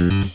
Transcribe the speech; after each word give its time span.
Sejam 0.00 0.30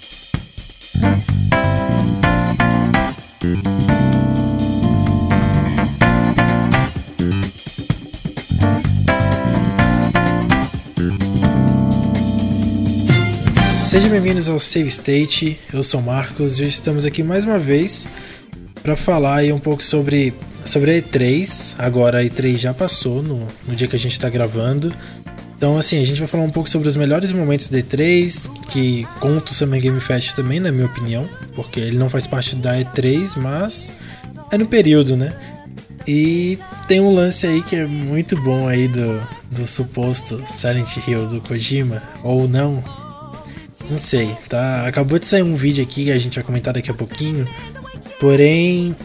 bem-vindos 14.11 14.47
ao 14.49 14.59
Save 14.59 14.89
State. 14.89 15.59
Eu 15.73 15.81
sou 15.81 15.99
o 15.99 16.03
Marcos 16.03 16.59
e 16.59 16.65
estamos 16.65 17.03
aqui 17.03 17.23
mais 17.23 17.43
uma 17.43 17.57
vez 17.57 18.07
para 18.83 18.95
falar 18.95 19.37
aí 19.37 19.51
um 19.51 19.59
pouco 19.59 19.83
sobre, 19.83 20.31
sobre 20.63 20.91
a 20.91 21.01
E3. 21.01 21.73
Agora 21.79 22.19
a 22.19 22.23
E3 22.23 22.57
já 22.57 22.71
passou 22.71 23.23
no, 23.23 23.47
no 23.67 23.75
dia 23.75 23.87
que 23.87 23.95
a 23.95 23.99
gente 23.99 24.11
está 24.11 24.29
gravando. 24.29 24.91
Então, 25.57 25.77
assim, 25.77 26.01
a 26.01 26.05
gente 26.05 26.19
vai 26.19 26.27
falar 26.27 26.43
um 26.43 26.51
pouco 26.51 26.69
sobre 26.69 26.87
os 26.87 26.95
melhores 26.95 27.31
momentos 27.31 27.69
da 27.69 27.79
E3, 27.79 28.49
que 28.69 29.07
conta 29.19 29.51
o 29.51 29.55
Summer 29.55 29.81
Game 29.81 29.99
Fest 30.01 30.35
também, 30.35 30.59
na 30.59 30.71
minha 30.71 30.85
opinião, 30.85 31.27
porque 31.55 31.79
ele 31.79 31.97
não 31.97 32.09
faz 32.09 32.27
parte 32.27 32.55
da 32.55 32.77
E3, 32.77 33.37
mas 33.37 33.93
é 34.51 34.57
no 34.57 34.65
período, 34.65 35.15
né? 35.15 35.33
E 36.07 36.59
tem 36.87 36.99
um 36.99 37.13
lance 37.13 37.47
aí 37.47 37.63
que 37.63 37.75
é 37.75 37.85
muito 37.85 38.39
bom 38.41 38.67
aí 38.67 38.87
do, 38.87 39.19
do 39.49 39.65
suposto 39.65 40.43
Silent 40.47 40.97
Hill 41.07 41.27
do 41.27 41.41
Kojima, 41.41 42.03
ou 42.21 42.47
não, 42.47 42.83
não 43.89 43.97
sei, 43.97 44.35
tá? 44.49 44.85
Acabou 44.85 45.17
de 45.17 45.25
sair 45.25 45.41
um 45.41 45.55
vídeo 45.55 45.83
aqui 45.83 46.05
que 46.05 46.11
a 46.11 46.17
gente 46.17 46.35
vai 46.35 46.43
comentar 46.43 46.73
daqui 46.73 46.91
a 46.91 46.93
pouquinho. 46.93 47.47
Porém, 48.19 48.95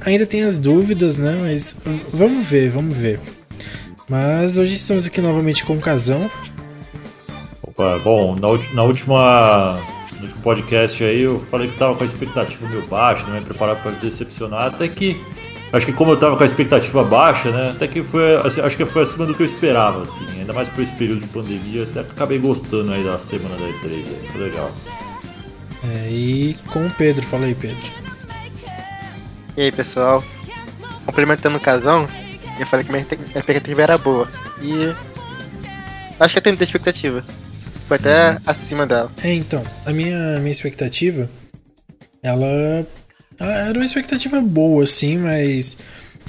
ainda 0.00 0.26
tem 0.26 0.42
as 0.42 0.58
dúvidas, 0.58 1.18
né? 1.18 1.36
Mas 1.40 1.76
vamos 2.12 2.46
ver, 2.46 2.70
vamos 2.70 2.94
ver. 2.94 3.18
Mas 4.08 4.58
hoje 4.58 4.74
estamos 4.74 5.06
aqui 5.06 5.20
novamente 5.20 5.64
com 5.64 5.74
o 5.76 5.80
Casão. 5.80 6.30
Opa, 7.62 7.98
bom, 8.00 8.34
na, 8.34 8.74
na 8.74 8.82
última. 8.82 9.80
No 10.12 10.26
último 10.26 10.42
podcast 10.42 11.02
aí 11.02 11.22
eu 11.22 11.44
falei 11.50 11.68
que 11.68 11.76
tava 11.76 11.96
com 11.96 12.02
a 12.02 12.06
expectativa 12.06 12.68
meio 12.68 12.86
baixa, 12.86 13.26
não 13.26 13.34
me 13.34 13.44
preparado 13.44 13.82
para 13.82 13.90
decepcionar, 13.92 14.66
até 14.66 14.86
que 14.88 15.20
acho 15.72 15.86
que 15.86 15.92
como 15.92 16.12
eu 16.12 16.16
tava 16.16 16.36
com 16.36 16.42
a 16.42 16.46
expectativa 16.46 17.02
baixa, 17.02 17.50
né? 17.50 17.72
Até 17.74 17.88
que 17.88 18.02
foi, 18.02 18.36
assim, 18.36 18.60
acho 18.60 18.76
que 18.76 18.86
foi 18.86 19.02
acima 19.02 19.26
do 19.26 19.34
que 19.34 19.42
eu 19.42 19.46
esperava, 19.46 20.02
assim. 20.02 20.26
Ainda 20.38 20.52
mais 20.52 20.68
por 20.68 20.82
esse 20.82 20.92
período 20.92 21.22
de 21.22 21.26
pandemia, 21.28 21.82
até 21.82 22.00
acabei 22.00 22.38
gostando 22.38 22.92
aí 22.92 23.02
da 23.02 23.18
semana 23.18 23.56
da 23.56 23.66
E3, 23.66 23.92
aí, 23.92 24.28
foi 24.30 24.40
legal. 24.40 24.70
É, 25.82 26.08
e 26.10 26.56
com 26.70 26.86
o 26.86 26.90
Pedro, 26.90 27.26
fala 27.26 27.46
aí, 27.46 27.54
Pedro. 27.54 27.84
E 29.56 29.62
aí, 29.62 29.72
pessoal? 29.72 30.22
Complementando 31.04 31.56
o 31.56 31.60
casão, 31.60 32.08
eu 32.58 32.66
falei 32.66 32.84
que 32.84 32.92
minha 32.92 33.02
expectativa 33.02 33.82
era 33.82 33.98
boa. 33.98 34.30
E 34.62 34.94
acho 36.20 36.34
que 36.34 36.40
tenho 36.40 36.54
muita 36.54 36.64
expectativa. 36.64 37.24
Foi 37.86 37.96
até 37.96 38.38
acima 38.46 38.86
dela. 38.86 39.12
É, 39.22 39.32
então, 39.32 39.62
a 39.84 39.92
minha, 39.92 40.38
minha 40.38 40.52
expectativa, 40.52 41.28
ela 42.22 42.86
era 43.38 43.78
uma 43.78 43.84
expectativa 43.84 44.40
boa, 44.40 44.84
assim, 44.84 45.18
mas 45.18 45.76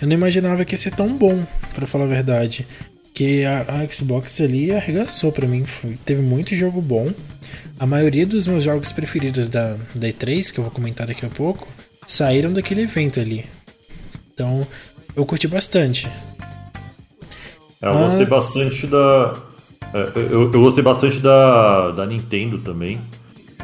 eu 0.02 0.08
não 0.08 0.16
imaginava 0.16 0.66
que 0.66 0.74
ia 0.74 0.78
ser 0.78 0.92
tão 0.92 1.16
bom, 1.16 1.46
para 1.74 1.86
falar 1.86 2.06
a 2.06 2.10
verdade. 2.10 2.68
Que 3.14 3.46
a, 3.46 3.62
a 3.62 3.88
Xbox 3.88 4.42
ali 4.42 4.74
arregaçou 4.74 5.32
para 5.32 5.48
mim. 5.48 5.66
Foi, 5.66 5.98
teve 6.04 6.22
muito 6.22 6.56
jogo 6.56 6.82
bom. 6.82 7.14
A 7.80 7.86
maioria 7.86 8.26
dos 8.26 8.46
meus 8.48 8.64
jogos 8.64 8.92
preferidos 8.92 9.48
da, 9.48 9.78
da 9.94 10.08
E3, 10.08 10.52
que 10.52 10.60
eu 10.60 10.64
vou 10.64 10.72
comentar 10.72 11.08
daqui 11.08 11.26
a 11.26 11.30
pouco, 11.30 11.68
saíram 12.06 12.52
daquele 12.52 12.82
evento 12.82 13.20
ali. 13.20 13.46
Então, 14.34 14.68
eu 15.16 15.26
curti 15.26 15.48
bastante. 15.48 16.08
É, 17.82 17.88
eu 17.88 17.94
Mas... 17.94 18.08
gostei 18.08 18.26
bastante 18.26 18.88
da. 18.88 19.34
É, 19.94 20.12
eu, 20.16 20.52
eu, 20.54 20.62
gostei 20.62 20.84
bastante 20.84 21.20
da, 21.20 21.92
da 21.92 22.06
Nintendo 22.06 22.60
também. 22.60 23.00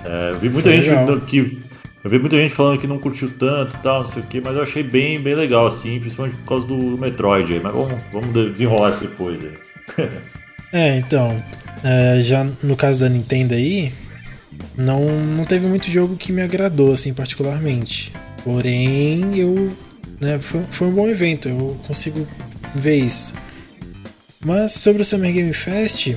É, 0.03 0.33
vi 0.39 0.49
muita 0.49 0.69
Foi 0.69 0.77
gente 0.77 0.89
legal. 0.89 1.22
que 1.22 1.59
eu 2.03 2.09
vi 2.09 2.17
muita 2.17 2.35
gente 2.38 2.53
falando 2.53 2.79
que 2.79 2.88
não 2.88 2.97
curtiu 2.97 3.29
tanto 3.38 3.75
e 3.75 3.79
tal, 3.79 4.02
não 4.02 4.07
sei 4.07 4.23
o 4.23 4.25
que, 4.25 4.41
mas 4.41 4.55
eu 4.55 4.63
achei 4.63 4.81
bem, 4.81 5.22
bem 5.22 5.35
legal, 5.35 5.67
assim, 5.67 5.99
principalmente 5.99 6.35
por 6.38 6.45
causa 6.45 6.66
do 6.66 6.75
Metroid 6.97 7.53
aí. 7.53 7.59
Mas 7.59 7.73
vamos, 7.73 8.00
vamos 8.11 8.51
desenrolar 8.51 8.91
isso 8.91 9.01
depois 9.01 9.40
aí. 9.40 10.09
é, 10.73 10.97
então. 10.97 11.41
É, 11.84 12.22
já 12.22 12.45
no 12.61 12.75
caso 12.75 13.01
da 13.01 13.09
Nintendo 13.09 13.56
aí, 13.56 13.91
não, 14.78 15.06
não 15.06 15.45
teve 15.45 15.66
muito 15.67 15.90
jogo 15.90 16.16
que 16.16 16.31
me 16.31 16.41
agradou, 16.41 16.91
assim, 16.91 17.13
particularmente. 17.13 18.11
Porém, 18.44 19.38
eu. 19.38 19.72
Né, 20.22 20.38
foi, 20.40 20.64
foi 20.70 20.88
um 20.88 20.92
bom 20.92 21.08
evento, 21.08 21.50
eu 21.50 21.80
consigo 21.88 22.28
ver 22.76 22.98
isso. 22.98 23.34
Mas 24.40 24.74
sobre 24.74 25.02
o 25.02 25.06
Summer 25.06 25.34
Game 25.34 25.52
Fest, 25.52 26.16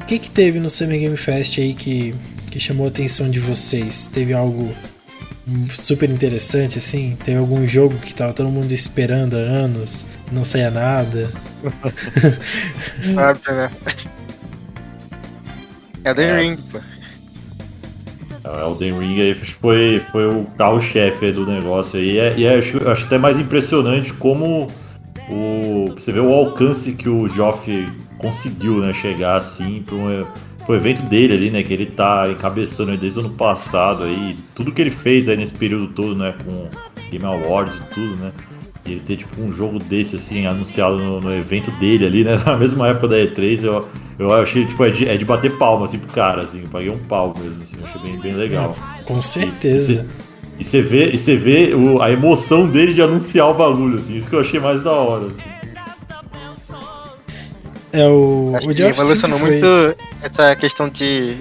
o 0.00 0.04
que, 0.06 0.18
que 0.18 0.30
teve 0.30 0.58
no 0.58 0.70
Summer 0.70 0.98
Game 0.98 1.16
Fest 1.18 1.58
aí 1.58 1.74
que, 1.74 2.14
que 2.50 2.58
chamou 2.58 2.86
a 2.86 2.88
atenção 2.88 3.30
de 3.30 3.38
vocês? 3.38 4.08
Teve 4.08 4.32
algo 4.32 4.74
super 5.68 6.08
interessante, 6.08 6.78
assim? 6.78 7.18
Teve 7.22 7.38
algum 7.38 7.66
jogo 7.66 7.98
que 7.98 8.14
tava 8.14 8.32
todo 8.32 8.48
mundo 8.48 8.72
esperando 8.72 9.34
há 9.34 9.40
anos, 9.40 10.06
não 10.32 10.44
saía 10.44 10.70
nada. 10.70 11.30
Óbvio, 13.14 13.54
né? 13.54 13.70
Elden 16.04 16.26
é. 16.26 16.40
Ring, 16.40 16.56
pô. 16.56 16.80
É, 18.44 18.62
Elden 18.62 18.98
Ring 18.98 19.20
aí 19.20 19.34
foi, 19.34 20.02
foi 20.12 20.26
o 20.26 20.44
carro-chefe 20.58 21.32
do 21.32 21.46
negócio 21.46 21.98
aí. 21.98 22.18
E, 22.18 22.40
e 22.40 22.44
é, 22.44 22.58
acho, 22.58 22.88
acho 22.88 23.06
até 23.06 23.18
mais 23.18 23.38
impressionante 23.38 24.12
como 24.12 24.68
o, 25.28 25.86
você 25.94 26.12
vê 26.12 26.20
o 26.20 26.32
alcance 26.32 26.92
que 26.92 27.08
o 27.08 27.28
Geoff 27.28 27.88
conseguiu 28.18 28.78
né, 28.78 28.92
chegar 28.92 29.36
assim 29.36 29.82
para 29.82 29.94
um 29.96 30.08
o 30.66 30.74
evento 30.74 31.02
dele 31.02 31.34
ali, 31.34 31.50
né? 31.50 31.62
Que 31.62 31.72
ele 31.72 31.86
tá 31.86 32.28
encabeçando 32.30 32.96
desde 32.96 33.18
o 33.18 33.22
ano 33.22 33.34
passado 33.34 34.04
aí. 34.04 34.36
Tudo 34.54 34.72
que 34.72 34.80
ele 34.80 34.90
fez 34.90 35.28
aí 35.28 35.36
nesse 35.36 35.54
período 35.54 35.88
todo, 35.88 36.14
né? 36.14 36.34
Com 36.44 36.68
Game 37.10 37.24
Awards 37.24 37.76
e 37.76 37.94
tudo, 37.94 38.16
né? 38.16 38.32
E 38.86 38.92
ele 38.92 39.00
ter 39.00 39.16
tipo 39.16 39.40
um 39.40 39.52
jogo 39.52 39.78
desse 39.78 40.16
assim 40.16 40.46
anunciado 40.46 40.96
no, 40.96 41.20
no, 41.20 41.34
evento 41.34 41.70
dele 41.72 42.04
ali, 42.06 42.24
né? 42.24 42.36
Na 42.44 42.56
mesma 42.56 42.88
época 42.88 43.08
da 43.08 43.16
E3, 43.16 43.62
eu, 43.62 43.88
eu 44.18 44.32
achei, 44.32 44.66
tipo, 44.66 44.84
é 44.84 44.90
de, 44.90 45.08
é 45.08 45.16
de 45.16 45.24
bater 45.24 45.56
palma 45.56 45.86
assim 45.86 45.98
pro 45.98 46.12
cara, 46.12 46.42
assim, 46.42 46.60
eu 46.62 46.68
paguei 46.68 46.90
um 46.90 46.98
pau 46.98 47.34
mesmo, 47.38 47.62
assim, 47.62 47.76
achei 47.82 48.00
bem, 48.02 48.18
bem 48.18 48.32
legal. 48.34 48.76
Com 49.04 49.22
certeza. 49.22 50.06
E 50.58 50.64
você 50.64 50.82
vê, 50.82 51.10
e 51.10 51.18
você 51.18 51.36
vê 51.36 51.74
o, 51.74 52.00
a 52.00 52.10
emoção 52.10 52.68
dele 52.68 52.92
de 52.92 53.02
anunciar 53.02 53.48
o 53.48 53.54
bagulho, 53.54 53.98
assim, 53.98 54.16
isso 54.16 54.28
que 54.28 54.36
eu 54.36 54.40
achei 54.40 54.60
mais 54.60 54.82
da 54.82 54.92
hora. 54.92 55.26
Assim. 55.26 55.54
É 57.94 58.08
o. 58.08 58.52
Acho 58.56 58.68
o 58.68 58.74
que 58.74 58.82
evolucionou 58.82 59.38
foi... 59.38 59.50
muito 59.50 59.96
essa 60.20 60.56
questão 60.56 60.88
de, 60.88 61.36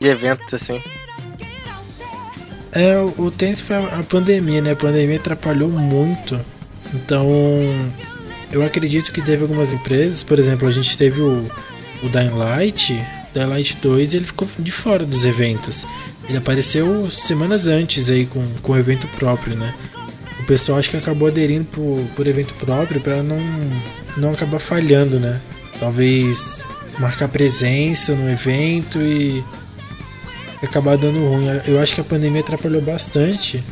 de 0.00 0.08
eventos, 0.08 0.52
assim. 0.52 0.82
É, 2.72 2.96
o, 2.96 3.30
tenso 3.30 3.64
foi 3.64 3.76
a, 3.76 3.98
a 3.98 4.02
pandemia, 4.02 4.60
né? 4.60 4.72
A 4.72 4.76
pandemia 4.76 5.16
atrapalhou 5.16 5.68
muito. 5.68 6.40
Então, 6.94 7.28
eu 8.52 8.64
acredito 8.64 9.12
que 9.12 9.22
teve 9.22 9.42
algumas 9.42 9.72
empresas, 9.72 10.22
por 10.22 10.38
exemplo, 10.38 10.66
a 10.66 10.70
gente 10.70 10.96
teve 10.96 11.20
o, 11.20 11.46
o 12.02 12.08
Dying 12.08 12.30
Light, 12.30 12.92
Dying 13.34 13.46
Light 13.46 13.76
2, 13.80 14.14
ele 14.14 14.24
ficou 14.24 14.48
de 14.58 14.72
fora 14.72 15.04
dos 15.04 15.24
eventos. 15.24 15.86
Ele 16.28 16.38
apareceu 16.38 17.10
semanas 17.10 17.66
antes 17.66 18.10
aí 18.10 18.26
com, 18.26 18.46
com 18.62 18.72
o 18.72 18.78
evento 18.78 19.08
próprio, 19.08 19.56
né? 19.56 19.74
O 20.38 20.44
pessoal 20.44 20.78
acho 20.78 20.90
que 20.90 20.96
acabou 20.96 21.28
aderindo 21.28 21.66
por, 21.66 22.00
por 22.16 22.26
evento 22.26 22.54
próprio 22.54 23.00
para 23.00 23.22
não, 23.22 23.40
não 24.16 24.30
acabar 24.32 24.58
falhando, 24.58 25.18
né? 25.18 25.40
Talvez 25.78 26.62
marcar 26.98 27.28
presença 27.28 28.14
no 28.14 28.30
evento 28.30 28.98
e 29.00 29.42
acabar 30.62 30.96
dando 30.96 31.18
ruim. 31.18 31.46
Eu 31.66 31.80
acho 31.80 31.94
que 31.94 32.00
a 32.00 32.04
pandemia 32.04 32.40
atrapalhou 32.40 32.82
bastante. 32.82 33.62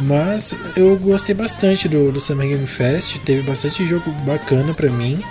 Mas 0.00 0.54
eu 0.76 0.96
gostei 0.96 1.34
bastante 1.34 1.88
do, 1.88 2.10
do 2.10 2.20
Summer 2.20 2.48
Game 2.48 2.66
Fest. 2.66 3.18
Teve 3.18 3.42
bastante 3.42 3.86
jogo 3.86 4.10
bacana 4.26 4.74
pra 4.74 4.90
mim. 4.90 5.22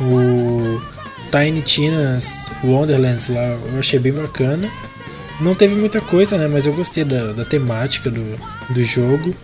O 0.00 0.80
Tiny 1.30 1.62
Tina's 1.62 2.52
Wonderlands 2.62 3.28
lá 3.28 3.58
eu 3.72 3.78
achei 3.78 3.98
bem 3.98 4.12
bacana. 4.12 4.70
Não 5.40 5.54
teve 5.54 5.74
muita 5.74 6.00
coisa, 6.00 6.38
né? 6.38 6.46
Mas 6.46 6.66
eu 6.66 6.72
gostei 6.72 7.04
da, 7.04 7.32
da 7.32 7.44
temática 7.44 8.08
do, 8.08 8.38
do 8.70 8.82
jogo. 8.82 9.34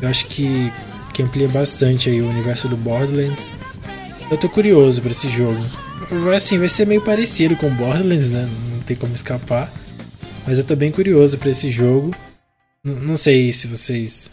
Eu 0.00 0.08
acho 0.08 0.26
que, 0.26 0.72
que 1.12 1.22
amplia 1.22 1.48
bastante 1.48 2.10
aí 2.10 2.20
o 2.20 2.28
universo 2.28 2.68
do 2.68 2.76
Borderlands. 2.76 3.52
Eu 4.30 4.36
tô 4.36 4.48
curioso 4.48 5.00
para 5.00 5.12
esse 5.12 5.28
jogo. 5.30 5.64
Assim, 6.34 6.58
vai 6.58 6.68
ser 6.68 6.86
meio 6.86 7.02
parecido 7.02 7.54
com 7.56 7.68
Borderlands, 7.68 8.32
né? 8.32 8.48
Não 8.72 8.80
tem 8.80 8.96
como 8.96 9.14
escapar. 9.14 9.70
Mas 10.46 10.58
eu 10.58 10.64
tô 10.64 10.74
bem 10.74 10.90
curioso 10.90 11.36
para 11.36 11.50
esse 11.50 11.70
jogo. 11.70 12.14
N 12.82 12.94
não 13.06 13.16
sei 13.16 13.52
se 13.52 13.66
vocês 13.66 14.30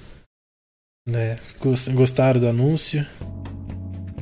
né, 1.07 1.38
gostaram 1.94 2.39
do 2.39 2.48
anúncio. 2.48 3.06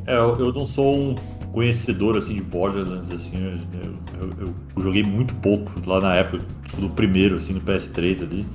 É, 0.08 0.18
eu, 0.18 0.52
não 0.52 0.66
sou 0.66 0.96
um 0.96 1.16
conhecedor 1.52 2.18
assim 2.18 2.34
de 2.34 2.42
Borderlands 2.42 3.12
assim, 3.12 3.38
eu, 3.42 4.20
eu, 4.20 4.30
eu, 4.76 4.84
joguei 4.84 5.04
muito 5.04 5.36
pouco 5.36 5.72
lá 5.86 6.02
na 6.02 6.16
época 6.16 6.44
do 6.78 6.90
primeiro 6.90 7.36
assim 7.36 7.54
no 7.54 7.62
PS3 7.62 8.24
ali. 8.24 8.46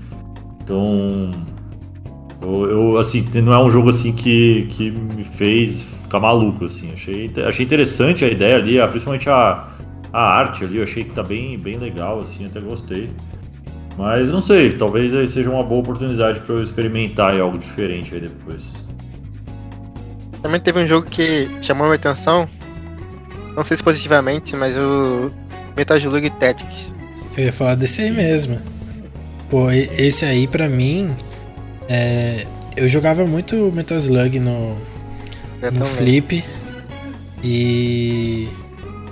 Então, 0.63 1.31
eu, 2.43 2.71
eu, 2.71 2.99
assim, 2.99 3.27
não 3.41 3.53
é 3.53 3.59
um 3.65 3.71
jogo 3.71 3.89
assim 3.89 4.13
que, 4.13 4.67
que 4.71 4.91
me 4.91 5.25
fez 5.25 5.87
ficar 6.09 6.21
maluco, 6.21 6.65
assim. 6.65 6.93
Achei, 6.93 7.31
achei 7.47 7.65
interessante 7.65 8.25
a 8.25 8.29
ideia 8.29 8.57
ali, 8.57 8.79
principalmente 8.89 9.29
a, 9.29 9.69
a 10.13 10.21
arte 10.21 10.65
ali 10.65 10.79
eu 10.79 10.85
achei 10.85 11.05
que 11.05 11.11
tá 11.11 11.23
bem, 11.23 11.59
bem 11.59 11.79
legal, 11.79 12.21
assim, 12.21 12.47
até 12.47 12.59
gostei. 12.61 13.11
Mas 13.97 14.29
não 14.29 14.41
sei, 14.41 14.73
talvez 14.73 15.15
aí 15.15 15.29
seja 15.29 15.51
uma 15.51 15.63
boa 15.63 15.81
oportunidade 15.81 16.41
para 16.41 16.55
eu 16.55 16.63
experimentar 16.63 17.33
aí 17.33 17.41
algo 17.41 17.59
diferente 17.59 18.15
aí 18.15 18.21
depois. 18.21 18.73
Também 20.41 20.61
teve 20.61 20.81
um 20.81 20.87
jogo 20.87 21.07
que 21.09 21.49
chamou 21.61 21.87
minha 21.87 21.97
atenção, 21.97 22.49
não 23.57 23.63
sei 23.65 23.77
se 23.77 23.83
positivamente, 23.83 24.57
mas 24.57 24.77
o 24.77 25.33
Metal 25.77 25.97
Slug 25.99 26.31
Tactics. 26.31 26.95
Eu 27.37 27.47
ia 27.47 27.53
falar 27.53 27.75
desse 27.75 28.01
aí 28.03 28.11
mesmo. 28.11 28.59
Pô, 29.51 29.71
esse 29.71 30.25
aí 30.25 30.47
pra 30.47 30.69
mim. 30.69 31.11
É, 31.89 32.47
eu 32.77 32.89
jogava 32.89 33.27
muito 33.27 33.73
Metal 33.73 33.99
Slug 33.99 34.39
no, 34.39 34.77
no 35.73 35.85
Flip. 35.85 36.45
E. 37.43 38.49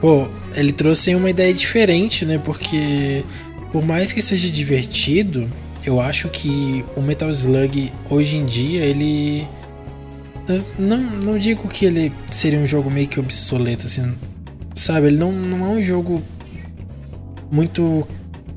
Pô, 0.00 0.28
ele 0.54 0.72
trouxe 0.72 1.14
uma 1.14 1.30
ideia 1.30 1.52
diferente, 1.52 2.24
né? 2.24 2.38
Porque 2.38 3.24
por 3.72 3.84
mais 3.84 4.12
que 4.12 4.22
seja 4.22 4.48
divertido, 4.50 5.50
eu 5.84 6.00
acho 6.00 6.28
que 6.28 6.84
o 6.96 7.02
Metal 7.02 7.30
Slug 7.30 7.92
hoje 8.08 8.36
em 8.36 8.46
dia 8.46 8.84
ele. 8.84 9.46
Não, 10.78 10.98
não 10.98 11.38
digo 11.38 11.68
que 11.68 11.86
ele 11.86 12.12
seria 12.30 12.58
um 12.58 12.66
jogo 12.66 12.90
meio 12.90 13.08
que 13.08 13.18
obsoleto, 13.18 13.86
assim. 13.86 14.14
Sabe, 14.74 15.08
ele 15.08 15.16
não, 15.16 15.32
não 15.32 15.66
é 15.66 15.68
um 15.70 15.82
jogo 15.82 16.22
muito 17.50 18.06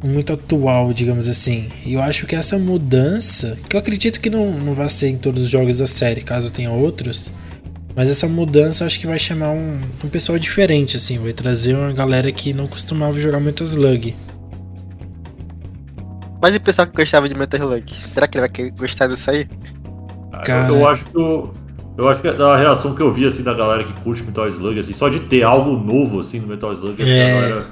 muito 0.02 0.32
atual, 0.32 0.94
digamos 0.94 1.28
assim. 1.28 1.68
E 1.86 1.94
eu 1.94 2.02
acho 2.02 2.26
que 2.26 2.36
essa 2.36 2.58
mudança, 2.58 3.58
que 3.68 3.76
eu 3.76 3.80
acredito 3.80 4.20
que 4.20 4.30
não, 4.30 4.52
não 4.58 4.74
vai 4.74 4.88
ser 4.88 5.10
em 5.10 5.18
todos 5.18 5.44
os 5.44 5.50
jogos 5.50 5.80
da 5.80 5.88
série, 5.88 6.22
caso 6.22 6.52
tenha 6.52 6.72
outros, 6.72 7.32
mas 8.00 8.10
essa 8.10 8.30
mudança 8.30 8.86
eu 8.86 8.86
acho 8.86 8.98
que 8.98 9.06
vai 9.06 9.20
chamar 9.20 9.50
um, 9.50 9.82
um 10.02 10.08
pessoal 10.08 10.40
diferente, 10.40 10.96
assim, 10.96 11.18
vai 11.18 11.34
trazer 11.34 11.76
uma 11.76 11.92
galera 11.92 12.32
que 12.32 12.54
não 12.54 12.66
costumava 12.66 13.20
jogar 13.20 13.42
muito 13.42 13.62
Slug. 13.66 14.16
Mas 16.42 16.54
e 16.54 16.60
o 16.60 16.62
pessoal 16.62 16.88
que 16.88 16.96
gostava 16.96 17.28
de 17.28 17.36
Metal 17.36 17.60
Slug? 17.60 17.94
Será 17.94 18.26
que 18.26 18.38
ele 18.38 18.48
vai 18.48 18.70
gostar 18.72 19.08
disso 19.08 19.30
aí? 19.30 19.46
Ah, 20.32 20.38
Cara... 20.44 20.70
Eu, 20.70 20.76
eu, 20.78 20.88
acho 20.88 21.04
que 21.04 21.18
eu, 21.18 21.54
eu 21.98 22.08
acho 22.08 22.22
que 22.22 22.28
a 22.30 22.56
reação 22.56 22.96
que 22.96 23.02
eu 23.02 23.14
vi 23.14 23.26
assim 23.26 23.44
da 23.44 23.54
galera 23.54 23.84
que 23.84 23.92
curte 24.00 24.24
Metal 24.24 24.48
Slug, 24.48 24.80
assim, 24.80 24.94
só 24.94 25.10
de 25.10 25.20
ter 25.20 25.44
algo 25.44 25.72
novo 25.72 26.22
assim 26.22 26.40
no 26.40 26.48
Metal 26.48 26.72
Slug, 26.72 27.04
é... 27.04 27.04
a 27.04 27.42
galera 27.42 27.66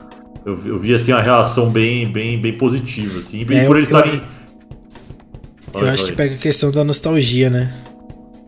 eu, 0.46 0.60
eu 0.66 0.78
vi 0.78 0.94
assim 0.94 1.14
a 1.14 1.22
reação 1.22 1.70
bem, 1.70 2.12
bem, 2.12 2.38
bem 2.38 2.58
positiva, 2.58 3.20
assim, 3.20 3.46
bem 3.46 3.60
é, 3.60 3.66
por 3.66 3.78
eles 3.78 3.88
estarem. 3.88 4.22
Eu, 5.74 5.80
eu 5.80 5.88
acho 5.88 6.04
que 6.04 6.12
pega 6.12 6.36
a 6.36 6.38
questão 6.38 6.70
da 6.70 6.84
nostalgia, 6.84 7.50
né? 7.50 7.74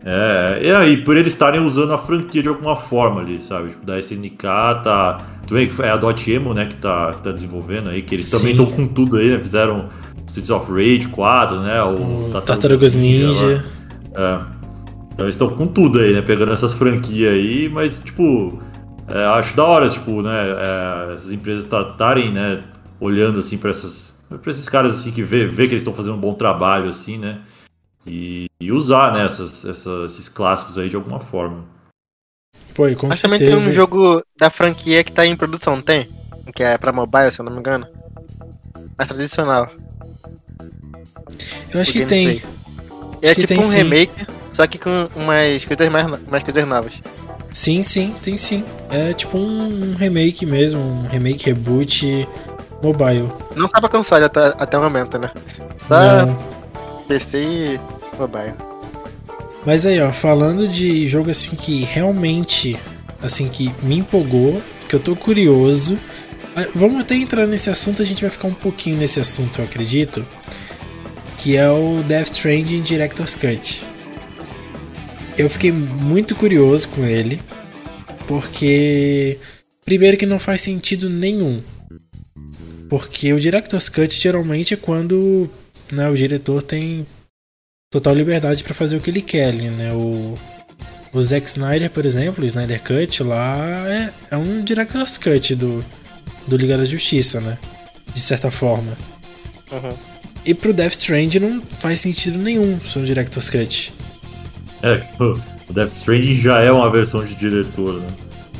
É, 0.04 0.60
e 0.62 0.70
aí, 0.72 0.96
por 1.04 1.16
eles 1.16 1.32
estarem 1.32 1.60
usando 1.60 1.92
a 1.92 1.98
franquia 1.98 2.42
de 2.42 2.48
alguma 2.48 2.74
forma 2.74 3.20
ali, 3.20 3.40
sabe? 3.40 3.70
Tipo, 3.70 3.84
da 3.84 3.98
SNK 3.98 4.38
tá. 4.82 5.18
Também 5.46 5.70
é 5.80 5.90
a 5.90 5.96
Dot 5.96 6.30
Emo, 6.30 6.54
né, 6.54 6.66
que 6.66 6.76
tá, 6.76 7.12
que 7.12 7.22
tá 7.22 7.32
desenvolvendo 7.32 7.90
aí, 7.90 8.02
que 8.02 8.14
eles 8.14 8.26
Sim. 8.26 8.38
também 8.38 8.50
estão 8.52 8.66
com 8.66 8.86
tudo 8.86 9.16
aí, 9.16 9.30
né? 9.30 9.38
Fizeram 9.38 9.88
Streets 10.26 10.50
of 10.50 10.70
Rage 10.70 11.08
4, 11.08 11.60
né? 11.60 11.82
O, 11.82 12.28
o 12.28 12.30
Tartarugas 12.30 12.94
Ninja. 12.94 13.46
Ninja. 13.46 13.64
É. 14.14 14.38
Então 15.12 15.26
eles 15.26 15.34
estão 15.34 15.50
com 15.50 15.66
tudo 15.66 15.98
aí, 15.98 16.14
né? 16.14 16.22
Pegando 16.22 16.52
essas 16.52 16.72
franquias 16.72 17.34
aí, 17.34 17.68
mas, 17.68 18.00
tipo 18.00 18.58
é, 19.10 19.24
acho 19.24 19.56
da 19.56 19.64
hora, 19.64 19.88
tipo, 19.88 20.22
né, 20.22 20.30
é, 20.30 21.14
essas 21.14 21.32
empresas 21.32 21.64
estarem, 21.64 22.32
né, 22.32 22.62
olhando, 23.00 23.40
assim, 23.40 23.58
para 23.58 23.70
essas 23.70 24.20
para 24.40 24.52
esses 24.52 24.68
caras, 24.68 25.00
assim, 25.00 25.10
que 25.10 25.24
vê, 25.24 25.44
vê 25.44 25.66
que 25.66 25.72
eles 25.72 25.82
estão 25.82 25.92
fazendo 25.92 26.14
um 26.14 26.20
bom 26.20 26.34
trabalho, 26.34 26.88
assim, 26.88 27.18
né, 27.18 27.40
e, 28.06 28.50
e 28.58 28.72
usar, 28.72 29.12
né, 29.12 29.26
essas, 29.26 29.64
essas, 29.64 30.12
esses 30.12 30.28
clássicos 30.28 30.78
aí 30.78 30.88
de 30.88 30.96
alguma 30.96 31.20
forma. 31.20 31.64
Pô, 32.74 32.88
e 32.88 32.96
com 32.96 33.08
Mas 33.08 33.18
certeza... 33.18 33.44
também 33.44 33.56
tem 33.56 33.70
um 33.70 33.74
jogo 33.74 34.22
da 34.38 34.50
franquia 34.50 35.04
que 35.04 35.12
tá 35.12 35.26
em 35.26 35.36
produção, 35.36 35.80
tem? 35.80 36.08
Que 36.54 36.62
é 36.62 36.78
pra 36.78 36.92
mobile, 36.92 37.30
se 37.30 37.40
eu 37.40 37.44
não 37.44 37.52
me 37.52 37.58
engano. 37.58 37.86
Mais 38.96 39.08
tradicional. 39.08 39.70
Eu 41.72 41.80
acho 41.80 41.92
que 41.92 42.04
tem. 42.04 42.42
É 43.22 43.34
tipo 43.34 43.48
tem, 43.48 43.58
um 43.58 43.62
sim. 43.62 43.78
remake, 43.78 44.26
só 44.52 44.66
que 44.66 44.78
com 44.78 45.08
umas 45.14 45.64
coisas 45.64 45.88
mais, 45.88 46.06
mais 46.28 46.42
coisas 46.42 46.66
novas. 46.66 47.00
Sim, 47.52 47.82
sim, 47.82 48.14
tem 48.22 48.36
sim. 48.38 48.64
É 48.88 49.12
tipo 49.12 49.36
um 49.36 49.94
remake 49.94 50.46
mesmo, 50.46 50.80
um 50.80 51.06
remake, 51.06 51.44
reboot 51.44 52.28
mobile. 52.82 53.30
Não 53.54 53.68
sabe 53.68 53.82
pra 53.82 53.98
console 53.98 54.24
até, 54.24 54.46
até 54.58 54.78
o 54.78 54.82
momento, 54.82 55.18
né? 55.18 55.30
Só 55.76 56.26
Não. 56.26 56.59
PC 57.10 57.38
e 57.38 58.16
mobile. 58.16 58.54
Mas 59.66 59.84
aí, 59.84 60.00
ó, 60.00 60.12
falando 60.12 60.66
de 60.68 61.08
jogo 61.08 61.30
assim 61.30 61.56
que 61.56 61.84
realmente, 61.84 62.78
assim, 63.22 63.48
que 63.48 63.70
me 63.82 63.98
empolgou, 63.98 64.62
que 64.88 64.94
eu 64.94 65.00
tô 65.00 65.14
curioso. 65.14 65.98
Vamos 66.74 67.00
até 67.00 67.14
entrar 67.14 67.46
nesse 67.46 67.68
assunto, 67.68 68.00
a 68.00 68.04
gente 68.04 68.22
vai 68.22 68.30
ficar 68.30 68.48
um 68.48 68.54
pouquinho 68.54 68.96
nesse 68.96 69.20
assunto, 69.20 69.60
eu 69.60 69.64
acredito. 69.64 70.24
Que 71.36 71.56
é 71.56 71.68
o 71.68 72.02
Death 72.02 72.32
Stranding 72.32 72.82
Director's 72.82 73.36
Cut 73.36 73.90
eu 75.40 75.48
fiquei 75.48 75.72
muito 75.72 76.34
curioso 76.34 76.88
com 76.88 77.04
ele, 77.04 77.40
porque 78.26 79.38
primeiro 79.84 80.16
que 80.16 80.26
não 80.26 80.38
faz 80.38 80.60
sentido 80.60 81.08
nenhum. 81.08 81.62
Porque 82.88 83.32
o 83.32 83.40
Director's 83.40 83.88
Cut 83.88 84.20
geralmente 84.20 84.74
é 84.74 84.76
quando 84.76 85.48
né, 85.94 86.08
o 86.08 86.16
diretor 86.16 86.62
tem 86.62 87.06
total 87.90 88.14
liberdade 88.14 88.62
para 88.62 88.74
fazer 88.74 88.96
o 88.96 89.00
que 89.00 89.10
ele 89.10 89.20
quer 89.20 89.48
ali, 89.48 89.68
né? 89.68 89.92
O, 89.92 90.34
o 91.12 91.22
Zack 91.22 91.48
Snyder, 91.48 91.90
por 91.90 92.06
exemplo, 92.06 92.44
o 92.44 92.46
Snyder 92.46 92.80
Cut 92.82 93.22
lá 93.22 93.56
é, 93.88 94.12
é 94.30 94.36
um 94.36 94.62
Director's 94.62 95.18
Cut 95.18 95.54
do, 95.56 95.84
do 96.46 96.56
Liga 96.56 96.78
da 96.78 96.84
Justiça, 96.84 97.40
né? 97.40 97.58
De 98.14 98.20
certa 98.20 98.50
forma. 98.50 98.96
Uhum. 99.72 99.94
E 100.44 100.54
pro 100.54 100.72
Death 100.72 100.92
Stranding 100.92 101.40
não 101.40 101.60
faz 101.60 102.00
sentido 102.00 102.38
nenhum 102.38 102.80
ser 102.80 103.00
um 103.00 103.04
Director's 103.04 103.50
Cut. 103.50 103.92
É, 104.82 104.98
tipo, 104.98 105.40
o 105.68 105.72
Death 105.72 105.92
Stranding 105.92 106.36
já 106.36 106.60
é 106.60 106.70
uma 106.70 106.90
versão 106.90 107.24
de 107.24 107.34
diretor, 107.34 108.00
né? 108.00 108.08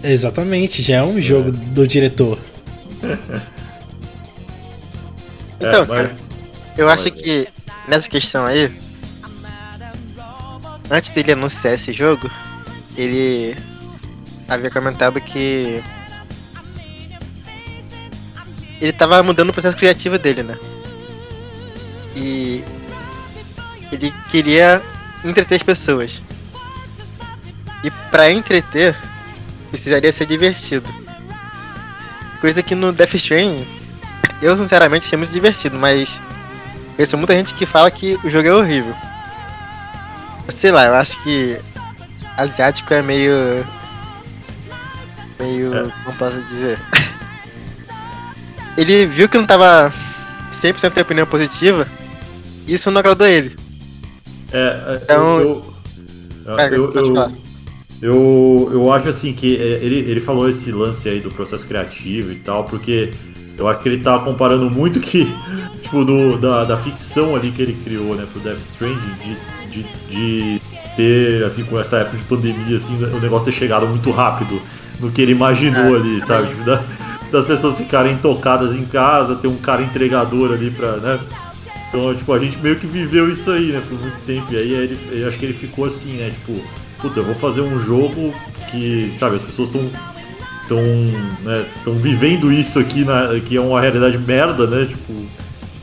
Exatamente, 0.03 0.83
já 0.83 0.97
é 0.97 1.03
um 1.03 1.21
jogo 1.21 1.51
é. 1.51 1.53
do 1.53 1.87
diretor. 1.87 2.39
então, 5.61 5.83
é, 5.83 5.87
cara, 5.87 6.17
eu 6.81 6.89
acho 6.89 7.11
que 7.11 7.47
nessa 7.87 8.09
questão 8.09 8.47
aí, 8.47 8.73
antes 10.91 11.11
dele 11.11 11.33
anunciar 11.33 11.75
esse 11.75 11.93
jogo, 11.93 12.31
ele 12.97 13.55
havia 14.49 14.71
comentado 14.71 15.21
que 15.21 15.85
ele 18.81 18.93
tava 18.95 19.23
mudando 19.23 19.51
o 19.51 19.53
processo 19.53 19.77
criativo 19.77 20.19
dele, 20.19 20.43
né? 20.43 20.59
E 22.17 22.65
ele 23.93 24.11
queria 24.31 24.83
entreter 25.23 25.57
as 25.57 25.63
pessoas. 25.63 26.23
E 27.85 27.91
para 28.11 28.31
entreter, 28.31 28.97
precisaria 29.69 30.11
ser 30.11 30.25
divertido. 30.25 30.89
Coisa 32.41 32.63
que 32.63 32.75
no 32.75 32.91
Death 32.91 33.15
Stranding, 33.17 33.69
eu 34.41 34.57
sinceramente 34.57 35.05
achei 35.05 35.19
muito 35.19 35.31
divertido, 35.33 35.79
mas 35.79 36.23
conheço 37.01 37.17
muita 37.17 37.35
gente 37.35 37.55
que 37.55 37.65
fala 37.65 37.91
que 37.91 38.19
o 38.23 38.29
jogo 38.29 38.47
é 38.47 38.53
horrível. 38.53 38.95
Sei 40.49 40.71
lá, 40.71 40.85
eu 40.85 40.95
acho 40.95 41.23
que 41.23 41.59
asiático 42.37 42.93
é 42.93 43.01
meio. 43.01 43.33
meio. 45.39 45.75
É. 45.75 45.83
como 46.05 46.17
posso 46.19 46.39
dizer? 46.43 46.79
ele 48.77 49.07
viu 49.07 49.31
que 49.31 49.39
não 49.39 49.47
tava 49.47 49.91
100% 50.53 50.93
de 50.93 51.01
opinião 51.01 51.27
positiva, 51.27 51.89
e 52.67 52.75
isso 52.75 52.91
não 52.91 52.99
agradou 52.99 53.27
ele. 53.27 53.57
É, 54.53 54.59
é, 54.59 55.01
então, 55.03 55.41
eu, 55.41 55.75
eu, 56.45 56.59
eu, 56.59 56.91
eu, 56.93 57.37
eu, 58.03 58.71
eu 58.73 58.93
acho 58.93 59.09
assim 59.09 59.33
que 59.33 59.57
é, 59.57 59.83
ele, 59.83 60.01
ele 60.01 60.21
falou 60.21 60.51
esse 60.51 60.71
lance 60.71 61.09
aí 61.09 61.21
do 61.21 61.31
processo 61.31 61.67
criativo 61.67 62.31
e 62.31 62.37
tal, 62.37 62.65
porque 62.65 63.11
eu 63.57 63.69
acho 63.69 63.83
que 63.83 63.89
ele 63.89 64.03
tá 64.03 64.19
comparando 64.19 64.69
muito 64.71 65.01
que, 65.01 65.27
tipo, 65.83 66.05
do, 66.05 66.39
da, 66.39 66.65
da 66.65 66.77
ficção 66.77 67.35
ali 67.35 67.51
que 67.51 67.63
ele 67.63 67.77
criou, 67.85 68.15
né, 68.15 68.27
pro 68.31 68.41
Death 68.41 68.61
Stranding, 68.61 69.15
de, 69.23 69.83
de, 69.83 69.87
de 70.09 70.63
ter, 70.97 71.45
assim, 71.45 71.65
com 71.65 71.79
essa 71.79 71.99
época 71.99 72.17
de 72.17 72.25
pandemia, 72.25 72.77
assim, 72.77 72.97
o 73.03 73.21
negócio 73.21 73.47
ter 73.47 73.59
chegado 73.59 73.87
muito 73.87 74.11
rápido 74.11 74.61
no 74.99 75.11
que 75.11 75.23
ele 75.23 75.33
imaginou 75.33 75.97
é, 75.97 75.99
ali, 75.99 76.21
sabe? 76.21 76.49
Tipo, 76.49 76.65
da, 76.65 76.83
das 77.31 77.45
pessoas 77.45 77.79
ficarem 77.79 78.17
tocadas 78.19 78.75
em 78.75 78.85
casa, 78.85 79.37
ter 79.37 79.49
um 79.49 79.57
cara 79.57 79.83
entregador 79.83 80.53
ali 80.53 80.71
pra, 80.71 80.97
né? 80.97 81.21
Então, 81.89 82.15
tipo, 82.15 82.33
a 82.33 82.39
gente 82.39 82.57
meio 82.59 82.77
que 82.77 82.87
viveu 82.87 83.31
isso 83.31 83.51
aí, 83.51 83.73
né, 83.73 83.83
por 83.89 83.99
muito 83.99 84.19
tempo. 84.25 84.53
E 84.53 84.57
aí 84.57 84.73
ele, 84.73 84.99
eu 85.11 85.29
acho 85.29 85.39
que 85.39 85.45
ele 85.45 85.55
ficou 85.55 85.87
assim, 85.87 86.13
né, 86.15 86.31
tipo, 86.31 86.61
puta, 87.01 87.21
eu 87.21 87.25
vou 87.25 87.35
fazer 87.35 87.61
um 87.61 87.81
jogo 87.81 88.33
que, 88.71 89.13
sabe, 89.19 89.37
as 89.37 89.43
pessoas 89.43 89.69
estão 89.69 89.91
estão 90.63 90.85
né, 91.43 91.67
tão 91.83 91.95
vivendo 91.95 92.53
isso 92.53 92.79
aqui, 92.79 93.05
na, 93.05 93.41
que 93.41 93.57
é 93.57 93.61
uma 93.61 93.81
realidade 93.81 94.17
merda, 94.19 94.69
né, 94.69 94.87
tipo, 94.87 95.13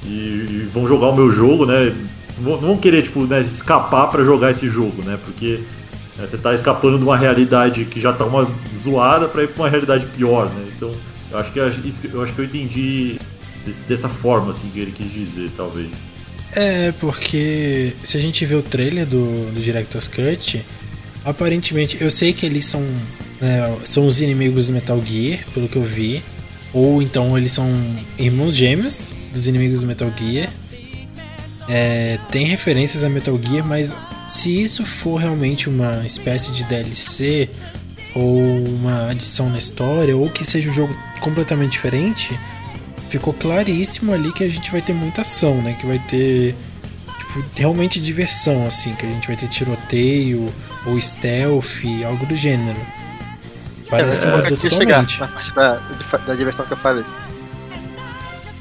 e, 0.07 0.69
vão 0.73 0.87
jogar 0.87 1.09
o 1.09 1.15
meu 1.15 1.31
jogo, 1.31 1.65
né, 1.65 1.95
não 2.39 2.57
vão 2.57 2.77
querer, 2.77 3.03
tipo, 3.03 3.25
né, 3.25 3.41
escapar 3.41 4.07
para 4.07 4.23
jogar 4.23 4.51
esse 4.51 4.69
jogo, 4.69 5.03
né, 5.03 5.19
porque 5.23 5.59
né, 6.17 6.25
você 6.25 6.37
tá 6.37 6.53
escapando 6.53 6.97
de 6.97 7.03
uma 7.03 7.17
realidade 7.17 7.85
que 7.85 7.99
já 7.99 8.13
tá 8.13 8.25
uma 8.25 8.49
zoada 8.75 9.27
para 9.27 9.43
ir 9.43 9.49
pra 9.49 9.63
uma 9.63 9.69
realidade 9.69 10.05
pior, 10.07 10.49
né, 10.49 10.67
então 10.75 10.91
Eu 11.31 11.39
acho 11.39 11.51
que 11.51 11.59
eu 11.59 12.21
acho 12.23 12.33
que 12.33 12.39
eu 12.39 12.45
entendi 12.45 13.19
dessa 13.87 14.07
forma 14.07 14.51
assim 14.51 14.69
que 14.69 14.79
ele 14.79 14.91
quis 14.91 15.11
dizer, 15.11 15.51
talvez. 15.57 15.91
É, 16.55 16.93
porque 16.93 17.93
se 18.03 18.17
a 18.17 18.19
gente 18.19 18.45
vê 18.45 18.55
o 18.55 18.61
trailer 18.61 19.05
do, 19.05 19.51
do 19.51 19.61
Director's 19.61 20.07
Cut, 20.07 20.63
aparentemente, 21.25 21.97
eu 21.99 22.09
sei 22.09 22.31
que 22.31 22.45
eles 22.45 22.65
são, 22.65 22.81
né, 23.41 23.77
são 23.83 24.07
os 24.07 24.21
inimigos 24.21 24.67
do 24.67 24.73
Metal 24.73 25.01
Gear, 25.05 25.39
pelo 25.53 25.67
que 25.67 25.75
eu 25.75 25.83
vi. 25.83 26.23
Ou 26.73 27.01
então 27.01 27.37
eles 27.37 27.51
são 27.51 27.69
irmãos 28.17 28.55
gêmeos 28.55 29.13
dos 29.38 29.48
inimigos 29.48 29.82
do 29.82 29.88
Metal 29.88 30.12
Gear. 30.17 30.50
É, 31.70 32.20
tem 32.32 32.46
referências 32.46 33.03
a 33.03 33.10
Metal 33.10 33.38
Gear, 33.41 33.65
mas 33.65 33.96
se 34.27 34.62
isso 34.62 34.86
for 34.86 35.17
realmente 35.17 35.70
uma 35.70 36.06
espécie 36.06 36.51
de 36.51 36.63
DLC 36.63 37.50
ou 38.15 38.41
uma 38.65 39.12
adição 39.12 39.50
na 39.50 39.58
história, 39.58 40.15
ou 40.15 40.29
que 40.29 40.44
seja 40.44 40.70
um 40.70 40.74
jogo 40.74 40.96
completamente 41.20 41.74
diferente, 41.74 42.38
ficou 43.10 43.34
claríssimo 43.34 44.13
ali 44.13 44.32
que 44.32 44.44
a 44.44 44.50
gente 44.50 44.72
vai 44.72 44.82
ter 44.82 44.94
muita 44.94 45.22
ação, 45.22 45.62
né? 45.62 45.75
Que 45.79 45.86
vai 45.86 46.00
ter 46.00 46.56
tipo, 47.20 47.46
realmente 47.56 48.00
diversão, 48.00 48.65
assim, 48.65 48.96
que 48.96 49.06
a 49.06 49.10
gente 49.10 49.27
vai 49.27 49.36
ter 49.36 49.48
tiroteio 49.48 50.51
ou 50.86 51.00
stealth, 51.00 51.84
algo 52.06 52.25
do 52.25 52.36
gênero. 52.36 52.79
Parece 53.89 54.20
é, 54.20 54.22
que 54.22 54.27
mudou 54.27 54.58
totalmente. 54.58 55.13
Chegar 55.13 55.27
na 55.27 55.34
parte 55.34 55.53
da, 55.53 55.75
da 56.25 56.36
diversão 56.36 56.65
que 56.65 56.74
eu 56.74 56.77
falei. 56.77 57.06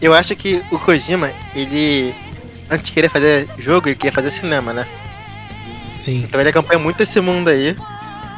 Eu 0.00 0.12
acho 0.14 0.36
que 0.36 0.62
o 0.70 0.78
Kojima, 0.78 1.32
ele 1.54 2.14
antes 2.70 2.88
de 2.88 2.92
querer 2.92 3.08
fazer 3.08 3.48
jogo, 3.58 3.88
ele 3.88 3.96
queria 3.96 4.12
fazer 4.12 4.30
cinema, 4.30 4.72
né? 4.72 4.86
Sim. 5.90 6.24
Então 6.24 6.40
ele 6.40 6.50
acompanha 6.50 6.78
muito 6.78 7.02
esse 7.02 7.20
mundo 7.20 7.48
aí. 7.48 7.76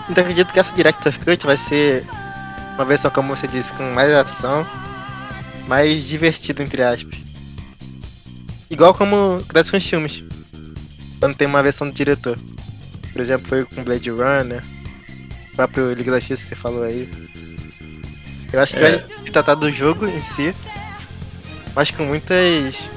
Então 0.08 0.22
acredito 0.22 0.52
que 0.52 0.60
essa 0.60 0.72
Director's 0.72 1.18
Cut 1.18 1.44
vai 1.44 1.56
ser 1.56 2.04
uma 2.74 2.84
versão, 2.84 3.10
como 3.10 3.34
você 3.34 3.46
disse, 3.46 3.72
com 3.72 3.82
mais 3.92 4.10
ação, 4.10 4.66
mais 5.66 6.06
divertida, 6.06 6.62
entre 6.62 6.82
aspas. 6.82 7.18
Igual 8.70 8.94
como 8.94 9.38
acontece 9.42 9.70
com 9.70 9.76
os 9.76 9.86
filmes. 9.86 10.24
Quando 11.18 11.34
tem 11.34 11.48
uma 11.48 11.62
versão 11.62 11.88
do 11.88 11.94
diretor. 11.94 12.38
Por 13.12 13.20
exemplo, 13.20 13.48
foi 13.48 13.64
com 13.64 13.82
Blade 13.82 14.10
Runner, 14.10 14.62
o 15.52 15.56
próprio 15.56 15.92
Liga 15.92 16.12
da 16.12 16.20
Justiça 16.20 16.42
que 16.42 16.48
você 16.50 16.54
falou 16.54 16.84
aí. 16.84 17.10
Eu 18.52 18.60
acho 18.60 18.74
que 18.74 18.82
é. 18.82 18.90
vai 18.90 19.06
se 19.24 19.32
tratar 19.32 19.56
do 19.56 19.70
jogo 19.70 20.06
em 20.06 20.20
si, 20.20 20.54
mas 21.78 21.92
com 21.92 22.02
muitas. 22.02 22.90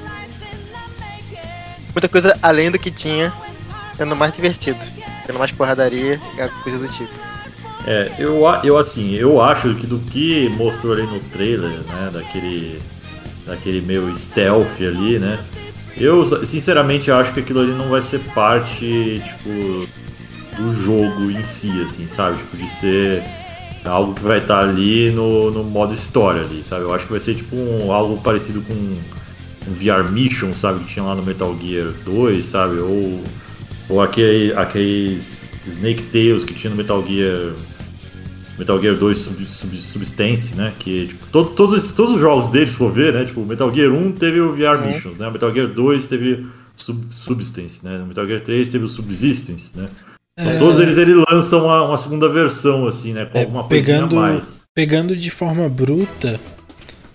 muita 1.92 2.08
coisa 2.08 2.36
além 2.42 2.68
do 2.68 2.80
que 2.80 2.90
tinha, 2.90 3.32
sendo 3.96 4.16
mais 4.16 4.32
divertido, 4.32 4.80
tendo 5.24 5.38
mais 5.38 5.52
porradaria 5.52 6.20
e 6.36 6.48
coisas 6.64 6.80
do 6.80 6.88
tipo. 6.88 7.12
É, 7.86 8.12
eu, 8.18 8.42
eu 8.64 8.76
assim, 8.76 9.14
eu 9.14 9.40
acho 9.40 9.76
que 9.76 9.86
do 9.86 10.00
que 10.00 10.48
mostrou 10.56 10.94
ali 10.94 11.02
no 11.02 11.20
trailer, 11.20 11.70
né, 11.70 12.10
daquele, 12.12 12.80
daquele 13.46 13.80
meio 13.80 14.12
stealth 14.16 14.80
ali, 14.80 15.16
né, 15.20 15.38
eu 15.96 16.44
sinceramente 16.44 17.08
acho 17.08 17.32
que 17.32 17.38
aquilo 17.38 17.60
ali 17.60 17.72
não 17.72 17.88
vai 17.88 18.02
ser 18.02 18.18
parte, 18.34 19.22
tipo, 19.24 19.88
do 20.56 20.74
jogo 20.74 21.30
em 21.30 21.44
si, 21.44 21.70
assim, 21.82 22.08
sabe, 22.08 22.36
tipo, 22.38 22.56
de 22.56 22.68
ser 22.68 23.22
algo 23.84 24.14
que 24.14 24.22
vai 24.22 24.38
estar 24.38 24.60
ali 24.60 25.10
no, 25.10 25.50
no 25.50 25.64
modo 25.64 25.92
história 25.94 26.42
ali, 26.42 26.62
sabe, 26.62 26.82
eu 26.82 26.94
acho 26.94 27.06
que 27.06 27.10
vai 27.12 27.20
ser, 27.20 27.34
tipo, 27.34 27.56
um, 27.56 27.92
algo 27.92 28.20
parecido 28.22 28.62
com 28.62 28.74
um 28.74 29.72
VR 29.72 30.10
Mission, 30.10 30.52
sabe, 30.54 30.80
que 30.80 30.92
tinha 30.92 31.04
lá 31.04 31.14
no 31.14 31.22
Metal 31.22 31.56
Gear 31.60 31.92
2, 32.04 32.46
sabe, 32.46 32.78
ou, 32.78 33.20
ou 33.88 34.00
aquele, 34.00 34.52
aqueles 34.54 35.48
Snake 35.66 36.02
Tales 36.04 36.44
que 36.44 36.54
tinha 36.54 36.70
no 36.70 36.76
Metal 36.76 37.04
Gear 37.06 37.52
Metal 38.58 38.80
Gear 38.80 38.96
2 38.96 39.18
sub, 39.18 39.46
sub, 39.46 39.76
Substance, 39.76 40.54
né? 40.54 40.72
Que 40.78 41.06
tipo, 41.06 41.26
todo, 41.32 41.50
todos, 41.50 41.92
todos 41.92 42.14
os 42.14 42.20
jogos 42.20 42.48
deles, 42.48 42.70
se 42.70 42.76
for 42.76 42.92
ver, 42.92 43.12
né? 43.12 43.24
Tipo, 43.24 43.44
Metal 43.44 43.72
Gear 43.74 43.90
1 43.90 44.12
teve 44.12 44.40
o 44.40 44.52
VR 44.54 44.78
uhum. 44.78 44.86
Missions, 44.88 45.16
né? 45.16 45.30
Metal 45.30 45.52
Gear 45.52 45.68
2 45.68 46.06
teve 46.06 46.46
sub, 46.76 47.06
Substance, 47.10 47.84
né? 47.84 48.04
Metal 48.06 48.26
Gear 48.26 48.40
3 48.40 48.68
teve 48.68 48.84
o 48.84 48.88
Subsistence, 48.88 49.78
né? 49.78 49.88
Então, 50.38 50.52
é... 50.52 50.58
todos 50.58 50.78
eles 50.78 50.98
ele 50.98 51.14
lançam 51.30 51.64
uma, 51.64 51.82
uma, 51.84 51.98
segunda 51.98 52.28
versão, 52.28 52.86
assim, 52.86 53.12
né? 53.12 53.26
Com 53.26 53.38
é, 53.38 53.42
alguma 53.42 53.64
pegando, 53.64 54.16
mais. 54.16 54.62
Pegando 54.74 55.14
de 55.16 55.30
forma 55.30 55.68
bruta, 55.68 56.40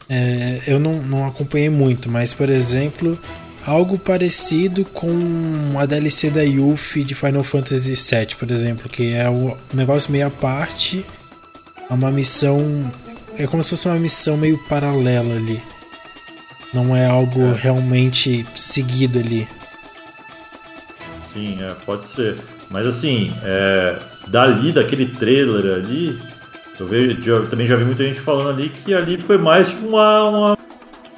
é, 0.10 0.62
eu 0.68 0.80
não, 0.80 1.02
não 1.02 1.28
acompanhei 1.28 1.70
muito, 1.70 2.10
mas, 2.10 2.34
por 2.34 2.50
exemplo, 2.50 3.18
algo 3.66 3.98
parecido 3.98 4.86
com 4.86 5.10
a 5.78 5.86
DLC 5.86 6.30
da 6.30 6.44
Yuffie 6.44 7.04
de 7.04 7.16
Final 7.16 7.44
Fantasy 7.44 7.94
VII, 7.96 8.36
por 8.38 8.52
exemplo, 8.52 8.88
que 8.88 9.14
é 9.14 9.30
um 9.30 9.56
negócio 9.74 10.12
meio 10.12 10.28
à 10.28 10.30
parte 10.30 11.04
é 11.90 11.94
uma 11.94 12.12
missão. 12.12 12.92
É 13.38 13.48
como 13.48 13.64
se 13.64 13.70
fosse 13.70 13.88
uma 13.88 13.98
missão 13.98 14.36
meio 14.36 14.58
paralela 14.66 15.36
ali. 15.36 15.62
Não 16.74 16.96
é 16.96 17.06
algo 17.06 17.42
é. 17.42 17.54
realmente 17.54 18.46
seguido 18.56 19.20
ali. 19.20 19.48
Sim, 21.34 21.64
é, 21.64 21.74
pode 21.86 22.06
ser. 22.06 22.38
Mas 22.70 22.86
assim, 22.86 23.34
é, 23.44 23.98
dali, 24.28 24.72
daquele 24.72 25.06
trailer 25.06 25.76
ali, 25.76 26.20
eu, 26.80 26.88
vejo, 26.88 27.30
eu 27.30 27.50
também 27.50 27.68
já 27.68 27.76
vi 27.76 27.86
muita 27.86 28.04
gente 28.04 28.20
falando 28.20 28.50
ali 28.50 28.70
que 28.70 28.94
ali 28.94 29.18
foi 29.18 29.38
mais 29.38 29.70
tipo 29.70 29.88
uma, 29.88 30.24
uma. 30.30 30.58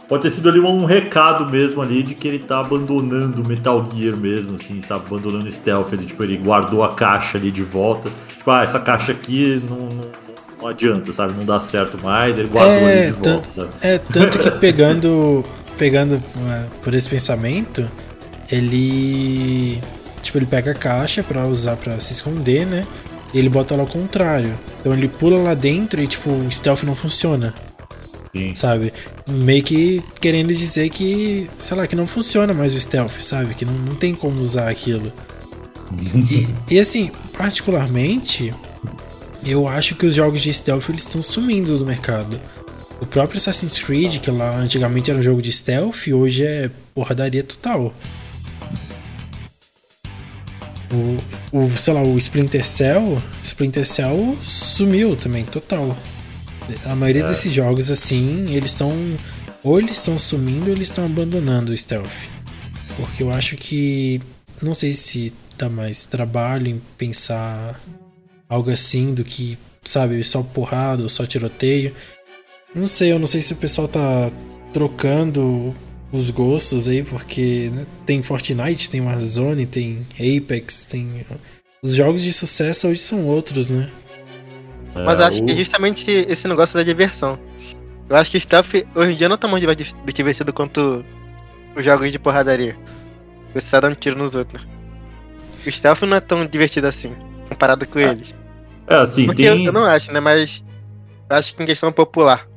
Pode 0.08 0.24
ter 0.24 0.32
sido 0.32 0.50
ali 0.50 0.60
um 0.60 0.86
recado 0.86 1.50
mesmo 1.50 1.82
ali 1.82 2.02
de 2.02 2.16
que 2.16 2.28
ele 2.28 2.40
tá 2.40 2.60
abandonando 2.60 3.42
o 3.42 3.48
Metal 3.48 3.88
Gear 3.94 4.18
mesmo, 4.18 4.56
assim, 4.56 4.82
sabe? 4.82 5.06
Abandonando 5.06 5.48
o 5.48 5.52
stealth. 5.52 5.94
Ele, 5.94 6.06
tipo, 6.06 6.24
ele 6.24 6.38
guardou 6.38 6.84
a 6.84 6.96
caixa 6.96 7.38
ali 7.38 7.52
de 7.52 7.62
volta. 7.62 8.10
Tipo, 8.38 8.50
ah, 8.50 8.64
essa 8.64 8.80
caixa 8.80 9.12
aqui 9.12 9.62
não, 9.70 9.78
não 9.78 10.30
não 10.62 10.68
adianta, 10.68 11.12
sabe? 11.14 11.34
Não 11.34 11.46
dá 11.46 11.60
certo 11.60 12.02
mais, 12.04 12.38
ele 12.38 12.50
guardou 12.50 12.88
é, 12.88 13.06
de 13.08 13.12
volta, 13.12 13.50
sabe? 13.50 13.70
É, 13.82 13.98
tanto 13.98 14.40
que 14.40 14.52
pegando, 14.52 15.44
pegando 15.78 16.16
uh, 16.16 16.70
por 16.84 16.94
esse 16.94 17.10
pensamento, 17.10 17.90
ele. 18.52 19.82
Tipo, 20.22 20.38
ele 20.38 20.46
pega 20.46 20.72
a 20.72 20.76
caixa 20.76 21.24
para 21.24 21.48
usar 21.48 21.78
para 21.78 22.00
se 22.00 22.14
esconder, 22.14 22.66
né? 22.66 22.86
E 23.34 23.40
ele 23.40 23.50
bota 23.50 23.76
lá 23.76 23.82
ao 23.82 23.88
contrário. 23.88 24.58
Então 24.80 24.94
ele 24.94 25.08
pula 25.08 25.38
lá 25.38 25.54
dentro 25.54 26.02
e, 26.02 26.08
tipo, 26.08 26.30
o 26.30 26.52
stealth 26.52 26.84
não 26.84 26.96
funciona. 26.96 27.54
Sim. 28.36 28.54
Sabe? 28.54 28.94
Meio 29.28 29.64
que 29.64 30.04
querendo 30.22 30.54
dizer 30.54 30.90
que, 30.90 31.50
sei 31.58 31.78
lá, 31.78 31.88
que 31.88 31.96
não 31.96 32.06
funciona 32.06 32.54
mais 32.54 32.74
o 32.74 32.80
stealth, 32.80 33.22
sabe? 33.22 33.56
Que 33.56 33.66
não, 33.66 33.74
não 33.74 33.96
tem 33.96 34.14
como 34.14 34.40
usar 34.40 34.70
aquilo. 34.70 35.12
e, 36.30 36.48
e 36.76 36.80
assim, 36.80 37.12
particularmente, 37.34 38.54
eu 39.46 39.68
acho 39.68 39.96
que 39.96 40.06
os 40.06 40.14
jogos 40.14 40.42
de 40.42 40.54
stealth 40.54 40.90
eles 40.90 41.04
estão 41.04 41.22
sumindo 41.22 41.78
do 41.78 41.86
mercado. 41.86 42.40
O 43.02 43.06
próprio 43.06 43.38
Assassin's 43.38 43.80
Creed, 43.80 44.20
que 44.20 44.30
lá 44.30 44.58
antigamente 44.58 45.10
era 45.10 45.20
um 45.20 45.24
jogo 45.24 45.42
de 45.42 45.52
stealth, 45.52 46.08
hoje 46.14 46.44
é 46.44 46.70
porradaria 46.94 47.44
total. 47.44 47.94
O, 50.92 51.58
o 51.58 51.70
sei 51.78 51.94
lá, 51.94 52.02
o 52.02 52.18
Splinter 52.18 52.66
Cell, 52.66 53.22
Splinter 53.44 53.86
Cell 53.86 54.38
sumiu 54.42 55.16
também, 55.16 55.46
total. 55.46 55.96
A 56.86 56.96
maioria 56.96 57.24
é. 57.24 57.28
desses 57.28 57.54
jogos 57.54 57.90
assim, 57.92 58.48
eles 58.50 58.72
estão 58.72 58.94
ou 59.64 59.80
eles 59.80 59.98
estão 59.98 60.18
sumindo 60.18 60.68
ou 60.68 60.72
eles 60.72 60.88
estão 60.88 61.06
abandonando 61.06 61.72
o 61.72 61.78
stealth. 61.78 62.10
Porque 62.96 63.24
eu 63.24 63.32
acho 63.32 63.56
que 63.56 64.22
não 64.62 64.74
sei 64.74 64.94
se 64.94 65.34
dá 65.58 65.70
mais 65.70 66.06
trabalho 66.06 66.68
em 66.68 66.82
pensar 66.98 67.80
algo 68.48 68.72
assim 68.72 69.14
do 69.14 69.24
que, 69.24 69.58
sabe, 69.84 70.24
só 70.24 70.42
porrada 70.42 71.04
ou 71.04 71.10
só 71.10 71.26
tiroteio. 71.26 71.94
Não 72.74 72.88
sei, 72.88 73.12
eu 73.12 73.20
não 73.20 73.28
sei 73.28 73.42
se 73.42 73.54
o 73.54 73.58
pessoal 73.58 73.88
tá 73.88 74.32
trocando 74.74 75.74
os 76.12 76.32
gostos 76.32 76.88
aí, 76.88 77.04
porque 77.04 77.70
né, 77.74 77.86
tem 78.06 78.24
Fortnite, 78.24 78.90
tem 78.90 79.02
Warzone, 79.02 79.66
tem 79.66 80.06
Apex, 80.14 80.86
tem. 80.86 81.26
Os 81.82 81.96
jogos 81.96 82.22
de 82.22 82.34
sucesso 82.34 82.88
hoje 82.88 83.00
são 83.00 83.26
outros, 83.26 83.70
né? 83.70 83.90
É, 84.96 85.04
Mas 85.04 85.22
acho 85.22 85.44
que 85.44 85.56
justamente 85.56 86.10
esse 86.10 86.48
negócio 86.48 86.76
da 86.76 86.84
diversão. 86.84 87.40
Eu 88.10 88.16
acho 88.16 88.32
que 88.32 88.40
Stealth 88.40 88.86
hoje 88.96 89.14
em 89.14 89.16
dia 89.16 89.30
não 89.30 89.38
tá 89.38 89.48
mais 89.48 89.62
divertido 89.62 90.52
quanto 90.52 91.06
os 91.76 91.86
jogos 91.86 92.12
de 92.12 92.18
porradaria. 92.18 92.76
Você 93.54 93.70
tá 93.72 93.80
dando 93.80 93.96
tiro 93.96 94.18
nos 94.18 94.36
outros. 94.36 94.68
O 95.66 95.72
Stealth 95.72 96.02
não 96.02 96.18
é 96.18 96.20
tão 96.20 96.46
divertido 96.46 96.88
assim, 96.88 97.16
comparado 97.48 97.86
com 97.88 98.00
é. 98.00 98.12
eles. 98.12 98.34
É, 98.88 98.96
assim, 98.96 99.26
Porque 99.28 99.44
tem... 99.44 99.66
eu 99.66 99.72
não 99.72 99.86
acho, 99.86 100.12
né? 100.12 100.20
Mas 100.20 100.64
acho 101.30 101.56
que 101.56 101.62
em 101.62 101.66
questão 101.68 101.92
popular. 101.92 102.49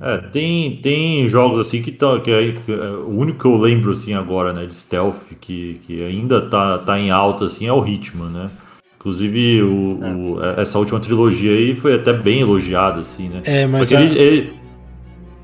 É, 0.00 0.18
tem, 0.18 0.76
tem 0.76 1.28
jogos 1.28 1.66
assim 1.66 1.82
que 1.82 1.90
tá. 1.90 2.20
Que 2.20 2.30
é, 2.30 2.52
que 2.52 2.72
é, 2.72 2.74
o 2.74 3.18
único 3.18 3.40
que 3.40 3.44
eu 3.46 3.56
lembro 3.56 3.92
assim 3.92 4.14
agora, 4.14 4.52
né, 4.52 4.66
de 4.66 4.74
stealth, 4.74 5.32
que, 5.40 5.80
que 5.86 6.04
ainda 6.04 6.42
tá, 6.42 6.78
tá 6.78 6.98
em 6.98 7.10
alta 7.10 7.46
assim, 7.46 7.66
é 7.66 7.72
o 7.72 7.86
Hitman, 7.86 8.28
né? 8.28 8.50
Inclusive, 8.98 9.62
o, 9.62 10.00
é. 10.02 10.14
o, 10.14 10.44
é, 10.44 10.62
essa 10.62 10.78
última 10.78 11.00
trilogia 11.00 11.52
aí 11.52 11.76
foi 11.76 11.94
até 11.94 12.12
bem 12.12 12.40
elogiada, 12.40 13.00
assim, 13.00 13.28
né? 13.28 13.40
É, 13.44 13.66
mas 13.66 13.92
a, 13.92 14.02
ele, 14.02 14.18
ele... 14.18 14.52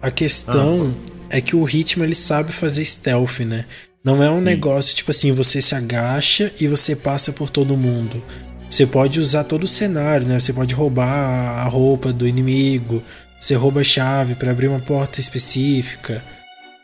a 0.02 0.10
questão 0.10 0.92
ah, 1.08 1.36
é 1.36 1.40
que 1.40 1.56
o 1.56 1.68
Hitman 1.68 2.06
ele 2.06 2.14
sabe 2.14 2.52
fazer 2.52 2.84
stealth, 2.84 3.40
né? 3.40 3.64
Não 4.04 4.22
é 4.22 4.28
um 4.28 4.38
sim. 4.38 4.44
negócio 4.44 4.96
tipo 4.96 5.12
assim, 5.12 5.32
você 5.32 5.62
se 5.62 5.74
agacha 5.74 6.52
e 6.60 6.66
você 6.66 6.96
passa 6.96 7.32
por 7.32 7.48
todo 7.48 7.76
mundo. 7.76 8.22
Você 8.68 8.86
pode 8.86 9.20
usar 9.20 9.44
todo 9.44 9.64
o 9.64 9.68
cenário, 9.68 10.26
né? 10.26 10.40
Você 10.40 10.52
pode 10.52 10.74
roubar 10.74 11.06
a 11.06 11.64
roupa 11.64 12.12
do 12.12 12.26
inimigo, 12.26 13.02
você 13.42 13.56
rouba 13.56 13.80
a 13.80 13.84
chave 13.84 14.36
para 14.36 14.52
abrir 14.52 14.68
uma 14.68 14.78
porta 14.78 15.18
específica. 15.18 16.22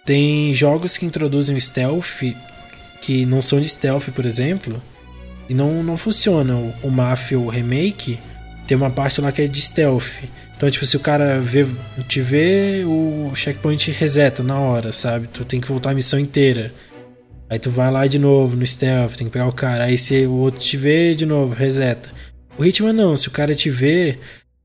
Tem 0.04 0.52
jogos 0.52 0.98
que 0.98 1.06
introduzem 1.06 1.56
o 1.56 1.60
stealth 1.60 2.34
que 3.00 3.24
não 3.24 3.40
são 3.40 3.60
de 3.60 3.68
stealth, 3.68 4.08
por 4.12 4.26
exemplo, 4.26 4.82
e 5.48 5.54
não, 5.54 5.84
não 5.84 5.96
funciona. 5.96 6.56
O, 6.82 6.90
Mafia, 6.90 7.38
o 7.38 7.48
remake, 7.48 8.18
tem 8.66 8.76
uma 8.76 8.90
parte 8.90 9.20
lá 9.20 9.30
que 9.30 9.42
é 9.42 9.46
de 9.46 9.62
stealth. 9.62 10.24
Então, 10.56 10.68
tipo, 10.68 10.84
se 10.84 10.96
o 10.96 11.00
cara 11.00 11.40
vê, 11.40 11.64
te 12.08 12.20
vê, 12.20 12.82
o 12.84 13.30
checkpoint 13.36 13.92
reseta 13.92 14.42
na 14.42 14.58
hora, 14.58 14.92
sabe? 14.92 15.28
Tu 15.28 15.44
tem 15.44 15.60
que 15.60 15.68
voltar 15.68 15.90
a 15.90 15.94
missão 15.94 16.18
inteira. 16.18 16.74
Aí 17.48 17.60
tu 17.60 17.70
vai 17.70 17.88
lá 17.88 18.04
de 18.08 18.18
novo 18.18 18.56
no 18.56 18.66
stealth, 18.66 19.14
tem 19.14 19.28
que 19.28 19.32
pegar 19.32 19.46
o 19.46 19.52
cara. 19.52 19.84
Aí 19.84 19.96
se 19.96 20.26
o 20.26 20.32
outro 20.32 20.60
te 20.60 20.76
vê, 20.76 21.14
de 21.14 21.24
novo, 21.24 21.54
reseta. 21.54 22.10
O 22.58 22.64
Hitman 22.64 22.92
não, 22.92 23.14
se 23.14 23.28
o 23.28 23.30
cara 23.30 23.54
te 23.54 23.70
vê, 23.70 24.18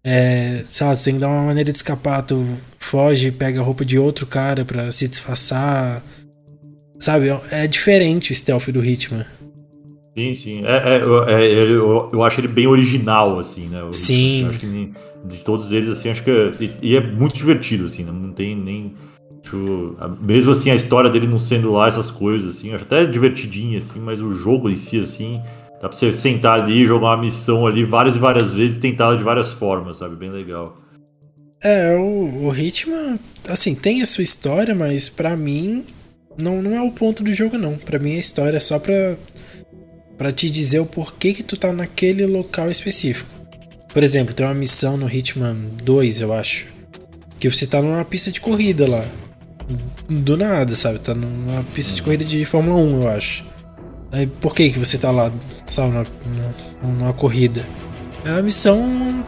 é, 0.05 0.63
sei 0.67 0.85
lá, 0.85 0.95
tu 0.95 1.03
tem 1.03 1.13
que 1.13 1.19
dar 1.19 1.29
uma 1.29 1.43
maneira 1.43 1.71
de 1.71 1.77
escapar. 1.77 2.21
Tu 2.23 2.45
foge, 2.77 3.31
pega 3.31 3.59
a 3.59 3.63
roupa 3.63 3.85
de 3.85 3.97
outro 3.97 4.25
cara 4.25 4.65
pra 4.65 4.91
se 4.91 5.07
disfarçar. 5.07 6.03
Sabe, 6.99 7.27
é 7.51 7.67
diferente 7.67 8.31
o 8.31 8.35
stealth 8.35 8.69
do 8.69 8.83
Hitman. 8.83 9.25
Sim, 10.15 10.35
sim. 10.35 10.63
É, 10.65 10.97
é, 10.97 11.43
é, 11.43 11.63
eu, 11.63 12.09
eu, 12.13 12.23
acho 12.23 12.39
ele 12.39 12.47
bem 12.47 12.67
original, 12.67 13.39
assim, 13.39 13.67
né? 13.67 13.81
Eu, 13.81 13.91
sim. 13.91 14.47
Acho 14.47 14.59
que 14.59 14.91
de 15.25 15.37
todos 15.37 15.71
eles, 15.71 15.89
assim, 15.89 16.09
acho 16.09 16.23
que. 16.23 16.29
É, 16.29 16.51
e, 16.81 16.95
é 16.95 17.01
muito 17.01 17.35
divertido, 17.35 17.85
assim, 17.85 18.03
né? 18.03 18.11
não 18.11 18.31
tem 18.31 18.55
nem. 18.55 18.93
Tipo, 19.41 19.97
mesmo 20.25 20.51
assim, 20.51 20.69
a 20.69 20.75
história 20.75 21.09
dele 21.09 21.27
não 21.27 21.39
sendo 21.39 21.73
lá 21.73 21.87
essas 21.87 22.09
coisas, 22.09 22.55
assim, 22.55 22.73
acho 22.73 22.85
até 22.85 23.05
divertidinho, 23.05 23.77
assim, 23.77 23.99
mas 23.99 24.21
o 24.21 24.31
jogo 24.33 24.69
em 24.69 24.77
si, 24.77 24.99
assim, 24.99 25.41
dá 25.83 25.89
pra 25.89 25.97
você 25.97 26.13
sentar 26.13 26.61
ali, 26.61 26.85
jogar 26.85 27.07
uma 27.07 27.17
missão 27.17 27.67
ali 27.67 27.83
várias 27.83 28.15
e 28.15 28.19
várias 28.19 28.53
vezes 28.53 28.77
e 28.77 28.79
tentar 28.79 29.17
de 29.17 29.23
várias 29.23 29.51
formas, 29.51 29.97
sabe? 29.97 30.15
Bem 30.15 30.31
legal. 30.31 30.75
É, 31.61 31.93
o, 31.97 32.47
o 32.47 32.55
Hitman, 32.57 33.19
assim, 33.49 33.75
tem 33.75 34.01
a 34.01 34.05
sua 34.05 34.23
história, 34.23 34.73
mas 34.73 35.09
para 35.09 35.35
mim 35.35 35.83
não, 36.37 36.61
não 36.61 36.73
é 36.73 36.81
o 36.81 36.89
ponto 36.89 37.21
do 37.21 37.33
jogo, 37.33 37.57
não. 37.57 37.75
para 37.75 37.99
mim 37.99 38.15
a 38.15 38.19
história 38.19 38.55
é 38.55 38.61
só 38.61 38.79
pra, 38.79 39.17
pra 40.17 40.31
te 40.31 40.49
dizer 40.49 40.79
o 40.79 40.85
porquê 40.85 41.33
que 41.33 41.43
tu 41.43 41.57
tá 41.57 41.73
naquele 41.73 42.25
local 42.25 42.71
específico. 42.71 43.29
Por 43.93 44.03
exemplo, 44.03 44.33
tem 44.33 44.45
uma 44.45 44.55
missão 44.55 44.95
no 44.95 45.13
Hitman 45.13 45.57
2, 45.83 46.21
eu 46.21 46.31
acho. 46.31 46.67
Que 47.41 47.49
você 47.49 47.67
tá 47.67 47.81
numa 47.81 48.05
pista 48.05 48.31
de 48.31 48.39
corrida 48.39 48.87
lá. 48.87 49.05
Do 50.07 50.37
nada, 50.37 50.75
sabe? 50.75 50.99
Tá 50.99 51.13
numa 51.13 51.61
pista 51.73 51.93
de 51.93 52.01
corrida 52.01 52.23
de 52.23 52.45
Fórmula 52.45 52.79
1, 52.79 53.01
eu 53.01 53.09
acho. 53.09 53.52
Aí 54.13 54.27
por 54.27 54.53
que 54.53 54.69
que 54.69 54.77
você 54.79 54.97
tá 54.97 55.09
lá, 55.09 55.31
sabe, 55.65 55.91
numa, 55.91 56.05
numa 56.83 57.13
corrida? 57.13 57.65
É 58.23 58.29
a 58.29 58.41
missão. 58.41 59.25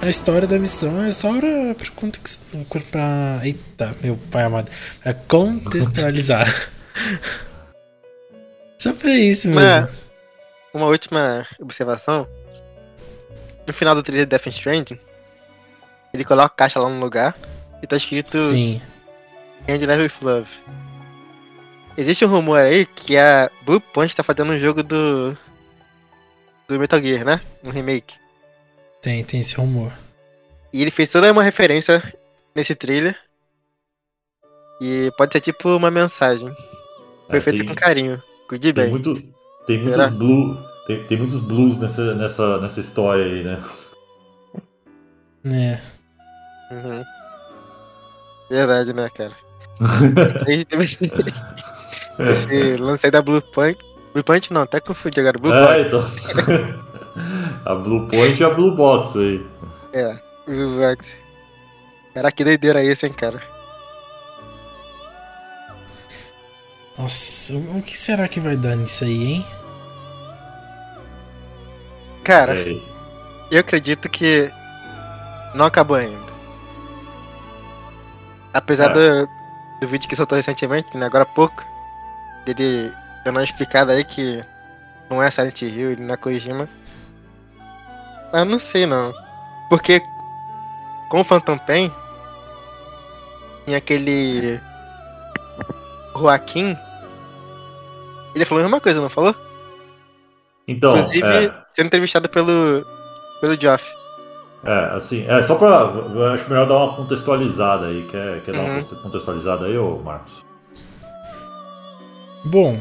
A 0.00 0.08
história 0.08 0.46
da 0.46 0.56
missão 0.60 1.02
é 1.02 1.10
só 1.10 1.28
pra, 1.36 1.74
pra, 1.74 2.80
pra 2.88 3.40
Eita, 3.42 3.96
meu 4.00 4.16
pai 4.30 4.44
amado. 4.44 4.70
Pra 5.02 5.12
contextualizar. 5.12 6.46
só 8.78 8.92
pra 8.92 9.10
isso 9.10 9.48
mesmo. 9.48 9.60
Uma, 9.60 9.90
uma 10.72 10.86
última 10.86 11.44
observação 11.58 12.28
no 13.66 13.74
final 13.74 13.94
do 13.94 14.02
trailer 14.02 14.24
de 14.24 14.30
Death 14.30 14.46
Stranding, 14.46 14.98
ele 16.14 16.24
coloca 16.24 16.46
a 16.46 16.56
caixa 16.56 16.80
lá 16.80 16.88
no 16.88 16.98
lugar 17.00 17.36
e 17.82 17.86
tá 17.86 17.96
escrito 17.96 18.38
Sim. 18.50 18.80
End 19.68 19.84
Level 19.84 20.04
with 20.04 20.12
Love. 20.22 20.48
Existe 21.98 22.24
um 22.24 22.28
rumor 22.28 22.60
aí 22.60 22.86
que 22.86 23.16
a 23.18 23.50
Blue 23.62 23.80
Point 23.80 24.14
tá 24.14 24.22
fazendo 24.22 24.52
um 24.52 24.58
jogo 24.58 24.84
do. 24.84 25.36
do 26.68 26.78
Metal 26.78 27.00
Gear, 27.00 27.24
né? 27.24 27.40
Um 27.64 27.70
remake. 27.70 28.14
Tem, 29.02 29.24
tem 29.24 29.40
esse 29.40 29.56
rumor. 29.56 29.92
E 30.72 30.80
ele 30.80 30.92
fez 30.92 31.10
toda 31.10 31.32
uma 31.32 31.42
referência 31.42 32.00
nesse 32.54 32.76
trailer. 32.76 33.18
E 34.80 35.10
pode 35.18 35.32
ser 35.32 35.40
tipo 35.40 35.70
uma 35.70 35.90
mensagem. 35.90 36.54
Foi 37.26 37.38
é, 37.38 37.40
feito 37.40 37.66
com 37.66 37.74
carinho. 37.74 38.22
Cuide 38.48 38.72
bem. 38.72 38.84
Tem, 38.84 38.92
muito, 38.92 39.22
tem 39.66 39.82
muitos 39.82 40.10
blue, 40.10 40.56
tem, 40.86 41.04
tem 41.04 41.18
muitos 41.18 41.40
blues 41.40 41.76
nessa, 41.78 42.14
nessa, 42.14 42.60
nessa 42.60 42.78
história 42.78 43.24
aí, 43.24 43.42
né? 43.42 43.60
É. 45.46 45.80
Uhum. 46.72 47.04
Verdade, 48.48 48.92
né, 48.92 49.10
cara? 49.10 49.34
esse, 52.18 52.48
esse 52.48 52.82
lance 52.82 53.06
aí 53.06 53.10
da 53.10 53.22
Blue 53.22 53.42
Point. 53.42 53.78
Blue 54.12 54.24
Point 54.24 54.52
não, 54.52 54.62
até 54.62 54.80
confundi 54.80 55.20
agora. 55.20 55.38
Blue 55.38 55.54
é, 55.54 55.82
Então... 55.82 56.04
a 57.64 57.74
Blue 57.74 58.08
Point 58.08 58.40
e 58.40 58.44
a 58.44 58.50
Blue 58.50 58.74
Box 58.74 59.16
aí. 59.18 59.46
É, 59.92 60.18
Blue 60.46 60.78
Box. 60.78 61.16
Cara, 62.14 62.32
que 62.32 62.44
doideira 62.44 62.82
esse, 62.82 63.06
hein, 63.06 63.12
cara? 63.12 63.40
Nossa, 66.96 67.54
o 67.54 67.80
que 67.80 67.96
será 67.96 68.26
que 68.26 68.40
vai 68.40 68.56
dar 68.56 68.74
nisso 68.74 69.04
aí, 69.04 69.34
hein? 69.34 69.46
Cara, 72.24 72.58
é. 72.58 72.76
eu 73.52 73.60
acredito 73.60 74.08
que 74.08 74.50
não 75.54 75.66
acabou 75.66 75.96
ainda. 75.96 76.28
Apesar 78.52 78.90
é. 78.90 78.92
do, 78.92 79.28
do 79.80 79.86
vídeo 79.86 80.08
que 80.08 80.16
soltou 80.16 80.36
recentemente, 80.36 80.96
né, 80.96 81.06
agora 81.06 81.22
há 81.22 81.26
pouco, 81.26 81.64
dele 82.54 82.92
dando 83.24 83.36
uma 83.36 83.44
explicada 83.44 83.92
aí 83.92 84.04
que 84.04 84.42
não 85.10 85.22
é 85.22 85.30
Silent 85.30 85.62
Hill 85.62 85.92
e 85.92 85.96
na 85.96 86.16
Kojima. 86.16 86.68
Mas 88.32 88.40
eu 88.40 88.44
não 88.44 88.58
sei 88.58 88.86
não. 88.86 89.12
Porque 89.68 90.00
com 91.08 91.20
o 91.20 91.24
Phantom 91.24 91.58
Pain 91.58 91.92
tinha 93.64 93.78
aquele 93.78 94.60
Joaquim. 96.16 96.76
Ele 98.34 98.44
falou 98.44 98.60
a 98.60 98.64
mesma 98.64 98.80
coisa, 98.80 99.00
não 99.00 99.10
falou? 99.10 99.34
Então, 100.66 100.96
Inclusive, 100.96 101.26
é... 101.26 101.64
sendo 101.70 101.86
entrevistado 101.86 102.28
pelo, 102.28 102.84
pelo 103.40 103.58
Geoff. 103.58 103.90
É, 104.64 104.96
assim, 104.96 105.24
é 105.26 105.42
só 105.42 105.54
pra. 105.54 105.84
Acho 106.34 106.48
melhor 106.48 106.66
dar 106.66 106.76
uma 106.76 106.96
contextualizada 106.96 107.86
aí. 107.86 108.06
Quer, 108.10 108.42
quer 108.42 108.54
uhum. 108.54 108.64
dar 108.64 108.70
uma 108.70 108.78
uhum. 108.78 109.02
contextualizada 109.02 109.66
aí, 109.66 109.78
ô 109.78 109.98
Marcos? 109.98 110.44
Bom, 112.50 112.80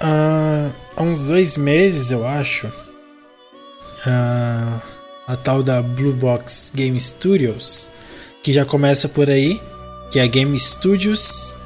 há 0.00 1.02
uns 1.02 1.26
dois 1.26 1.56
meses, 1.56 2.12
eu 2.12 2.24
acho, 2.24 2.70
a 5.26 5.36
tal 5.36 5.64
da 5.64 5.82
Blue 5.82 6.12
Box 6.12 6.70
Game 6.72 6.98
Studios, 7.00 7.90
que 8.40 8.52
já 8.52 8.64
começa 8.64 9.08
por 9.08 9.28
aí, 9.28 9.60
que 10.12 10.20
é 10.20 10.22
a 10.22 10.28
Game 10.28 10.56
Studios, 10.56 11.56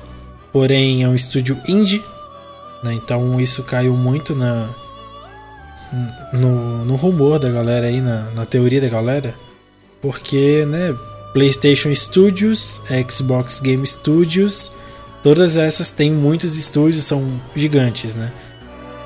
porém 0.50 1.04
é 1.04 1.08
um 1.08 1.14
estúdio 1.14 1.60
indie, 1.68 2.02
né? 2.82 2.94
então 2.94 3.38
isso 3.38 3.62
caiu 3.62 3.94
muito 3.94 4.34
na, 4.34 4.70
no, 6.32 6.82
no 6.86 6.96
rumor 6.96 7.38
da 7.38 7.50
galera 7.50 7.88
aí, 7.88 8.00
na, 8.00 8.22
na 8.30 8.46
teoria 8.46 8.80
da 8.80 8.88
galera, 8.88 9.34
porque, 10.00 10.64
né, 10.64 10.96
PlayStation 11.34 11.94
Studios, 11.94 12.80
Xbox 13.06 13.60
Game 13.60 13.86
Studios, 13.86 14.72
todas 15.22 15.56
essas 15.56 15.90
têm 15.90 16.12
muitos 16.12 16.56
estúdios, 16.58 17.04
são 17.04 17.40
gigantes, 17.54 18.14
né? 18.14 18.30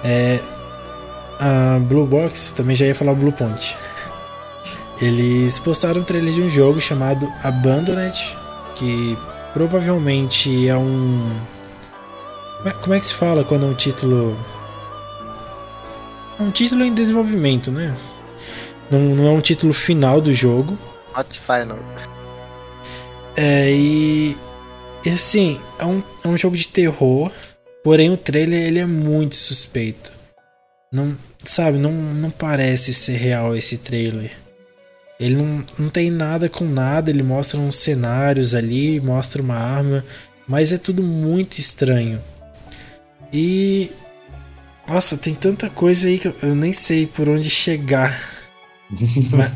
É, 0.04 0.38
a 1.38 1.78
Blue 1.80 2.06
Box, 2.06 2.52
também 2.52 2.74
já 2.74 2.86
ia 2.86 2.94
falar 2.94 3.14
Blue 3.14 3.32
Point. 3.32 3.76
Eles 5.00 5.58
postaram 5.58 6.00
um 6.00 6.04
trailer 6.04 6.32
de 6.32 6.40
um 6.40 6.48
jogo 6.48 6.80
chamado 6.80 7.30
Abandoned, 7.42 8.36
que 8.74 9.16
provavelmente 9.52 10.68
é 10.68 10.76
um. 10.76 11.36
Como 12.80 12.94
é 12.94 13.00
que 13.00 13.06
se 13.06 13.14
fala 13.14 13.44
quando 13.44 13.66
é 13.66 13.68
um 13.68 13.74
título 13.74 14.36
é 16.38 16.42
um 16.42 16.50
título 16.50 16.84
em 16.84 16.92
desenvolvimento, 16.92 17.70
né? 17.70 17.94
Não, 18.90 19.00
não 19.00 19.26
é 19.26 19.30
um 19.30 19.40
título 19.40 19.72
final 19.72 20.20
do 20.20 20.32
jogo. 20.32 20.76
Not 21.16 21.40
final. 21.40 21.78
É, 23.34 23.70
e, 23.70 24.36
e 25.06 25.08
assim, 25.08 25.60
é 25.78 25.84
um, 25.84 26.02
é 26.24 26.26
um 26.26 26.36
jogo 26.36 26.56
de 26.56 26.66
terror, 26.66 27.30
porém 27.84 28.10
o 28.10 28.16
trailer 28.16 28.60
ele 28.60 28.80
é 28.80 28.86
muito 28.86 29.36
suspeito. 29.36 30.12
Não, 30.90 31.16
sabe, 31.44 31.78
não, 31.78 31.92
não 31.92 32.28
parece 32.28 32.92
ser 32.92 33.16
real 33.16 33.54
esse 33.54 33.78
trailer. 33.78 34.32
Ele 35.20 35.36
não, 35.36 35.64
não 35.78 35.88
tem 35.90 36.10
nada 36.10 36.48
com 36.48 36.64
nada, 36.64 37.08
ele 37.08 37.22
mostra 37.22 37.56
uns 37.56 37.76
cenários 37.76 38.52
ali, 38.52 39.00
mostra 39.00 39.40
uma 39.40 39.54
arma, 39.54 40.04
mas 40.44 40.72
é 40.72 40.76
tudo 40.76 41.04
muito 41.04 41.60
estranho. 41.60 42.20
E 43.32 43.92
nossa, 44.88 45.16
tem 45.16 45.36
tanta 45.36 45.70
coisa 45.70 46.08
aí 46.08 46.18
que 46.18 46.34
eu 46.42 46.52
nem 46.56 46.72
sei 46.72 47.06
por 47.06 47.28
onde 47.28 47.48
chegar. 47.48 48.20
Mas, 49.32 49.52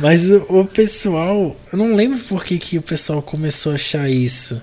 mas 0.00 0.30
o, 0.30 0.60
o, 0.60 0.64
pessoal. 0.64 1.54
Eu 1.72 1.78
não 1.78 1.94
lembro 1.94 2.18
por 2.20 2.42
que, 2.42 2.58
que 2.58 2.78
o 2.78 2.82
pessoal 2.82 3.20
começou 3.20 3.72
a 3.72 3.74
achar 3.74 4.08
isso. 4.08 4.62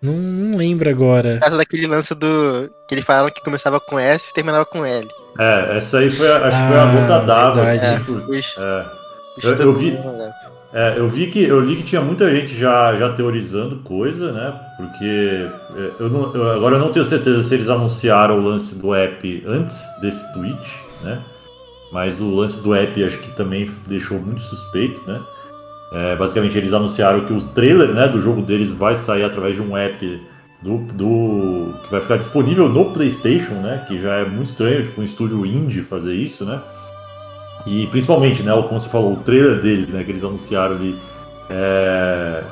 Não, 0.00 0.12
não 0.12 0.56
lembro 0.56 0.88
agora. 0.88 1.34
Por 1.34 1.40
causa 1.40 1.56
daquele 1.56 1.86
lance 1.86 2.14
do. 2.14 2.70
que 2.88 2.94
ele 2.94 3.02
falava 3.02 3.30
que 3.30 3.42
começava 3.42 3.80
com 3.80 3.98
S 3.98 4.28
e 4.30 4.34
terminava 4.34 4.64
com 4.64 4.86
L. 4.86 5.08
É, 5.38 5.76
essa 5.76 5.98
aí 5.98 6.10
foi, 6.10 6.30
acho 6.30 6.56
que 6.56 6.62
ah, 6.62 6.68
foi 6.68 6.78
a 6.78 6.86
gota 6.86 7.26
d'água. 7.26 7.62
Assim, 7.64 7.86
é, 8.58 8.62
é. 8.62 8.98
Eu, 9.42 9.54
eu, 9.54 9.72
vi, 9.72 9.98
É, 10.72 10.94
eu 10.96 11.08
vi 11.08 11.30
que 11.30 11.42
eu 11.42 11.60
li 11.60 11.76
que 11.76 11.84
tinha 11.84 12.00
muita 12.00 12.28
gente 12.30 12.56
já, 12.56 12.94
já 12.96 13.12
teorizando 13.12 13.76
coisa, 13.82 14.32
né? 14.32 14.60
Porque 14.76 15.48
é, 15.76 15.90
eu 16.00 16.08
não, 16.08 16.34
eu, 16.34 16.52
agora 16.52 16.76
eu 16.76 16.80
não 16.80 16.92
tenho 16.92 17.04
certeza 17.04 17.42
se 17.42 17.54
eles 17.54 17.68
anunciaram 17.68 18.38
o 18.38 18.42
lance 18.42 18.76
do 18.76 18.94
app 18.94 19.44
antes 19.46 19.80
desse 20.00 20.32
tweet, 20.32 20.58
né? 21.02 21.20
Mas 21.92 22.20
o 22.20 22.34
lance 22.34 22.62
do 22.62 22.74
app 22.74 23.02
acho 23.04 23.18
que 23.18 23.32
também 23.32 23.70
deixou 23.86 24.18
muito 24.18 24.42
suspeito, 24.42 25.00
né? 25.06 25.22
É, 25.90 26.16
basicamente 26.16 26.56
eles 26.58 26.74
anunciaram 26.74 27.24
que 27.24 27.32
o 27.32 27.40
trailer 27.40 27.94
né, 27.94 28.06
do 28.08 28.20
jogo 28.20 28.42
deles 28.42 28.70
vai 28.70 28.94
sair 28.94 29.24
através 29.24 29.56
de 29.56 29.62
um 29.62 29.74
app 29.74 30.20
do, 30.60 30.78
do 30.92 31.74
que 31.82 31.90
vai 31.90 32.00
ficar 32.00 32.18
disponível 32.18 32.68
no 32.68 32.92
PlayStation, 32.92 33.54
né? 33.54 33.84
Que 33.88 34.00
já 34.00 34.16
é 34.16 34.24
muito 34.24 34.50
estranho, 34.50 34.84
tipo 34.84 35.00
um 35.00 35.04
estúdio 35.04 35.46
indie 35.46 35.82
fazer 35.82 36.14
isso, 36.14 36.44
né? 36.44 36.60
E 37.66 37.86
principalmente, 37.88 38.42
né, 38.42 38.52
como 38.52 38.80
você 38.80 38.88
falou, 38.88 39.14
o 39.14 39.16
trailer 39.16 39.60
deles, 39.60 39.88
né, 39.92 40.02
que 40.04 40.10
eles 40.10 40.24
anunciaram 40.24 40.76
ali, 40.76 40.98
é... 41.50 42.42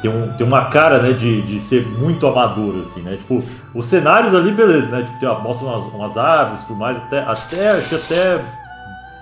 tem, 0.00 0.10
um, 0.10 0.32
tem 0.32 0.46
uma 0.46 0.66
cara, 0.66 1.00
né, 1.00 1.12
de, 1.12 1.42
de 1.42 1.60
ser 1.60 1.86
muito 1.86 2.26
amador, 2.26 2.80
assim, 2.80 3.02
né? 3.02 3.16
Tipo, 3.16 3.42
os 3.74 3.86
cenários 3.86 4.34
ali, 4.34 4.52
beleza, 4.52 4.88
né? 4.88 5.02
Tipo, 5.02 5.18
tem, 5.18 5.42
mostra 5.42 5.66
umas, 5.66 5.84
umas 5.84 6.16
árvores 6.16 6.64
tudo 6.64 6.78
mais, 6.78 6.96
até, 6.96 7.20
até, 7.20 7.70
acho 7.70 7.88
que 7.88 7.94
até 7.94 8.65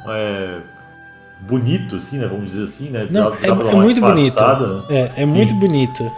é, 0.08 0.58
bonito, 1.40 1.96
assim, 1.96 2.18
né? 2.18 2.26
Vamos 2.26 2.52
dizer 2.52 2.64
assim, 2.64 2.90
né? 2.90 3.06
Não, 3.10 3.32
é, 3.34 3.46
é 3.46 3.74
muito 3.74 4.00
bonito. 4.00 4.42
Né? 4.42 4.84
É, 5.16 5.22
é 5.22 5.26
muito 5.26 5.54
bonito. 5.54 6.10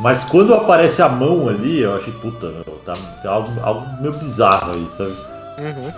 Mas 0.00 0.24
quando 0.24 0.54
aparece 0.54 1.02
a 1.02 1.08
mão 1.08 1.48
ali, 1.48 1.80
eu 1.80 1.96
achei, 1.96 2.12
puta, 2.12 2.48
meu, 2.48 2.64
tá, 2.84 2.94
tá 3.22 3.30
algo, 3.30 3.50
algo 3.62 4.00
meio 4.00 4.14
bizarro 4.14 4.72
aí, 4.72 4.86
sabe? 4.96 5.10
Uhum. 5.58 5.92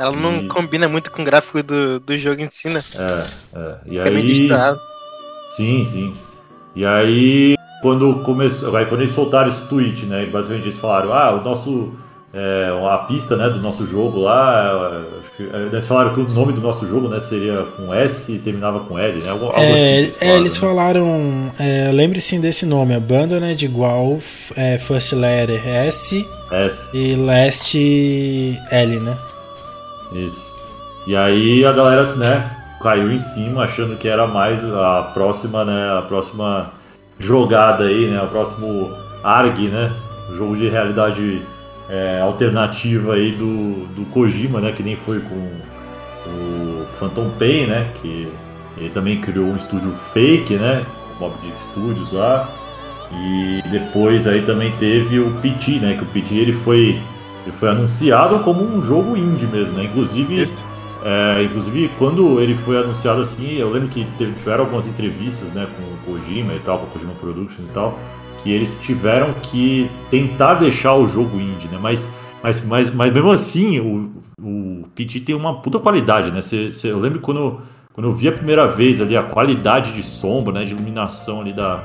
Ela 0.00 0.16
e... 0.16 0.20
não 0.20 0.48
combina 0.48 0.88
muito 0.88 1.10
com 1.10 1.22
o 1.22 1.24
gráfico 1.24 1.62
do, 1.62 2.00
do 2.00 2.16
jogo 2.16 2.40
em 2.40 2.48
si, 2.48 2.68
né? 2.68 2.82
É, 2.98 3.58
é. 3.58 3.76
E 3.86 4.00
aí... 4.00 4.08
É 4.08 4.10
meio 4.10 4.26
distraído. 4.26 4.80
Sim, 5.50 5.84
sim. 5.84 6.12
E 6.74 6.84
aí, 6.84 7.54
quando 7.80 8.22
começou. 8.22 8.74
Aí 8.76 8.86
quando 8.86 9.02
eles 9.02 9.14
soltaram 9.14 9.48
esse 9.48 9.68
tweet, 9.68 10.06
né? 10.06 10.26
Basicamente 10.26 10.64
eles 10.64 10.78
falaram, 10.78 11.12
ah, 11.12 11.32
o 11.32 11.44
nosso 11.44 11.92
é, 12.34 12.68
a 12.90 12.98
pista 12.98 13.36
né, 13.36 13.48
do 13.48 13.60
nosso 13.60 13.86
jogo 13.86 14.20
lá. 14.20 15.00
Acho 15.20 15.30
que, 15.36 15.42
é, 15.44 15.66
eles 15.72 15.86
falaram 15.86 16.12
que 16.12 16.20
o 16.20 16.28
nome 16.34 16.52
do 16.52 16.60
nosso 16.60 16.86
jogo 16.88 17.08
né, 17.08 17.20
seria 17.20 17.62
com 17.76 17.94
S 17.94 18.32
e 18.32 18.40
terminava 18.40 18.80
com 18.80 18.98
L, 18.98 19.22
né? 19.22 19.30
Algo, 19.30 19.44
algo 19.46 19.60
é, 19.60 19.62
assim, 19.62 19.70
eles 19.70 20.16
falaram. 20.16 20.32
É, 20.32 20.36
eles 20.36 20.56
falaram 20.56 21.52
é, 21.60 21.90
Lembre-se 21.92 22.38
desse 22.40 22.66
nome: 22.66 22.92
Abandoned 22.92 23.64
igual 23.64 24.18
é, 24.56 24.78
First 24.78 25.12
Letter 25.12 25.62
S, 25.64 26.26
S 26.50 26.96
e 26.96 27.14
Last 27.14 27.78
L, 28.70 29.00
né? 29.00 29.16
Isso. 30.12 30.52
E 31.06 31.14
aí 31.14 31.64
a 31.64 31.70
galera 31.70 32.14
né, 32.16 32.56
caiu 32.80 33.12
em 33.12 33.20
cima 33.20 33.64
achando 33.64 33.96
que 33.96 34.08
era 34.08 34.26
mais 34.26 34.60
a 34.64 35.10
próxima, 35.14 35.64
né? 35.64 35.98
A 35.98 36.02
próxima 36.02 36.72
jogada 37.16 37.84
aí, 37.84 38.10
né? 38.10 38.20
O 38.20 38.26
próximo 38.26 38.90
ARG, 39.22 39.68
né? 39.68 39.92
Jogo 40.36 40.56
de 40.56 40.68
realidade 40.68 41.42
é, 41.88 42.20
alternativa 42.20 43.14
aí 43.14 43.32
do, 43.32 43.86
do 43.94 44.04
Kojima, 44.10 44.60
né? 44.60 44.72
Que 44.72 44.82
nem 44.82 44.96
foi 44.96 45.20
com 45.20 45.50
o 46.30 46.86
Phantom 46.98 47.30
Pain, 47.38 47.66
né? 47.66 47.90
Que 48.00 48.28
ele 48.76 48.90
também 48.90 49.20
criou 49.20 49.46
um 49.46 49.56
estúdio 49.56 49.92
fake, 50.12 50.54
né? 50.54 50.84
Bob 51.18 51.34
Dick 51.42 51.58
Studios 51.58 52.12
lá. 52.12 52.48
E 53.12 53.62
depois 53.70 54.26
aí 54.26 54.42
também 54.42 54.72
teve 54.72 55.20
o 55.20 55.30
PT, 55.40 55.78
né? 55.80 55.94
Que 55.94 56.02
o 56.02 56.06
PT 56.06 56.34
ele 56.34 56.52
foi, 56.52 57.00
ele 57.44 57.52
foi 57.52 57.70
anunciado 57.70 58.40
como 58.40 58.64
um 58.64 58.82
jogo 58.82 59.16
indie 59.16 59.46
mesmo, 59.46 59.74
né? 59.74 59.84
Inclusive, 59.84 60.50
é, 61.04 61.42
inclusive 61.42 61.90
quando 61.98 62.40
ele 62.40 62.56
foi 62.56 62.78
anunciado 62.78 63.20
assim, 63.20 63.58
eu 63.58 63.70
lembro 63.70 63.88
que 63.88 64.06
teve, 64.18 64.32
tiveram 64.32 64.64
algumas 64.64 64.86
entrevistas, 64.86 65.52
né? 65.52 65.68
Com 65.76 66.12
o 66.12 66.18
Kojima 66.18 66.54
e 66.54 66.60
tal, 66.60 66.78
com 66.78 66.86
o 66.86 66.90
Kojima 66.90 67.12
Productions 67.14 67.68
e 67.68 67.72
tal 67.72 67.98
que 68.44 68.52
eles 68.52 68.78
tiveram 68.82 69.32
que 69.42 69.90
tentar 70.10 70.54
deixar 70.54 70.94
o 70.94 71.08
jogo 71.08 71.40
indie, 71.40 71.66
né? 71.66 71.78
Mas, 71.80 72.12
mas, 72.42 72.62
mas, 72.62 72.94
mas 72.94 73.12
mesmo 73.12 73.32
assim, 73.32 73.80
o, 73.80 74.12
o 74.38 74.86
PT 74.94 75.20
tem 75.20 75.34
uma 75.34 75.62
puta 75.62 75.78
qualidade, 75.78 76.30
né? 76.30 76.42
Cê, 76.42 76.70
cê, 76.70 76.92
eu 76.92 77.00
lembro 77.00 77.20
quando, 77.20 77.62
quando 77.94 78.10
eu 78.10 78.14
vi 78.14 78.28
a 78.28 78.32
primeira 78.32 78.68
vez 78.68 79.00
ali 79.00 79.16
a 79.16 79.22
qualidade 79.22 79.92
de 79.92 80.02
sombra, 80.02 80.52
né? 80.52 80.64
De 80.66 80.74
iluminação 80.74 81.40
ali 81.40 81.54
da, 81.54 81.84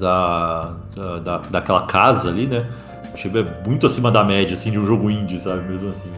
da, 0.00 0.74
da, 0.96 1.18
da 1.18 1.38
daquela 1.38 1.82
casa 1.82 2.30
ali, 2.30 2.46
né? 2.46 2.66
Achei 3.12 3.30
muito 3.66 3.86
acima 3.86 4.10
da 4.10 4.24
média, 4.24 4.54
assim, 4.54 4.70
de 4.70 4.78
um 4.78 4.86
jogo 4.86 5.10
indie, 5.10 5.38
sabe? 5.38 5.70
Mesmo 5.70 5.90
assim. 5.90 6.10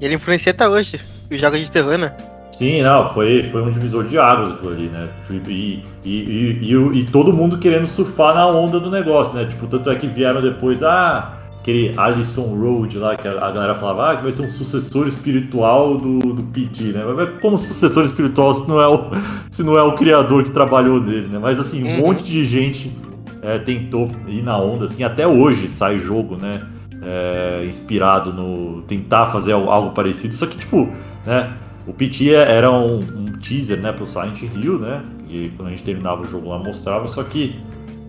Ele 0.00 0.16
influencia 0.16 0.50
até 0.50 0.68
hoje 0.68 1.00
os 1.30 1.40
jogos 1.40 1.60
de 1.60 1.70
terror, 1.70 1.96
né? 1.96 2.12
Sim, 2.60 2.82
não, 2.82 3.08
foi, 3.14 3.44
foi 3.44 3.62
um 3.62 3.70
divisor 3.70 4.04
de 4.04 4.18
águas 4.18 4.52
aquilo 4.52 4.72
ali, 4.72 4.88
né? 4.88 5.08
E, 5.48 5.82
e, 6.04 6.58
e, 6.60 6.98
e, 6.98 7.06
todo 7.06 7.32
mundo 7.32 7.56
querendo 7.56 7.86
surfar 7.86 8.34
na 8.34 8.46
onda 8.46 8.78
do 8.78 8.90
negócio, 8.90 9.34
né? 9.34 9.46
Tipo, 9.46 9.66
tanto 9.66 9.88
é 9.88 9.94
que 9.94 10.06
vieram 10.06 10.42
depois, 10.42 10.82
ah, 10.82 11.38
aquele 11.58 11.94
Allison 11.96 12.54
Road 12.54 12.98
lá, 12.98 13.16
que 13.16 13.26
a, 13.26 13.50
galera 13.50 13.74
falava, 13.76 14.10
ah, 14.10 14.16
que 14.18 14.24
vai 14.24 14.32
ser 14.32 14.42
um 14.42 14.50
sucessor 14.50 15.08
espiritual 15.08 15.96
do, 15.96 16.18
do 16.18 16.42
PT, 16.42 16.82
né? 16.92 17.02
Mas 17.16 17.40
como 17.40 17.56
sucessor 17.56 18.04
espiritual 18.04 18.52
se 18.52 18.68
não 18.68 18.78
é 18.78 18.86
o, 18.86 19.10
se 19.50 19.62
não 19.62 19.78
é 19.78 19.82
o 19.82 19.94
criador 19.94 20.44
que 20.44 20.50
trabalhou 20.50 21.00
dele, 21.00 21.28
né? 21.28 21.38
Mas 21.38 21.58
assim, 21.58 21.82
um 21.82 21.86
uhum. 21.86 22.08
monte 22.08 22.24
de 22.24 22.44
gente 22.44 22.94
é, 23.40 23.58
tentou 23.58 24.10
ir 24.28 24.42
na 24.42 24.58
onda, 24.58 24.84
assim, 24.84 25.02
até 25.02 25.26
hoje 25.26 25.70
sai 25.70 25.96
jogo, 25.96 26.36
né? 26.36 26.60
É, 27.02 27.64
inspirado 27.66 28.34
no. 28.34 28.82
tentar 28.82 29.28
fazer 29.28 29.52
algo 29.52 29.92
parecido, 29.92 30.34
só 30.34 30.44
que, 30.44 30.58
tipo, 30.58 30.90
né? 31.24 31.50
O 31.90 31.92
PT 31.92 32.30
era 32.32 32.70
um, 32.70 32.98
um 32.98 33.24
teaser, 33.26 33.76
né, 33.80 33.90
pro 33.90 34.06
Silent 34.06 34.42
Hill, 34.42 34.78
né? 34.78 35.02
E 35.28 35.48
quando 35.56 35.68
a 35.68 35.70
gente 35.72 35.82
terminava 35.82 36.22
o 36.22 36.24
jogo 36.24 36.48
lá 36.48 36.56
mostrava, 36.56 37.08
só 37.08 37.24
que 37.24 37.56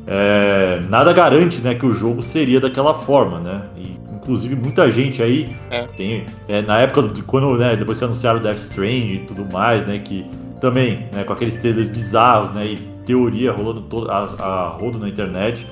é, 0.06 0.82
nada 0.88 1.12
garante, 1.12 1.62
né, 1.62 1.74
que 1.74 1.86
o 1.86 1.92
jogo 1.92 2.22
seria 2.22 2.60
daquela 2.60 2.94
forma, 2.94 3.40
né? 3.40 3.64
E, 3.76 4.00
inclusive 4.16 4.56
muita 4.56 4.92
gente 4.92 5.24
aí 5.24 5.56
é. 5.72 5.88
tem 5.88 6.26
é, 6.48 6.62
na 6.62 6.78
época 6.78 7.02
do, 7.02 7.24
quando, 7.24 7.58
né, 7.58 7.76
depois 7.76 7.98
que 7.98 8.04
anunciaram 8.04 8.40
o 8.40 8.44
Death 8.44 8.58
Stranding 8.58 9.16
e 9.16 9.20
tudo 9.26 9.52
mais, 9.52 9.88
né, 9.88 9.98
que 9.98 10.28
também, 10.60 11.08
né, 11.12 11.24
com 11.24 11.34
aqueles 11.34 11.56
trailers 11.56 11.90
bizarros, 11.90 12.54
né, 12.54 12.68
e 12.68 12.76
teoria 13.04 13.52
rolando 13.52 13.82
todo, 13.82 14.12
a, 14.12 14.26
a 14.40 14.68
rodo 14.80 15.00
na 15.00 15.10
internet, 15.10 15.66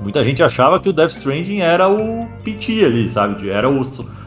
muita 0.00 0.24
gente 0.24 0.42
achava 0.42 0.80
que 0.80 0.88
o 0.88 0.92
Death 0.92 1.10
Stranding 1.10 1.58
era 1.58 1.86
o 1.86 2.26
PT 2.42 2.82
ali, 2.82 3.10
sabe? 3.10 3.50
Era 3.50 3.68
o, 3.68 3.82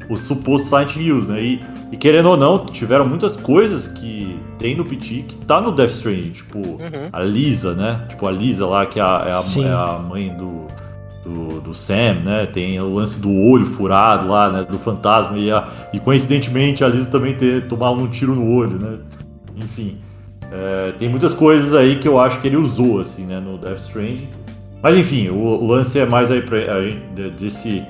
o 0.09 0.15
suposto 0.15 0.67
Silent 0.67 0.95
Hills, 0.95 1.27
né? 1.27 1.41
E 1.41 1.61
e 1.91 1.97
querendo 1.97 2.29
ou 2.29 2.37
não, 2.37 2.65
tiveram 2.65 3.07
muitas 3.07 3.35
coisas 3.35 3.87
que 3.87 4.39
tem 4.59 4.75
no 4.75 4.85
PT 4.85 5.25
que 5.27 5.35
tá 5.45 5.59
no 5.59 5.71
Death 5.71 5.91
Stranding. 5.91 6.31
Tipo, 6.31 6.59
uhum. 6.59 7.09
a 7.11 7.21
Lisa, 7.21 7.73
né? 7.73 8.05
Tipo, 8.09 8.27
a 8.27 8.31
Lisa 8.31 8.65
lá, 8.65 8.85
que 8.85 8.99
é 8.99 9.03
a, 9.03 9.25
é 9.25 9.31
a, 9.31 9.67
é 9.67 9.73
a 9.73 9.99
mãe 9.99 10.29
do, 10.29 10.67
do, 11.23 11.61
do, 11.61 11.73
Sam, 11.73 12.21
né? 12.23 12.45
Tem 12.45 12.79
o 12.79 12.93
lance 12.93 13.19
do 13.19 13.31
olho 13.31 13.65
furado 13.65 14.27
lá, 14.27 14.51
né? 14.51 14.63
Do 14.63 14.77
fantasma. 14.77 15.37
E, 15.37 15.49
a, 15.49 15.67
e 15.91 15.99
coincidentemente 15.99 16.83
a 16.83 16.87
Lisa 16.87 17.07
também 17.07 17.35
ter 17.35 17.67
tomado 17.67 17.99
um 17.99 18.07
tiro 18.07 18.35
no 18.35 18.53
olho, 18.53 18.77
né? 18.79 18.99
Enfim. 19.55 19.97
É, 20.51 20.93
tem 20.97 21.09
muitas 21.09 21.33
coisas 21.33 21.73
aí 21.75 21.99
que 21.99 22.07
eu 22.07 22.19
acho 22.19 22.39
que 22.39 22.47
ele 22.47 22.57
usou, 22.57 22.99
assim, 22.99 23.25
né? 23.25 23.39
No 23.39 23.57
Death 23.57 23.79
Stranding. 23.79 24.29
Mas 24.81 24.95
enfim, 24.95 25.29
o, 25.29 25.37
o 25.37 25.67
lance 25.67 25.97
é 25.97 26.05
mais 26.05 26.29
aí 26.29 26.41
pra, 26.41 26.57
a 26.57 26.83
gente, 26.83 27.01
desse 27.31 27.83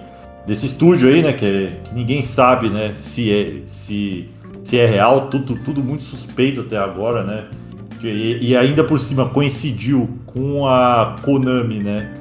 desse 0.45 0.65
estúdio 0.65 1.09
aí, 1.09 1.21
né? 1.21 1.33
Que, 1.33 1.45
é, 1.45 1.79
que, 1.83 1.93
ninguém 1.93 2.21
sabe, 2.21 2.69
né? 2.69 2.95
Se 2.97 3.31
é, 3.31 3.61
se, 3.67 4.29
se 4.63 4.77
é 4.77 4.85
real, 4.85 5.29
tudo, 5.29 5.55
tudo 5.63 5.83
muito 5.83 6.03
suspeito 6.03 6.61
até 6.61 6.77
agora, 6.77 7.23
né? 7.23 7.45
E, 8.03 8.49
e 8.49 8.57
ainda 8.57 8.83
por 8.83 8.99
cima 8.99 9.27
coincidiu 9.27 10.09
com 10.25 10.67
a 10.67 11.17
Konami, 11.21 11.79
né? 11.79 12.13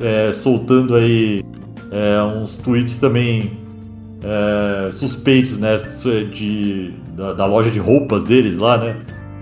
É, 0.00 0.32
soltando 0.32 0.94
aí 0.94 1.42
é, 1.90 2.22
uns 2.22 2.56
tweets 2.58 2.98
também 2.98 3.52
é, 4.22 4.90
suspeitos, 4.92 5.58
né? 5.58 5.76
De, 6.32 6.92
da, 7.14 7.32
da, 7.32 7.46
loja 7.46 7.70
de 7.70 7.78
roupas 7.78 8.24
deles 8.24 8.56
lá, 8.58 8.78
né? 8.78 8.96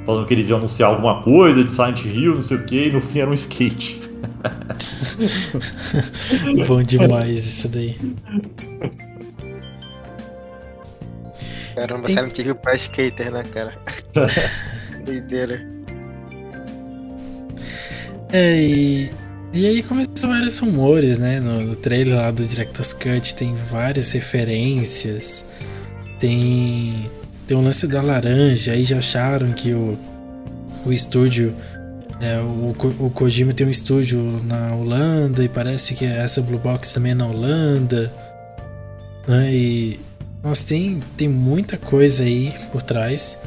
Falando 0.04 0.26
que 0.26 0.34
eles 0.34 0.48
iam 0.48 0.58
anunciar 0.58 0.90
alguma 0.90 1.22
coisa 1.22 1.64
de 1.64 1.70
Silent 1.70 2.04
Hill, 2.04 2.34
não 2.34 2.42
sei 2.42 2.58
o 2.58 2.64
que, 2.64 2.88
e 2.88 2.92
no 2.92 3.00
fim 3.00 3.20
era 3.20 3.30
um 3.30 3.34
skate. 3.34 4.03
Bom 6.66 6.82
demais 6.82 7.46
isso 7.46 7.68
daí. 7.68 7.96
Caramba, 11.74 12.06
Tem... 12.06 12.16
Silent 12.16 12.38
Hill 12.38 12.54
pra 12.54 12.74
skater, 12.76 13.32
né, 13.32 13.44
cara? 13.52 13.74
Doideira. 15.04 15.66
É, 18.32 18.60
e, 18.60 19.10
e 19.52 19.66
aí 19.66 19.82
começam 19.82 20.30
vários 20.30 20.58
rumores, 20.58 21.18
né? 21.18 21.40
No, 21.40 21.60
no 21.60 21.76
trailer 21.76 22.16
lá 22.16 22.30
do 22.30 22.44
Director's 22.44 22.92
Cut 22.92 23.34
tem 23.34 23.54
várias 23.54 24.12
referências. 24.12 25.44
Tem. 26.18 27.10
Tem 27.46 27.56
o 27.56 27.60
um 27.60 27.64
lance 27.64 27.86
da 27.86 28.00
laranja, 28.00 28.72
aí 28.72 28.84
já 28.84 28.98
acharam 28.98 29.52
que 29.52 29.74
o, 29.74 29.98
o 30.86 30.92
estúdio 30.92 31.54
é, 32.20 32.38
o, 32.40 32.74
o 33.00 33.10
Kojima 33.10 33.52
tem 33.52 33.66
um 33.66 33.70
estúdio 33.70 34.40
na 34.44 34.74
Holanda 34.74 35.42
e 35.42 35.48
parece 35.48 35.94
que 35.94 36.04
essa 36.04 36.40
Blue 36.40 36.58
Box 36.58 36.92
também 36.92 37.12
é 37.12 37.14
na 37.14 37.26
Holanda. 37.26 38.12
Né? 39.26 39.52
E 39.52 40.00
nossa, 40.42 40.66
tem, 40.66 41.02
tem 41.16 41.28
muita 41.28 41.78
coisa 41.78 42.24
aí 42.24 42.54
por 42.70 42.82
trás. 42.82 43.38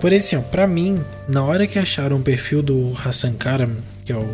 Porém, 0.00 0.18
assim, 0.18 0.36
ó, 0.36 0.42
pra 0.42 0.66
mim, 0.66 1.02
na 1.28 1.44
hora 1.44 1.66
que 1.66 1.78
acharam 1.78 2.16
o 2.16 2.22
perfil 2.22 2.62
do 2.62 2.92
Hassan 3.04 3.34
Karam, 3.34 3.76
que 4.04 4.12
é 4.12 4.16
o, 4.16 4.28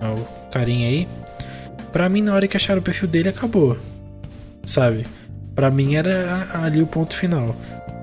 é 0.00 0.08
o 0.08 0.24
carinha 0.50 0.88
aí, 0.88 1.08
pra 1.92 2.08
mim, 2.08 2.22
na 2.22 2.34
hora 2.34 2.46
que 2.46 2.56
acharam 2.56 2.80
o 2.80 2.84
perfil 2.84 3.08
dele, 3.08 3.28
acabou. 3.28 3.76
Sabe? 4.64 5.06
Pra 5.54 5.70
mim 5.70 5.96
era 5.96 6.48
ali 6.54 6.80
o 6.80 6.86
ponto 6.86 7.16
final. 7.16 7.56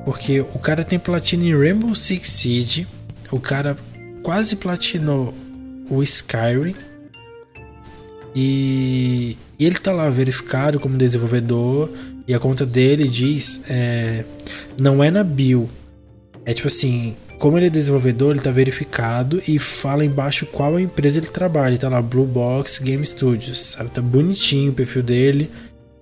Porque 0.04 0.42
o 0.42 0.60
cara 0.60 0.84
tem 0.84 1.00
platina 1.00 1.44
em 1.44 1.58
Rainbow 1.58 1.96
Six 1.96 2.30
Siege, 2.30 2.88
o 3.32 3.40
cara 3.40 3.76
quase 4.28 4.58
platinou 4.58 5.34
o 5.90 6.04
Skyrim. 6.04 6.76
E, 8.36 9.38
e, 9.58 9.66
ele 9.66 9.76
tá 9.76 9.94
lá 9.94 10.10
verificado 10.10 10.82
como 10.82 10.98
desenvolvedor. 10.98 11.90
E 12.28 12.34
a 12.34 12.40
conta 12.40 12.66
dele 12.66 13.08
diz: 13.08 13.64
é, 13.70 14.26
não 14.78 15.02
é 15.02 15.10
na 15.10 15.24
bio. 15.24 15.70
É 16.46 16.54
tipo 16.54 16.68
assim: 16.68 17.16
como 17.40 17.58
ele 17.58 17.68
é 17.68 17.70
desenvolvedor, 17.70 18.32
ele 18.32 18.42
tá 18.42 18.52
verificado 18.52 19.42
e 19.48 19.58
fala 19.58 20.04
embaixo 20.04 20.46
qual 20.48 20.78
empresa 20.78 21.20
ele 21.20 21.28
trabalha. 21.28 21.78
Tá 21.78 21.88
lá, 21.88 22.02
Blue 22.02 22.26
Box 22.26 22.84
Game 22.84 23.06
Studios, 23.06 23.58
sabe? 23.62 23.92
Tá 23.92 24.02
bonitinho 24.02 24.72
o 24.74 24.76
perfil 24.76 25.04
dele, 25.04 25.50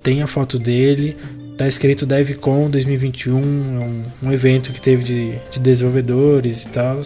tem 0.02 0.24
a 0.24 0.28
foto 0.28 0.58
dele, 0.58 1.16
tá 1.60 1.68
escrito 1.68 2.08
DevCon 2.08 2.72
2021, 2.72 3.38
um, 3.38 4.04
um 4.24 4.32
evento 4.32 4.72
que 4.72 4.82
teve 4.82 5.04
de, 5.04 5.36
de 5.52 5.60
desenvolvedores 5.60 6.64
e 6.64 6.70
tal. 6.70 7.02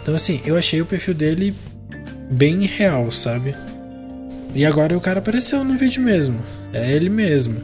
Então, 0.00 0.14
assim, 0.14 0.40
eu 0.44 0.56
achei 0.56 0.80
o 0.80 0.86
perfil 0.86 1.14
dele 1.14 1.54
bem 2.30 2.64
real, 2.66 3.10
sabe? 3.10 3.54
E 4.54 4.64
agora 4.64 4.96
o 4.96 5.00
cara 5.00 5.18
apareceu 5.18 5.62
no 5.62 5.76
vídeo 5.76 6.02
mesmo. 6.02 6.40
É 6.72 6.92
ele 6.92 7.08
mesmo. 7.08 7.60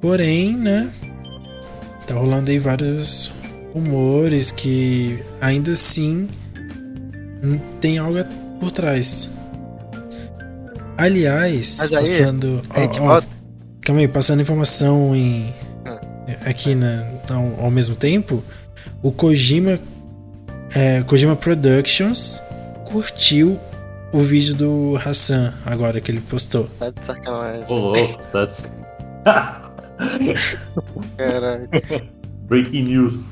Porém, 0.00 0.56
né? 0.56 0.88
Tá 2.06 2.14
rolando 2.14 2.50
aí 2.50 2.58
vários 2.58 3.32
rumores 3.74 4.50
que 4.50 5.18
ainda 5.40 5.72
assim 5.72 6.28
tem 7.80 7.98
algo 7.98 8.18
por 8.60 8.70
trás. 8.70 9.28
Aliás, 10.96 11.80
aí, 11.80 11.90
passando. 11.90 12.62
ó, 12.70 13.18
ó, 13.18 13.22
calma 13.82 14.00
aí, 14.00 14.08
passando 14.08 14.40
informação 14.40 15.14
em. 15.14 15.52
Ah. 15.84 16.00
Aqui 16.46 16.74
na, 16.74 17.04
ao, 17.28 17.64
ao 17.64 17.70
mesmo 17.70 17.94
tempo, 17.94 18.42
o 19.02 19.12
Kojima. 19.12 19.78
É, 20.76 21.02
Kojima 21.04 21.34
Productions 21.34 22.38
curtiu 22.84 23.58
o 24.12 24.20
vídeo 24.20 24.54
do 24.54 25.00
Hassan 25.02 25.54
agora 25.64 26.02
que 26.02 26.10
ele 26.10 26.20
postou. 26.20 26.68
Tá 26.78 26.90
de 26.90 27.02
sacanagem. 27.04 27.64
Ô, 27.72 27.78
louco, 27.92 28.22
tá 28.30 28.44
de- 28.44 28.76
Caralho. 31.16 31.68
Breaking 32.42 32.82
news. 32.84 33.24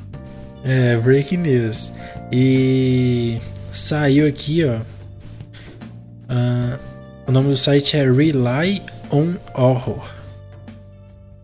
É, 0.64 0.96
breaking 0.96 1.36
news. 1.38 1.92
E 2.32 3.38
saiu 3.72 4.26
aqui, 4.26 4.64
ó. 4.64 4.80
ah, 6.30 6.78
o 7.26 7.32
nome 7.32 7.50
do 7.50 7.56
site 7.58 7.96
é 7.98 8.10
Rely 8.10 8.80
on 9.10 9.34
Horror. 9.54 10.08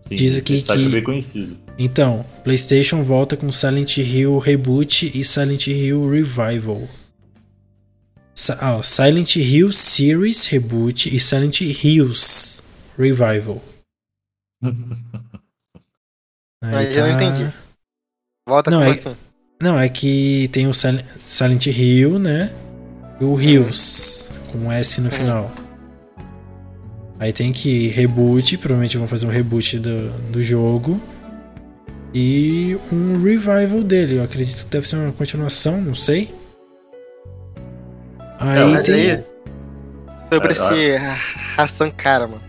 Sim, 0.01 0.15
Diz 0.15 0.35
aqui 0.37 0.55
esse 0.55 0.65
site 0.65 0.79
que- 0.79 0.87
é 0.87 0.89
bem 0.89 1.03
conhecido. 1.03 1.57
Então, 1.77 2.25
PlayStation 2.43 3.03
volta 3.03 3.35
com 3.35 3.51
Silent 3.51 3.97
Hill 3.97 4.37
Reboot 4.39 5.11
e 5.17 5.23
Silent 5.23 5.67
Hill 5.67 6.07
Revival. 6.09 6.87
Ah, 8.59 8.81
Silent 8.83 9.35
Hill 9.35 9.71
Series 9.71 10.45
Reboot 10.47 11.13
e 11.15 11.19
Silent 11.19 11.61
Hills 11.61 12.61
Revival. 12.97 13.61
Aí 16.63 16.71
Mas 16.71 16.95
eu 16.95 17.07
não 17.07 17.17
tá- 17.17 17.23
entendi. 17.23 17.53
Volta 18.47 18.69
Não, 18.71 18.79
com 18.79 18.85
é- 18.85 18.91
assim. 18.91 19.15
Não, 19.61 19.79
é 19.79 19.89
que 19.89 20.47
tem 20.51 20.67
o 20.67 20.73
Sil- 20.73 21.05
Silent 21.17 21.67
Hill, 21.67 22.17
né? 22.19 22.51
E 23.19 23.23
o 23.23 23.39
Hills, 23.39 24.27
com 24.51 24.71
S 24.71 24.99
no 25.01 25.09
Uhum. 25.09 25.15
final. 25.15 25.51
Aí 27.19 27.31
tem 27.31 27.51
que 27.53 27.87
reboot, 27.89 28.57
provavelmente 28.57 28.97
vão 28.97 29.07
fazer 29.07 29.27
um 29.27 29.29
reboot 29.29 29.77
do, 29.77 30.09
do 30.31 30.41
jogo. 30.41 30.99
E 32.13 32.77
um 32.91 33.21
revival 33.23 33.83
dele. 33.83 34.17
Eu 34.17 34.23
acredito 34.23 34.65
que 34.65 34.71
deve 34.71 34.87
ser 34.87 34.97
uma 34.97 35.11
continuação, 35.13 35.79
não 35.81 35.95
sei. 35.95 36.33
Aí 38.39 38.71
Mas 38.71 38.83
tem. 38.85 39.11
aí, 39.11 39.23
sobre 40.31 40.49
É, 40.49 40.51
esse 40.51 40.97
Hassan 41.57 41.91
Cara, 41.91 42.27
mano. 42.27 42.41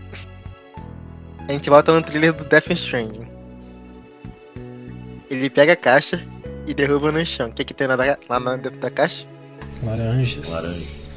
A 1.47 1.51
gente 1.51 1.69
volta 1.69 1.93
no 1.93 2.01
trailer 2.01 2.33
do 2.33 2.43
Death 2.45 2.69
Stranding. 2.71 3.27
Ele 5.29 5.49
pega 5.49 5.73
a 5.73 5.77
caixa 5.77 6.23
e 6.67 6.73
derruba 6.73 7.11
no 7.11 7.25
chão. 7.25 7.49
O 7.49 7.53
que, 7.53 7.63
que 7.63 7.73
tem 7.73 7.87
lá, 7.87 7.95
da- 7.95 8.17
lá 8.29 8.55
dentro 8.57 8.79
da 8.79 8.89
caixa? 8.89 9.27
Laranjas. 9.83 10.49
Laranja. 10.49 11.09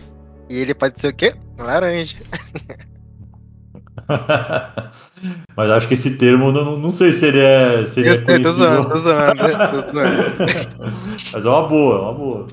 E 0.51 0.59
ele 0.61 0.75
pode 0.75 1.01
ser 1.01 1.09
o 1.09 1.15
quê? 1.15 1.35
Laranja. 1.59 2.17
Mas 5.57 5.71
acho 5.71 5.89
que 5.89 5.95
esse 5.95 6.17
termo, 6.17 6.53
não, 6.53 6.79
não 6.79 6.91
sei 6.91 7.13
se 7.13 7.27
ele 7.27 7.41
é, 7.41 7.85
se 7.87 8.01
ele 8.01 8.11
Eu 8.11 8.15
é 8.15 8.19
sei, 8.19 8.43
tô 8.43 8.53
zoando, 8.53 8.89
tô 8.89 8.99
zoando, 8.99 9.39
tô 9.39 9.93
zoando. 9.93 10.23
Mas 11.33 11.45
é 11.45 11.49
uma 11.49 11.67
boa, 11.69 11.97
é 11.97 12.01
uma 12.03 12.15
boa. 12.15 12.47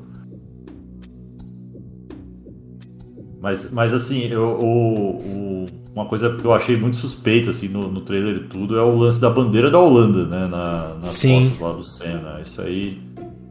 Mas, 3.41 3.71
mas 3.73 3.93
assim, 3.93 4.21
eu, 4.27 4.41
o, 4.57 5.19
o- 5.19 5.65
uma 5.93 6.05
coisa 6.05 6.33
que 6.35 6.45
eu 6.45 6.53
achei 6.53 6.77
muito 6.77 6.95
suspeita 6.95 7.49
assim, 7.49 7.67
no, 7.67 7.91
no 7.91 7.99
trailer 8.01 8.37
e 8.37 8.43
tudo 8.47 8.77
é 8.77 8.81
o 8.81 8.95
lance 8.95 9.19
da 9.19 9.29
bandeira 9.29 9.69
da 9.69 9.77
Holanda, 9.79 10.25
né? 10.25 10.47
Na, 10.47 10.95
nas 10.95 11.09
Sim. 11.09 11.49
costas 11.59 11.61
lá 11.61 11.73
do 11.73 11.85
Senna. 11.85 12.41
Isso 12.43 12.61
aí. 12.61 13.01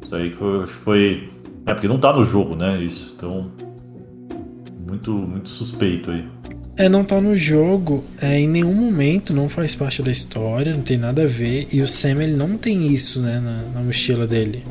Isso 0.03 0.17
aí 0.17 0.31
foi, 0.33 0.63
acho 0.63 0.73
que 0.73 0.79
foi. 0.79 1.31
É, 1.67 1.75
porque 1.75 1.87
não 1.87 1.99
tá 1.99 2.13
no 2.13 2.25
jogo, 2.25 2.57
né? 2.57 2.83
Isso. 2.83 3.13
Então. 3.17 3.51
Muito, 4.89 5.13
muito 5.13 5.49
suspeito 5.51 6.11
aí. 6.11 6.27
É, 6.77 6.89
não 6.89 7.05
tá 7.05 7.21
no 7.21 7.37
jogo, 7.37 8.03
é, 8.21 8.39
em 8.39 8.49
nenhum 8.49 8.75
momento 8.75 9.35
não 9.35 9.49
faz 9.49 9.75
parte 9.75 10.03
da 10.03 10.11
história, 10.11 10.75
não 10.75 10.83
tem 10.83 10.97
nada 10.97 11.23
a 11.23 11.27
ver. 11.27 11.69
E 11.71 11.83
o 11.83 11.89
Sam 11.89 12.23
ele 12.23 12.33
não 12.33 12.57
tem 12.57 12.87
isso, 12.87 13.21
né, 13.21 13.39
na, 13.41 13.63
na 13.75 13.83
mochila 13.83 14.27
dele. 14.27 14.65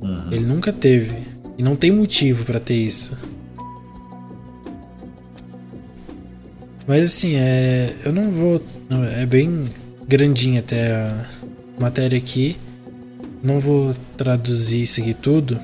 Uhum. 0.00 0.32
Ele 0.32 0.44
nunca 0.46 0.72
teve. 0.72 1.14
E 1.58 1.62
não 1.62 1.76
tem 1.76 1.90
motivo 1.90 2.44
pra 2.44 2.60
ter 2.60 2.74
isso. 2.74 3.16
Mas 6.86 7.02
assim, 7.02 7.34
é. 7.36 7.92
Eu 8.04 8.12
não 8.12 8.30
vou. 8.30 8.62
É 9.18 9.26
bem 9.26 9.64
grandinha 10.06 10.60
até 10.60 10.94
a 10.94 11.26
matéria 11.78 12.16
aqui. 12.16 12.56
Não 13.42 13.58
vou 13.58 13.94
traduzir 14.16 14.82
isso 14.82 15.00
aqui 15.00 15.14
tudo. 15.14 15.58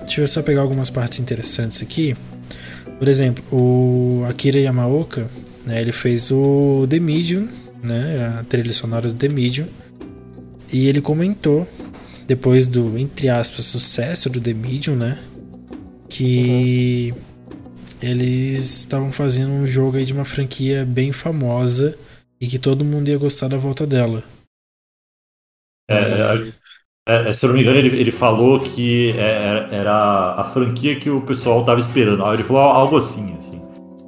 Deixa 0.00 0.20
eu 0.20 0.28
só 0.28 0.42
pegar 0.42 0.60
algumas 0.60 0.90
partes 0.90 1.18
interessantes 1.18 1.82
aqui. 1.82 2.16
Por 2.98 3.08
exemplo, 3.08 3.44
o 3.52 4.24
Akira 4.28 4.58
Yamaoka, 4.58 5.30
né, 5.64 5.80
ele 5.80 5.92
fez 5.92 6.30
o 6.30 6.86
The 6.88 6.98
Medium, 6.98 7.48
né, 7.82 8.38
a 8.40 8.44
trilha 8.44 8.72
sonora 8.72 9.08
do 9.08 9.14
The 9.14 9.28
Medium. 9.28 9.68
E 10.72 10.86
ele 10.86 11.00
comentou 11.00 11.66
depois 12.26 12.68
do, 12.68 12.98
entre 12.98 13.28
aspas, 13.28 13.64
sucesso 13.64 14.28
do 14.28 14.40
The 14.40 14.52
Medium, 14.52 14.96
né? 14.96 15.18
Que 16.10 17.14
eles 18.02 18.80
estavam 18.80 19.10
fazendo 19.10 19.50
um 19.50 19.66
jogo 19.66 19.96
aí 19.96 20.04
de 20.04 20.12
uma 20.12 20.26
franquia 20.26 20.84
bem 20.84 21.10
famosa 21.10 21.98
e 22.40 22.46
que 22.46 22.58
todo 22.58 22.84
mundo 22.84 23.08
ia 23.08 23.16
gostar 23.16 23.48
da 23.48 23.56
volta 23.56 23.86
dela. 23.86 24.22
É, 25.90 26.52
é, 27.08 27.30
é, 27.30 27.32
se 27.32 27.44
eu 27.44 27.48
não 27.48 27.56
me 27.56 27.62
engano, 27.62 27.78
ele, 27.78 27.96
ele 27.98 28.12
falou 28.12 28.60
que 28.60 29.12
é- 29.18 29.66
era 29.70 30.34
a 30.36 30.44
franquia 30.44 30.94
que 31.00 31.08
o 31.10 31.20
pessoal 31.22 31.62
tava 31.64 31.80
esperando. 31.80 32.22
Ele 32.32 32.44
falou 32.44 32.62
algo 32.62 32.96
assim, 32.98 33.34
assim. 33.38 33.62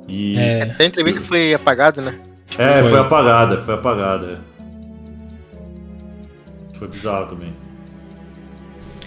E 0.09 0.37
é, 0.39 0.59
É, 0.59 0.63
Até 0.65 0.85
a 0.85 0.87
entrevista 0.87 1.21
foi 1.23 1.55
apagada, 1.55 2.03
né? 2.03 2.15
foi. 2.49 2.91
foi. 2.91 2.99
apagada, 2.99 3.59
foi 3.63 3.75
apagada. 3.75 4.35
Foi 6.79 6.89
bizarro 6.89 7.27
também. 7.27 7.51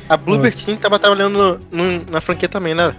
A 0.10 0.18
Bluebird 0.18 0.66
Team 0.66 0.78
tava 0.78 1.00
trabalhando 1.00 1.38
no- 1.38 1.60
no- 1.72 2.06
na 2.12 2.22
franquia 2.22 2.48
também, 2.50 2.74
né? 2.76 2.96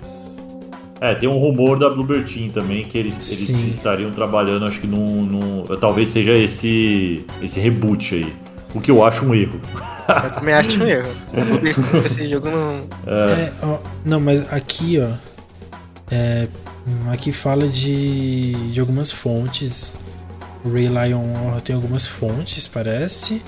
É, 1.00 1.14
tem 1.14 1.28
um 1.28 1.38
rumor 1.38 1.78
da 1.78 1.90
Bluebird 1.90 2.33
Team 2.33 2.50
também 2.50 2.85
que 2.85 2.96
eles, 2.96 3.48
eles 3.50 3.74
estariam 3.76 4.11
trabalhando, 4.11 4.64
acho 4.64 4.80
que 4.80 4.87
num, 4.87 5.22
num- 5.24 5.64
Talvez 5.80 6.09
seja 6.09 6.33
esse, 6.33 7.24
esse 7.42 7.61
reboot 7.61 8.14
aí. 8.14 8.33
O 8.74 8.80
que 8.80 8.90
eu 8.90 9.04
acho 9.04 9.24
um 9.24 9.34
erro. 9.34 9.60
Eu 10.24 10.30
também 10.32 10.54
acho 10.54 10.82
um 10.82 10.87
erro. 10.87 11.08
Esse 12.04 12.28
jogo 12.28 12.50
não. 12.50 12.87
É, 13.06 13.52
ó, 13.62 13.78
não, 14.04 14.20
mas 14.20 14.52
aqui, 14.52 14.98
ó. 15.00 15.08
é, 16.10 16.46
aqui 17.10 17.32
fala 17.32 17.66
de, 17.66 18.52
de 18.70 18.80
algumas 18.80 19.10
fontes. 19.10 19.96
O 20.64 20.70
Ray 20.72 20.88
Lion 20.88 21.58
tem 21.62 21.74
algumas 21.74 22.06
fontes, 22.06 22.66
parece. 22.66 23.40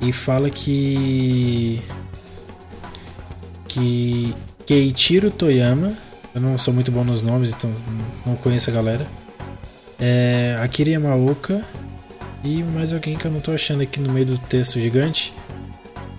E 0.00 0.12
fala 0.12 0.48
que. 0.48 1.82
Que. 3.66 4.34
Keiichiro 4.66 5.30
Toyama. 5.30 5.92
Eu 6.32 6.40
não 6.40 6.56
sou 6.56 6.72
muito 6.72 6.92
bom 6.92 7.02
nos 7.02 7.22
nomes, 7.22 7.50
então 7.50 7.72
não 8.24 8.36
conheço 8.36 8.70
a 8.70 8.72
galera. 8.72 9.06
É, 9.98 10.56
Akira 10.62 10.90
Yamaoka. 10.90 11.64
E 12.42 12.62
mais 12.62 12.92
alguém 12.92 13.16
que 13.16 13.24
eu 13.24 13.30
não 13.30 13.40
tô 13.40 13.52
achando 13.52 13.82
aqui 13.82 14.00
no 14.00 14.12
meio 14.12 14.26
do 14.26 14.38
texto 14.38 14.80
gigante. 14.80 15.32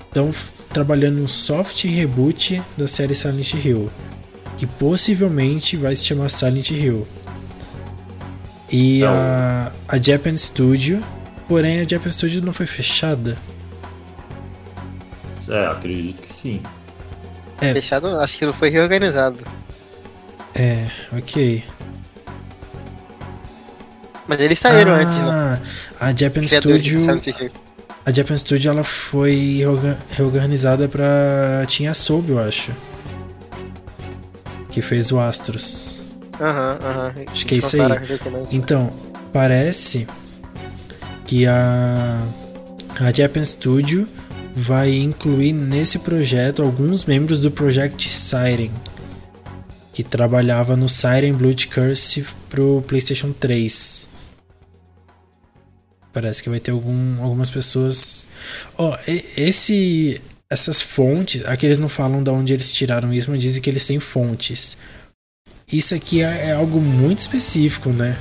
estão 0.05 0.31
trabalhando 0.69 1.21
um 1.21 1.27
soft 1.27 1.83
reboot 1.85 2.61
da 2.77 2.87
série 2.87 3.15
Silent 3.15 3.53
Hill, 3.53 3.89
que 4.57 4.65
possivelmente 4.65 5.75
vai 5.75 5.95
se 5.95 6.05
chamar 6.05 6.29
Silent 6.29 6.71
Hill. 6.71 7.07
E 8.71 9.03
a, 9.03 9.71
a 9.87 9.97
Japan 9.97 10.37
Studio, 10.37 11.03
porém 11.47 11.81
a 11.81 11.87
Japan 11.87 12.09
Studio 12.09 12.41
não 12.41 12.53
foi 12.53 12.67
fechada. 12.67 13.37
É, 15.49 15.65
acredito 15.65 16.21
que 16.21 16.31
sim. 16.31 16.61
É. 17.59 17.73
Fechado, 17.73 18.09
não, 18.09 18.19
acho 18.19 18.37
que 18.37 18.45
não 18.45 18.53
foi 18.53 18.69
reorganizado. 18.69 19.39
É, 20.55 20.87
ok. 21.11 21.63
Mas 24.31 24.39
eles 24.39 24.57
saíram 24.59 24.93
antes, 24.93 25.17
né? 25.17 25.59
Ah, 25.99 26.07
A 26.07 26.15
Japan 26.15 26.47
Studio, 26.47 26.99
a 28.05 28.11
Japan 28.13 28.37
Studio 28.37 28.71
ela 28.71 28.83
foi 28.83 29.57
reorga- 29.57 29.97
reorganizada 30.11 30.87
pra 30.87 31.65
Tinha 31.67 31.93
Sob, 31.93 32.31
eu 32.31 32.39
acho. 32.39 32.71
Que 34.69 34.81
fez 34.81 35.11
o 35.11 35.19
Astros. 35.19 35.99
Aham, 36.39 36.79
aham. 36.81 37.13
Acho 37.29 37.45
que 37.45 37.55
é 37.55 37.57
isso 37.57 37.75
aí. 37.75 37.91
Então, 38.53 38.89
parece 39.33 40.07
que 41.27 41.45
a, 41.45 42.21
a 43.01 43.11
Japan 43.11 43.43
Studio 43.43 44.07
vai 44.55 44.93
incluir 44.93 45.51
nesse 45.51 45.99
projeto 45.99 46.61
alguns 46.61 47.03
membros 47.03 47.37
do 47.37 47.51
Project 47.51 48.09
Siren, 48.09 48.71
que 49.91 50.03
trabalhava 50.03 50.77
no 50.77 50.87
Siren 50.87 51.33
Blood 51.33 51.67
Curse 51.67 52.25
pro 52.49 52.81
PlayStation 52.87 53.33
3. 53.37 54.00
Parece 56.13 56.43
que 56.43 56.49
vai 56.49 56.59
ter 56.59 56.71
algum, 56.71 57.21
algumas 57.21 57.49
pessoas. 57.49 58.27
Ó, 58.77 58.97
e- 59.07 59.25
esse. 59.37 60.21
Essas 60.49 60.81
fontes, 60.81 61.45
aqui 61.45 61.65
eles 61.65 61.79
não 61.79 61.87
falam 61.87 62.21
de 62.21 62.29
onde 62.29 62.51
eles 62.51 62.73
tiraram 62.73 63.13
isso, 63.13 63.31
mas 63.31 63.41
dizem 63.41 63.61
que 63.61 63.69
eles 63.69 63.87
têm 63.87 64.01
fontes. 64.01 64.77
Isso 65.71 65.95
aqui 65.95 66.21
é, 66.21 66.49
é 66.49 66.51
algo 66.51 66.81
muito 66.81 67.19
específico, 67.19 67.89
né? 67.91 68.19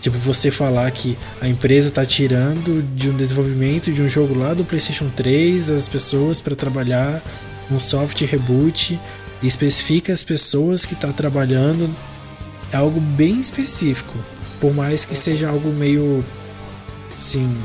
Tipo, 0.00 0.16
você 0.16 0.50
falar 0.50 0.90
que 0.90 1.18
a 1.42 1.46
empresa 1.46 1.90
tá 1.90 2.06
tirando 2.06 2.82
de 2.96 3.10
um 3.10 3.16
desenvolvimento 3.16 3.92
de 3.92 4.00
um 4.00 4.08
jogo 4.08 4.32
lá 4.38 4.54
do 4.54 4.64
PlayStation 4.64 5.10
3 5.14 5.70
as 5.70 5.88
pessoas 5.88 6.40
para 6.40 6.56
trabalhar 6.56 7.20
no 7.68 7.78
soft 7.78 8.22
reboot 8.22 8.98
especifica 9.42 10.12
as 10.12 10.22
pessoas 10.22 10.86
que 10.86 10.94
tá 10.94 11.12
trabalhando. 11.12 11.94
É 12.72 12.76
algo 12.76 13.00
bem 13.00 13.40
específico. 13.40 14.16
Por 14.60 14.74
mais 14.74 15.04
que 15.04 15.16
seja 15.16 15.48
algo 15.48 15.70
meio. 15.70 16.24
Assim. 17.16 17.56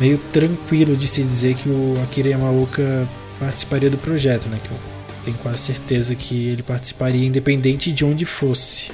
Meio 0.00 0.18
tranquilo 0.32 0.96
de 0.96 1.06
se 1.06 1.22
dizer 1.22 1.54
que 1.54 1.68
o 1.68 1.94
Akira 2.02 2.30
Yamaoka 2.30 3.06
participaria 3.38 3.90
do 3.90 3.98
projeto, 3.98 4.48
né? 4.48 4.58
Que 4.62 4.70
eu 4.70 4.78
tenho 5.24 5.36
quase 5.38 5.58
certeza 5.58 6.14
que 6.14 6.48
ele 6.48 6.62
participaria 6.62 7.24
independente 7.24 7.92
de 7.92 8.04
onde 8.04 8.24
fosse. 8.24 8.90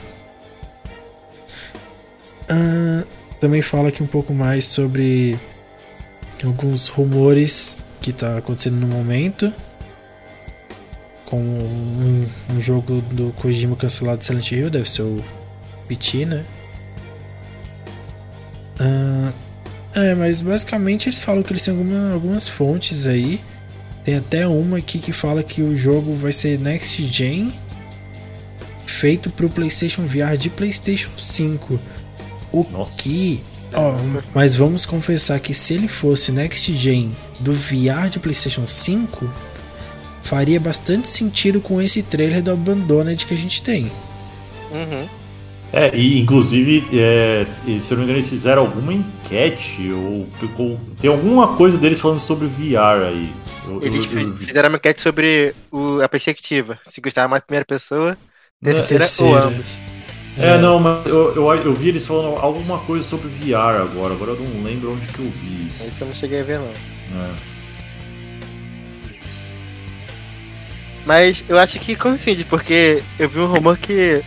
Também 3.41 3.63
fala 3.63 3.89
aqui 3.89 4.03
um 4.03 4.07
pouco 4.07 4.35
mais 4.35 4.65
sobre 4.65 5.39
alguns 6.43 6.89
rumores 6.89 7.85
que 8.01 8.13
tá 8.13 8.39
acontecendo 8.39 8.77
no 8.77 8.89
momento. 8.89 9.53
Com 11.25 11.41
um, 11.41 12.27
um 12.51 12.61
jogo 12.61 13.01
do 13.13 13.33
Kojima 13.35 13.77
cancelado 13.77 14.19
de 14.19 14.25
Silent 14.25 14.51
Hill, 14.51 14.71
deve 14.71 14.91
ser 14.91 15.03
o 15.03 15.23
PT, 15.87 16.27
né? 16.27 16.45
Ah, 18.81 19.33
é, 19.95 20.15
mas 20.15 20.41
basicamente 20.41 21.09
eles 21.09 21.21
falam 21.21 21.43
que 21.43 21.53
eles 21.53 21.63
têm 21.63 21.75
alguma- 21.77 22.13
algumas 22.13 22.49
fontes 22.49 23.07
aí. 23.07 23.41
Tem 24.05 24.17
até 24.17 24.47
uma 24.47 24.79
aqui 24.79 24.99
que 24.99 25.13
fala 25.13 25.43
que 25.43 25.61
o 25.63 25.77
jogo 25.77 26.15
vai 26.15 26.33
ser 26.33 26.59
Next 26.59 27.03
Gen, 27.07 27.53
feito 28.87 29.31
pro 29.31 29.51
PlayStation 29.51 30.03
VR 30.07 30.37
de 30.39 30.49
PlayStation 30.51 31.11
5. 31.17 31.79
O 32.53 32.67
Nossa. 32.71 32.93
que. 33.03 33.41
Ó, 33.75 33.95
mas 34.35 34.57
vamos 34.57 34.87
confessar 34.87 35.39
que 35.41 35.53
se 35.53 35.75
ele 35.75 35.89
fosse 35.89 36.33
Next 36.33 36.73
Gen 36.75 37.15
do 37.39 37.53
VR 37.53 38.09
de 38.11 38.19
PlayStation 38.19 38.67
5, 38.67 39.31
faria 40.23 40.59
bastante 40.59 41.07
sentido 41.07 41.61
com 41.61 41.81
esse 41.83 42.03
trailer 42.03 42.43
do 42.43 42.51
Abandoned 42.51 43.27
que 43.27 43.35
a 43.35 43.37
gente 43.37 43.61
tem. 43.63 43.93
Uhum. 44.71 45.09
É, 45.73 45.95
e 45.95 46.19
inclusive, 46.19 46.87
é, 46.99 47.47
se 47.65 47.91
eu 47.91 47.91
não 47.91 47.99
me 47.99 48.05
engano, 48.05 48.19
eles 48.19 48.29
fizeram 48.29 48.63
alguma 48.63 48.93
enquete, 48.95 49.91
ou, 49.93 50.27
ou- 50.57 50.81
tem 51.01 51.11
alguma 51.11 51.57
coisa 51.57 51.77
deles 51.77 52.01
falando 52.01 52.21
sobre 52.21 52.47
VR 52.47 53.05
aí. 53.07 53.31
Eu- 53.67 53.81
Eles 53.83 54.09
eu- 54.11 54.21
eu- 54.21 54.37
fizeram 54.37 54.71
uma 54.71 54.77
enquete 54.79 55.03
sobre 55.03 55.55
o- 55.71 56.01
a 56.01 56.09
perspectiva. 56.09 56.79
Se 56.87 57.01
gostava 57.03 57.29
mais 57.29 57.43
de 57.43 57.47
primeira 57.47 57.67
pessoa, 57.67 58.17
terceira, 58.63 59.05
terceira. 59.05 59.31
ou 59.31 59.49
ambos. 59.49 59.67
É, 60.39 60.57
não, 60.57 60.79
mas 60.79 61.05
eu, 61.05 61.35
eu, 61.35 61.53
eu 61.55 61.75
vi 61.75 61.89
eles 61.89 62.07
falando 62.07 62.39
alguma 62.39 62.79
coisa 62.79 63.05
sobre 63.07 63.29
VR 63.29 63.83
agora, 63.83 64.15
agora 64.15 64.31
eu 64.31 64.41
não 64.41 64.63
lembro 64.63 64.93
onde 64.95 65.07
que 65.09 65.19
eu 65.19 65.31
vi 65.31 65.67
isso. 65.67 65.83
Isso 65.85 66.03
eu 66.03 66.07
não 66.07 66.15
cheguei 66.15 66.41
a 66.41 66.45
ver, 66.45 66.61
não. 66.61 66.67
É. 66.69 67.35
Mas 71.05 71.45
eu 71.49 71.59
acho 71.59 71.79
que 71.79 71.97
coincide, 71.97 72.45
porque 72.45 73.03
eu 73.19 73.29
vi 73.29 73.41
um 73.41 73.47
rumor 73.47 73.77
que 73.79 74.23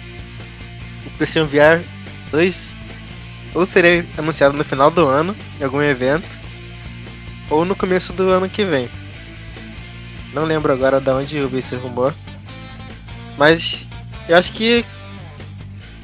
o 1.06 1.10
PlayStation 1.12 1.48
VR 1.48 1.84
2 2.32 2.72
ou 3.54 3.66
seria 3.66 4.08
anunciado 4.18 4.58
no 4.58 4.64
final 4.64 4.90
do 4.90 5.08
ano, 5.08 5.36
em 5.60 5.64
algum 5.64 5.82
evento, 5.82 6.40
ou 7.50 7.66
no 7.66 7.76
começo 7.76 8.14
do 8.14 8.30
ano 8.30 8.50
que 8.50 8.64
vem. 8.66 8.90
Não 10.34 10.46
lembro 10.46 10.72
agora 10.72 11.02
de 11.02 11.10
onde 11.10 11.38
eu 11.38 11.50
vi 11.50 11.60
esse 11.60 11.76
rumor. 11.76 12.14
Mas 13.38 13.86
eu 14.30 14.38
acho 14.38 14.54
que 14.54 14.86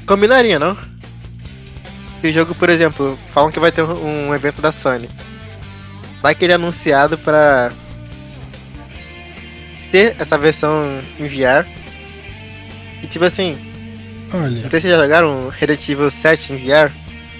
combinaria, 0.06 0.58
não? 0.58 0.76
Se 2.20 2.28
o 2.28 2.32
jogo, 2.32 2.54
por 2.54 2.68
exemplo, 2.68 3.18
falam 3.32 3.50
que 3.50 3.60
vai 3.60 3.72
ter 3.72 3.82
um 3.82 4.34
evento 4.34 4.60
da 4.60 4.72
Sony. 4.72 5.08
Vai 6.20 6.34
que 6.34 6.44
ele 6.44 6.52
é 6.52 6.56
anunciado 6.56 7.16
pra 7.16 7.72
ter 9.90 10.16
essa 10.18 10.36
versão 10.36 11.00
em 11.18 11.28
VR. 11.28 11.66
E 13.02 13.06
tipo 13.06 13.24
assim, 13.24 13.67
Olha, 14.32 14.62
não 14.62 14.70
sei 14.70 14.80
se 14.80 14.88
vocês 14.88 14.92
já 14.96 15.02
jogaram 15.02 15.48
Resident 15.48 15.88
Evil 15.88 16.10
7 16.10 16.52
em 16.52 16.56
VR. 16.58 16.92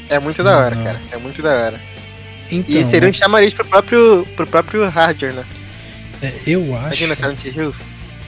É 0.08 0.18
muito 0.18 0.42
da 0.42 0.56
hora, 0.58 0.74
Não. 0.74 0.84
cara. 0.84 1.00
É 1.10 1.18
muito 1.18 1.42
da 1.42 1.50
hora. 1.50 1.80
então, 2.50 2.80
E 2.80 2.84
seria 2.84 3.08
um 3.08 3.12
chamariz 3.12 3.52
pro 3.52 3.64
próprio, 3.64 4.26
pro 4.36 4.46
próprio 4.46 4.88
hardware, 4.88 5.34
né? 5.34 5.44
é, 6.22 6.32
eu 6.46 6.74
acho. 6.76 7.04
Imagina 7.04 7.14
Silent 7.14 7.44
Hill. 7.44 7.74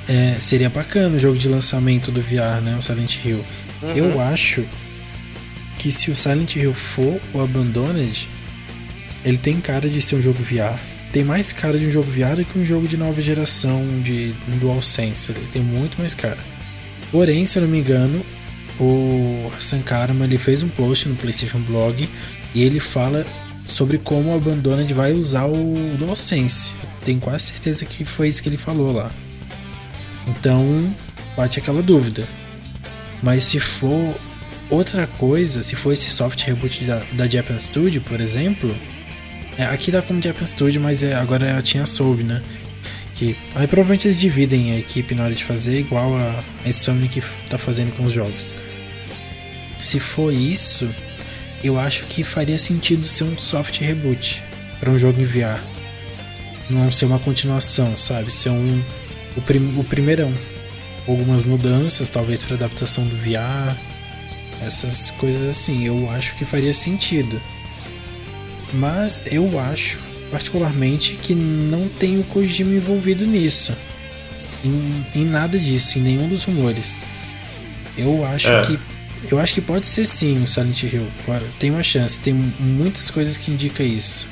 É, 0.08 0.36
seria 0.38 0.68
bacana 0.68 1.16
o 1.16 1.18
jogo 1.18 1.38
de 1.38 1.48
lançamento 1.48 2.10
do 2.10 2.20
VR, 2.20 2.60
né? 2.62 2.76
O 2.78 2.82
Silent 2.82 3.24
Hill. 3.24 3.44
Uhum. 3.82 3.92
Eu 3.96 4.20
acho 4.20 4.64
que 5.78 5.90
se 5.90 6.10
o 6.10 6.16
Silent 6.16 6.56
Hill 6.56 6.74
for 6.74 7.18
o 7.32 7.40
Abandoned, 7.40 8.28
ele 9.24 9.38
tem 9.38 9.58
cara 9.60 9.88
de 9.88 10.02
ser 10.02 10.16
um 10.16 10.20
jogo 10.22 10.42
VR. 10.42 10.78
Tem 11.12 11.24
mais 11.24 11.52
cara 11.52 11.78
de 11.78 11.86
um 11.86 11.90
jogo 11.90 12.10
VR 12.10 12.36
do 12.36 12.44
que 12.44 12.58
um 12.58 12.64
jogo 12.64 12.86
de 12.86 12.96
nova 12.96 13.20
geração 13.22 13.82
de 14.02 14.34
um 14.48 14.58
DualSense. 14.58 15.32
Ele 15.32 15.48
tem 15.52 15.62
muito 15.62 15.98
mais 15.98 16.14
cara. 16.14 16.38
Porém, 17.10 17.46
se 17.46 17.58
eu 17.58 17.62
não 17.62 17.68
me 17.68 17.78
engano, 17.78 18.24
o 18.80 19.52
Hassan 19.56 19.82
Karma 19.82 20.24
ele 20.24 20.38
fez 20.38 20.62
um 20.62 20.68
post 20.68 21.08
no 21.08 21.14
PlayStation 21.16 21.60
Blog 21.60 22.08
e 22.54 22.62
ele 22.62 22.80
fala 22.80 23.26
sobre 23.66 23.98
como 23.98 24.30
o 24.30 24.34
Abandoned 24.34 24.92
vai 24.94 25.12
usar 25.12 25.46
o 25.46 25.76
DualSense. 25.98 26.74
Tenho 27.04 27.20
quase 27.20 27.46
certeza 27.46 27.84
que 27.84 28.04
foi 28.04 28.28
isso 28.28 28.42
que 28.42 28.48
ele 28.48 28.56
falou 28.56 28.92
lá. 28.92 29.10
Então, 30.26 30.94
bate 31.36 31.58
aquela 31.58 31.82
dúvida. 31.82 32.26
Mas 33.22 33.44
se 33.44 33.60
for 33.60 34.14
outra 34.68 35.06
coisa, 35.06 35.62
se 35.62 35.76
for 35.76 35.92
esse 35.92 36.10
soft 36.10 36.42
reboot 36.42 36.84
da, 36.84 37.02
da 37.12 37.28
Japan 37.28 37.58
Studio, 37.58 38.00
por 38.00 38.20
exemplo, 38.20 38.74
é, 39.58 39.64
aqui 39.64 39.90
dá 39.90 40.00
como 40.00 40.22
Japan 40.22 40.46
Studio, 40.46 40.80
mas 40.80 41.02
é, 41.02 41.14
agora 41.14 41.46
é 41.46 41.56
a 41.56 41.62
Tinha 41.62 41.84
Soube, 41.84 42.22
né? 42.22 42.42
Que 43.14 43.36
aí 43.54 43.66
provavelmente 43.66 44.08
eles 44.08 44.18
dividem 44.18 44.72
a 44.72 44.78
equipe 44.78 45.14
na 45.14 45.24
hora 45.24 45.34
de 45.34 45.44
fazer, 45.44 45.78
igual 45.78 46.16
a, 46.16 46.42
a 46.64 47.08
que 47.08 47.22
tá 47.48 47.58
fazendo 47.58 47.94
com 47.94 48.04
os 48.04 48.12
jogos. 48.12 48.54
Se 49.80 49.98
for 49.98 50.32
isso, 50.32 50.88
eu 51.64 51.78
acho 51.78 52.04
que 52.04 52.22
faria 52.22 52.58
sentido 52.58 53.06
ser 53.06 53.24
um 53.24 53.38
soft 53.38 53.78
reboot 53.80 54.42
para 54.78 54.90
um 54.90 54.98
jogo 54.98 55.20
em 55.20 55.24
VR. 55.24 55.60
Não 56.68 56.90
ser 56.90 57.06
uma 57.06 57.18
continuação, 57.18 57.96
sabe? 57.96 58.32
Ser 58.32 58.50
um 58.50 58.82
o, 59.36 59.42
prim, 59.42 59.74
o 59.76 59.84
primeirão. 59.84 60.32
Algumas 61.08 61.42
mudanças, 61.42 62.08
talvez 62.08 62.40
para 62.42 62.54
adaptação 62.54 63.04
do 63.04 63.16
VR, 63.16 63.74
essas 64.64 65.10
coisas 65.12 65.48
assim. 65.48 65.84
Eu 65.84 66.08
acho 66.10 66.34
que 66.36 66.44
faria 66.44 66.72
sentido. 66.72 67.40
Mas 68.72 69.22
eu 69.26 69.58
acho, 69.58 69.98
particularmente, 70.30 71.14
que 71.14 71.34
não 71.34 71.88
tem 71.88 72.20
o 72.20 72.24
Kojima 72.24 72.72
envolvido 72.74 73.26
nisso. 73.26 73.72
Em, 74.64 75.04
em 75.16 75.24
nada 75.24 75.58
disso, 75.58 75.98
em 75.98 76.02
nenhum 76.02 76.28
dos 76.28 76.44
rumores. 76.44 76.98
Eu 77.96 78.24
acho 78.26 78.48
É. 78.48 78.62
que. 78.62 78.78
Eu 79.28 79.38
acho 79.38 79.54
que 79.54 79.60
pode 79.60 79.86
ser 79.86 80.06
sim 80.06 80.42
o 80.42 80.46
Silent 80.46 80.82
Hill. 80.82 81.06
Tem 81.58 81.70
uma 81.70 81.82
chance, 81.82 82.20
tem 82.20 82.32
muitas 82.32 83.10
coisas 83.10 83.36
que 83.36 83.50
indicam 83.50 83.84
isso. 83.84 84.28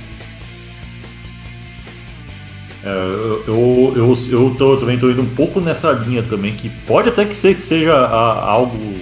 É, 2.85 2.89
eu, 2.89 3.45
eu, 3.47 3.93
eu, 3.97 4.19
eu 4.31 4.55
tô, 4.57 4.77
também 4.77 4.99
tô 4.99 5.11
indo 5.11 5.21
um 5.21 5.35
pouco 5.35 5.61
nessa 5.61 5.93
linha 5.93 6.23
também, 6.23 6.55
que 6.55 6.71
pode 6.87 7.09
até 7.09 7.25
que, 7.25 7.35
ser, 7.35 7.55
que 7.55 7.61
seja 7.61 7.95
a, 7.95 8.51
algo 8.51 8.95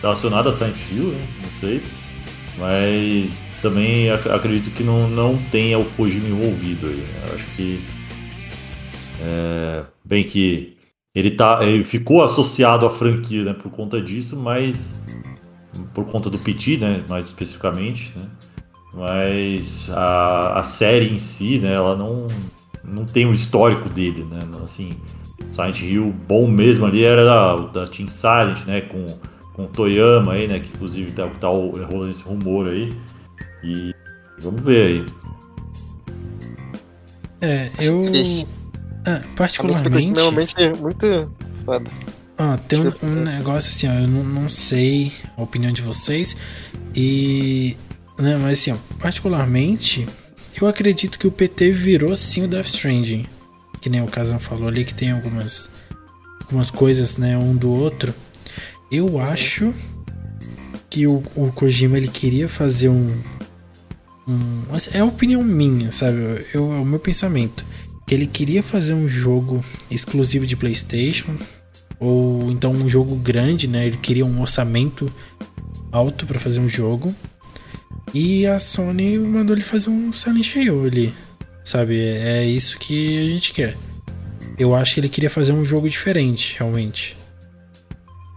relacionado 0.00 0.48
a 0.48 0.56
Silent 0.56 0.76
Hill, 0.90 1.08
né? 1.08 1.28
não 1.42 1.60
sei. 1.60 1.82
Mas 2.56 3.42
também 3.60 4.10
acredito 4.10 4.70
que 4.70 4.82
não, 4.82 5.08
não 5.08 5.36
tenha 5.50 5.78
o 5.78 5.84
Kojima 5.84 6.28
envolvido 6.28 6.86
aí. 6.86 7.04
Acho 7.34 7.46
que. 7.56 7.80
É, 9.20 9.82
bem 10.04 10.24
que 10.24 10.77
ele, 11.14 11.30
tá, 11.32 11.58
ele 11.62 11.84
ficou 11.84 12.22
associado 12.22 12.86
à 12.86 12.90
franquia 12.90 13.44
né, 13.44 13.52
por 13.54 13.70
conta 13.70 14.00
disso, 14.00 14.36
mas. 14.36 15.06
Por 15.94 16.04
conta 16.06 16.28
do 16.28 16.38
PT, 16.38 16.76
né, 16.78 17.04
mais 17.08 17.26
especificamente, 17.26 18.12
né? 18.16 18.26
Mas 18.92 19.88
a, 19.90 20.58
a 20.58 20.62
série 20.64 21.12
em 21.12 21.18
si, 21.18 21.58
né, 21.58 21.72
ela 21.72 21.94
não, 21.94 22.26
não 22.82 23.04
tem 23.04 23.26
o 23.26 23.34
histórico 23.34 23.88
dele, 23.88 24.24
né? 24.24 24.40
Assim, 24.64 24.96
Silent 25.52 25.80
Hill 25.82 26.14
bom 26.26 26.48
mesmo 26.48 26.86
ali 26.86 27.04
era 27.04 27.24
da, 27.24 27.56
da 27.56 27.86
Team 27.86 28.08
Silent, 28.08 28.64
né? 28.66 28.80
Com, 28.82 29.06
com 29.54 29.66
Toyama 29.66 30.32
aí, 30.32 30.48
né? 30.48 30.60
Que 30.60 30.68
inclusive 30.68 31.12
tá, 31.12 31.28
tá 31.28 31.48
rolando 31.48 32.10
esse 32.10 32.22
rumor 32.22 32.68
aí. 32.68 32.92
E 33.62 33.94
vamos 34.40 34.62
ver 34.62 34.86
aí. 34.86 35.06
É, 37.40 37.70
eu. 37.80 38.02
Ah, 39.08 39.22
particularmente. 39.34 40.08
Normalmente 40.08 40.54
é 40.58 40.74
muito 40.74 41.32
foda. 41.64 41.90
Ah, 42.36 42.58
tem 42.68 42.78
um, 42.78 42.92
um, 43.02 43.22
negócio 43.24 43.70
assim, 43.70 43.88
ó, 43.88 43.94
eu 43.94 44.06
não, 44.06 44.22
não 44.22 44.50
sei 44.50 45.12
a 45.36 45.42
opinião 45.42 45.72
de 45.72 45.80
vocês. 45.80 46.36
E. 46.94 47.74
Né, 48.18 48.36
mas 48.36 48.60
assim, 48.60 48.72
ó, 48.72 48.76
particularmente, 48.98 50.06
eu 50.60 50.68
acredito 50.68 51.18
que 51.18 51.26
o 51.26 51.30
PT 51.30 51.70
virou 51.70 52.14
sim 52.14 52.44
o 52.44 52.48
Death 52.48 52.66
Stranding. 52.66 53.24
Que 53.80 53.88
nem 53.88 54.02
o 54.02 54.06
Kazan 54.06 54.38
falou 54.38 54.68
ali, 54.68 54.84
que 54.84 54.92
tem 54.92 55.12
algumas, 55.12 55.70
algumas 56.42 56.70
coisas, 56.70 57.16
né, 57.16 57.38
um 57.38 57.56
do 57.56 57.70
outro. 57.70 58.14
Eu 58.90 59.18
acho 59.18 59.72
que 60.90 61.06
o, 61.06 61.22
o 61.34 61.50
Kojima 61.52 61.96
ele 61.96 62.08
queria 62.08 62.48
fazer 62.48 62.88
um, 62.88 63.16
um. 64.26 64.62
É 64.92 65.00
a 65.00 65.04
opinião 65.04 65.42
minha, 65.42 65.90
sabe? 65.92 66.44
Eu, 66.52 66.72
é 66.72 66.78
o 66.78 66.84
meu 66.84 66.98
pensamento. 66.98 67.64
Que 68.08 68.14
ele 68.14 68.26
queria 68.26 68.62
fazer 68.62 68.94
um 68.94 69.06
jogo 69.06 69.64
exclusivo 69.90 70.46
de 70.46 70.56
PlayStation. 70.56 71.36
Ou 72.00 72.50
então 72.50 72.72
um 72.72 72.88
jogo 72.88 73.14
grande, 73.14 73.68
né? 73.68 73.86
Ele 73.86 73.96
queria 73.96 74.26
um 74.26 74.40
orçamento 74.40 75.12
alto 75.92 76.26
para 76.26 76.40
fazer 76.40 76.58
um 76.58 76.68
jogo. 76.68 77.14
E 78.14 78.46
a 78.46 78.58
Sony 78.58 79.18
mandou 79.18 79.54
ele 79.54 79.64
fazer 79.64 79.90
um 79.90 80.12
Silent 80.12 80.56
Hill 80.56 80.84
ali. 80.84 81.14
Sabe? 81.62 82.00
É 82.00 82.44
isso 82.44 82.78
que 82.78 83.26
a 83.26 83.30
gente 83.30 83.52
quer. 83.52 83.76
Eu 84.58 84.74
acho 84.74 84.94
que 84.94 85.00
ele 85.00 85.08
queria 85.08 85.30
fazer 85.30 85.52
um 85.52 85.64
jogo 85.64 85.88
diferente, 85.88 86.56
realmente. 86.58 87.16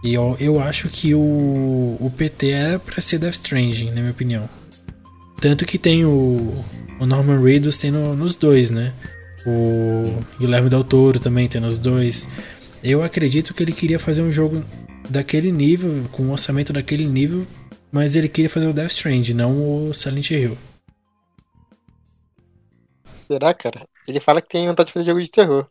E 0.04 0.14
eu, 0.14 0.36
eu 0.38 0.60
acho 0.60 0.88
que 0.88 1.14
o, 1.14 1.18
o 1.18 2.12
PT 2.16 2.50
era 2.50 2.78
pra 2.78 3.00
ser 3.00 3.18
Death 3.18 3.34
Stranding, 3.34 3.86
na 3.86 4.00
minha 4.00 4.10
opinião. 4.10 4.48
Tanto 5.40 5.64
que 5.64 5.78
tem 5.78 6.04
o, 6.04 6.64
o 7.00 7.06
Norman 7.06 7.40
Reedus 7.40 7.82
nos 8.16 8.36
dois, 8.36 8.70
né? 8.70 8.92
O 9.46 10.22
Guilherme 10.38 10.68
Del 10.68 10.84
Toro 10.84 11.18
também 11.18 11.48
tem 11.48 11.60
nos 11.60 11.78
dois. 11.78 12.28
Eu 12.82 13.02
acredito 13.02 13.54
que 13.54 13.62
ele 13.62 13.72
queria 13.72 13.98
fazer 13.98 14.22
um 14.22 14.32
jogo 14.32 14.64
daquele 15.08 15.50
nível, 15.50 16.04
com 16.12 16.24
um 16.24 16.32
orçamento 16.32 16.72
daquele 16.72 17.06
nível, 17.06 17.46
mas 17.90 18.16
ele 18.16 18.28
queria 18.28 18.50
fazer 18.50 18.68
o 18.68 18.72
Death 18.72 18.92
Strand, 18.92 19.28
não 19.34 19.88
o 19.88 19.94
Silent 19.94 20.30
Hill. 20.30 20.56
Será, 23.26 23.52
cara? 23.54 23.86
Ele 24.06 24.20
fala 24.20 24.40
que 24.40 24.48
tem 24.48 24.68
vontade 24.68 24.88
de 24.88 24.92
fazer 24.92 25.06
jogo 25.06 25.22
de 25.22 25.30
terror. 25.30 25.66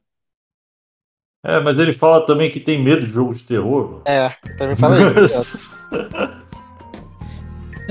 É, 1.43 1.59
mas 1.59 1.79
ele 1.79 1.93
fala 1.93 2.25
também 2.25 2.51
que 2.51 2.59
tem 2.59 2.81
medo 2.81 3.05
de 3.05 3.11
jogo 3.11 3.33
de 3.33 3.43
terror. 3.43 4.01
É, 4.05 4.29
também 4.57 4.75
fala 4.75 4.97
isso. 5.23 5.71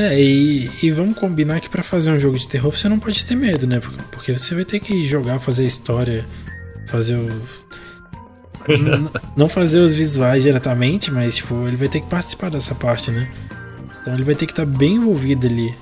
é, 0.00 0.18
e, 0.18 0.70
e, 0.82 0.90
vamos 0.90 1.18
combinar 1.18 1.60
que 1.60 1.68
para 1.68 1.82
fazer 1.82 2.10
um 2.10 2.18
jogo 2.18 2.38
de 2.38 2.48
terror 2.48 2.72
você 2.72 2.88
não 2.88 2.98
pode 2.98 3.24
ter 3.26 3.34
medo, 3.34 3.66
né? 3.66 3.80
Porque 4.10 4.36
você 4.36 4.54
vai 4.54 4.64
ter 4.64 4.80
que 4.80 5.04
jogar, 5.04 5.38
fazer 5.38 5.64
a 5.64 5.66
história, 5.66 6.24
fazer 6.86 7.16
o. 7.16 7.42
não 9.36 9.48
fazer 9.48 9.80
os 9.80 9.94
visuais 9.94 10.42
diretamente, 10.42 11.10
mas 11.10 11.36
tipo, 11.36 11.66
ele 11.66 11.76
vai 11.76 11.88
ter 11.88 12.00
que 12.00 12.06
participar 12.06 12.50
dessa 12.50 12.74
parte, 12.74 13.10
né? 13.10 13.28
Então 14.00 14.14
ele 14.14 14.24
vai 14.24 14.34
ter 14.34 14.46
que 14.46 14.52
estar 14.52 14.64
tá 14.64 14.70
bem 14.70 14.94
envolvido 14.94 15.46
ali. 15.46 15.74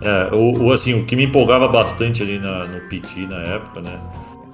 É, 0.00 0.34
o, 0.34 0.66
o, 0.66 0.72
assim, 0.72 0.94
o 0.94 1.04
que 1.04 1.14
me 1.14 1.24
empolgava 1.24 1.68
bastante 1.68 2.22
ali 2.22 2.38
na, 2.38 2.64
no 2.64 2.80
PT 2.88 3.26
na 3.26 3.38
época, 3.38 3.80
né? 3.82 4.00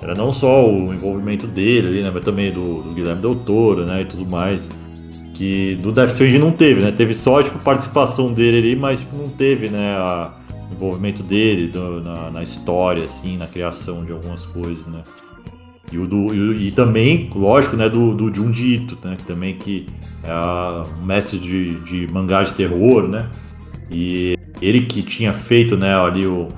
Era 0.03 0.15
não 0.15 0.33
só 0.33 0.69
o 0.69 0.93
envolvimento 0.93 1.47
dele 1.47 1.89
ali, 1.89 2.03
né? 2.03 2.11
Mas 2.13 2.25
também 2.25 2.51
do, 2.53 2.83
do 2.83 2.95
Guilherme 2.95 3.23
Del 3.23 3.37
Toro, 3.37 3.85
né? 3.85 4.03
E 4.03 4.05
tudo 4.07 4.27
mais. 4.27 4.69
Que 5.35 5.77
do 5.83 5.93
Death 5.93 6.11
Stranding 6.11 6.39
não 6.39 6.53
teve, 6.53 6.81
né? 6.81 6.93
Teve 6.93 7.15
só, 7.15 7.43
tipo, 7.43 7.59
participação 7.59 8.33
dele 8.33 8.59
ali, 8.59 8.77
mas 8.77 9.01
tipo, 9.01 9.17
não 9.17 9.29
teve, 9.29 9.69
né? 9.69 9.97
A, 9.97 10.33
o 10.71 10.75
envolvimento 10.75 11.23
dele 11.23 11.69
do, 11.69 12.01
na, 12.01 12.31
na 12.31 12.43
história, 12.43 13.05
assim, 13.05 13.37
na 13.37 13.47
criação 13.47 14.05
de 14.05 14.13
algumas 14.13 14.47
coisas, 14.47 14.87
né? 14.87 15.01
E, 15.93 15.99
o 15.99 16.07
do, 16.07 16.35
e, 16.35 16.69
e, 16.69 16.71
também, 16.73 17.31
lógico, 17.35 17.77
né, 17.77 17.89
do, 17.89 18.15
do 18.15 18.35
Junji 18.35 18.77
Ito, 18.77 18.99
né, 19.05 19.17
também 19.27 19.55
que 19.55 19.87
é 20.23 20.33
um 20.99 21.05
mestre 21.05 21.39
de, 21.39 21.79
de 21.81 22.13
mangá 22.13 22.43
de 22.43 22.53
terror, 22.55 23.07
né, 23.07 23.29
e 23.91 24.37
ele 24.63 24.87
que 24.87 25.03
tinha 25.03 25.33
feito, 25.33 25.77
né, 25.77 25.95
ali 25.95 26.27
o, 26.27 26.49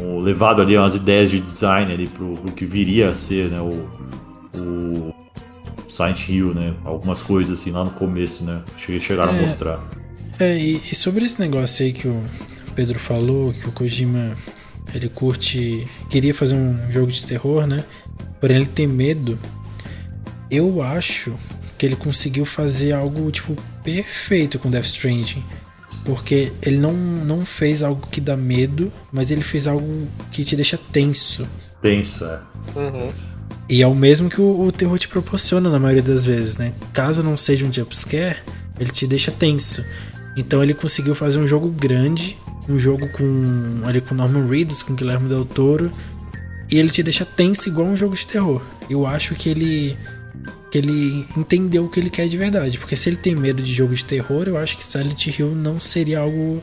o 0.00 0.20
levado 0.20 0.62
ali 0.62 0.76
umas 0.76 0.94
ideias 0.94 1.30
de 1.30 1.40
design 1.40 1.92
ali 1.92 2.06
pro, 2.06 2.34
pro 2.34 2.52
que 2.52 2.64
viria 2.64 3.10
a 3.10 3.14
ser, 3.14 3.50
né, 3.50 3.60
o, 3.60 3.88
o 4.58 5.14
Silent 5.88 6.28
Hill, 6.28 6.54
né, 6.54 6.74
algumas 6.84 7.22
coisas 7.22 7.60
assim 7.60 7.70
lá 7.70 7.84
no 7.84 7.90
começo, 7.90 8.44
né, 8.44 8.62
chegaram 8.76 9.34
é, 9.34 9.38
a 9.38 9.42
mostrar. 9.42 9.88
É, 10.38 10.56
e, 10.56 10.76
e 10.76 10.94
sobre 10.94 11.24
esse 11.24 11.40
negócio 11.40 11.84
aí 11.84 11.92
que 11.92 12.06
o 12.06 12.22
Pedro 12.74 12.98
falou, 12.98 13.52
que 13.52 13.68
o 13.68 13.72
Kojima 13.72 14.36
ele 14.94 15.08
curte, 15.08 15.86
queria 16.08 16.34
fazer 16.34 16.54
um 16.54 16.90
jogo 16.90 17.10
de 17.10 17.24
terror, 17.26 17.66
né? 17.66 17.84
Porém, 18.40 18.56
ele 18.56 18.66
tem 18.66 18.86
medo. 18.86 19.38
Eu 20.50 20.82
acho 20.82 21.34
que 21.76 21.84
ele 21.84 21.96
conseguiu 21.96 22.44
fazer 22.44 22.92
algo, 22.92 23.30
tipo, 23.30 23.54
perfeito 23.84 24.58
com 24.58 24.70
Death 24.70 24.86
Stranding. 24.86 25.44
Porque 26.04 26.52
ele 26.62 26.78
não, 26.78 26.92
não 26.94 27.44
fez 27.44 27.82
algo 27.82 28.06
que 28.06 28.20
dá 28.20 28.36
medo, 28.36 28.90
mas 29.12 29.30
ele 29.30 29.42
fez 29.42 29.66
algo 29.66 30.08
que 30.30 30.44
te 30.44 30.56
deixa 30.56 30.78
tenso. 30.90 31.46
Tenso, 31.82 32.24
é. 32.24 32.40
Uhum. 32.74 33.12
E 33.68 33.82
é 33.82 33.86
o 33.86 33.94
mesmo 33.94 34.30
que 34.30 34.40
o, 34.40 34.60
o, 34.62 34.72
terror 34.72 34.98
te 34.98 35.08
proporciona 35.08 35.68
na 35.68 35.78
maioria 35.78 36.02
das 36.02 36.24
vezes, 36.24 36.56
né? 36.56 36.72
Caso 36.92 37.22
não 37.22 37.36
seja 37.36 37.66
um 37.66 37.72
jumpscare, 37.72 38.38
ele 38.80 38.90
te 38.90 39.06
deixa 39.06 39.30
tenso. 39.30 39.84
Então 40.36 40.62
ele 40.62 40.72
conseguiu 40.72 41.14
fazer 41.14 41.38
um 41.38 41.46
jogo 41.46 41.68
grande, 41.68 42.36
um 42.68 42.78
jogo 42.78 43.08
com 43.08 43.82
ali 43.84 44.00
com 44.00 44.14
Norman 44.14 44.46
Reedus, 44.46 44.82
com 44.82 44.94
Guilherme 44.94 45.28
Del 45.28 45.44
Toro, 45.44 45.92
e 46.70 46.78
ele 46.78 46.88
te 46.88 47.02
deixa 47.02 47.26
tenso 47.26 47.68
igual 47.68 47.88
um 47.88 47.96
jogo 47.96 48.14
de 48.14 48.26
terror. 48.26 48.62
Eu 48.88 49.06
acho 49.06 49.34
que 49.34 49.50
ele 49.50 49.96
que 50.70 50.78
ele 50.78 51.26
entendeu 51.36 51.84
o 51.84 51.88
que 51.88 51.98
ele 51.98 52.10
quer 52.10 52.28
de 52.28 52.36
verdade, 52.36 52.78
porque 52.78 52.94
se 52.94 53.08
ele 53.08 53.16
tem 53.16 53.34
medo 53.34 53.62
de 53.62 53.72
jogo 53.72 53.94
de 53.94 54.04
terror, 54.04 54.44
eu 54.46 54.56
acho 54.56 54.76
que 54.76 54.84
Silent 54.84 55.26
Hill 55.26 55.54
não 55.54 55.80
seria 55.80 56.20
algo 56.20 56.62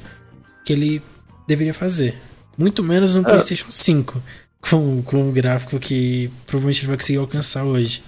que 0.64 0.74
ele 0.74 1.02
deveria 1.48 1.74
fazer. 1.74 2.16
Muito 2.58 2.84
menos 2.84 3.16
no 3.16 3.22
é. 3.22 3.24
PlayStation 3.24 3.70
5, 3.70 4.22
com, 4.70 5.02
com 5.02 5.18
um 5.18 5.32
gráfico 5.32 5.80
que 5.80 6.30
provavelmente 6.46 6.82
ele 6.82 6.88
vai 6.88 6.98
conseguir 6.98 7.20
alcançar 7.20 7.64
hoje. 7.64 8.04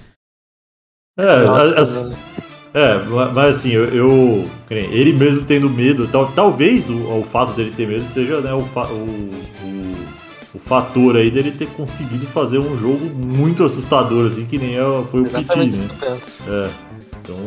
É, 1.17 1.79
assim, 1.79 2.15
é 2.73 2.97
mas 3.33 3.57
assim, 3.57 3.71
eu, 3.71 3.85
eu, 3.85 4.51
ele 4.69 5.13
mesmo 5.13 5.43
tendo 5.45 5.69
medo, 5.69 6.07
tal, 6.07 6.31
talvez 6.31 6.89
o, 6.89 7.19
o 7.19 7.23
fato 7.23 7.53
dele 7.53 7.73
ter 7.75 7.87
medo 7.87 8.05
seja 8.09 8.39
né, 8.41 8.53
o, 8.53 8.59
o, 8.59 9.31
o 9.63 10.17
o 10.57 10.59
fator 10.59 11.15
aí 11.15 11.29
dele 11.29 11.51
ter 11.51 11.67
conseguido 11.67 12.25
fazer 12.27 12.57
um 12.57 12.77
jogo 12.79 13.05
muito 13.05 13.63
assustador, 13.63 14.31
assim, 14.31 14.45
que 14.45 14.57
nem 14.57 14.75
é, 14.75 15.03
foi 15.11 15.21
o 15.21 15.25
PT, 15.25 15.55
né? 15.55 15.89
É, 16.47 16.69
então. 17.21 17.37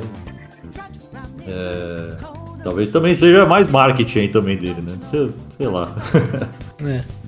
É, 1.46 2.16
talvez 2.62 2.90
também 2.90 3.16
seja 3.16 3.44
mais 3.46 3.68
marketing 3.68 4.18
aí 4.20 4.28
também 4.28 4.56
dele, 4.56 4.80
né? 4.80 4.96
Sei, 5.02 5.30
sei 5.56 5.66
lá. 5.66 5.88
é. 6.86 7.19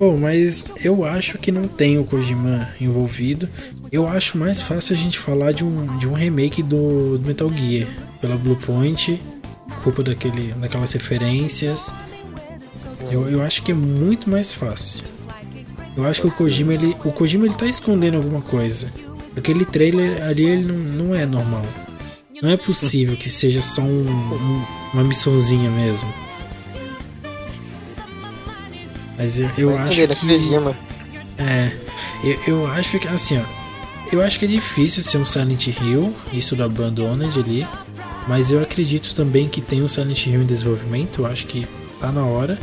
Bom, 0.00 0.16
mas 0.16 0.64
eu 0.82 1.04
acho 1.04 1.36
que 1.36 1.52
não 1.52 1.68
tem 1.68 1.98
o 1.98 2.04
Kojima 2.04 2.70
envolvido. 2.80 3.46
Eu 3.92 4.08
acho 4.08 4.38
mais 4.38 4.58
fácil 4.58 4.96
a 4.96 4.98
gente 4.98 5.18
falar 5.18 5.52
de 5.52 5.62
um, 5.62 5.98
de 5.98 6.08
um 6.08 6.14
remake 6.14 6.62
do, 6.62 7.18
do 7.18 7.26
Metal 7.26 7.50
Gear 7.54 7.86
pela 8.18 8.34
Bluepoint, 8.34 9.20
culpa 9.84 10.02
daquele, 10.02 10.54
daquelas 10.54 10.90
referências. 10.92 11.92
Eu, 13.10 13.28
eu 13.28 13.42
acho 13.42 13.62
que 13.62 13.72
é 13.72 13.74
muito 13.74 14.30
mais 14.30 14.54
fácil. 14.54 15.04
Eu 15.94 16.06
acho 16.06 16.22
que 16.22 16.28
o 16.28 16.30
Kojima, 16.30 16.72
ele, 16.72 16.96
o 17.04 17.12
Kojima 17.12 17.44
ele 17.44 17.54
tá 17.54 17.66
escondendo 17.66 18.16
alguma 18.16 18.40
coisa. 18.40 18.90
Aquele 19.36 19.66
trailer 19.66 20.22
ali 20.22 20.46
ele 20.46 20.64
não, 20.64 20.76
não 20.76 21.14
é 21.14 21.26
normal. 21.26 21.66
Não 22.42 22.48
é 22.48 22.56
possível 22.56 23.18
que 23.18 23.28
seja 23.28 23.60
só 23.60 23.82
um, 23.82 24.08
um, 24.08 24.64
uma 24.94 25.04
missãozinha 25.04 25.68
mesmo. 25.68 26.10
Mas 29.20 29.38
eu, 29.38 29.50
eu 29.58 29.78
acho 29.78 29.96
que. 30.08 30.54
É, 31.36 31.76
eu, 32.24 32.38
eu 32.46 32.66
acho 32.66 32.98
que 32.98 33.06
assim, 33.06 33.38
ó, 33.38 33.44
eu 34.10 34.22
acho 34.22 34.38
que 34.38 34.46
é 34.46 34.48
difícil 34.48 35.02
ser 35.02 35.18
um 35.18 35.26
Silent 35.26 35.66
Hill, 35.66 36.14
isso 36.32 36.56
do 36.56 36.64
Abandoned 36.64 37.38
ali, 37.38 37.66
mas 38.26 38.50
eu 38.50 38.62
acredito 38.62 39.14
também 39.14 39.46
que 39.46 39.60
tem 39.60 39.82
um 39.82 39.88
Silent 39.88 40.26
Hill 40.26 40.40
em 40.40 40.46
desenvolvimento, 40.46 41.20
eu 41.20 41.26
acho 41.26 41.46
que 41.46 41.66
tá 42.00 42.10
na 42.10 42.24
hora. 42.24 42.58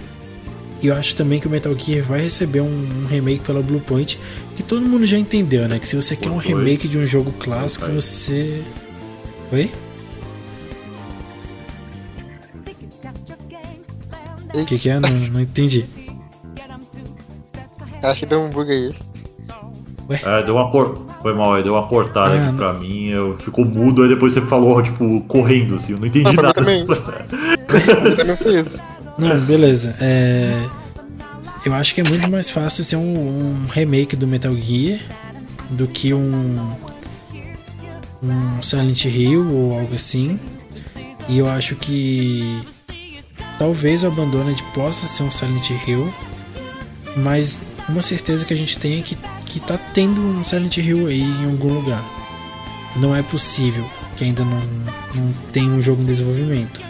E 0.82 0.88
eu 0.88 0.96
acho 0.96 1.16
também 1.16 1.40
que 1.40 1.46
o 1.46 1.50
Metal 1.50 1.78
Gear 1.78 2.04
vai 2.04 2.22
receber 2.22 2.62
um, 2.62 3.04
um 3.04 3.06
remake 3.08 3.44
pela 3.44 3.62
Bluepoint, 3.62 4.18
que 4.56 4.64
todo 4.64 4.82
mundo 4.82 5.06
já 5.06 5.18
entendeu, 5.18 5.68
né? 5.68 5.78
Que 5.78 5.88
se 5.88 5.96
você 5.96 6.16
quer 6.16 6.30
um 6.30 6.38
remake 6.38 6.88
de 6.88 6.98
um 6.98 7.06
jogo 7.06 7.32
clássico, 7.34 7.86
você. 7.88 8.64
Oi? 9.52 9.72
O 14.56 14.66
que, 14.66 14.80
que 14.80 14.90
é? 14.90 15.00
Não, 15.00 15.10
não 15.10 15.42
entendi. 15.42 15.86
Acho 18.04 18.20
que 18.22 18.26
deu 18.26 18.42
um 18.42 18.50
bug 18.50 18.72
aí. 18.72 18.94
É, 20.10 20.44
deu 20.44 20.56
uma 20.56 20.70
cor. 20.72 21.06
Foi 21.22 21.34
mal 21.34 21.56
aí, 21.56 21.64
deu 21.64 21.74
uma 21.74 21.88
cortada 21.88 22.30
Ah, 22.36 22.38
aqui 22.38 22.46
não. 22.52 22.56
pra 22.58 22.74
mim, 22.74 23.08
eu 23.08 23.36
ficou 23.38 23.66
mudo, 23.66 24.04
aí 24.04 24.10
depois 24.10 24.32
você 24.34 24.42
falou, 24.42 24.82
tipo, 24.82 25.20
correndo, 25.22 25.76
assim, 25.76 25.94
eu 25.94 26.00
não 26.00 26.06
entendi 26.08 26.30
Ah, 26.30 26.34
pra 26.54 26.64
mim 26.64 26.86
nada. 26.86 27.02
também. 27.02 27.26
Também 28.16 28.38
foi 28.38 28.60
isso. 28.62 28.80
Não, 29.18 29.38
beleza. 29.42 29.96
É, 30.00 30.64
Eu 31.66 31.74
acho 31.74 31.94
que 31.94 32.00
é 32.02 32.04
muito 32.08 32.30
mais 32.32 32.50
fácil 32.50 32.84
ser 32.86 32.96
um, 32.96 33.02
um 33.02 33.66
remake 33.74 34.16
do 34.16 34.26
Metal 34.28 34.56
Gear 34.56 35.00
do 35.72 35.86
que 35.88 36.14
um. 36.14 36.72
um 38.24 38.62
Silent 38.62 39.04
Hill 39.06 39.46
ou 39.52 39.78
algo 39.80 39.94
assim. 39.96 40.40
E 41.28 41.38
eu 41.40 41.50
acho 41.50 41.76
que. 41.76 42.62
Talvez 43.60 44.04
o 44.04 44.08
Abandoned 44.08 44.64
possa 44.74 45.06
ser 45.08 45.24
um 45.24 45.32
Silent 45.32 45.72
Hill, 45.88 46.14
mas 47.18 47.60
uma 47.90 48.02
certeza 48.02 48.46
que 48.46 48.54
a 48.54 48.58
gente 48.58 48.78
tem 48.78 49.00
é 49.00 49.02
que, 49.02 49.18
que 49.46 49.60
tá 49.60 49.78
tendo 49.78 50.22
um 50.22 50.44
Silent 50.44 50.78
Hill 50.78 51.08
aí 51.08 51.22
em 51.22 51.46
algum 51.46 51.74
lugar. 51.74 52.04
Não 52.96 53.16
é 53.16 53.22
possível 53.22 53.86
que 54.16 54.24
ainda 54.24 54.44
não, 54.44 54.62
não 55.14 55.34
tem 55.54 55.70
um 55.70 55.82
jogo 55.82 56.02
em 56.02 56.06
desenvolvimento. 56.06 56.82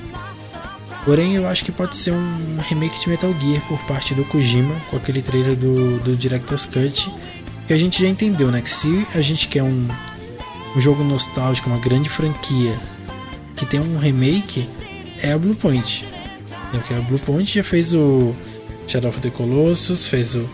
Porém, 1.05 1.35
eu 1.35 1.47
acho 1.47 1.63
que 1.63 1.71
pode 1.71 1.95
ser 1.95 2.11
um 2.11 2.57
remake 2.67 2.99
de 2.99 3.09
Metal 3.09 3.33
Gear 3.39 3.61
por 3.67 3.79
parte 3.81 4.13
do 4.13 4.25
Kojima, 4.25 4.75
com 4.89 4.97
aquele 4.97 5.21
trailer 5.21 5.55
do, 5.55 5.99
do 5.99 6.17
Director's 6.17 6.65
Cut, 6.65 7.09
que 7.65 7.73
a 7.73 7.77
gente 7.77 8.01
já 8.01 8.09
entendeu, 8.09 8.51
né? 8.51 8.61
Que 8.61 8.69
se 8.69 9.07
a 9.15 9.21
gente 9.21 9.47
quer 9.47 9.63
um, 9.63 9.87
um 10.75 10.81
jogo 10.81 11.03
nostálgico, 11.03 11.69
uma 11.69 11.79
grande 11.79 12.09
franquia, 12.09 12.77
que 13.55 13.65
tem 13.65 13.79
um 13.79 13.97
remake, 13.97 14.67
é 15.21 15.31
a 15.31 15.37
Bluepoint. 15.37 16.05
Porque 16.71 16.93
a 16.93 16.99
Bluepoint 16.99 17.55
já 17.55 17.63
fez 17.63 17.93
o 17.93 18.35
Shadow 18.87 19.09
of 19.09 19.21
the 19.21 19.29
Colossus, 19.29 20.07
fez 20.07 20.35
o, 20.35 20.49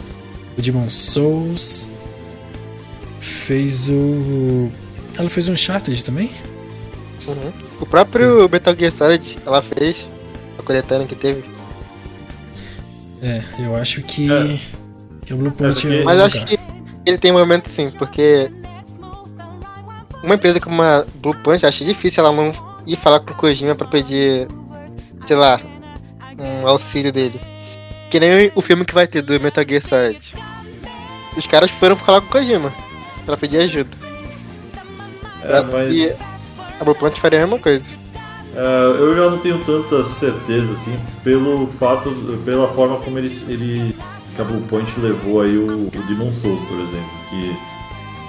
o 0.58 0.62
Demon 0.62 0.90
Souls, 0.90 1.88
fez 3.20 3.90
o... 3.90 4.72
Ela 5.18 5.30
fez 5.30 5.48
um 5.50 5.54
Uncharted 5.54 6.04
também? 6.04 6.32
Uhum. 7.28 7.54
O 7.80 7.86
próprio 7.86 8.50
Metal 8.50 8.76
Gear 8.78 8.92
Solid, 8.92 9.38
ela 9.46 9.62
fez 9.62 10.10
a 10.58 10.64
coletânea 10.64 11.08
que 11.08 11.16
teve. 11.16 11.44
É, 13.22 13.42
eu 13.60 13.76
acho 13.76 14.02
que, 14.02 14.32
É. 14.32 14.60
que 15.26 15.32
a 15.32 15.36
Bluepoint 15.36 15.88
é 15.88 16.04
Mas 16.04 16.20
eu 16.20 16.26
acho 16.26 16.46
que 16.46 16.60
ele 17.06 17.18
tem 17.18 17.32
um 17.32 17.38
momento 17.38 17.70
sim, 17.70 17.90
porque 17.92 18.52
uma 20.24 20.36
empresa 20.36 20.60
como 20.60 20.82
a 20.82 21.06
Blue 21.22 21.36
Punch, 21.44 21.66
acho 21.66 21.86
difícil 21.86 22.26
ela 22.26 22.36
não 22.36 22.52
ir 22.86 22.98
falar 22.98 23.20
com 23.20 23.32
o 23.32 23.36
Kojima 23.36 23.76
pra 23.76 23.88
pedir, 23.88 24.48
sei 25.26 25.36
lá, 25.36 25.60
um 26.40 26.68
auxílio 26.68 27.12
dele. 27.12 27.40
Que 28.14 28.20
nem 28.20 28.52
o 28.54 28.62
filme 28.62 28.86
que 28.86 28.94
vai 28.94 29.08
ter 29.08 29.24
do 29.24 29.42
Metal 29.42 29.66
Gear 29.68 29.82
Solid. 29.82 30.36
Os 31.36 31.48
caras 31.48 31.72
foram 31.72 31.96
falar 31.96 32.22
com 32.22 32.28
o 32.28 32.30
Kojima 32.30 32.72
pra 33.26 33.36
pedir 33.36 33.58
ajuda. 33.58 33.90
É, 35.42 35.64
mas. 35.64 35.96
E- 35.96 36.16
A 36.80 36.84
Blue 36.84 36.94
Punch 36.94 37.20
faria 37.20 37.40
a 37.40 37.42
mesma 37.42 37.58
coisa. 37.58 37.92
É, 38.56 38.86
eu 39.00 39.16
já 39.16 39.32
não 39.32 39.40
tenho 39.40 39.58
tanta 39.66 40.04
certeza, 40.04 40.74
assim, 40.74 40.96
pelo 41.24 41.66
fato, 41.66 42.12
pela 42.46 42.68
forma 42.68 42.98
como 42.98 43.18
eles, 43.18 43.50
ele, 43.50 43.96
que 44.36 44.42
a 44.44 44.46
Bluepoint 44.46 44.94
levou 45.00 45.42
aí 45.42 45.58
o, 45.58 45.88
o 45.88 46.04
Demon 46.08 46.32
Souls, 46.32 46.62
por 46.68 46.80
exemplo, 46.82 47.10
que 47.32 47.58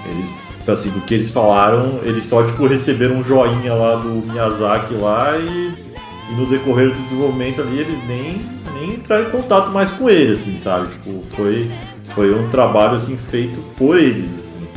eles, 0.09 0.31
assim, 0.67 0.89
do 0.89 1.01
que 1.01 1.13
eles 1.13 1.29
falaram, 1.29 1.99
eles 2.01 2.25
só, 2.25 2.43
tipo, 2.43 2.65
receberam 2.65 3.17
um 3.17 3.23
joinha 3.23 3.75
lá 3.75 3.97
do 3.97 4.09
Miyazaki 4.09 4.95
lá 4.95 5.37
e, 5.37 5.71
e 6.31 6.35
no 6.35 6.47
decorrer 6.47 6.91
do 6.91 7.03
desenvolvimento 7.03 7.61
ali 7.61 7.77
eles 7.81 8.03
nem, 8.07 8.54
nem 8.75 8.95
entraram 8.95 9.27
em 9.27 9.31
contato 9.31 9.71
mais 9.71 9.89
com 9.91 10.09
ele, 10.09 10.33
assim, 10.33 10.57
sabe? 10.57 10.89
Tipo, 10.89 11.23
foi, 11.35 11.71
foi 12.03 12.33
um 12.35 12.49
trabalho, 12.49 12.95
assim, 12.95 13.17
feito 13.17 13.59
por 13.77 13.97
eles, 13.97 14.33
assim. 14.33 14.67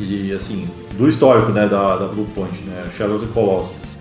E, 0.00 0.28
e 0.28 0.32
assim, 0.32 0.68
do 0.96 1.08
histórico 1.08 1.50
né, 1.50 1.66
da, 1.68 1.96
da 1.96 2.06
Blue 2.06 2.26
Point, 2.34 2.62
né? 2.62 2.88
Shadow 2.96 3.16
of 3.16 3.26
the 3.26 3.32
Colossus 3.32 3.98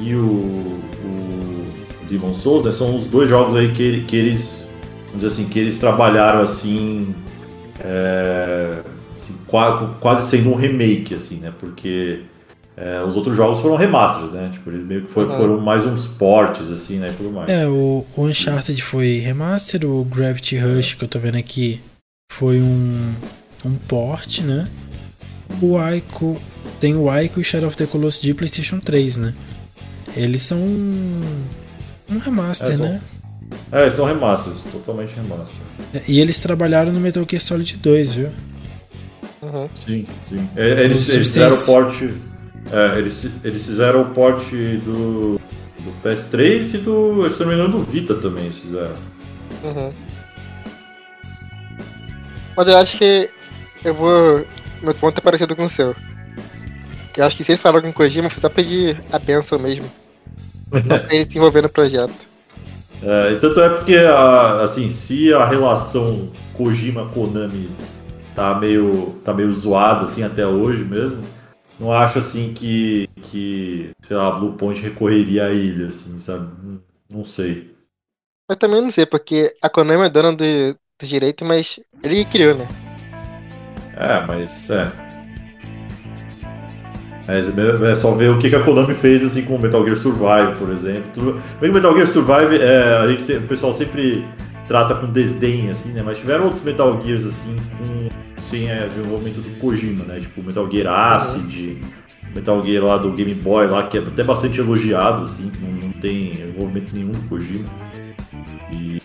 e 0.00 0.14
o, 0.14 0.20
o 0.24 1.64
Demon 2.08 2.34
Souls, 2.34 2.64
né, 2.64 2.70
são 2.72 2.96
os 2.96 3.06
dois 3.06 3.28
jogos 3.28 3.54
aí 3.54 3.72
que, 3.72 4.02
que 4.04 4.16
eles, 4.16 4.68
vamos 5.06 5.22
dizer 5.22 5.26
assim, 5.28 5.44
que 5.48 5.58
eles 5.58 5.78
trabalharam 5.78 6.40
assim, 6.40 7.14
é, 7.78 8.80
assim, 9.16 9.34
qua- 9.46 9.94
quase 10.00 10.28
sendo 10.28 10.50
um 10.50 10.54
remake, 10.56 11.14
assim, 11.14 11.36
né? 11.36 11.52
Porque 11.58 12.22
é, 12.76 13.02
os 13.02 13.16
outros 13.16 13.36
jogos 13.36 13.60
foram 13.60 13.76
remasters, 13.76 14.30
né? 14.30 14.50
Tipo, 14.52 14.70
eles 14.70 14.86
meio 14.86 15.02
que 15.02 15.10
foi- 15.10 15.24
Uhum. 15.26 15.36
foram 15.36 15.60
mais 15.60 15.84
uns 15.84 16.06
portes, 16.06 16.70
assim, 16.70 16.98
né? 16.98 17.12
Tudo 17.16 17.30
mais. 17.30 17.48
É, 17.48 17.66
o, 17.66 18.04
o 18.16 18.24
Uncharted 18.24 18.82
foi 18.82 19.18
remaster, 19.18 19.84
o 19.84 20.04
Gravity 20.04 20.56
Rush, 20.56 20.94
que 20.94 21.04
eu 21.04 21.08
tô 21.08 21.18
vendo 21.18 21.36
aqui, 21.36 21.80
foi 22.30 22.60
um, 22.60 23.12
um 23.64 23.74
port, 23.74 24.40
né? 24.40 24.68
O 25.60 25.76
Ico. 25.90 26.40
Tem 26.80 26.96
o 26.96 27.14
Ico 27.20 27.40
e 27.40 27.42
o 27.42 27.44
Shadow 27.44 27.68
of 27.68 27.76
the 27.76 27.86
Colossus 27.86 28.22
de 28.22 28.32
PlayStation 28.34 28.78
3, 28.80 29.16
né? 29.18 29.34
Eles 30.16 30.42
são 30.42 30.58
um, 30.58 31.20
um 32.10 32.18
remaster, 32.18 32.70
É, 32.70 32.72
são- 32.74 32.86
né? 32.88 33.00
É, 33.70 33.90
são 33.90 34.06
remasters, 34.06 34.56
totalmente 34.72 35.14
remaster. 35.14 35.54
E 36.08 36.20
eles 36.20 36.38
trabalharam 36.38 36.90
no 36.90 36.98
Metal 37.00 37.24
Gear 37.28 37.40
Solid 37.42 37.76
2, 37.76 38.12
viu? 38.14 38.28
Uhum. 39.42 39.68
Sim, 39.74 40.06
sim. 40.28 40.48
É, 40.56 40.84
Eles, 40.84 41.08
eles 41.10 41.28
fizeram 41.28 41.54
o 41.54 41.64
porte. 41.66 42.14
É, 42.72 42.98
eles, 42.98 43.28
eles 43.44 43.64
fizeram 43.66 44.00
o 44.02 44.06
porte 44.06 44.56
do, 44.78 45.38
do 45.78 45.92
PS3 46.02 46.74
e 46.74 46.78
do. 46.78 47.28
Se 47.28 47.40
não 47.40 47.48
me 47.48 47.54
engano, 47.54 47.72
do 47.72 47.82
Vita 47.84 48.14
também 48.14 48.44
eles 48.44 48.58
fizeram. 48.58 48.94
Uhum. 49.62 49.92
Mas 52.56 52.68
eu 52.68 52.78
acho 52.78 52.98
que 52.98 53.28
eu 53.84 53.94
vou. 53.94 54.44
Meu 54.82 54.94
ponto 54.94 55.18
é 55.18 55.20
parecido 55.20 55.54
com 55.54 55.64
o 55.64 55.68
seu. 55.70 55.94
Eu 57.16 57.24
acho 57.24 57.36
que 57.36 57.44
se 57.44 57.52
ele 57.52 57.58
falar 57.58 57.82
com 57.82 57.88
o 57.88 57.92
Kojima, 57.92 58.30
foi 58.30 58.40
só 58.40 58.48
pedir 58.48 59.02
a 59.12 59.18
benção 59.18 59.58
mesmo. 59.58 59.84
Não 60.72 60.98
pra 60.98 61.14
ele 61.14 61.30
se 61.30 61.36
envolver 61.36 61.60
no 61.62 61.68
projeto. 61.68 62.12
É, 63.02 63.32
e 63.32 63.36
tanto 63.40 63.60
é 63.60 63.68
porque, 63.68 63.96
a- 63.96 64.62
assim, 64.62 64.88
se 64.88 65.32
a 65.34 65.44
relação 65.44 66.30
Kojima-Konami 66.54 67.70
tá 68.34 68.54
meio, 68.58 69.20
tá 69.24 69.34
meio 69.34 69.52
zoada, 69.52 70.04
assim, 70.04 70.22
até 70.22 70.46
hoje 70.46 70.84
mesmo, 70.84 71.18
não 71.82 71.92
acho, 71.92 72.20
assim, 72.20 72.54
que, 72.54 73.08
que 73.22 73.90
sei 74.02 74.16
lá, 74.16 74.30
Blue 74.30 74.52
Point 74.52 74.80
recorreria 74.80 75.46
a 75.46 75.50
ele, 75.50 75.86
assim, 75.86 76.20
sabe? 76.20 76.48
Não- 77.12 77.24
sei. 77.24 77.74
Mas 78.48 78.56
também 78.56 78.80
não 78.80 78.90
sei, 78.90 79.04
porque 79.04 79.52
a 79.60 79.68
Konami 79.68 80.04
é 80.04 80.08
dona 80.08 80.32
do, 80.32 80.44
do 80.44 81.06
direito, 81.06 81.44
mas 81.44 81.80
ele 82.02 82.24
criou, 82.24 82.54
né? 82.54 82.68
É, 83.96 84.24
mas 84.26 84.70
é. 84.70 84.92
Mas 87.26 87.82
é 87.82 87.94
só 87.96 88.14
ver 88.14 88.30
o 88.30 88.38
que 88.38 88.54
a 88.54 88.64
Konami 88.64 88.94
fez 88.94 89.24
assim 89.24 89.44
com 89.44 89.56
o 89.56 89.58
Metal 89.58 89.84
Gear 89.84 89.96
Survive, 89.96 90.56
por 90.58 90.70
exemplo. 90.70 91.34
Bem 91.60 91.62
que 91.62 91.70
o 91.70 91.74
Metal 91.74 91.94
Gear 91.94 92.06
Survive, 92.06 92.62
é, 92.62 92.96
a 92.98 93.08
gente, 93.08 93.32
o 93.32 93.48
pessoal 93.48 93.72
sempre 93.72 94.24
trata 94.68 94.94
com 94.94 95.06
desdém, 95.06 95.68
assim, 95.68 95.92
né? 95.92 96.02
Mas 96.04 96.18
tiveram 96.18 96.44
outros 96.44 96.62
Metal 96.62 97.02
Gears, 97.02 97.26
assim, 97.26 97.56
com, 97.76 98.31
sem 98.42 98.68
é, 98.70 98.86
desenvolvimento 98.88 99.40
do 99.40 99.58
Kojima, 99.58 100.04
né? 100.04 100.20
Tipo 100.20 100.42
Metal 100.42 100.70
Gear 100.70 101.14
Acid, 101.14 101.78
Metal 102.34 102.62
Gear 102.64 102.84
lá 102.84 102.96
do 102.98 103.12
Game 103.12 103.34
Boy, 103.34 103.66
lá, 103.68 103.86
que 103.86 103.98
é 103.98 104.00
até 104.00 104.22
bastante 104.24 104.60
elogiado, 104.60 105.24
assim, 105.24 105.50
que 105.50 105.60
não, 105.60 105.70
não 105.70 105.92
tem 105.92 106.32
envolvimento 106.32 106.94
nenhum 106.94 107.12
do 107.12 107.28
Kojima. 107.28 107.64
E 108.72 108.98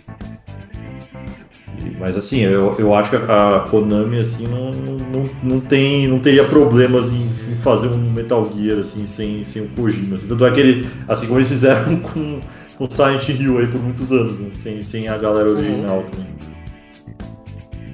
e- 1.80 1.96
Mas 2.00 2.16
assim, 2.16 2.40
eu, 2.40 2.76
eu 2.80 2.94
acho 2.96 3.10
que 3.12 3.16
a 3.18 3.66
Konami 3.70 4.18
assim 4.20 4.48
não, 4.48 4.72
não, 4.72 4.98
não, 4.98 5.30
não 5.44 5.60
tem 5.60 6.08
não 6.08 6.20
teria 6.20 6.44
problemas 6.46 7.12
em, 7.12 7.22
em 7.24 7.56
fazer 7.62 7.88
um 7.88 8.12
Metal 8.12 8.50
Gear 8.56 8.80
assim 8.80 9.06
sem, 9.06 9.44
sem 9.44 9.64
o 9.64 9.70
Kojima. 9.70 10.16
Assim. 10.16 10.28
Tanto 10.28 10.46
é 10.46 10.52
que 10.52 10.60
ele, 10.60 10.90
assim 11.08 11.28
como 11.28 11.40
eles 11.40 11.50
fizeram 11.50 11.98
com 12.02 12.40
com 12.78 12.90
Silent 12.92 13.28
Hill 13.28 13.58
aí 13.58 13.68
por 13.68 13.82
muitos 13.82 14.12
anos, 14.12 14.40
né? 14.40 14.50
sem, 14.54 14.84
sem 14.84 15.08
a 15.08 15.18
galera 15.18 15.50
original 15.50 16.04
também. 16.04 16.28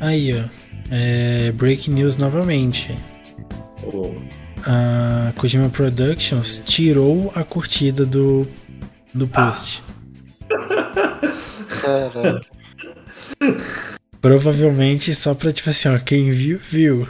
Aí, 0.01 0.33
ó. 0.33 0.62
É, 0.95 1.51
breaking 1.53 1.93
news 1.93 2.17
novamente. 2.17 2.95
Ô, 3.81 4.13
A 4.63 5.33
Kojima 5.35 5.67
Productions 5.67 6.61
tirou 6.63 7.31
a 7.33 7.43
curtida 7.43 8.05
do, 8.05 8.47
do 9.11 9.27
post. 9.27 9.81
Caraca. 11.81 12.41
Provavelmente 14.21 15.15
só 15.15 15.33
pra, 15.33 15.51
tipo 15.51 15.71
assim, 15.71 15.89
ó, 15.89 15.97
quem 15.97 16.29
viu, 16.29 16.59
viu. 16.59 17.07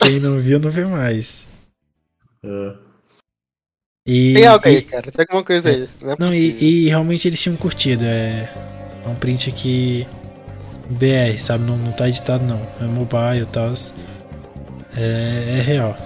Quem 0.00 0.20
não 0.20 0.38
viu, 0.38 0.60
não 0.60 0.70
vê 0.70 0.84
mais. 0.84 1.44
É. 2.44 2.72
E, 4.06 4.34
Tem 4.34 4.46
algo 4.46 4.68
aí, 4.68 4.76
e- 4.76 4.82
cara. 4.82 5.10
Tem 5.10 5.26
alguma 5.28 5.42
coisa 5.42 5.68
aí. 5.68 5.88
Não, 6.00 6.12
é 6.12 6.16
não, 6.20 6.32
e, 6.32 6.84
e 6.84 6.88
realmente 6.88 7.26
eles 7.26 7.42
tinham 7.42 7.56
curtido. 7.56 8.04
É, 8.04 8.48
é 9.04 9.08
um 9.08 9.16
print 9.16 9.50
aqui 9.50 10.06
BR, 10.90 11.38
sabe? 11.38 11.64
Não, 11.64 11.76
não 11.76 11.92
tá 11.92 12.08
editado 12.08 12.44
não. 12.44 12.60
É 12.80 12.84
mobile 12.84 13.42
e 13.42 13.46
tal. 13.46 13.72
É, 14.96 15.56
é 15.58 15.62
real. 15.62 15.96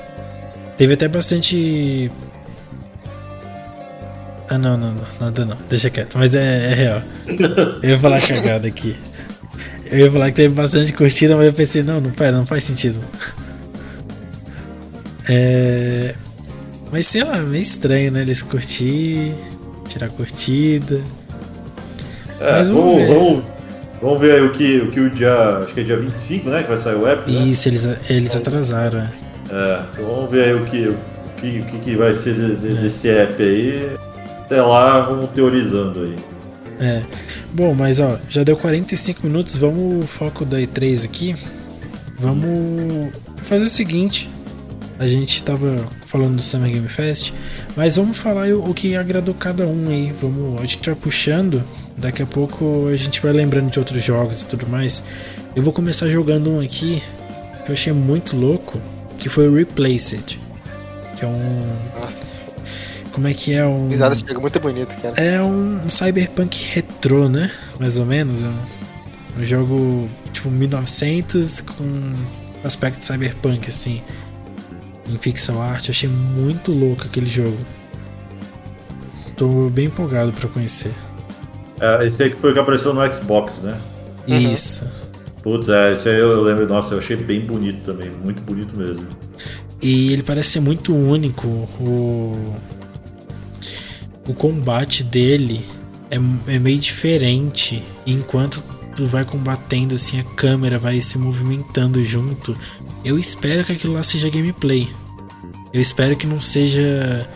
Teve 0.76 0.94
até 0.94 1.08
bastante. 1.08 2.10
Ah 4.48 4.58
não, 4.58 4.76
não, 4.76 4.92
não, 4.92 5.04
nada 5.18 5.44
não, 5.46 5.56
deixa 5.70 5.88
quieto, 5.88 6.18
mas 6.18 6.34
é, 6.34 6.72
é 6.72 6.74
real. 6.74 7.02
Eu 7.82 7.90
ia 7.90 7.98
falar 7.98 8.20
cagada 8.20 8.68
aqui. 8.68 8.96
Eu 9.86 9.98
ia 9.98 10.12
falar 10.12 10.30
que 10.30 10.36
teve 10.36 10.54
bastante 10.54 10.92
curtida, 10.92 11.36
mas 11.36 11.46
eu 11.46 11.52
pensei, 11.52 11.82
não, 11.82 12.00
não, 12.00 12.10
pera, 12.10 12.36
não 12.36 12.44
faz 12.44 12.64
sentido. 12.64 13.00
É. 15.28 16.14
Mas 16.90 17.06
sei 17.06 17.24
lá, 17.24 17.38
meio 17.38 17.62
estranho, 17.62 18.10
né? 18.12 18.20
Eles 18.20 18.42
curtir, 18.42 19.32
tirar 19.88 20.10
curtida. 20.10 21.00
É, 22.40 22.52
Mas 22.52 22.68
vamos 22.68 22.84
vamos, 22.84 22.96
ver. 22.96 23.14
vamos, 23.14 23.44
vamos 24.02 24.20
ver 24.20 24.32
aí 24.32 24.42
o 24.42 24.50
que, 24.52 24.78
o 24.78 24.88
que 24.90 25.00
o 25.00 25.08
dia. 25.10 25.58
Acho 25.58 25.72
que 25.72 25.80
é 25.80 25.84
dia 25.84 25.96
25, 25.96 26.50
né? 26.50 26.62
Que 26.62 26.68
vai 26.68 26.78
sair 26.78 26.96
o 26.96 27.06
app. 27.06 27.30
Né? 27.30 27.38
Isso, 27.46 27.68
eles, 27.68 27.88
eles 28.10 28.34
atrasaram. 28.36 29.00
é. 29.00 29.08
É, 29.50 29.82
então 29.92 30.04
vamos 30.06 30.30
ver 30.30 30.44
aí 30.44 30.54
o 30.54 30.64
que, 30.64 30.88
o 30.88 30.96
que, 31.36 31.60
o 31.76 31.80
que, 31.80 31.96
vai 31.96 32.12
ser 32.14 32.34
de- 32.34 32.56
de- 32.56 32.74
desse 32.80 33.08
app 33.08 33.42
aí. 33.42 33.96
Até 34.44 34.60
lá, 34.62 35.00
vamos 35.02 35.30
teorizando 35.30 36.02
aí. 36.04 36.16
É. 36.80 37.02
Bom, 37.52 37.74
mas 37.74 38.00
ó, 38.00 38.18
já 38.30 38.42
deu 38.42 38.56
45 38.56 39.26
minutos, 39.26 39.56
vamos 39.56 40.08
foco 40.08 40.44
da 40.44 40.58
E3 40.58 41.04
aqui. 41.04 41.34
Vamos 42.18 43.12
fazer 43.42 43.64
o 43.64 43.70
seguinte. 43.70 44.28
A 44.98 45.06
gente 45.06 45.42
tava 45.42 45.84
falando 46.06 46.36
do 46.36 46.42
Summer 46.42 46.70
Game 46.70 46.88
Fest, 46.88 47.32
mas 47.76 47.96
vamos 47.96 48.16
falar 48.16 48.46
o, 48.48 48.70
o 48.70 48.74
que 48.74 48.94
agradou 48.96 49.34
cada 49.34 49.66
um 49.66 49.88
aí. 49.88 50.12
Vamos, 50.20 50.60
a 50.62 50.64
gente 50.64 50.86
vai 50.86 50.94
puxando, 50.94 51.62
daqui 51.96 52.22
a 52.22 52.26
pouco 52.26 52.88
a 52.88 52.96
gente 52.96 53.20
vai 53.20 53.32
lembrando 53.32 53.70
de 53.70 53.78
outros 53.78 54.02
jogos 54.02 54.42
e 54.42 54.46
tudo 54.46 54.66
mais. 54.66 55.02
Eu 55.54 55.62
vou 55.62 55.72
começar 55.72 56.08
jogando 56.08 56.50
um 56.50 56.60
aqui 56.60 57.02
que 57.64 57.70
eu 57.70 57.74
achei 57.74 57.92
muito 57.92 58.36
louco, 58.36 58.80
que 59.18 59.28
foi 59.28 59.48
o 59.48 59.54
Replaced. 59.54 60.38
Que 61.16 61.24
é 61.24 61.28
um. 61.28 61.62
Nossa, 62.02 62.42
Como 63.12 63.28
é 63.28 63.34
que 63.34 63.52
é 63.52 63.64
um. 63.64 63.88
risada 63.88 64.14
chega 64.14 64.40
muito 64.40 64.58
bonito, 64.58 64.94
cara. 65.00 65.14
É 65.22 65.40
um, 65.42 65.80
um 65.84 65.90
cyberpunk 65.90 66.56
retrô, 66.72 67.28
né? 67.28 67.50
Mais 67.78 67.98
ou 67.98 68.06
menos. 68.06 68.42
Um, 68.42 68.54
um 69.38 69.44
jogo 69.44 70.08
tipo 70.32 70.50
1900 70.50 71.60
com 71.60 72.14
aspecto 72.64 73.04
cyberpunk, 73.04 73.68
assim. 73.68 74.02
Em 75.08 75.16
pixel 75.16 75.60
art. 75.60 75.88
Eu 75.88 75.92
achei 75.92 76.08
muito 76.08 76.72
louco 76.72 77.02
aquele 77.04 77.26
jogo. 77.26 77.58
Tô 79.36 79.68
bem 79.68 79.86
empolgado 79.86 80.32
pra 80.32 80.48
conhecer. 80.48 80.92
É, 81.82 82.06
esse 82.06 82.22
aí 82.22 82.30
que 82.30 82.36
foi 82.36 82.52
o 82.52 82.54
que 82.54 82.60
apareceu 82.60 82.94
no 82.94 83.12
Xbox, 83.12 83.60
né? 83.60 83.76
Isso. 84.28 84.88
Putz, 85.42 85.68
é, 85.68 85.92
esse 85.92 86.08
aí 86.08 86.20
eu 86.20 86.40
lembro, 86.40 86.68
nossa, 86.68 86.94
eu 86.94 87.00
achei 87.00 87.16
bem 87.16 87.40
bonito 87.40 87.82
também, 87.82 88.08
muito 88.08 88.40
bonito 88.42 88.76
mesmo. 88.78 89.04
E 89.82 90.12
ele 90.12 90.22
parece 90.22 90.50
ser 90.50 90.60
muito 90.60 90.94
único. 90.94 91.48
O, 91.80 92.54
o 94.28 94.32
combate 94.32 95.02
dele 95.02 95.66
é, 96.08 96.16
é 96.54 96.58
meio 96.60 96.78
diferente. 96.78 97.82
Enquanto 98.06 98.62
tu 98.94 99.04
vai 99.06 99.24
combatendo, 99.24 99.96
assim, 99.96 100.20
a 100.20 100.24
câmera 100.24 100.78
vai 100.78 101.00
se 101.00 101.18
movimentando 101.18 102.04
junto. 102.04 102.56
Eu 103.04 103.18
espero 103.18 103.64
que 103.64 103.72
aquilo 103.72 103.94
lá 103.94 104.04
seja 104.04 104.30
gameplay. 104.30 104.88
Eu 105.72 105.80
espero 105.80 106.14
que 106.14 106.28
não 106.28 106.40
seja, 106.40 107.26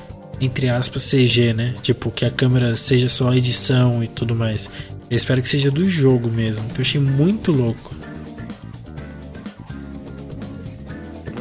entre 0.41 0.69
aspas, 0.69 1.09
CG, 1.11 1.53
né? 1.55 1.75
Tipo, 1.83 2.11
que 2.11 2.25
a 2.25 2.31
câmera 2.31 2.77
seja 2.77 3.09
só 3.09 3.33
edição 3.35 4.03
e 4.03 4.09
tudo 4.09 4.35
mais. 4.35 4.69
Eu 5.11 5.17
espero 5.17 5.41
que 5.41 5.49
seja 5.49 5.71
do 5.71 5.89
jogo 5.89 6.29
mesmo, 6.29 6.69
que 6.71 6.81
eu 6.81 6.83
achei 6.83 7.01
muito 7.01 7.53
louco. 7.53 7.95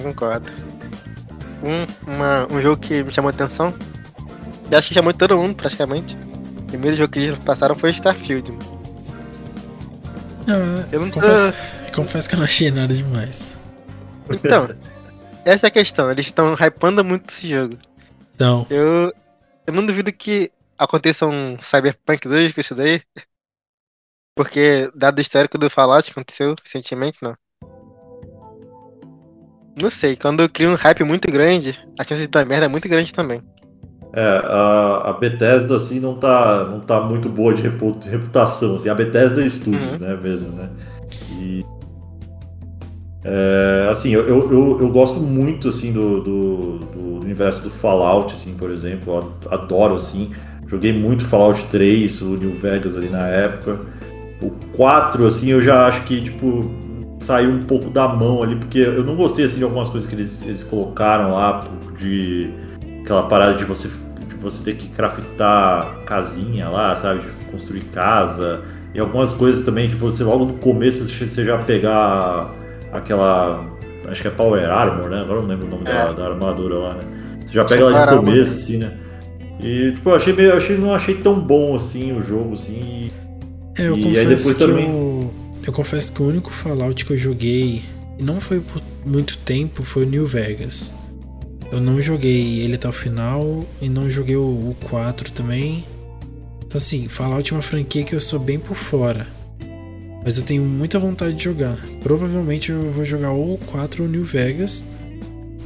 Concordo. 0.01 0.51
Um, 1.63 2.11
uma- 2.13 2.47
um 2.51 2.61
jogo 2.61 2.77
que 2.81 3.03
me 3.03 3.11
chamou 3.11 3.29
a 3.29 3.33
atenção, 3.33 3.73
e 4.71 4.75
acho 4.75 4.89
que 4.89 4.93
chamou 4.93 5.13
todo 5.13 5.35
mundo 5.37 5.55
praticamente. 5.55 6.15
O 6.59 6.63
primeiro 6.63 6.95
jogo 6.95 7.11
que 7.11 7.19
eles 7.19 7.39
passaram 7.39 7.75
foi 7.75 7.89
Starfield. 7.91 8.51
né? 8.51 8.57
Ah, 10.47 10.85
Eu 10.91 11.01
não 11.01 11.09
tô... 11.09 11.19
confesso, 11.19 11.53
confesso 11.93 12.29
que 12.29 12.35
eu 12.35 12.39
não 12.39 12.45
achei 12.45 12.69
nada 12.69 12.93
demais. 12.93 13.51
Então, 14.31 14.69
essa 15.43 15.65
é 15.65 15.69
a 15.69 15.71
questão. 15.71 16.11
Eles 16.11 16.27
estão 16.27 16.53
hypando 16.55 17.03
muito 17.03 17.29
esse 17.31 17.47
jogo. 17.47 17.77
Então, 18.35 18.67
Eu, 18.69 19.13
eu 19.65 19.73
não 19.73 19.85
duvido 19.85 20.11
que 20.11 20.51
aconteça 20.77 21.25
um 21.25 21.57
Cyberpunk 21.57 22.27
2 22.27 22.51
com 22.53 22.59
isso 22.61 22.75
daí. 22.75 23.01
Porque, 24.35 24.91
dado 24.93 25.17
o 25.17 25.21
histórico 25.21 25.57
do 25.57 25.69
Fallout 25.69 26.03
que 26.05 26.11
aconteceu 26.11 26.53
recentemente, 26.61 27.19
não. 27.23 27.33
Não 29.81 29.89
sei, 29.89 30.15
quando 30.15 30.41
eu 30.41 30.49
crio 30.49 30.69
um 30.71 30.75
hype 30.75 31.03
muito 31.03 31.29
grande, 31.31 31.77
a 31.99 32.03
chance 32.03 32.21
de 32.21 32.27
dar 32.27 32.45
merda 32.45 32.65
é 32.65 32.69
muito 32.69 32.87
grande 32.87 33.13
também. 33.13 33.41
É, 34.13 34.21
a, 34.45 35.09
a 35.09 35.13
Bethesda, 35.13 35.75
assim, 35.75 35.99
não 35.99 36.17
tá, 36.17 36.65
não 36.65 36.79
tá 36.79 37.01
muito 37.01 37.27
boa 37.29 37.53
de 37.53 37.61
repu- 37.61 37.99
reputação, 37.99 38.75
assim, 38.75 38.87
a 38.89 38.95
Bethesda 38.95 39.47
Studios, 39.49 39.99
Uhum. 39.99 40.07
né, 40.07 40.15
mesmo, 40.15 40.51
né? 40.51 40.69
E, 41.31 41.65
é, 43.27 43.87
assim, 43.89 44.11
eu, 44.11 44.27
eu, 44.27 44.77
eu, 44.79 44.89
gosto 44.89 45.19
muito, 45.19 45.69
assim, 45.69 45.91
do, 45.91 46.21
do, 46.21 46.77
do 46.77 47.19
universo 47.23 47.63
do 47.63 47.71
Fallout, 47.71 48.31
assim, 48.31 48.53
por 48.53 48.69
exemplo, 48.69 49.33
adoro, 49.49 49.95
assim, 49.95 50.29
joguei 50.67 50.93
muito 50.93 51.25
Fallout 51.25 51.65
3, 51.65 52.21
o 52.21 52.37
New 52.37 52.51
Vegas 52.51 52.95
ali 52.95 53.09
na 53.09 53.27
época, 53.27 53.79
o 54.39 54.51
4, 54.77 55.25
assim, 55.25 55.49
eu 55.49 55.59
já 55.59 55.87
acho 55.87 56.03
que, 56.03 56.21
tipo, 56.21 56.69
saiu 57.19 57.49
um 57.49 57.63
pouco 57.63 57.89
da 57.89 58.07
mão 58.07 58.43
ali, 58.43 58.57
porque 58.57 58.77
eu 58.77 59.03
não 59.03 59.15
gostei, 59.15 59.45
assim, 59.45 59.57
de 59.57 59.63
algumas 59.63 59.89
coisas 59.89 60.07
que 60.07 60.15
eles, 60.15 60.43
eles 60.45 60.61
colocaram 60.61 61.31
lá, 61.31 61.63
de 61.97 62.51
aquela 63.01 63.23
parada 63.23 63.55
de 63.55 63.65
você, 63.65 63.87
de 63.87 64.35
você 64.35 64.63
ter 64.63 64.75
que 64.75 64.87
craftar 64.89 66.01
casinha 66.05 66.69
lá, 66.69 66.95
sabe? 66.95 67.21
De 67.21 67.27
construir 67.51 67.81
casa. 67.91 68.61
E 68.93 68.99
algumas 68.99 69.33
coisas 69.33 69.63
também 69.63 69.89
que 69.89 69.95
você 69.95 70.23
logo 70.23 70.45
no 70.45 70.53
começo 70.53 71.03
você 71.03 71.43
já 71.43 71.57
pegar 71.57 72.54
aquela. 72.97 73.65
Acho 74.07 74.21
que 74.21 74.27
é 74.27 74.31
Power 74.31 74.69
Armor, 74.69 75.09
né? 75.09 75.21
Agora 75.21 75.39
eu 75.39 75.41
não 75.41 75.49
lembro 75.49 75.67
o 75.67 75.69
nome 75.69 75.83
da, 75.83 75.91
É. 75.91 76.13
da 76.13 76.25
armadura 76.27 76.75
lá, 76.77 76.93
né? 76.95 77.01
Você 77.45 77.53
já 77.53 77.65
pega 77.65 77.81
ela 77.81 77.91
Power 77.91 78.09
de 78.09 78.15
começo, 78.17 78.53
assim, 78.53 78.77
né? 78.77 78.93
E 79.61 79.93
tipo, 79.93 80.09
eu 80.09 80.15
achei 80.15 80.33
meio. 80.33 80.49
eu 80.49 80.57
achei, 80.57 80.77
não 80.77 80.93
achei 80.93 81.15
tão 81.15 81.39
bom 81.39 81.75
assim 81.75 82.15
o 82.15 82.21
jogo, 82.21 82.53
assim. 82.53 83.09
é, 83.77 83.87
eu 83.87 83.97
E 83.97 84.03
aí 84.19 84.25
confesso 84.25 84.27
depois 84.47 84.57
que 84.57 84.65
também- 84.65 84.89
eu, 84.89 85.33
eu 85.67 85.73
confesso 85.73 86.11
que 86.13 86.21
o 86.21 86.27
único 86.27 86.51
Fallout 86.51 87.03
que 87.05 87.11
eu 87.13 87.17
joguei 87.17 87.81
e 88.19 88.23
não 88.23 88.39
foi 88.39 88.59
por 88.59 88.81
muito 89.05 89.37
tempo 89.39 89.81
foi 89.83 90.03
o 90.03 90.09
New 90.09 90.27
Vegas. 90.27 90.93
Eu 91.71 91.79
não 91.81 91.99
joguei 91.99 92.59
ele 92.59 92.75
até 92.75 92.87
o 92.87 92.91
final 92.93 93.65
e 93.81 93.89
não 93.89 94.09
joguei 94.09 94.35
o, 94.35 94.41
o 94.41 94.75
4 94.87 95.31
também. 95.31 95.83
Então 96.65 96.77
assim, 96.77 97.07
Fallout 97.07 97.51
é 97.51 97.55
uma 97.55 97.63
franquia 97.63 98.03
que 98.03 98.13
eu 98.13 98.19
sou 98.19 98.39
bem 98.39 98.59
por 98.59 98.75
fora. 98.75 99.25
Mas 100.25 100.37
eu 100.39 100.43
tenho 100.43 100.63
muita 100.63 100.97
vontade 100.97 101.35
de 101.35 101.43
jogar. 101.43 101.77
Provavelmente 102.01 102.71
eu 102.71 102.89
vou 102.89 103.05
jogar 103.05 103.31
ou 103.31 103.53
o 103.53 103.57
4 103.59 104.01
ou 104.03 104.09
o 104.09 104.11
New 104.11 104.25
Vegas. 104.25 104.87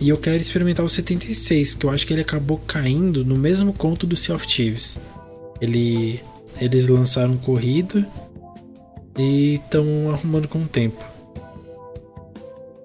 E 0.01 0.09
eu 0.09 0.17
quero 0.17 0.37
experimentar 0.37 0.85
o 0.85 0.89
76, 0.89 1.75
que 1.75 1.85
eu 1.85 1.89
acho 1.89 2.05
que 2.05 2.13
ele 2.13 2.21
acabou 2.21 2.57
caindo 2.67 3.23
no 3.25 3.35
mesmo 3.37 3.71
conto 3.73 4.05
do 4.05 4.15
Sea 4.15 4.35
of 4.35 4.45
Thieves. 4.47 4.97
Ele, 5.61 6.21
eles 6.59 6.87
lançaram 6.87 7.35
corrida 7.37 8.05
e 9.17 9.55
estão 9.55 10.11
arrumando 10.11 10.47
com 10.47 10.59
o 10.59 10.67
tempo. 10.67 11.03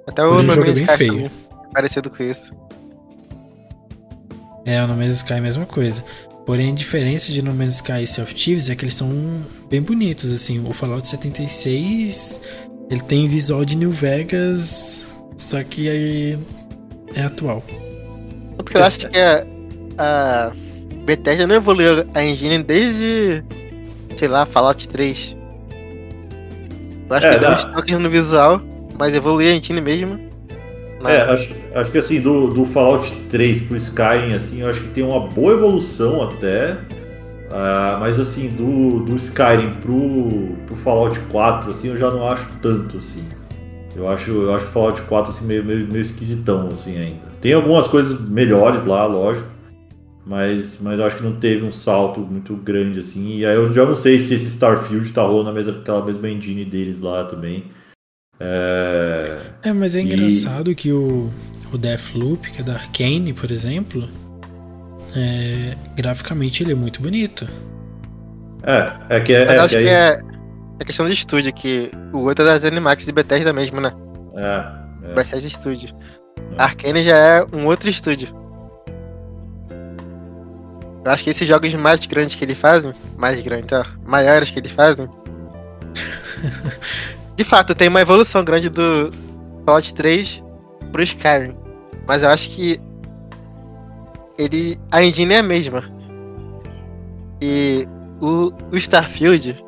Até 0.07 0.25
o 0.25 0.29
Porém, 0.31 0.45
o 0.45 0.47
No 0.47 0.53
jogo 0.55 0.67
é 0.67 0.75
Man's 0.75 0.87
bem 0.87 0.97
feio. 0.97 1.31
parecido 1.73 2.11
com 2.11 2.23
isso. 2.23 2.53
É, 4.65 4.83
o 4.83 4.87
No 4.87 4.97
Man's 4.97 5.17
Sky 5.17 5.35
é 5.35 5.39
a 5.39 5.41
mesma 5.41 5.67
coisa. 5.67 6.05
Porém, 6.47 6.73
a 6.73 6.75
diferença 6.75 7.33
de 7.33 7.41
No 7.41 7.55
Man's 7.55 7.77
Sky 7.77 8.03
e 8.03 8.07
Sea 8.07 8.23
of 8.25 8.35
Thieves 8.35 8.69
é 8.69 8.77
que 8.77 8.85
eles 8.85 8.95
são 8.95 9.09
bem 9.71 9.81
bonitos, 9.81 10.33
assim. 10.33 10.61
O 10.67 10.73
Fallout 10.75 11.07
76, 11.07 12.41
ele 12.91 13.03
tem 13.03 13.27
visual 13.29 13.65
de 13.65 13.77
New 13.77 13.91
Vegas, 13.91 15.01
só 15.39 15.63
que 15.65 15.89
aí 15.89 16.39
é 17.15 17.23
atual. 17.23 17.65
Porque 18.57 18.77
eu 18.77 18.85
acho 18.85 19.09
que 19.09 19.19
a, 19.19 19.47
a 19.99 20.53
Bethesda 21.05 21.47
não 21.47 21.57
evoluiu 21.57 22.05
a 22.15 22.25
engine 22.25 22.63
desde, 22.63 23.45
sei 24.17 24.29
lá, 24.29 24.47
Fallout 24.47 24.89
3. 24.89 25.37
Eu 27.11 27.17
acho 27.17 27.27
É, 27.27 27.31
que 27.31 27.39
deu 27.39 27.51
uns 27.51 27.65
toques 27.65 27.99
no 27.99 28.11
visual, 28.11 28.61
mas 28.99 29.15
evoluiu 29.15 29.51
a 29.53 29.57
engine 29.57 29.81
mesmo. 29.81 30.24
É, 31.07 31.21
acho, 31.23 31.51
acho 31.75 31.93
que 31.93 31.99
assim, 31.99 32.21
do, 32.21 32.49
do 32.49 32.65
Fallout 32.65 33.11
3 33.29 33.63
pro 33.63 33.77
Skyrim, 33.77 34.35
assim, 34.35 34.63
eu 34.63 34.71
acho 34.71 34.81
que 34.81 34.89
tem 34.89 35.05
uma 35.05 35.21
boa 35.21 35.53
evolução 35.53 36.23
até. 36.23 36.73
Uh, 36.73 38.01
mas 38.01 38.19
assim, 38.19 38.49
do, 38.49 39.01
do 39.01 39.17
Skyrim 39.17 39.75
pro, 39.81 40.57
pro 40.67 40.77
Fallout 40.77 41.19
4, 41.31 41.71
assim, 41.71 41.89
eu 41.89 41.97
já 41.97 42.11
não 42.11 42.29
acho 42.29 42.49
tanto, 42.61 42.97
assim. 42.97 43.23
Eu 43.95 44.09
acho, 44.09 44.31
eu 44.31 44.55
acho 44.55 44.67
Fallout 44.67 45.03
4 45.03 45.31
assim, 45.31 45.47
meio, 45.47 45.65
meio, 45.65 45.87
meio 45.87 46.01
esquisitão, 46.01 46.69
assim, 46.73 46.99
ainda. 46.99 47.23
Tem 47.41 47.53
algumas 47.53 47.87
coisas 47.87 48.29
melhores 48.29 48.85
lá, 48.85 49.07
lógico. 49.07 49.55
Mas, 50.27 50.81
mas 50.81 50.99
eu 50.99 51.05
acho 51.05 51.19
que 51.19 51.23
não 51.23 51.35
teve 51.35 51.65
um 51.65 51.71
salto 51.71 52.21
muito 52.21 52.57
grande, 52.57 53.01
assim. 53.01 53.37
E 53.37 53.47
aí 53.47 53.55
eu 53.55 53.73
já 53.73 53.85
não 53.85 53.95
sei 53.95 54.19
se 54.19 54.35
esse 54.35 54.47
Starfield 54.47 55.13
tá 55.13 55.23
rolando 55.23 55.53
na 55.53 55.71
aquela 55.71 56.05
mesma 56.05 56.31
engine 56.31 56.65
deles 56.65 56.99
lá 56.99 57.25
também. 57.25 57.65
É, 58.41 59.39
é 59.63 59.73
mas 59.73 59.97
é 59.97 60.01
engraçado 60.01 60.71
e... 60.71 60.75
que 60.75 60.93
o, 60.93 61.31
o 61.73 61.79
Deathloop, 61.79 62.51
que 62.51 62.61
é 62.61 62.65
da 62.65 62.75
Arkane, 62.75 63.33
por 63.33 63.51
exemplo, 63.51 64.09
é, 65.17 65.77
graficamente 65.97 66.63
ele 66.63 66.73
é 66.73 66.75
muito 66.75 67.01
bonito. 67.01 67.49
É, 68.63 69.17
é 69.17 69.21
que 69.21 69.33
é. 69.33 69.45
é 69.45 69.59
acho 69.59 69.71
que, 69.71 69.77
aí... 69.77 69.85
que 69.85 69.91
é, 69.91 70.21
é 70.81 70.85
questão 70.85 71.07
de 71.07 71.13
estúdio, 71.13 71.53
que 71.53 71.91
o 72.13 72.21
outro 72.21 72.45
é 72.45 72.49
das 72.49 72.65
Animax 72.65 73.05
de 73.05 73.13
Bethesda 73.13 73.53
mesmo, 73.53 73.81
né? 73.81 73.93
É. 74.35 75.11
é. 75.11 75.15
Bethesda 75.15 75.49
Studio. 75.49 75.91
É. 76.59 76.63
Arkane 76.63 77.01
já 77.01 77.17
é 77.17 77.47
um 77.53 77.67
outro 77.67 77.89
estúdio. 77.89 78.29
Eu 81.05 81.11
acho 81.11 81.23
que 81.23 81.31
esses 81.31 81.47
jogos 81.47 81.75
mais 81.75 82.05
grandes 82.07 82.35
que 82.35 82.45
eles 82.45 82.59
fazem, 82.59 82.93
mais 83.17 83.39
grandes, 83.41 83.73
ó, 83.73 83.85
maiores 84.07 84.49
que 84.49 84.59
eles 84.59 84.73
fazem. 84.73 85.09
de 87.37 87.45
fato, 87.45 87.75
tem 87.75 87.89
uma 87.89 88.01
evolução 88.01 88.45
grande 88.45 88.69
do 88.69 89.11
Fallout 89.65 89.93
3 89.95 90.43
pro 90.93 91.03
Skyrim. 91.03 91.57
Mas 92.07 92.23
eu 92.23 92.31
acho 92.31 92.51
que 92.51 92.81
ele 94.39 94.79
a 94.91 95.03
engine 95.03 95.35
é 95.35 95.39
a 95.39 95.43
mesma. 95.43 95.83
E 97.41 97.87
o, 98.21 98.53
o 98.73 98.77
Starfield 98.77 99.65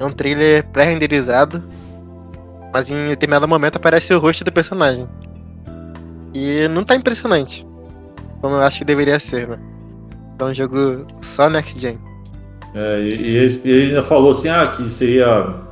é 0.00 0.04
um 0.04 0.10
trailer 0.10 0.64
pré-renderizado, 0.68 1.62
mas 2.72 2.90
em 2.90 3.08
determinado 3.08 3.46
momento 3.46 3.76
aparece 3.76 4.14
o 4.14 4.18
rosto 4.18 4.44
do 4.44 4.52
personagem. 4.52 5.08
E 6.34 6.66
não 6.68 6.82
tá 6.82 6.96
impressionante, 6.96 7.66
como 8.40 8.56
eu 8.56 8.62
acho 8.62 8.78
que 8.78 8.84
deveria 8.84 9.20
ser, 9.20 9.48
né? 9.48 9.58
É 10.38 10.44
um 10.44 10.52
jogo 10.52 11.06
só 11.22 11.48
next 11.48 11.78
gen. 11.78 11.98
É, 12.74 13.00
e, 13.02 13.08
e, 13.08 13.70
ele 13.70 13.88
ainda 13.88 14.02
falou 14.02 14.32
assim, 14.32 14.48
ah, 14.48 14.66
que 14.66 14.90
seria 14.90 15.62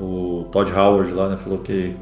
o 0.00 0.44
Todd 0.50 0.72
Howard 0.72 1.12
lá, 1.12 1.28
né? 1.28 1.36
Falou 1.36 1.58
que 1.58 1.94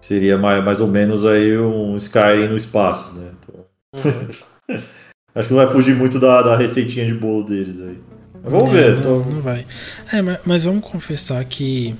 seria 0.00 0.36
mais, 0.36 0.62
mais 0.64 0.80
ou 0.80 0.88
menos 0.88 1.24
aí 1.24 1.56
um 1.56 1.96
Skyrim 1.96 2.48
no 2.48 2.56
espaço, 2.56 3.14
né? 3.14 3.30
Então... 3.40 3.64
Uhum. 4.12 4.78
Acho 5.34 5.48
que 5.48 5.54
não 5.54 5.64
vai 5.64 5.72
fugir 5.72 5.94
muito 5.94 6.20
da, 6.20 6.42
da 6.42 6.56
receitinha 6.56 7.06
de 7.06 7.14
bolo 7.14 7.42
deles 7.42 7.80
aí. 7.80 7.98
Mas 8.42 8.52
vamos 8.52 8.70
ver. 8.70 8.96
Não, 8.96 9.02
tô... 9.02 9.30
não 9.30 9.40
vai. 9.40 9.64
É, 10.12 10.20
mas, 10.20 10.38
mas, 10.44 10.64
vamos 10.64 10.84
confessar 10.84 11.42
que, 11.46 11.94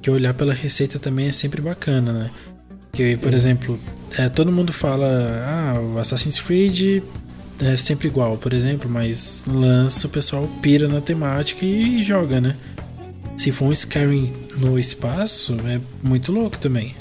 que 0.00 0.10
olhar 0.10 0.32
pela 0.32 0.54
receita 0.54 0.98
também 0.98 1.28
é 1.28 1.32
sempre 1.32 1.60
bacana, 1.60 2.12
né? 2.12 2.30
Que, 2.92 3.16
por 3.18 3.34
exemplo, 3.34 3.78
é, 4.16 4.30
todo 4.30 4.50
mundo 4.50 4.72
fala, 4.72 5.06
ah, 5.46 5.78
o 5.78 5.98
Assassin's 5.98 6.40
Creed 6.40 7.02
é 7.60 7.76
sempre 7.76 8.08
igual, 8.08 8.38
por 8.38 8.52
exemplo, 8.52 8.88
mas 8.88 9.44
lança, 9.46 10.06
o 10.06 10.10
pessoal 10.10 10.48
pira 10.62 10.88
na 10.88 11.00
temática 11.00 11.64
e 11.64 12.02
joga, 12.02 12.40
né? 12.40 12.56
Se 13.38 13.52
for 13.52 13.66
um 13.66 13.72
Skyrim 13.72 14.32
no 14.56 14.76
espaço, 14.76 15.56
é 15.64 15.80
muito 16.02 16.32
louco 16.32 16.58
também. 16.58 16.96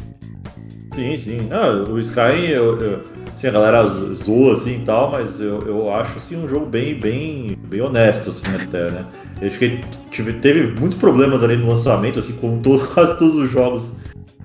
Sim, 0.94 1.18
sim. 1.18 1.48
Ah, 1.50 1.84
o 1.90 1.98
Skyrim, 1.98 2.46
eu, 2.46 2.80
eu, 2.80 3.02
assim, 3.36 3.48
a 3.48 3.52
galera 3.52 3.88
zoa 3.88 4.54
assim 4.54 4.82
e 4.82 4.86
tal, 4.86 5.12
mas 5.12 5.42
eu, 5.42 5.60
eu 5.62 5.92
acho 5.92 6.20
assim, 6.20 6.38
um 6.38 6.48
jogo 6.48 6.68
bem, 6.68 6.94
bem, 7.00 7.58
bem 7.68 7.82
honesto, 7.82 8.30
assim, 8.30 8.46
até, 8.54 8.92
né? 8.92 9.06
Eu 9.42 9.48
acho 9.48 9.58
que 9.58 9.82
tive, 10.12 10.34
teve 10.34 10.80
muitos 10.80 11.00
problemas 11.00 11.42
ali 11.42 11.58
no 11.58 11.70
lançamento, 11.70 12.20
assim, 12.20 12.34
como 12.34 12.62
todo, 12.62 12.86
quase 12.94 13.18
todos 13.18 13.36
os 13.36 13.50
jogos 13.50 13.92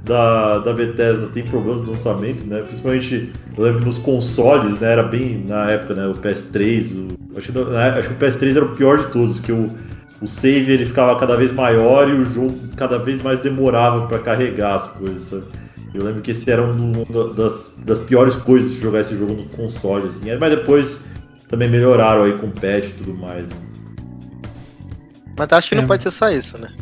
da, 0.03 0.61
da 0.61 0.73
Bethesda 0.73 1.27
tem 1.27 1.45
problemas 1.45 1.83
no 1.83 1.91
lançamento, 1.91 2.47
né? 2.47 2.63
Principalmente, 2.63 3.31
eu 3.55 3.65
lembro 3.65 3.85
nos 3.85 3.99
consoles, 3.99 4.79
né? 4.81 4.93
Era 4.93 5.03
bem 5.03 5.45
na 5.47 5.71
época, 5.71 5.93
né? 5.93 6.07
O 6.07 6.15
PS3, 6.15 6.97
o, 6.97 7.39
acho, 7.39 7.53
que, 7.53 7.59
acho 7.59 8.09
que 8.09 8.15
o 8.15 8.19
PS3 8.19 8.57
era 8.57 8.65
o 8.65 8.75
pior 8.75 8.99
de 8.99 9.13
todos, 9.13 9.37
porque 9.39 9.53
o, 9.53 9.67
o 10.23 10.29
save 10.29 10.71
ele 10.73 10.85
ficava 10.85 11.19
cada 11.19 11.37
vez 11.37 11.51
maior 11.51 12.09
e 12.09 12.13
o 12.13 12.25
jogo 12.25 12.57
cada 12.77 12.97
vez 12.97 13.21
mais 13.21 13.41
demorava 13.41 14.07
para 14.07 14.21
carregar 14.21 14.77
as 14.77 14.87
coisas, 14.87 15.23
sabe? 15.23 15.45
Eu 15.93 16.05
lembro 16.05 16.23
que 16.23 16.31
esse 16.31 16.51
era 16.51 16.63
uma 16.63 17.05
das, 17.35 17.75
das 17.85 18.01
piores 18.01 18.35
coisas 18.35 18.73
de 18.73 18.81
jogar 18.81 19.01
esse 19.01 19.17
jogo 19.17 19.35
no 19.35 19.45
console, 19.51 20.09
assim. 20.09 20.35
Mas 20.37 20.51
depois 20.51 21.01
também 21.49 21.69
melhoraram 21.69 22.23
aí 22.23 22.39
com 22.39 22.51
patch 22.51 22.87
e 22.87 22.93
tudo 22.93 23.13
mais. 23.13 23.49
Né? 23.51 23.57
Mas 25.37 25.49
acho 25.53 25.69
que 25.69 25.75
é. 25.75 25.81
não 25.81 25.87
pode 25.87 26.03
ser 26.03 26.11
só 26.11 26.31
isso, 26.31 26.59
né? 26.59 26.73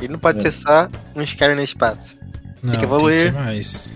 Ele 0.00 0.08
não 0.08 0.18
pode 0.18 0.38
é. 0.38 0.40
ser 0.42 0.52
só 0.52 0.88
um 1.14 1.22
Skyrim 1.22 1.54
no 1.54 1.62
espaço. 1.62 2.16
Não, 2.60 2.70
tem 2.70 2.80
que 2.80 2.86
evoluir. 2.86 3.22
Tem 3.24 3.32
que 3.32 3.38
mais. 3.38 3.92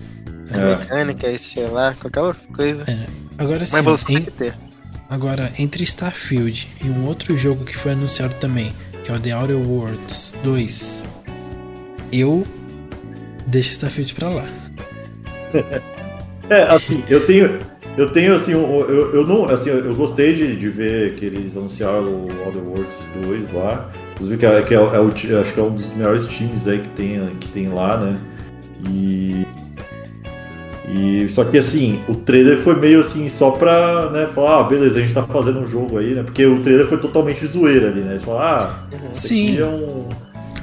A 0.53 0.57
é. 0.57 0.75
mecânica, 0.77 1.37
sei 1.37 1.67
lá, 1.67 1.93
qualquer 1.99 2.35
coisa. 2.53 2.85
É. 2.89 3.07
Agora 3.37 3.65
sim, 3.65 3.77
em... 4.09 4.71
Agora, 5.09 5.51
entre 5.59 5.83
Starfield 5.83 6.69
e 6.81 6.87
um 6.87 7.05
outro 7.05 7.37
jogo 7.37 7.65
que 7.65 7.75
foi 7.75 7.91
anunciado 7.91 8.33
também, 8.35 8.73
que 9.03 9.11
é 9.11 9.15
o 9.15 9.19
The 9.19 9.35
Outer 9.35 9.57
Worlds 9.57 10.35
2, 10.43 11.03
eu 12.11 12.45
deixo 13.47 13.71
Starfield 13.71 14.13
pra 14.13 14.29
lá. 14.29 14.45
é, 16.49 16.63
assim, 16.63 17.03
eu 17.09 17.25
tenho. 17.25 17.59
Eu 17.97 18.09
tenho 18.09 18.33
assim, 18.33 18.53
eu, 18.53 19.11
eu 19.13 19.27
não. 19.27 19.45
Assim, 19.45 19.69
eu 19.69 19.93
gostei 19.95 20.33
de, 20.33 20.55
de 20.55 20.69
ver 20.69 21.15
que 21.15 21.25
eles 21.25 21.57
anunciaram 21.57 22.05
o 22.05 22.47
Other 22.47 22.63
Worlds 22.63 22.95
2 23.25 23.51
lá. 23.51 23.89
Inclusive 24.13 24.37
que, 24.37 24.45
é, 24.45 24.61
que 24.61 24.73
é, 24.73 24.77
é 24.77 24.99
o, 24.99 25.07
acho 25.41 25.53
que 25.53 25.59
é 25.59 25.63
um 25.63 25.75
dos 25.75 25.93
melhores 25.93 26.25
times 26.27 26.67
aí 26.67 26.79
que 26.79 26.89
tem, 26.89 27.35
que 27.39 27.49
tem 27.49 27.67
lá, 27.67 27.97
né? 27.97 28.19
E. 28.89 29.45
E, 30.93 31.29
só 31.29 31.45
que 31.45 31.57
assim, 31.57 32.01
o 32.09 32.15
trailer 32.15 32.57
foi 32.57 32.77
meio 32.77 32.99
assim, 32.99 33.29
só 33.29 33.51
pra 33.51 34.09
né, 34.09 34.27
falar, 34.27 34.59
ah, 34.59 34.63
beleza, 34.63 34.99
a 34.99 35.01
gente 35.01 35.13
tá 35.13 35.23
fazendo 35.23 35.59
um 35.59 35.67
jogo 35.67 35.97
aí, 35.97 36.13
né? 36.13 36.21
Porque 36.21 36.45
o 36.45 36.61
trailer 36.61 36.85
foi 36.85 36.97
totalmente 36.97 37.47
zoeira 37.47 37.87
ali, 37.87 38.01
né? 38.01 38.11
Eles 38.11 38.23
falaram, 38.23 38.73
ah, 38.91 39.13
Sim. 39.13 39.57
É 39.57 39.65
um, 39.65 40.09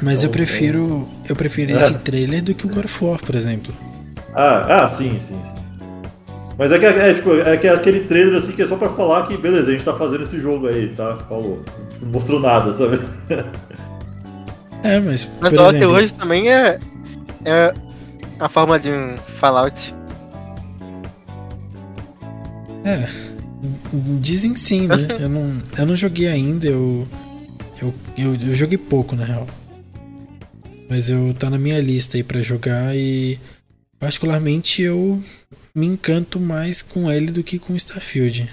Mas 0.02 0.22
é 0.22 0.26
eu 0.26 0.30
prefiro. 0.30 1.08
Eu 1.26 1.34
prefiro 1.34 1.74
esse 1.74 1.92
é. 1.92 1.98
trailer 1.98 2.42
do 2.42 2.52
que 2.52 2.66
o 2.66 2.68
God 2.68 2.84
of 2.84 3.04
War, 3.04 3.18
por 3.18 3.34
exemplo. 3.34 3.72
Ah, 4.34 4.82
ah 4.82 4.88
sim, 4.88 5.18
sim, 5.18 5.40
sim. 5.42 5.58
Mas 6.58 6.72
é 6.72 6.78
que 6.78 6.84
é, 6.84 7.14
tipo, 7.14 7.32
é 7.34 7.56
que 7.56 7.66
é 7.66 7.70
aquele 7.70 8.00
trailer 8.00 8.36
assim 8.36 8.52
que 8.52 8.60
é 8.60 8.66
só 8.66 8.76
pra 8.76 8.90
falar 8.90 9.26
que, 9.26 9.36
beleza, 9.36 9.68
a 9.68 9.72
gente 9.72 9.84
tá 9.84 9.94
fazendo 9.94 10.24
esse 10.24 10.38
jogo 10.38 10.66
aí, 10.66 10.88
tá? 10.88 11.16
Falou. 11.26 11.64
Não 12.02 12.10
mostrou 12.10 12.38
nada, 12.38 12.70
sabe? 12.72 13.00
É, 14.82 15.00
mas. 15.00 15.28
Mas 15.40 15.52
o 15.56 15.66
exemplo... 15.68 15.88
hoje 15.88 16.12
também 16.12 16.52
é, 16.52 16.78
é 17.44 17.74
a 18.38 18.48
forma 18.48 18.78
de 18.78 18.90
um 18.90 19.16
Fallout. 19.38 19.97
É. 22.84 23.08
Dizem 24.20 24.54
sim, 24.54 24.86
né? 24.86 24.96
eu, 25.20 25.28
não, 25.28 25.62
eu 25.76 25.86
não 25.86 25.96
joguei 25.96 26.28
ainda, 26.28 26.66
eu, 26.66 27.06
eu, 27.80 27.94
eu, 28.16 28.34
eu 28.34 28.54
joguei 28.54 28.78
pouco 28.78 29.16
na 29.16 29.24
real. 29.24 29.46
Mas 30.88 31.10
eu 31.10 31.34
tá 31.34 31.50
na 31.50 31.58
minha 31.58 31.80
lista 31.80 32.16
aí 32.16 32.22
para 32.22 32.40
jogar 32.40 32.96
e 32.96 33.38
particularmente 33.98 34.82
eu 34.82 35.22
me 35.74 35.86
encanto 35.86 36.40
mais 36.40 36.80
com 36.80 37.10
ele 37.10 37.30
do 37.30 37.42
que 37.42 37.58
com 37.58 37.76
Starfield. 37.76 38.50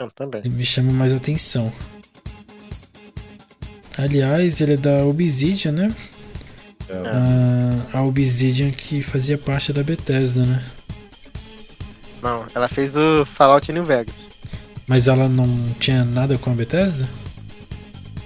Eu 0.00 0.10
também. 0.10 0.40
Ele 0.44 0.50
me 0.50 0.64
chama 0.64 0.92
mais 0.92 1.12
atenção. 1.12 1.72
Aliás, 3.96 4.60
ele 4.60 4.74
é 4.74 4.76
da 4.76 5.04
Obsidian, 5.04 5.72
né? 5.72 5.88
É. 6.88 7.94
A, 7.94 7.98
a 7.98 8.02
Obsidian 8.04 8.70
que 8.70 9.02
fazia 9.02 9.36
parte 9.36 9.72
da 9.72 9.82
Bethesda, 9.82 10.44
né? 10.44 10.64
Não, 12.22 12.46
ela 12.54 12.68
fez 12.68 12.96
o 12.96 13.24
Fallout 13.24 13.72
New 13.72 13.84
Vegas. 13.84 14.14
Mas 14.86 15.06
ela 15.06 15.28
não 15.28 15.46
tinha 15.78 16.04
nada 16.04 16.38
com 16.38 16.50
a 16.50 16.54
Bethesda? 16.54 17.08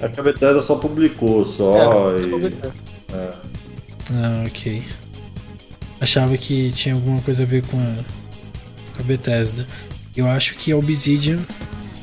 Acho 0.01 0.15
que 0.15 0.21
a 0.21 0.23
Bethesda 0.23 0.63
só 0.63 0.77
publicou, 0.77 1.45
só. 1.45 2.17
É, 2.17 2.21
e... 2.21 2.29
publicou. 2.29 2.73
É. 3.13 3.31
Ah, 4.13 4.45
ok. 4.47 4.83
Achava 6.01 6.37
que 6.37 6.73
tinha 6.73 6.95
alguma 6.95 7.21
coisa 7.23 7.43
a 7.43 7.47
ver 7.47 7.65
com 7.67 7.77
a, 7.79 7.97
com 8.97 9.03
a 9.03 9.05
Bethesda. 9.05 9.67
Eu 10.17 10.29
acho 10.29 10.55
que 10.55 10.73
a 10.73 10.77
Obsidian 10.77 11.39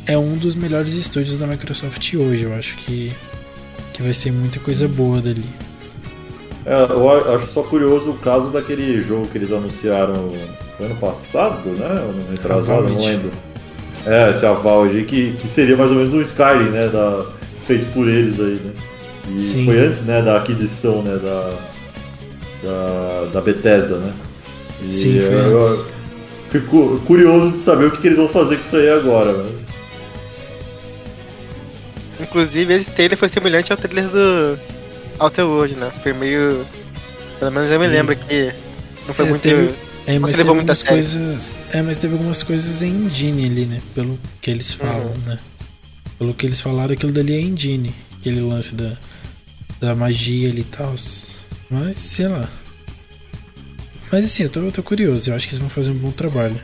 é 0.06 0.18
um 0.18 0.38
dos 0.38 0.56
melhores 0.56 0.94
estúdios 0.94 1.38
da 1.38 1.48
Microsoft 1.48 2.14
hoje. 2.14 2.44
Eu 2.44 2.54
acho 2.54 2.76
que, 2.78 3.14
que 3.94 4.02
vai 4.02 4.14
ser 4.14 4.32
muita 4.32 4.60
coisa 4.60 4.88
boa 4.88 5.22
dali. 5.22 5.50
É, 6.66 6.84
eu 6.92 7.34
acho 7.36 7.48
só 7.48 7.64
curioso 7.64 8.12
o 8.12 8.18
caso 8.18 8.50
daquele 8.50 9.02
jogo 9.02 9.28
que 9.28 9.38
eles 9.38 9.52
anunciaram 9.52 10.34
ano 10.80 10.96
passado, 10.96 11.70
né? 11.70 11.88
Ou 12.06 12.14
no 12.14 12.32
retrasado, 12.32 12.90
não 12.90 13.04
lembro. 13.06 13.32
É, 14.06 14.32
esse 14.32 14.46
aval 14.46 14.84
aí, 14.84 15.04
que, 15.04 15.34
que 15.34 15.48
seria 15.48 15.76
mais 15.76 15.90
ou 15.92 15.98
menos 15.98 16.14
um 16.14 16.22
Skyrim, 16.22 16.70
né? 16.70 16.88
Da, 16.88 17.26
feito 17.66 17.92
por 17.94 18.08
eles 18.08 18.40
aí, 18.40 18.60
né? 18.64 18.72
E 19.36 19.40
Sim. 19.40 19.66
foi 19.66 19.80
antes, 19.80 20.04
né, 20.06 20.24
da 20.24 20.38
aquisição, 20.38 21.04
né, 21.04 21.16
da, 21.18 21.54
da, 22.64 23.26
da 23.34 23.42
Bethesda, 23.42 23.98
né? 23.98 24.12
E 24.82 24.92
Sim, 24.92 25.20
foi 25.20 25.36
eu, 25.36 25.62
antes. 25.62 25.86
Fico 26.50 27.00
curioso 27.06 27.52
de 27.52 27.58
saber 27.60 27.86
o 27.86 27.92
que, 27.92 27.98
que 28.02 28.08
eles 28.08 28.18
vão 28.18 28.28
fazer 28.28 28.58
com 28.58 28.66
isso 28.66 28.76
aí 28.76 28.90
agora, 28.90 29.34
mas... 29.34 29.68
Inclusive, 32.20 32.74
esse 32.74 32.90
trailer 32.90 33.18
foi 33.18 33.30
semelhante 33.30 33.72
ao 33.72 33.78
trailer 33.78 34.10
do 34.10 34.60
Outer 35.20 35.46
World, 35.48 35.76
né? 35.78 35.92
Foi 36.04 36.12
meio. 36.14 36.66
Pelo 37.40 37.52
menos 37.52 37.70
eu 37.72 37.80
me 37.80 37.86
Sim. 37.86 37.92
lembro 37.92 38.16
que 38.16 38.52
não 39.08 39.14
foi 39.14 39.26
É, 39.26 39.30
muito. 39.30 39.42
teve- 39.44 39.74
É, 40.10 40.18
mas 40.18 40.36
teve 40.36 40.50
algumas 40.50 40.82
coisas. 40.82 41.54
É, 41.72 41.82
mas 41.84 41.98
teve 42.00 42.14
algumas 42.14 42.42
coisas 42.42 42.82
em 42.82 43.06
engine 43.06 43.46
ali, 43.46 43.66
né? 43.66 43.80
Pelo 43.94 44.20
que 44.42 44.50
eles 44.50 44.74
falam, 44.74 45.08
Uhum. 45.08 45.18
né? 45.28 45.40
Pelo 46.18 46.34
que 46.34 46.46
eles 46.48 46.60
falaram, 46.60 46.94
aquilo 46.94 47.12
dali 47.12 47.34
é 47.36 47.40
engine. 47.42 47.94
Aquele 48.20 48.42
lance 48.42 48.74
da, 48.74 48.98
da 49.80 49.96
magia 49.96 50.50
ali 50.50 50.62
e 50.62 50.64
tal. 50.64 50.96
Mas, 51.70 51.96
sei 51.98 52.28
lá. 52.28 52.50
Mas 54.12 54.26
assim, 54.26 54.44
eu 54.44 54.50
tô, 54.50 54.62
eu 54.62 54.72
tô 54.72 54.82
curioso. 54.82 55.30
Eu 55.30 55.36
acho 55.36 55.48
que 55.48 55.54
eles 55.54 55.60
vão 55.62 55.70
fazer 55.70 55.92
um 55.92 55.98
bom 55.98 56.12
trabalho. 56.12 56.60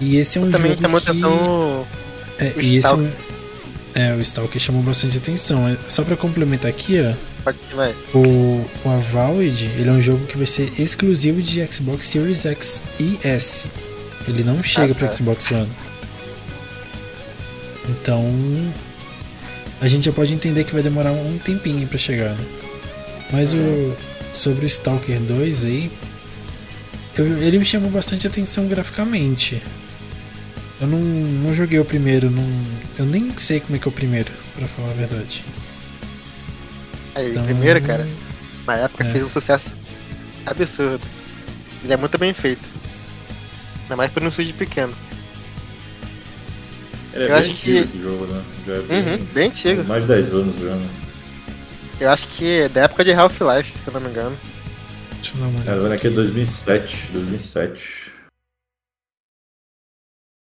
E 0.00 0.16
esse 0.16 0.38
é 0.38 0.40
um 0.40 0.50
Também 0.50 0.76
jogo 0.76 1.00
que... 1.00 1.10
atenção. 1.10 1.86
É, 2.38 2.52
e 2.60 2.76
esse 2.76 2.86
é 2.86 2.94
um... 2.94 3.10
É, 3.94 4.14
o 4.14 4.20
Stalker 4.22 4.60
chamou 4.60 4.82
bastante 4.82 5.18
atenção. 5.18 5.68
É, 5.68 5.76
Só 5.88 6.02
pra 6.02 6.16
complementar 6.16 6.70
aqui, 6.70 6.96
ó. 7.00 7.14
O, 8.14 8.64
o 8.84 8.88
Avowed, 8.90 9.64
ele 9.78 9.88
é 9.88 9.92
um 9.92 10.00
jogo 10.00 10.24
que 10.26 10.36
vai 10.38 10.46
ser 10.46 10.72
exclusivo 10.80 11.42
de 11.42 11.64
Xbox 11.66 12.06
Series 12.06 12.46
X 12.46 12.84
e 13.00 13.18
S. 13.22 13.66
Ele 14.28 14.44
não 14.44 14.62
chega 14.62 14.92
Ah, 14.92 14.94
para 14.94 15.08
tá. 15.08 15.14
Xbox 15.14 15.50
One. 15.50 15.68
Então, 17.88 18.24
a 19.80 19.88
gente 19.88 20.04
já 20.04 20.12
pode 20.12 20.32
entender 20.32 20.64
que 20.64 20.72
vai 20.72 20.82
demorar 20.82 21.12
um 21.12 21.38
tempinho 21.38 21.86
para 21.86 21.98
chegar, 21.98 22.34
né? 22.34 22.44
Mas 23.30 23.52
o 23.54 23.94
sobre 24.32 24.64
o 24.64 24.66
Stalker 24.66 25.18
2 25.20 25.64
aí, 25.64 25.90
eu- 27.18 27.38
ele 27.42 27.58
me 27.58 27.64
chamou 27.64 27.90
bastante 27.90 28.26
atenção 28.26 28.66
graficamente. 28.68 29.60
Eu 30.82 30.88
não, 30.88 30.98
não 30.98 31.54
joguei 31.54 31.78
o 31.78 31.84
primeiro, 31.84 32.28
não, 32.30 32.42
eu 32.98 33.06
nem 33.06 33.32
sei 33.38 33.60
como 33.60 33.76
é 33.76 33.78
que 33.78 33.86
é 33.86 33.90
o 33.90 33.92
primeiro, 33.92 34.30
pra 34.56 34.66
falar 34.66 34.90
a 34.90 34.94
verdade. 34.94 35.44
Aí, 37.14 37.30
Então, 37.30 37.44
primeiro, 37.44 37.80
cara, 37.80 38.06
na 38.66 38.74
época 38.76 39.04
É. 39.04 39.12
fez 39.12 39.22
um 39.24 39.30
sucesso 39.30 39.76
absurdo. 40.44 41.06
Ele 41.84 41.92
é 41.92 41.96
muito 41.96 42.18
bem 42.18 42.34
feito. 42.34 42.68
Ainda 43.82 43.96
mais 43.96 44.10
por 44.10 44.22
um 44.24 44.28
estúdio 44.28 44.54
pequeno. 44.54 44.92
Ele 47.12 47.24
é 47.24 47.26
Eu 47.26 47.28
bem 47.30 47.36
acho 47.38 47.50
antigo 47.52 47.62
que- 47.62 47.76
esse 47.78 48.00
jogo, 48.02 48.26
né? 48.26 48.42
Já 48.66 48.72
é 48.74 48.80
bem, 48.80 48.98
Uhum, 49.02 49.24
bem 49.34 49.48
antigo. 49.48 49.84
mais 49.84 50.02
de 50.02 50.08
10 50.08 50.32
anos 50.32 50.54
já, 50.60 50.74
né? 50.74 50.88
Eu 52.00 52.10
acho 52.10 52.26
que 52.28 52.60
é 52.62 52.68
da 52.68 52.82
época 52.82 53.04
de 53.04 53.12
Half-Life, 53.12 53.78
se 53.78 53.86
eu 53.86 53.92
não 53.92 54.00
me 54.00 54.08
engano. 54.08 54.36
Deixa 55.20 55.36
eu 55.36 55.40
dar 55.40 55.46
uma 55.46 55.64
É, 55.64 55.74
olhada. 55.78 55.94
aqui 55.94 56.06
é 56.08 56.10
2007, 56.10 57.08
2007. 57.12 58.01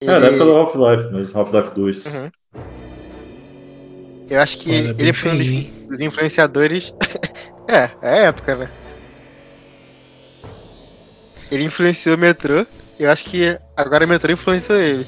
Ele... 0.02 0.12
É, 0.12 0.20
da 0.20 0.28
época 0.28 0.46
do 0.46 0.56
Half-Life, 0.56 1.10
mas 1.12 1.36
Half-Life 1.36 1.72
2. 1.76 2.06
Uhum. 2.06 2.32
Eu 4.30 4.40
acho 4.40 4.58
que 4.60 4.70
Olha, 4.70 4.96
ele 4.98 5.12
foi 5.12 5.32
um 5.32 5.38
dos, 5.38 5.88
dos 5.90 6.00
influenciadores. 6.00 6.94
é, 7.68 7.90
é 8.02 8.10
a 8.10 8.18
época, 8.28 8.56
né? 8.56 8.72
Ele 11.52 11.66
influenciou 11.66 12.16
o 12.16 12.18
metrô. 12.18 12.66
Eu 12.98 13.12
acho 13.12 13.26
que 13.26 13.58
agora 13.76 14.06
o 14.06 14.08
metrô 14.08 14.32
influenciou 14.32 14.80
ele. 14.80 15.06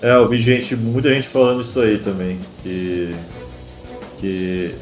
É, 0.00 0.14
eu 0.14 0.26
vi 0.26 0.40
gente, 0.40 0.74
muita 0.74 1.10
gente 1.12 1.28
falando 1.28 1.60
isso 1.60 1.80
aí 1.80 1.98
também. 1.98 2.40
Que. 2.62 3.14
Que. 4.18 4.74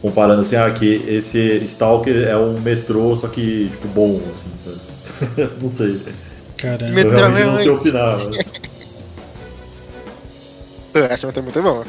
Comparando 0.00 0.42
assim, 0.42 0.54
ah, 0.54 0.70
que 0.70 0.94
esse 1.08 1.38
Stalker 1.64 2.28
é 2.28 2.36
um 2.36 2.60
metrô, 2.60 3.14
só 3.16 3.28
que, 3.28 3.68
tipo, 3.68 3.88
bom, 3.88 4.20
assim, 4.32 4.50
sabe? 4.64 5.50
não 5.62 5.70
sei. 5.70 6.00
Caramba. 6.56 7.00
Eu 7.00 7.10
realmente 7.10 7.46
não 7.46 7.58
sei 7.58 7.68
opinar, 7.70 8.18
mas. 10.94 11.10
Acho 11.10 11.24
o 11.24 11.28
metrô 11.28 11.42
muito 11.42 11.62
bom. 11.62 11.84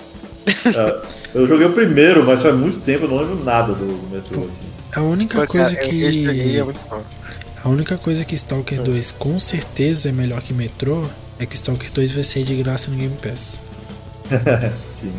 É, 0.66 1.02
eu 1.36 1.48
joguei 1.48 1.66
o 1.68 1.74
primeiro, 1.74 2.24
mas 2.26 2.42
faz 2.42 2.56
muito 2.56 2.80
tempo, 2.82 3.06
eu 3.06 3.10
não 3.10 3.18
lembro 3.20 3.44
nada 3.44 3.74
do, 3.74 3.86
do 3.86 4.10
metrô, 4.16 4.42
assim. 4.46 4.62
A 4.94 5.02
única 5.02 5.40
Pô, 5.42 5.48
coisa 5.48 5.76
cara, 5.76 5.88
eu- 5.88 5.94
eu 5.94 6.12
joguei, 6.14 6.34
que. 6.34 6.60
é. 6.60 6.66
A 7.64 7.70
única 7.70 7.98
coisa 7.98 8.26
que 8.26 8.36
Stalker 8.36 8.82
2 8.82 9.12
com 9.12 9.40
certeza 9.40 10.10
é 10.10 10.12
melhor 10.12 10.42
que 10.42 10.54
Metro 10.54 11.10
é 11.40 11.46
que 11.46 11.56
Stalker 11.56 11.90
2 11.92 12.12
vai 12.12 12.24
sair 12.24 12.44
de 12.44 12.56
graça 12.62 12.92
no 12.92 12.98
Game 12.98 13.16
Pass. 13.18 13.58
Sim. 14.92 15.14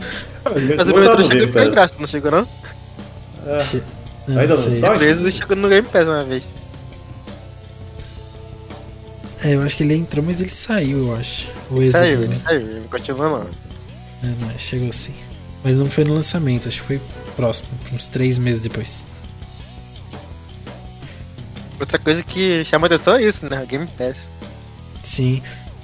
Mas 0.44 0.88
o 0.88 0.92
tá 0.92 0.98
metrô 1.00 1.24
chegou 1.30 1.48
Pass. 1.52 1.68
graça, 1.70 1.94
não 1.98 2.06
chegou 2.06 2.30
não? 2.30 2.46
É. 3.46 3.80
Ainda 4.40 4.56
não 4.56 4.62
sei. 4.62 4.80
tá? 4.80 4.92
O 4.92 4.96
preço 4.98 5.32
chegou 5.32 5.56
no 5.56 5.68
Game 5.68 5.86
Pass 5.88 6.04
uma 6.06 6.24
vez. 6.24 6.42
É, 9.44 9.54
eu 9.54 9.62
acho 9.62 9.76
que 9.76 9.82
ele 9.82 9.94
entrou, 9.94 10.24
mas 10.24 10.40
ele 10.40 10.48
saiu, 10.48 11.08
eu 11.08 11.16
acho. 11.16 11.46
O 11.70 11.84
Saiu, 11.84 12.20
Exodus, 12.20 12.24
ele 12.24 12.28
né? 12.28 12.34
saiu, 12.34 12.60
ele 12.62 12.80
não 12.80 12.88
continua 12.88 13.28
não. 13.28 14.28
É, 14.28 14.34
não, 14.40 14.58
chegou 14.58 14.90
sim. 14.90 15.14
Mas 15.62 15.76
não 15.76 15.88
foi 15.88 16.02
no 16.04 16.14
lançamento, 16.14 16.66
acho 16.66 16.80
que 16.80 16.86
foi 16.86 17.00
próximo, 17.36 17.68
uns 17.92 18.06
três 18.06 18.38
meses 18.38 18.62
depois. 18.62 19.04
Outra 21.78 21.98
coisa 21.98 22.22
que 22.22 22.64
chama 22.64 22.86
atenção 22.86 23.16
é 23.16 23.22
isso, 23.24 23.46
né? 23.48 23.66
Game 23.66 23.86
Pass. 23.98 24.16
Sim. 25.02 25.42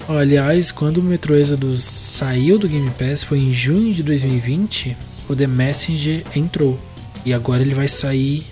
Aliás, 0.09 0.73
quando 0.73 0.99
o 0.99 1.03
Metro 1.03 1.37
Exodus 1.37 1.85
saiu 1.85 2.59
do 2.59 2.67
Game 2.67 2.91
Pass, 2.93 3.23
foi 3.23 3.39
em 3.39 3.53
junho 3.53 3.93
de 3.93 4.03
2020, 4.03 4.97
o 5.29 5.37
The 5.37 5.47
Messenger 5.47 6.25
entrou. 6.35 6.81
E 7.27 7.35
agora 7.35 7.61
ele 7.61 7.75
vai 7.75 7.89
sair 7.89 8.47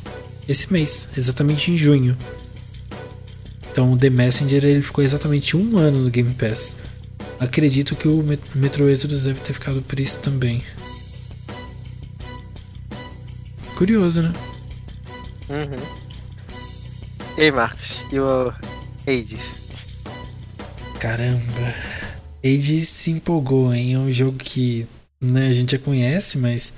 esse 0.46 0.70
mês, 0.70 1.08
exatamente 1.16 1.70
em 1.70 1.76
junho. 1.76 2.16
Então 3.78 3.92
o 3.92 3.96
The 3.96 4.10
Messenger 4.10 4.64
ele 4.64 4.82
ficou 4.82 5.04
exatamente 5.04 5.56
um 5.56 5.78
ano 5.78 6.00
no 6.00 6.10
Game 6.10 6.34
Pass. 6.34 6.74
Acredito 7.38 7.94
que 7.94 8.08
o 8.08 8.24
Met- 8.24 8.42
Metro 8.56 8.88
Exodus 8.88 9.22
deve 9.22 9.38
ter 9.38 9.52
ficado 9.52 9.80
por 9.82 10.00
isso 10.00 10.18
também. 10.18 10.64
Curioso, 13.76 14.22
né? 14.22 14.32
Uhum. 15.48 15.78
E 17.38 17.42
aí, 17.42 17.52
Marcos? 17.52 18.04
E 18.10 18.18
o 18.18 18.52
Hades? 19.06 19.54
Caramba. 20.98 21.72
Age 22.44 22.84
se 22.84 23.12
empolgou, 23.12 23.72
hein? 23.72 23.94
É 23.94 23.98
um 24.00 24.10
jogo 24.10 24.38
que 24.38 24.88
né, 25.20 25.46
a 25.46 25.52
gente 25.52 25.70
já 25.70 25.78
conhece, 25.78 26.36
mas 26.36 26.72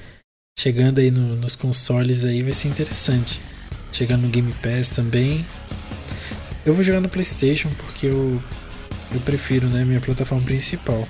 chegando 0.59 0.99
aí 0.99 1.11
no- 1.11 1.35
nos 1.35 1.57
consoles 1.57 2.27
aí 2.27 2.43
vai 2.43 2.53
ser 2.53 2.69
interessante. 2.69 3.41
Chegando 3.91 4.25
no 4.25 4.29
Game 4.29 4.53
Pass 4.63 4.91
também. 4.91 5.47
Eu 6.65 6.75
vou 6.75 6.85
jogar 6.85 7.01
no 7.01 7.09
PlayStation 7.09 7.69
porque 7.77 8.07
eu, 8.07 8.43
eu 9.13 9.21
prefiro, 9.21 9.67
né, 9.69 9.85
minha 9.85 10.01
plataforma 10.01 10.45
principal. 10.45 11.07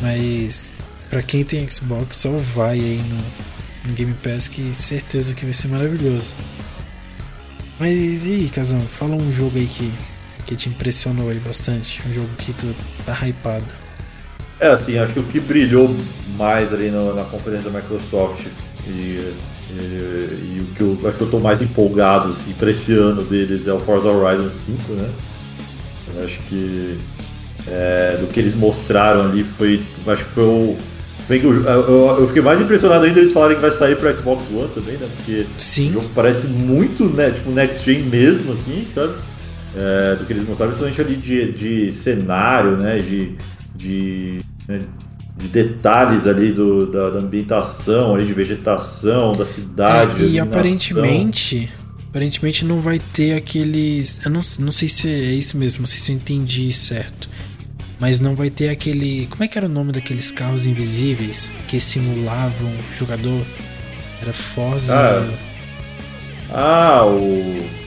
Mas 0.00 0.72
pra 1.10 1.22
quem 1.22 1.44
tem 1.44 1.68
Xbox, 1.68 2.16
só 2.16 2.30
vai 2.30 2.78
aí 2.78 3.02
no, 3.08 3.88
no 3.90 3.94
Game 3.94 4.14
Pass 4.14 4.48
que 4.48 4.72
certeza 4.74 5.34
que 5.34 5.44
vai 5.44 5.54
ser 5.54 5.68
maravilhoso. 5.68 6.34
Mas 7.78 8.26
e 8.26 8.32
aí, 8.34 8.48
Casão, 8.48 8.80
fala 8.80 9.14
um 9.14 9.30
jogo 9.32 9.56
aí 9.58 9.66
que, 9.66 9.92
que 10.46 10.56
te 10.56 10.68
impressionou 10.68 11.28
aí 11.30 11.38
bastante. 11.38 12.00
Um 12.08 12.12
jogo 12.14 12.28
que 12.38 12.52
tu 12.52 12.74
tá 13.04 13.14
hypado. 13.26 13.64
É, 14.60 14.68
assim, 14.68 14.98
acho 14.98 15.12
que 15.12 15.20
o 15.20 15.24
que 15.24 15.38
brilhou 15.38 15.94
mais 16.36 16.72
ali 16.72 16.90
no- 16.90 17.14
na 17.14 17.24
conferência 17.24 17.70
da 17.70 17.80
Microsoft 17.80 18.46
e, 18.88 19.32
e- 19.70 20.56
e 20.56 20.60
o 20.60 20.74
que 20.74 20.80
eu 20.80 21.08
acho 21.08 21.18
que 21.18 21.24
eu 21.24 21.30
tô 21.30 21.38
mais 21.38 21.60
empolgado 21.60 22.30
assim, 22.30 22.52
pra 22.58 22.70
esse 22.70 22.92
ano 22.92 23.22
deles 23.22 23.66
é 23.66 23.72
o 23.72 23.78
Forza 23.78 24.08
Horizon 24.08 24.48
5, 24.48 24.92
né? 24.92 25.08
Eu 26.16 26.24
acho 26.24 26.38
que 26.48 26.98
é, 27.66 28.16
do 28.20 28.26
que 28.28 28.40
eles 28.40 28.54
mostraram 28.54 29.26
ali 29.26 29.44
foi. 29.44 29.82
Acho 30.06 30.24
que 30.24 30.30
foi 30.30 30.44
o. 30.44 30.76
Bem 31.28 31.38
que 31.40 31.44
eu, 31.46 31.52
eu, 31.62 32.26
fiquei 32.26 32.40
mais 32.40 32.58
impressionado 32.58 33.04
ainda 33.04 33.18
eles 33.18 33.32
falarem 33.32 33.56
que 33.56 33.60
vai 33.60 33.70
sair 33.70 33.96
pro 33.96 34.16
Xbox 34.16 34.42
One 34.50 34.68
também, 34.74 34.94
né? 34.96 35.06
Porque 35.16 35.42
o 35.42 35.60
Sim, 35.60 35.92
jogo 35.92 36.08
parece 36.14 36.46
muito, 36.46 37.04
né, 37.04 37.30
tipo, 37.30 37.50
next 37.50 37.84
gen 37.84 38.04
mesmo, 38.04 38.52
assim, 38.54 38.86
sabe? 38.86 39.12
É, 39.76 40.16
do 40.16 40.24
que 40.24 40.32
eles 40.32 40.48
mostraram, 40.48 40.72
principalmente 40.72 41.00
ali 41.02 41.16
de, 41.20 41.52
de 41.52 41.92
cenário, 41.92 42.78
né? 42.78 42.98
De, 43.00 43.32
de, 43.76 44.38
né, 44.66 44.78
de 45.38 45.46
detalhes 45.48 46.26
ali 46.26 46.52
do, 46.52 46.86
da, 46.86 47.10
da 47.10 47.18
ambientação, 47.20 48.14
ali 48.14 48.26
de 48.26 48.32
vegetação, 48.32 49.32
da 49.32 49.44
cidade. 49.44 50.24
É, 50.24 50.28
e 50.28 50.40
aparentemente, 50.40 51.72
aparentemente 52.10 52.64
não 52.64 52.80
vai 52.80 52.98
ter 52.98 53.34
aqueles. 53.34 54.20
Eu 54.24 54.32
não, 54.32 54.42
não 54.58 54.72
sei 54.72 54.88
se 54.88 55.08
é 55.08 55.32
isso 55.32 55.56
mesmo, 55.56 55.80
não 55.80 55.86
sei 55.86 55.98
se 56.00 56.10
eu 56.12 56.16
entendi 56.16 56.72
certo. 56.72 57.28
Mas 58.00 58.20
não 58.20 58.34
vai 58.34 58.50
ter 58.50 58.68
aquele. 58.68 59.26
Como 59.26 59.42
é 59.44 59.48
que 59.48 59.56
era 59.56 59.66
o 59.66 59.70
nome 59.70 59.92
daqueles 59.92 60.30
carros 60.30 60.66
invisíveis 60.66 61.50
que 61.68 61.80
simulavam 61.80 62.68
o 62.68 62.96
jogador? 62.96 63.44
Era 64.20 64.32
Forza. 64.32 64.94
Ah, 64.94 65.28
Ah, 66.50 67.06
o. 67.06 67.77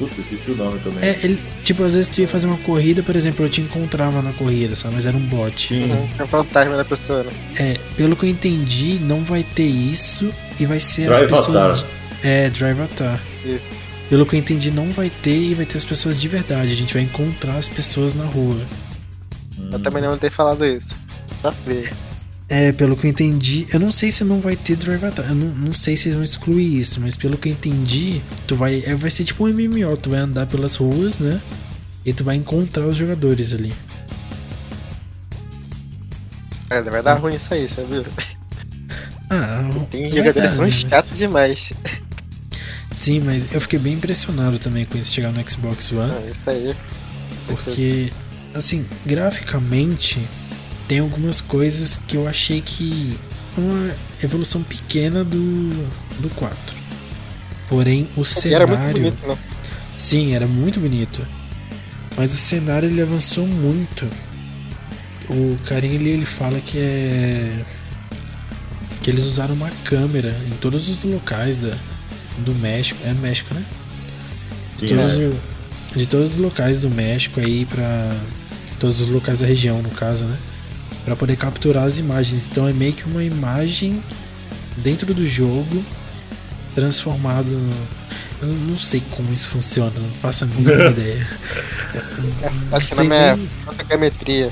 Putz, 0.00 0.18
esqueci 0.18 0.50
o 0.52 0.56
nome 0.56 0.78
também. 0.78 1.06
É, 1.06 1.18
ele, 1.22 1.38
tipo, 1.62 1.84
às 1.84 1.94
vezes 1.94 2.08
tu 2.08 2.22
ia 2.22 2.26
fazer 2.26 2.46
uma 2.46 2.56
corrida, 2.56 3.02
por 3.02 3.14
exemplo, 3.14 3.44
eu 3.44 3.50
te 3.50 3.60
encontrava 3.60 4.22
na 4.22 4.32
corrida, 4.32 4.74
sabe? 4.74 4.94
Mas 4.94 5.04
era 5.04 5.14
um 5.14 5.20
bot. 5.20 5.74
Uhum. 5.74 6.08
É 6.18 6.22
o 6.22 6.26
fantasma 6.26 6.74
da 6.74 6.84
pessoa, 6.86 7.22
né? 7.22 7.32
É, 7.58 7.76
pelo 7.98 8.16
que 8.16 8.24
eu 8.24 8.30
entendi, 8.30 8.98
não 9.02 9.22
vai 9.22 9.42
ter 9.42 9.66
isso 9.66 10.32
e 10.58 10.64
vai 10.64 10.80
ser 10.80 11.10
as 11.10 11.18
Drive 11.18 11.30
pessoas. 11.30 11.56
Avatar. 11.56 11.86
É, 12.22 12.48
Drive 12.48 12.80
Avatar. 12.80 13.20
Isso. 13.44 13.90
Pelo 14.08 14.24
que 14.24 14.36
eu 14.36 14.40
entendi, 14.40 14.70
não 14.70 14.90
vai 14.90 15.10
ter 15.22 15.36
e 15.36 15.54
vai 15.54 15.66
ter 15.66 15.76
as 15.76 15.84
pessoas 15.84 16.18
de 16.18 16.28
verdade. 16.28 16.72
A 16.72 16.76
gente 16.76 16.94
vai 16.94 17.02
encontrar 17.02 17.58
as 17.58 17.68
pessoas 17.68 18.14
na 18.14 18.24
rua. 18.24 18.60
Eu 19.70 19.78
também 19.80 20.02
não 20.02 20.16
ter 20.16 20.30
falado 20.30 20.64
isso. 20.64 20.88
Só 21.42 21.52
ver. 21.66 21.92
É, 22.50 22.72
pelo 22.72 22.96
que 22.96 23.06
eu 23.06 23.10
entendi, 23.12 23.64
eu 23.72 23.78
não 23.78 23.92
sei 23.92 24.10
se 24.10 24.24
não 24.24 24.40
vai 24.40 24.56
ter 24.56 24.74
Drive 24.74 25.04
Attack. 25.04 25.28
Eu 25.28 25.36
não, 25.36 25.54
não 25.54 25.72
sei 25.72 25.96
se 25.96 26.08
eles 26.08 26.16
vão 26.16 26.24
excluir 26.24 26.80
isso, 26.80 27.00
mas 27.00 27.16
pelo 27.16 27.38
que 27.38 27.48
eu 27.48 27.52
entendi, 27.52 28.20
tu 28.44 28.56
vai. 28.56 28.82
É, 28.84 28.92
vai 28.92 29.08
ser 29.08 29.22
tipo 29.22 29.46
um 29.46 29.48
MMO, 29.48 29.96
tu 29.96 30.10
vai 30.10 30.18
andar 30.18 30.46
pelas 30.46 30.74
ruas, 30.74 31.18
né? 31.18 31.40
E 32.04 32.12
tu 32.12 32.24
vai 32.24 32.34
encontrar 32.34 32.86
os 32.88 32.96
jogadores 32.96 33.54
ali. 33.54 33.72
Cara, 36.68 36.90
vai 36.90 37.02
dar 37.02 37.14
ruim 37.14 37.36
isso 37.36 37.54
aí, 37.54 37.68
sabe? 37.68 38.04
Ah, 39.30 39.70
Tem 39.88 40.10
jogadores 40.10 40.50
dar, 40.50 40.56
tão 40.56 40.64
né? 40.64 40.70
chatos 40.72 41.18
demais. 41.18 41.72
Sim, 42.96 43.20
mas 43.20 43.44
eu 43.52 43.60
fiquei 43.60 43.78
bem 43.78 43.94
impressionado 43.94 44.58
também 44.58 44.84
com 44.84 44.98
isso 44.98 45.12
chegar 45.12 45.30
no 45.32 45.48
Xbox 45.48 45.92
One. 45.92 46.12
Ah, 46.12 46.30
isso 46.30 46.50
aí. 46.50 46.76
Porque, 47.46 48.12
assim, 48.52 48.84
graficamente, 49.06 50.18
tem 50.90 50.98
algumas 50.98 51.40
coisas 51.40 51.96
que 51.96 52.16
eu 52.16 52.26
achei 52.26 52.60
que 52.60 53.16
é 53.56 53.60
uma 53.60 53.94
evolução 54.24 54.60
pequena 54.60 55.22
do, 55.22 55.70
do 56.18 56.28
4. 56.34 56.56
Porém, 57.68 58.08
o 58.16 58.22
E 58.22 58.52
era 58.52 58.66
muito 58.66 58.80
cenário. 58.80 59.00
bonito, 59.00 59.28
né? 59.28 59.38
Sim, 59.96 60.34
era 60.34 60.48
muito 60.48 60.80
bonito. 60.80 61.24
Mas 62.16 62.34
o 62.34 62.36
cenário 62.36 62.88
ele 62.88 63.00
avançou 63.00 63.46
muito. 63.46 64.04
O 65.28 65.56
carinha 65.64 65.96
ali 65.96 66.08
ele 66.10 66.26
fala 66.26 66.58
que 66.58 66.76
é. 66.76 67.62
Que 69.00 69.10
eles 69.10 69.22
usaram 69.22 69.54
uma 69.54 69.70
câmera 69.84 70.36
em 70.48 70.56
todos 70.56 70.88
os 70.88 71.04
locais 71.04 71.58
da, 71.58 71.76
do 72.38 72.52
México. 72.56 72.98
É 73.04 73.12
no 73.12 73.20
México, 73.20 73.54
né? 73.54 73.64
De 74.76 74.88
todos, 74.88 75.12
é. 75.12 75.16
o- 75.28 75.40
de 75.96 76.06
todos 76.06 76.30
os 76.32 76.36
locais 76.36 76.80
do 76.80 76.90
México 76.90 77.38
aí 77.38 77.64
pra. 77.64 78.12
Todos 78.80 79.00
os 79.00 79.06
locais 79.06 79.38
da 79.38 79.46
região, 79.46 79.80
no 79.80 79.90
caso, 79.90 80.24
né? 80.24 80.36
Pra 81.04 81.16
poder 81.16 81.36
capturar 81.36 81.84
as 81.84 81.98
imagens. 81.98 82.46
Então 82.50 82.68
é 82.68 82.72
meio 82.72 82.92
que 82.92 83.04
uma 83.04 83.22
imagem 83.24 84.02
dentro 84.78 85.12
do 85.14 85.26
jogo 85.26 85.84
transformado. 86.74 87.50
no- 87.50 88.00
Eu 88.42 88.48
não 88.48 88.76
sei 88.78 89.02
como 89.10 89.30
isso 89.34 89.48
funciona, 89.48 89.92
não 90.00 90.08
faço 90.12 90.44
a 90.44 90.46
mínima 90.46 90.72
ideia. 90.90 91.26
Acho 92.72 92.88
que 92.88 92.94
o 92.94 92.96
nome 92.98 93.14
é 93.14 93.36
fotogrametria. 93.64 94.50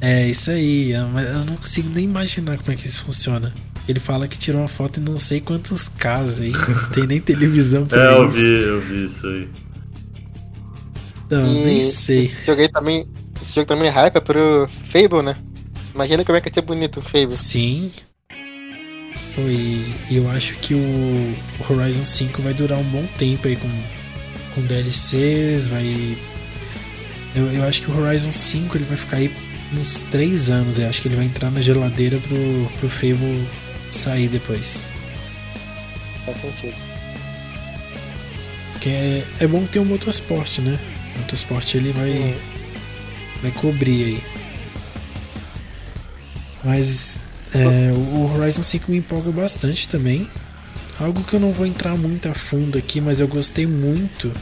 É 0.00 0.26
isso 0.26 0.50
aí, 0.50 0.92
é, 0.92 1.00
mas 1.02 1.26
eu 1.28 1.44
não 1.44 1.56
consigo 1.56 1.88
nem 1.90 2.04
imaginar 2.04 2.56
como 2.58 2.72
é 2.72 2.76
que 2.76 2.86
isso 2.86 3.04
funciona. 3.04 3.52
Ele 3.86 4.00
fala 4.00 4.26
que 4.26 4.38
tirou 4.38 4.62
uma 4.62 4.68
foto 4.68 5.00
em 5.00 5.02
não 5.02 5.18
sei 5.18 5.40
quantos 5.42 5.86
casos 5.88 6.40
aí, 6.40 6.50
não 6.52 6.88
tem 6.90 7.06
nem 7.06 7.20
televisão 7.20 7.84
pra 7.86 8.10
É, 8.12 8.14
eu 8.16 8.28
isso. 8.28 8.38
vi, 8.38 8.62
eu 8.62 8.80
vi 8.80 9.04
isso 9.04 9.26
aí. 9.26 9.48
Não, 11.30 11.42
E 11.44 11.64
nem 11.64 11.90
sei. 11.90 12.26
Esse 12.26 12.46
jogo 12.46 12.68
também. 12.70 13.06
Esse 13.42 13.54
jogo 13.54 13.66
também 13.66 13.90
hype 13.90 14.16
é 14.16 14.20
pro 14.20 14.68
Fable, 14.90 15.22
né? 15.22 15.36
Imagina 15.94 16.24
como 16.24 16.36
é 16.36 16.40
que 16.40 16.50
vai 16.50 16.54
ser 16.54 16.62
bonito 16.62 16.98
o 16.98 17.02
Fable. 17.02 17.30
Sim. 17.30 17.92
E 19.38 20.16
eu 20.16 20.28
acho 20.30 20.54
que 20.56 20.74
o 20.74 21.36
Horizon 21.68 22.04
5 22.04 22.42
vai 22.42 22.52
durar 22.52 22.78
um 22.78 22.84
bom 22.84 23.04
tempo 23.18 23.46
aí 23.46 23.56
com, 23.56 23.68
com 24.54 24.62
DLCs, 24.62 25.68
vai. 25.68 26.16
Eu, 27.34 27.50
eu 27.52 27.64
acho 27.64 27.82
que 27.82 27.90
o 27.90 27.96
Horizon 27.96 28.32
5 28.32 28.76
ele 28.76 28.84
vai 28.84 28.96
ficar 28.96 29.16
aí 29.18 29.34
uns 29.72 30.02
3 30.02 30.50
anos. 30.50 30.78
Eu 30.78 30.88
acho 30.88 31.00
que 31.00 31.08
ele 31.08 31.16
vai 31.16 31.26
entrar 31.26 31.50
na 31.50 31.60
geladeira 31.60 32.18
pro, 32.18 32.70
pro 32.78 32.88
Fable 32.88 33.46
sair 33.90 34.28
depois. 34.28 34.90
Faz 36.24 36.40
sentido. 36.40 36.76
Porque 38.72 38.88
é, 38.88 39.24
é 39.40 39.46
bom 39.46 39.64
ter 39.64 39.78
um 39.78 39.84
motorsport, 39.84 40.58
né? 40.58 40.78
O 41.14 41.18
motorsport 41.20 41.74
ele 41.74 41.92
vai, 41.92 42.36
vai 43.42 43.50
cobrir 43.52 44.04
aí. 44.04 44.33
Mas 46.64 47.20
é, 47.54 47.92
o 47.92 48.34
Horizon 48.34 48.62
5 48.62 48.90
me 48.90 48.98
empolga 48.98 49.30
bastante 49.30 49.88
também. 49.88 50.28
Algo 50.98 51.22
que 51.22 51.34
eu 51.34 51.40
não 51.40 51.52
vou 51.52 51.66
entrar 51.66 51.96
muito 51.96 52.28
a 52.28 52.34
fundo 52.34 52.78
aqui, 52.78 53.00
mas 53.00 53.20
eu 53.20 53.28
gostei 53.28 53.66
muito. 53.66 54.32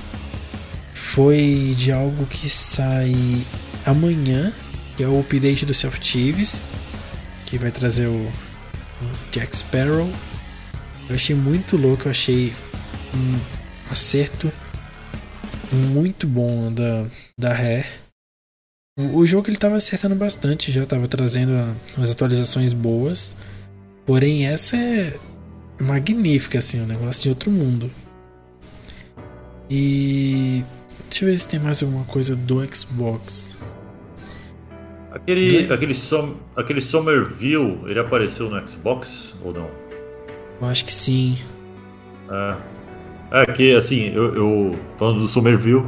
Foi 0.94 1.74
de 1.76 1.90
algo 1.90 2.24
que 2.26 2.48
sai 2.48 3.14
amanhã, 3.84 4.52
que 4.96 5.02
é 5.02 5.08
o 5.08 5.20
update 5.20 5.66
do 5.66 5.74
Self 5.74 6.00
Thieves, 6.00 6.64
que 7.44 7.58
vai 7.58 7.70
trazer 7.70 8.06
o, 8.06 8.12
o 8.14 9.30
Jack 9.32 9.56
Sparrow. 9.56 10.10
Eu 11.08 11.16
achei 11.16 11.34
muito 11.34 11.76
louco, 11.76 12.04
eu 12.06 12.10
achei 12.10 12.52
um 13.14 13.38
acerto 13.90 14.50
muito 15.72 16.26
bom 16.26 16.72
da, 16.72 17.04
da 17.36 17.52
Rare. 17.52 18.01
O, 18.98 19.24
jogo 19.24 19.48
ele 19.48 19.56
tava 19.56 19.76
acertando 19.76 20.14
bastante, 20.14 20.70
já 20.70 20.84
tava 20.84 21.08
trazendo 21.08 21.74
umas 21.96 22.10
atualizações 22.10 22.74
boas. 22.74 23.34
Porém, 24.04 24.46
essa 24.46 24.76
é 24.76 25.16
magnífica, 25.80 26.58
assim, 26.58 26.82
um 26.82 26.86
negócio 26.86 27.22
de 27.22 27.28
outro 27.30 27.50
mundo. 27.50 27.90
E. 29.70 30.62
Deixa 31.08 31.24
eu 31.24 31.30
ver 31.30 31.38
se 31.38 31.48
tem 31.48 31.58
mais 31.58 31.82
alguma 31.82 32.04
coisa 32.04 32.36
do 32.36 32.62
Xbox. 32.74 33.56
Aquele, 35.10 35.62
Do- 35.62 35.72
aquele, 35.74 35.94
Som, 35.94 36.34
aquele 36.54 36.80
Somerville, 36.82 37.78
ele 37.86 37.98
apareceu 37.98 38.50
no 38.50 38.68
Xbox 38.68 39.34
ou 39.42 39.54
não? 39.54 39.70
Eu 40.60 40.68
acho 40.68 40.84
que 40.84 40.92
sim. 40.92 41.38
É, 42.30 43.42
é 43.42 43.46
que 43.52 43.74
assim, 43.74 44.10
eu, 44.14 44.34
eu- 44.34 44.78
falando 44.98 45.20
do 45.20 45.28
Somerville, 45.28 45.84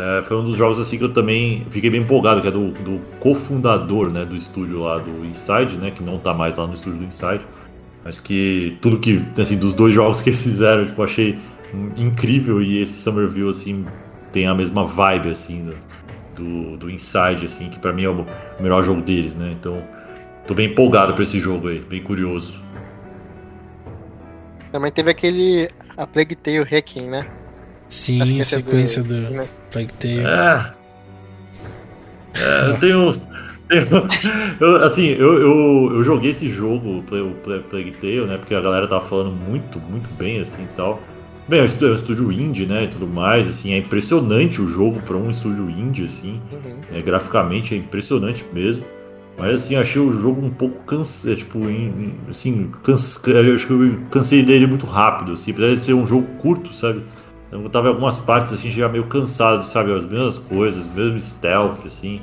é, 0.00 0.22
foi 0.22 0.38
um 0.38 0.44
dos 0.44 0.56
jogos 0.56 0.78
assim 0.78 0.96
que 0.96 1.04
eu 1.04 1.12
também 1.12 1.66
fiquei 1.70 1.90
bem 1.90 2.00
empolgado, 2.00 2.40
que 2.40 2.48
é 2.48 2.50
do, 2.50 2.70
do 2.70 3.00
cofundador 3.20 4.08
né, 4.08 4.24
do 4.24 4.34
estúdio 4.34 4.80
lá 4.80 4.96
do 4.98 5.26
Inside, 5.26 5.76
né? 5.76 5.90
Que 5.90 6.02
não 6.02 6.18
tá 6.18 6.32
mais 6.32 6.56
lá 6.56 6.66
no 6.66 6.72
estúdio 6.72 7.00
do 7.00 7.04
Inside. 7.04 7.44
Mas 8.02 8.18
que 8.18 8.78
tudo 8.80 8.98
que, 8.98 9.22
assim, 9.38 9.58
dos 9.58 9.74
dois 9.74 9.92
jogos 9.94 10.22
que 10.22 10.30
eles 10.30 10.42
fizeram, 10.42 10.86
tipo, 10.86 11.02
achei 11.02 11.38
incrível 11.98 12.62
e 12.62 12.80
esse 12.80 12.94
Somerville, 12.94 13.50
assim, 13.50 13.84
tem 14.32 14.46
a 14.46 14.54
mesma 14.54 14.86
vibe, 14.86 15.28
assim, 15.28 15.70
do, 16.34 16.78
do, 16.78 16.90
Inside, 16.90 17.44
assim, 17.44 17.68
que 17.68 17.78
pra 17.78 17.92
mim 17.92 18.04
é 18.04 18.08
o 18.08 18.24
melhor 18.58 18.82
jogo 18.82 19.02
deles, 19.02 19.34
né? 19.34 19.54
Então, 19.58 19.82
tô 20.46 20.54
bem 20.54 20.70
empolgado 20.70 21.12
pra 21.12 21.22
esse 21.22 21.38
jogo 21.38 21.68
aí, 21.68 21.78
bem 21.80 22.02
curioso. 22.02 22.58
Também 24.72 24.90
teve 24.90 25.10
aquele. 25.10 25.68
A 25.94 26.06
Plague 26.06 26.36
Tale 26.36 26.62
Hacking, 26.62 27.10
né? 27.10 27.26
Sim, 27.90 28.22
a 28.22 28.26
que 28.26 28.44
sequência 28.44 29.00
é 29.00 29.02
do 29.02 29.14
né? 29.14 29.48
Plague 29.70 29.92
Tale. 29.94 30.20
É. 30.20 30.70
É, 32.34 32.70
eu 32.70 32.78
tenho. 32.78 33.12
tenho- 33.68 34.08
eu, 34.60 34.76
assim, 34.84 35.06
eu, 35.08 35.38
eu, 35.40 35.92
eu 35.96 36.04
joguei 36.04 36.30
esse 36.30 36.48
jogo, 36.48 36.98
o 36.98 37.02
Play- 37.02 37.60
Plague 37.68 37.92
Tale, 38.00 38.26
né? 38.26 38.36
Porque 38.38 38.54
a 38.54 38.60
galera 38.60 38.86
tava 38.88 39.00
falando 39.04 39.30
muito, 39.32 39.78
muito 39.80 40.08
bem, 40.16 40.40
assim 40.40 40.62
e 40.62 40.76
tal. 40.76 41.00
Bem, 41.48 41.60
é 41.60 41.62
um 41.62 41.66
é 41.66 41.90
um 41.90 41.94
estúdio 41.94 42.30
indie, 42.32 42.64
né? 42.66 42.84
E 42.84 42.88
tudo 42.88 43.06
mais, 43.08 43.48
assim, 43.48 43.72
é 43.72 43.78
impressionante 43.78 44.62
o 44.62 44.68
jogo 44.68 45.00
pra 45.02 45.16
um 45.16 45.30
estúdio 45.30 45.68
indie, 45.68 46.06
assim. 46.06 46.40
Uhum. 46.52 46.80
É, 46.92 47.02
graficamente 47.02 47.74
é 47.74 47.78
impressionante 47.78 48.44
mesmo. 48.52 48.84
Mas 49.36 49.54
assim, 49.64 49.74
achei 49.74 50.00
o 50.00 50.12
jogo 50.12 50.44
um 50.44 50.50
pouco 50.50 50.84
cansado, 50.84 51.34
tipo, 51.34 51.58
em- 51.68 51.86
em- 51.88 52.14
assim, 52.28 52.70
canse, 52.84 53.18
eu 53.30 53.54
acho 53.54 53.66
que 53.66 53.72
eu 53.72 53.98
cansei 54.10 54.42
dele 54.44 54.66
muito 54.66 54.84
rápido, 54.86 55.32
assim, 55.32 55.50
apesar 55.50 55.74
de 55.74 55.80
ser 55.80 55.94
um 55.94 56.06
jogo 56.06 56.26
curto, 56.38 56.72
sabe? 56.74 57.02
Eu 57.50 57.68
tava 57.68 57.88
em 57.88 57.90
algumas 57.90 58.16
partes, 58.18 58.52
assim, 58.52 58.70
já 58.70 58.88
meio 58.88 59.06
cansado, 59.06 59.66
sabe? 59.66 59.92
As 59.92 60.04
mesmas 60.04 60.38
coisas, 60.38 60.86
mesmo 60.94 61.18
stealth, 61.18 61.84
assim. 61.84 62.22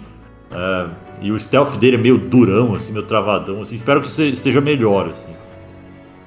É, 0.49 0.87
e 1.21 1.31
o 1.31 1.39
stealth 1.39 1.77
dele 1.77 1.97
é 1.97 1.99
meio 1.99 2.17
durão, 2.17 2.75
assim, 2.75 2.93
meio 2.93 3.05
travadão, 3.05 3.61
assim. 3.61 3.75
Espero 3.75 4.01
que 4.01 4.07
esteja 4.07 4.61
melhor, 4.61 5.09
assim. 5.09 5.33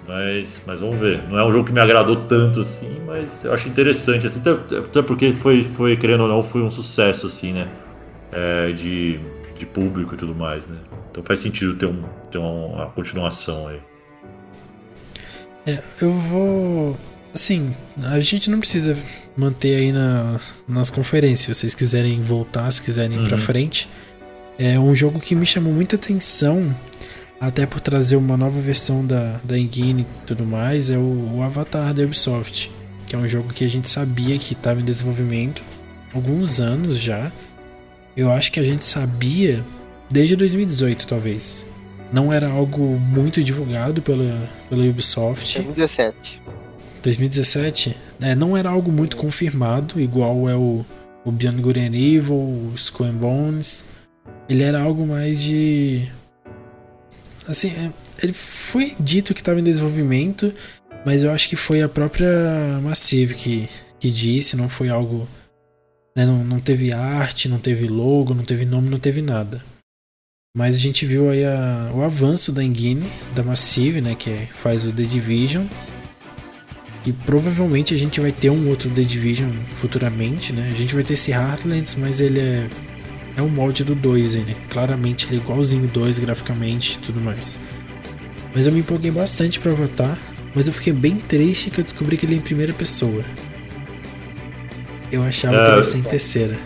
Mas, 0.07 0.61
mas 0.67 0.81
vamos 0.81 0.99
ver. 0.99 1.23
Não 1.29 1.39
é 1.39 1.45
um 1.45 1.53
jogo 1.53 1.65
que 1.65 1.73
me 1.73 1.81
agradou 1.81 2.17
tanto, 2.17 2.61
assim, 2.61 3.01
mas 3.07 3.45
eu 3.45 3.55
acho 3.55 3.69
interessante, 3.69 4.27
assim, 4.27 4.41
até, 4.41 4.79
até 4.79 5.03
porque 5.03 5.33
foi, 5.33 5.63
foi, 5.63 5.97
querendo 5.97 6.23
ou 6.23 6.29
não, 6.29 6.43
foi 6.43 6.63
um 6.63 6.71
sucesso, 6.71 7.29
assim, 7.29 7.53
né? 7.53 7.69
É, 8.33 8.73
de, 8.73 9.21
de 9.57 9.65
público 9.65 10.15
e 10.15 10.17
tudo 10.17 10.35
mais, 10.35 10.67
né? 10.67 10.77
Então 11.11 11.23
faz 11.23 11.41
sentido 11.41 11.75
ter, 11.75 11.87
um, 11.87 12.03
ter 12.31 12.39
uma 12.39 12.87
continuação 12.87 13.69
aí. 13.69 13.81
É, 15.67 15.79
eu 16.03 16.13
vou. 16.13 16.97
Assim, 17.33 17.75
a 18.03 18.19
gente 18.21 18.51
não 18.51 18.59
precisa 18.59 18.97
manter 19.37 19.77
aí 19.77 19.93
na, 19.93 20.41
nas 20.67 20.91
conferências. 20.91 21.57
Se 21.57 21.61
vocês 21.61 21.75
quiserem 21.75 22.21
voltar, 22.21 22.71
se 22.73 22.83
quiserem 22.83 23.23
ir 23.23 23.29
pra 23.29 23.37
Uhum. 23.37 23.43
frente. 23.45 23.89
É 24.59 24.79
um 24.79 24.95
jogo 24.95 25.21
que 25.21 25.35
me 25.35 25.47
chamou 25.47 25.73
muita 25.73 25.97
atenção, 25.97 26.75
até 27.41 27.65
por 27.67 27.81
trazer 27.81 28.17
uma 28.17 28.37
nova 28.37 28.61
versão 28.61 29.07
da, 29.07 29.41
da 29.43 29.59
engine 29.59 30.03
e 30.03 30.27
tudo 30.27 30.45
mais, 30.45 30.91
é 30.91 30.99
o, 30.99 31.37
o 31.37 31.43
Avatar 31.43 31.95
da 31.95 32.03
Ubisoft. 32.03 32.71
Que 33.07 33.17
é 33.17 33.19
um 33.19 33.27
jogo 33.29 33.53
que 33.53 33.65
a 33.65 33.69
gente 33.69 33.89
sabia 33.89 34.37
que 34.39 34.53
estava 34.53 34.81
em 34.81 34.85
desenvolvimento 34.85 35.63
há 36.13 36.17
alguns 36.17 36.61
anos 36.61 36.99
já. 36.99 37.33
Eu 38.17 38.31
acho 38.31 38.53
que 38.53 38.61
a 38.61 38.65
gente 38.65 38.85
sabia 38.85 39.65
desde 40.11 40.37
2018, 40.37 41.07
talvez. 41.07 41.65
Não 42.13 42.33
era 42.33 42.49
algo 42.49 42.99
muito 42.99 43.43
divulgado 43.43 44.03
pela, 44.03 44.49
pela 44.69 44.85
Ubisoft. 44.85 45.55
2017. 45.63 46.43
2017, 47.03 47.97
né, 48.19 48.35
não 48.35 48.57
era 48.57 48.69
algo 48.69 48.93
muito 48.93 49.17
confirmado, 49.17 50.01
igual 50.01 50.49
é 50.49 50.55
o, 50.55 50.85
o 51.25 51.33
Beyond 51.33 51.63
Good 51.63 51.79
Evil, 51.79 52.35
o 52.35 52.73
Skull 52.75 53.13
Bones. 53.13 53.85
Ele 54.49 54.63
era 54.63 54.81
algo 54.81 55.07
mais 55.07 55.41
de. 55.41 56.09
assim, 57.47 57.69
é, 57.69 57.91
ele 58.23 58.33
foi 58.33 58.95
dito 59.01 59.35
que 59.35 59.41
estava 59.41 59.61
em 59.61 59.65
desenvolvimento, 59.65 60.53
mas 61.05 61.23
eu 61.23 61.31
acho 61.31 61.49
que 61.49 61.57
foi 61.57 61.83
a 61.83 61.89
própria 61.89 62.29
Massive 62.83 63.35
que, 63.35 63.69
que 63.99 64.11
disse, 64.11 64.57
não 64.57 64.69
foi 64.69 64.89
algo. 64.89 65.27
Né, 66.17 66.27
não, 66.27 66.45
não 66.45 66.61
teve 66.61 66.93
arte, 66.93 67.49
não 67.49 67.59
teve 67.59 67.87
logo, 67.87 68.35
não 68.35 68.45
teve 68.45 68.65
nome, 68.65 68.91
não 68.91 68.99
teve 68.99 69.23
nada. 69.23 69.63
Mas 70.57 70.77
a 70.77 70.81
gente 70.81 71.07
viu 71.07 71.31
aí 71.31 71.45
a, 71.45 71.93
o 71.95 72.03
avanço 72.03 72.51
da 72.51 72.63
Engine, 72.63 73.09
da 73.35 73.43
Massive, 73.43 74.01
né, 74.01 74.17
que 74.17 74.31
é, 74.31 74.47
faz 74.47 74.85
o 74.85 74.93
The 74.93 75.05
Division. 75.05 75.67
E 77.05 77.13
provavelmente 77.13 77.95
a 77.95 77.97
gente 77.97 78.21
vai 78.21 78.31
ter 78.31 78.51
um 78.51 78.69
outro 78.69 78.91
The 78.91 79.03
Division 79.03 79.51
futuramente, 79.73 80.53
né? 80.53 80.69
A 80.71 80.75
gente 80.75 80.95
vai 80.95 81.03
ter 81.03 81.15
esse 81.15 81.31
Heartlands, 81.31 81.95
mas 81.95 82.21
ele 82.21 82.41
é 82.41 82.67
é 83.37 83.43
um 83.43 83.49
molde 83.49 83.83
do 83.85 83.95
2, 83.95 84.37
ele. 84.37 84.57
Claramente 84.69 85.27
ele 85.27 85.37
é 85.37 85.39
igualzinho 85.39 85.85
o 85.85 85.89
2 85.89 86.19
graficamente 86.19 86.97
e 86.97 86.99
tudo 86.99 87.21
mais. 87.21 87.59
Mas 88.55 88.67
eu 88.67 88.73
me 88.73 88.81
empolguei 88.81 89.11
bastante 89.11 89.59
para 89.59 89.73
votar, 89.73 90.19
mas 90.55 90.67
eu 90.67 90.73
fiquei 90.73 90.93
bem 90.93 91.17
triste 91.17 91.71
que 91.71 91.81
eu 91.81 91.85
descobri 91.85 92.17
que 92.17 92.27
ele 92.27 92.35
é 92.35 92.39
em 92.39 92.41
primeira 92.41 92.73
pessoa. 92.73 93.23
Eu 95.11 95.23
achava 95.23 95.57
é, 95.57 95.65
que 95.65 95.71
ele 95.71 95.77
ia 95.79 95.85
ser 95.85 95.99
em 95.99 96.03
terceira. 96.03 96.59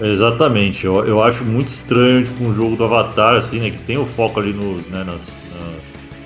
Exatamente, 0.00 0.86
eu, 0.86 1.06
eu 1.06 1.22
acho 1.22 1.44
muito 1.44 1.68
estranho 1.68 2.24
tipo, 2.24 2.44
um 2.44 2.54
jogo 2.54 2.74
do 2.74 2.84
Avatar, 2.84 3.34
assim, 3.36 3.58
né? 3.58 3.70
Que 3.70 3.78
tem 3.78 3.98
o 3.98 4.06
foco 4.06 4.40
ali 4.40 4.52
nos, 4.52 4.86
né, 4.86 5.04
nas, 5.04 5.26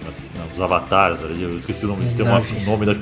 nas, 0.05 0.17
nas, 0.39 0.51
nos 0.51 0.61
avatares, 0.61 1.23
ali, 1.23 1.43
eu 1.43 1.57
esqueci 1.57 1.85
o 1.85 1.89
nome, 1.89 2.07
tem 2.09 2.25
um 2.25 2.65
nome 2.65 2.87
da. 2.87 2.97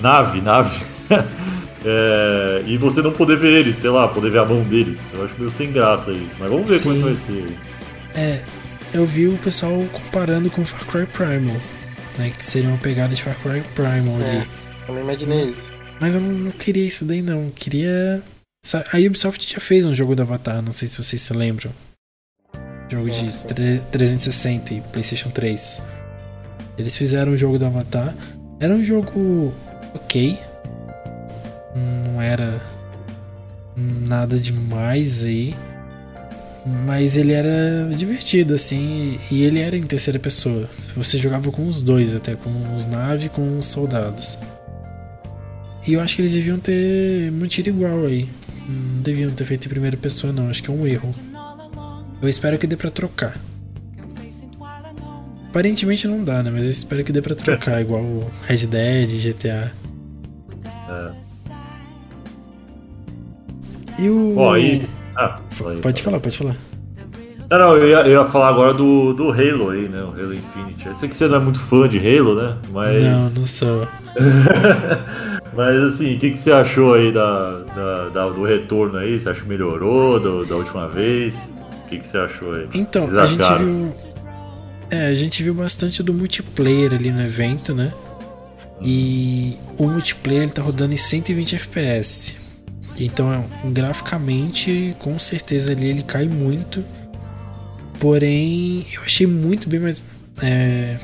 Nave, 0.00 0.40
nave. 0.40 0.80
É, 1.82 2.62
e 2.66 2.76
você 2.76 3.00
não 3.00 3.12
poder 3.12 3.38
ver 3.38 3.60
eles, 3.60 3.76
sei 3.76 3.88
lá, 3.88 4.06
poder 4.06 4.30
ver 4.30 4.40
a 4.40 4.44
mão 4.44 4.62
deles. 4.62 5.00
Eu 5.14 5.24
acho 5.24 5.34
meio 5.38 5.50
sem 5.50 5.72
graça 5.72 6.12
isso. 6.12 6.36
Mas 6.38 6.50
vamos 6.50 6.68
ver 6.68 6.78
Sim. 6.78 6.90
como 6.90 7.08
é 7.08 7.14
vai 7.14 7.16
ser. 7.16 7.46
É, 8.14 8.42
eu 8.92 9.06
vi 9.06 9.28
o 9.28 9.38
pessoal 9.38 9.72
comparando 9.92 10.50
com 10.50 10.64
Far 10.64 10.84
Cry 10.86 11.06
Primal, 11.06 11.56
né? 12.18 12.30
Que 12.36 12.44
seria 12.44 12.68
uma 12.68 12.78
pegada 12.78 13.14
de 13.14 13.22
Far 13.22 13.34
Cry 13.40 13.62
Primal 13.74 14.20
é, 14.20 14.30
ali. 14.30 14.48
Eu 14.88 14.94
não 14.94 15.00
imaginei 15.00 15.44
isso. 15.44 15.72
Mas 16.00 16.14
eu 16.14 16.20
não, 16.20 16.32
não 16.32 16.50
queria 16.50 16.86
isso 16.86 17.04
daí 17.04 17.22
não. 17.22 17.44
Eu 17.44 17.52
queria. 17.54 18.22
A 18.92 18.98
Ubisoft 18.98 19.50
já 19.50 19.58
fez 19.58 19.86
um 19.86 19.94
jogo 19.94 20.14
do 20.14 20.20
Avatar, 20.20 20.60
não 20.60 20.72
sei 20.72 20.86
se 20.86 21.02
vocês 21.02 21.22
se 21.22 21.32
lembram. 21.32 21.70
Jogo 22.90 23.08
de 23.08 23.80
360 23.90 24.74
e 24.74 24.80
PlayStation 24.80 25.30
3. 25.30 25.80
Eles 26.76 26.96
fizeram 26.96 27.32
um 27.32 27.36
jogo 27.36 27.58
do 27.58 27.64
Avatar. 27.64 28.14
Era 28.58 28.74
um 28.74 28.82
jogo 28.82 29.54
ok, 29.94 30.38
não 31.74 32.20
era 32.20 32.60
nada 33.76 34.38
demais 34.38 35.24
aí. 35.24 35.54
Mas 36.84 37.16
ele 37.16 37.32
era 37.32 37.88
divertido, 37.96 38.54
assim, 38.54 39.18
e 39.30 39.42
ele 39.44 39.60
era 39.60 39.76
em 39.76 39.82
terceira 39.82 40.18
pessoa. 40.18 40.68
Você 40.94 41.16
jogava 41.16 41.50
com 41.50 41.66
os 41.66 41.82
dois, 41.82 42.14
até 42.14 42.36
com 42.36 42.76
os 42.76 42.84
naves 42.84 43.24
e 43.24 43.28
com 43.30 43.58
os 43.58 43.66
soldados. 43.66 44.38
E 45.86 45.94
eu 45.94 46.00
acho 46.00 46.16
que 46.16 46.22
eles 46.22 46.34
deviam 46.34 46.58
ter 46.58 47.32
mantido 47.32 47.70
igual 47.70 48.04
aí. 48.04 48.28
Não 48.68 49.00
deviam 49.00 49.30
ter 49.30 49.46
feito 49.46 49.66
em 49.66 49.70
primeira 49.70 49.96
pessoa, 49.96 50.34
não. 50.34 50.50
Acho 50.50 50.62
que 50.62 50.70
é 50.70 50.74
um 50.74 50.86
erro. 50.86 51.14
Eu 52.20 52.28
espero 52.28 52.58
que 52.58 52.66
dê 52.66 52.76
pra 52.76 52.90
trocar. 52.90 53.40
Aparentemente 55.48 56.06
não 56.06 56.22
dá, 56.22 56.42
né? 56.42 56.50
Mas 56.50 56.64
eu 56.64 56.70
espero 56.70 57.02
que 57.02 57.10
dê 57.10 57.22
pra 57.22 57.34
trocar, 57.34 57.80
igual 57.80 58.30
Red 58.46 58.66
Dead, 58.66 59.10
GTA. 59.10 59.72
É. 60.90 61.12
E 64.02 64.08
o. 64.08 64.36
Ó, 64.36 64.56
e... 64.56 64.82
Ah, 65.16 65.40
pode 65.82 66.02
falar, 66.02 66.20
pode 66.20 66.36
falar. 66.36 66.56
Não, 67.50 67.58
não, 67.58 67.76
eu 67.76 67.88
ia, 67.88 68.06
eu 68.08 68.22
ia 68.22 68.24
falar 68.30 68.48
agora 68.48 68.72
do, 68.72 69.12
do 69.12 69.30
Halo 69.30 69.70
aí, 69.70 69.88
né? 69.88 70.00
O 70.02 70.10
Halo 70.10 70.32
Infinite. 70.32 70.86
Eu 70.86 70.94
sei 70.94 71.08
que 71.08 71.16
você 71.16 71.26
não 71.26 71.36
é 71.36 71.40
muito 71.40 71.58
fã 71.58 71.88
de 71.88 71.98
Halo, 71.98 72.34
né? 72.34 72.56
Mas. 72.70 73.02
Não, 73.02 73.30
não 73.30 73.46
sou. 73.46 73.88
Mas 75.52 75.76
assim, 75.82 76.14
o 76.14 76.18
que, 76.20 76.30
que 76.30 76.38
você 76.38 76.52
achou 76.52 76.94
aí 76.94 77.12
da, 77.12 77.58
da, 77.60 78.08
da, 78.08 78.28
do 78.28 78.44
retorno 78.44 78.98
aí? 78.98 79.18
Você 79.18 79.28
acha 79.28 79.40
que 79.40 79.48
melhorou 79.48 80.20
do, 80.20 80.46
da 80.46 80.54
última 80.54 80.88
vez? 80.88 81.34
O 81.84 81.88
que, 81.88 81.98
que 81.98 82.06
você 82.06 82.18
achou 82.18 82.52
aí? 82.52 82.68
Então, 82.72 83.08
a 83.18 83.26
gente 83.26 83.52
viu. 83.54 83.92
É, 84.88 85.06
a 85.06 85.14
gente 85.14 85.42
viu 85.42 85.54
bastante 85.54 86.02
do 86.02 86.14
multiplayer 86.14 86.94
ali 86.94 87.10
no 87.10 87.20
evento, 87.20 87.74
né? 87.74 87.92
E 88.82 89.58
o 89.76 89.86
multiplayer 89.86 90.42
ele 90.44 90.52
tá 90.52 90.62
rodando 90.62 90.94
em 90.94 90.96
120 90.96 91.56
FPS. 91.56 92.36
Então, 92.98 93.44
graficamente, 93.72 94.94
com 94.98 95.18
certeza 95.18 95.72
ali 95.72 95.88
ele 95.88 96.02
cai 96.02 96.26
muito. 96.26 96.84
Porém, 97.98 98.84
eu 98.94 99.02
achei 99.02 99.26
muito 99.26 99.68
bem 99.68 99.80
mais. 99.80 100.02
É, 100.42 100.96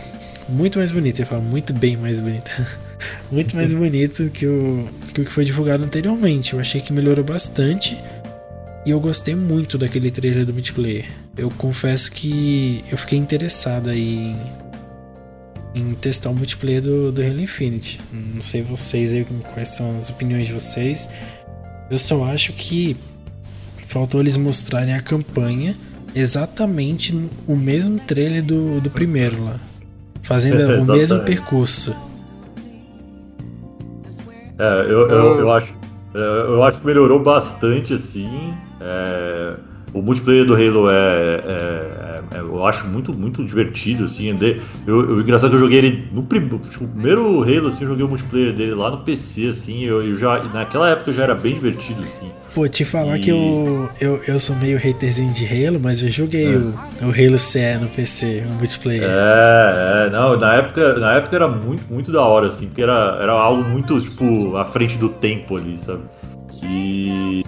muito 0.49 0.79
mais 0.79 0.91
bonito, 0.91 1.20
eu 1.20 1.27
falar 1.27 1.41
muito 1.41 1.72
bem 1.72 1.97
mais 1.97 2.20
bonito. 2.20 2.51
muito 3.31 3.55
mais 3.57 3.72
bonito 3.74 4.31
que 4.31 4.47
o, 4.47 4.89
que 5.12 5.20
o 5.20 5.24
que 5.24 5.31
foi 5.31 5.45
divulgado 5.45 5.85
anteriormente. 5.85 6.55
Eu 6.55 6.61
achei 6.61 6.81
que 6.81 6.93
melhorou 6.93 7.24
bastante. 7.24 7.97
E 8.85 8.91
eu 8.91 9.01
gostei 9.01 9.35
muito 9.35 9.77
daquele 9.77 10.11
trailer 10.11 10.45
do 10.45 10.53
multiplayer. 10.53 11.07
Eu 11.37 11.51
confesso 11.51 12.11
que 12.11 12.85
eu 12.91 12.97
fiquei 12.97 13.18
interessado 13.18 13.91
aí 13.91 14.16
em, 14.16 14.37
em 15.77 15.93
testar 15.93 16.31
o 16.31 16.35
multiplayer 16.35 16.81
do, 16.81 17.12
do 17.12 17.20
Halo 17.20 17.41
Infinite. 17.41 18.01
Não 18.11 18.41
sei 18.41 18.62
vocês 18.62 19.12
aí 19.12 19.27
quais 19.53 19.68
são 19.68 19.99
as 19.99 20.09
opiniões 20.09 20.47
de 20.47 20.55
vocês. 20.55 21.11
Eu 21.91 21.99
só 21.99 22.24
acho 22.24 22.55
que 22.55 22.97
faltou 23.77 24.20
eles 24.20 24.39
mostrarem 24.39 24.95
a 24.95 25.03
campanha 25.03 25.77
exatamente 26.14 27.14
o 27.47 27.55
mesmo 27.55 28.01
trailer 28.01 28.43
do, 28.43 28.81
do 28.81 28.91
primeiro 28.91 29.45
lá. 29.45 29.57
Fazendo 30.22 30.81
o 30.81 30.85
mesmo 30.87 31.20
percurso. 31.20 31.95
É, 34.59 34.81
eu, 34.89 35.07
eu, 35.09 35.41
eu, 35.41 35.53
acho, 35.53 35.74
é, 36.14 36.18
eu 36.18 36.64
acho 36.64 36.81
que 36.81 36.87
melhorou 36.87 37.22
bastante 37.22 37.93
assim. 37.93 38.55
É, 38.81 39.57
o 39.99 40.03
multiplayer 40.03 40.44
do 40.44 40.55
Halo 40.55 40.90
é, 40.90 40.94
é, 40.94 42.36
é, 42.36 42.38
eu 42.40 42.66
acho 42.66 42.86
muito, 42.86 43.14
muito 43.14 43.42
divertido, 43.42 44.05
assim. 44.05 44.38
Eu, 44.86 45.11
eu, 45.11 45.20
engraçado 45.20 45.51
que 45.51 45.57
eu 45.57 45.61
joguei 45.61 45.78
ele 45.78 46.09
no 46.12 46.22
tipo, 46.22 46.86
primeiro 46.86 47.42
Halo, 47.42 47.68
assim, 47.68 47.84
eu 47.84 47.88
joguei 47.88 48.05
o 48.05 48.09
multiplayer 48.09 48.53
dele 48.53 48.74
lá 48.74 48.90
no 48.90 48.99
PC, 48.99 49.49
assim. 49.49 49.84
Eu, 49.84 50.07
eu 50.07 50.16
já, 50.16 50.42
naquela 50.44 50.90
época 50.90 51.12
já 51.12 51.22
era 51.22 51.34
bem 51.34 51.55
divertido, 51.55 52.03
assim. 52.03 52.30
Pô, 52.55 52.68
te 52.68 52.84
falar 52.84 53.16
e... 53.16 53.20
que 53.20 53.30
eu, 53.30 53.88
eu, 53.99 54.20
eu 54.28 54.38
sou 54.38 54.55
meio 54.57 54.76
haterzinho 54.76 55.32
de 55.32 55.47
Halo, 55.47 55.80
mas 55.82 56.03
eu 56.03 56.11
joguei 56.11 56.55
é. 56.55 56.57
o, 56.57 56.74
o 57.03 57.11
Halo 57.11 57.38
CE 57.38 57.78
no 57.80 57.88
PC, 57.88 58.44
o 58.47 58.52
multiplayer. 58.55 59.02
É, 59.02 60.06
é, 60.06 60.10
não, 60.10 60.39
na 60.39 60.55
época, 60.56 60.98
na 60.98 61.12
época 61.14 61.36
era 61.36 61.48
muito, 61.48 61.90
muito 61.90 62.12
da 62.12 62.23
hora, 62.23 62.48
assim, 62.48 62.66
porque 62.66 62.82
era, 62.82 63.18
era 63.20 63.32
algo 63.32 63.64
muito, 63.64 63.98
tipo, 63.98 64.56
à 64.56 64.64
frente 64.64 64.98
do 64.98 65.09
tempo 65.09 65.56
ali, 65.56 65.78
sabe? 65.78 66.02
E 66.62 67.44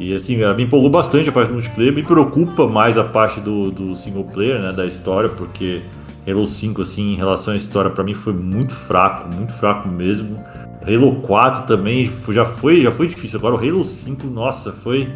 e 0.00 0.14
assim, 0.14 0.34
me 0.36 0.62
empolgou 0.62 0.88
bastante 0.88 1.28
a 1.28 1.32
parte 1.32 1.48
do 1.48 1.54
multiplayer, 1.54 1.92
me 1.92 2.02
preocupa 2.02 2.66
mais 2.66 2.96
a 2.96 3.04
parte 3.04 3.38
do, 3.38 3.70
do 3.70 3.94
single 3.94 4.24
player, 4.24 4.58
né, 4.58 4.72
da 4.72 4.86
história, 4.86 5.28
porque 5.28 5.82
Halo 6.26 6.46
5, 6.46 6.80
assim, 6.80 7.12
em 7.12 7.16
relação 7.16 7.52
à 7.52 7.56
história, 7.58 7.90
para 7.90 8.02
mim 8.02 8.14
foi 8.14 8.32
muito 8.32 8.74
fraco, 8.74 9.28
muito 9.28 9.52
fraco 9.52 9.88
mesmo. 9.88 10.42
Halo 10.86 11.16
4 11.16 11.66
também 11.66 12.10
já 12.30 12.46
foi, 12.46 12.82
já 12.82 12.90
foi 12.90 13.08
difícil. 13.08 13.38
Agora 13.38 13.56
o 13.56 13.58
Halo 13.58 13.84
5, 13.84 14.26
nossa, 14.26 14.72
foi. 14.72 15.06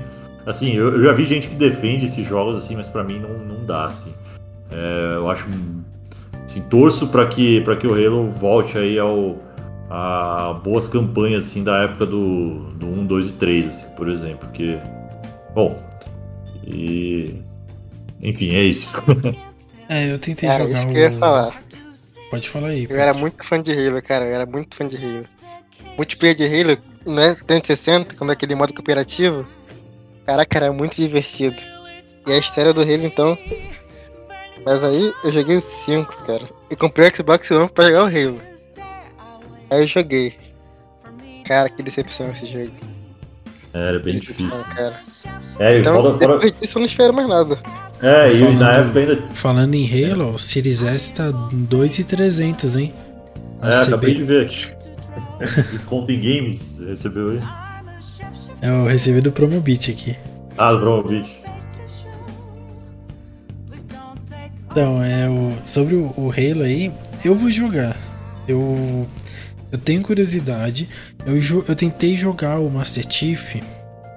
Assim, 0.44 0.74
eu, 0.74 0.96
eu 0.96 1.04
já 1.04 1.12
vi 1.12 1.24
gente 1.24 1.48
que 1.48 1.54
defende 1.54 2.04
esses 2.04 2.26
jogos, 2.28 2.62
assim, 2.62 2.76
mas 2.76 2.86
para 2.86 3.02
mim 3.02 3.18
não, 3.18 3.38
não 3.38 3.64
dá, 3.64 3.86
assim. 3.86 4.12
É, 4.70 5.12
eu 5.14 5.30
acho. 5.30 5.46
Assim, 6.44 6.60
torço 6.68 7.08
para 7.08 7.26
que, 7.26 7.62
pra 7.62 7.74
que 7.74 7.86
o 7.86 7.94
Halo 7.94 8.28
volte 8.28 8.76
aí 8.76 8.98
ao 8.98 9.38
a 9.90 10.60
boas 10.64 10.86
campanhas 10.86 11.46
assim 11.46 11.62
da 11.62 11.82
época 11.82 12.06
do, 12.06 12.72
do 12.74 12.86
1, 12.86 13.06
2 13.06 13.28
e 13.28 13.32
3, 13.32 13.68
assim, 13.68 13.94
por 13.94 14.08
exemplo. 14.08 14.48
Que. 14.50 14.78
Bom. 15.54 15.78
E. 16.66 17.42
Enfim, 18.20 18.54
é 18.54 18.62
isso. 18.62 18.90
é, 19.88 20.10
eu 20.10 20.18
tentei 20.18 20.48
é, 20.48 20.58
jogar. 20.58 20.72
isso 20.72 20.88
que 20.88 20.96
eu 20.96 21.00
ia 21.00 21.12
falar. 21.12 21.62
Pode 22.30 22.48
falar 22.48 22.68
aí. 22.68 22.82
Eu 22.84 22.88
pode. 22.88 23.00
era 23.00 23.14
muito 23.14 23.44
fã 23.44 23.60
de 23.60 23.72
Halo, 23.72 24.02
cara. 24.02 24.24
Eu 24.24 24.34
era 24.34 24.46
muito 24.46 24.74
fã 24.74 24.86
de 24.86 24.96
Halo. 24.96 25.26
Multiplayer 25.96 26.36
de 26.36 26.44
Halo, 26.44 26.78
né? 27.06 27.36
360, 27.46 28.16
quando 28.16 28.30
é 28.30 28.32
aquele 28.32 28.54
modo 28.54 28.72
cooperativo. 28.72 29.46
Caraca, 30.26 30.58
era 30.58 30.72
muito 30.72 30.96
divertido. 30.96 31.56
E 32.26 32.32
a 32.32 32.38
história 32.38 32.72
do 32.72 32.80
Halo, 32.80 33.04
então. 33.04 33.38
Mas 34.64 34.82
aí 34.82 35.12
eu 35.22 35.30
joguei 35.30 35.58
o 35.58 35.60
5, 35.60 36.24
cara. 36.24 36.48
E 36.70 36.74
comprei 36.74 37.06
o 37.06 37.16
Xbox 37.16 37.50
One 37.50 37.68
pra 37.68 37.84
jogar 37.84 38.04
o 38.04 38.06
Halo. 38.06 38.53
Aí 39.70 39.82
eu 39.82 39.86
joguei. 39.86 40.34
Cara, 41.44 41.68
que 41.68 41.82
decepção 41.82 42.26
esse 42.30 42.46
jogo. 42.46 42.72
É, 43.72 43.88
era 43.88 43.98
bem 43.98 44.16
difícil. 44.16 44.50
Cara. 44.76 45.02
É, 45.58 45.78
então, 45.78 46.02
fora, 46.02 46.18
fora... 46.18 46.34
depois 46.34 46.52
disso 46.60 46.78
eu 46.78 46.80
não 46.80 46.86
espero 46.86 47.12
mais 47.12 47.28
nada. 47.28 47.58
É, 48.02 48.32
e 48.32 48.38
falando, 48.38 48.58
na 48.58 48.72
época 48.72 48.98
ainda. 49.00 49.22
Falando 49.32 49.74
em 49.74 49.86
Halo, 49.86 50.34
o 50.34 50.38
Series 50.38 50.82
S 50.82 51.14
tá 51.14 51.30
2,300, 51.30 52.76
hein? 52.76 52.94
A 53.60 53.68
é, 53.68 53.70
CB... 53.70 53.86
acabei 53.86 54.14
de 54.14 54.24
ver 54.24 54.46
aqui. 54.46 54.66
Desconto 55.72 56.10
em 56.10 56.20
games 56.20 56.80
recebeu 56.86 57.30
aí. 57.30 57.40
É, 58.62 58.68
eu 58.68 58.86
recebi 58.86 59.20
do 59.20 59.32
Promobit 59.32 59.90
aqui. 59.90 60.16
Ah, 60.56 60.72
do 60.72 60.80
Promobit. 60.80 61.44
Então, 64.70 65.02
é 65.04 65.28
o, 65.28 65.52
sobre 65.64 65.94
o, 65.94 66.12
o 66.16 66.32
Halo 66.32 66.62
aí, 66.62 66.92
eu 67.24 67.34
vou 67.34 67.50
jogar. 67.50 67.96
Eu, 68.46 69.06
eu 69.74 69.78
tenho 69.78 70.02
curiosidade. 70.02 70.88
Eu, 71.26 71.64
eu 71.66 71.74
tentei 71.74 72.16
jogar 72.16 72.60
o 72.60 72.70
Master 72.70 73.04
Chief. 73.08 73.56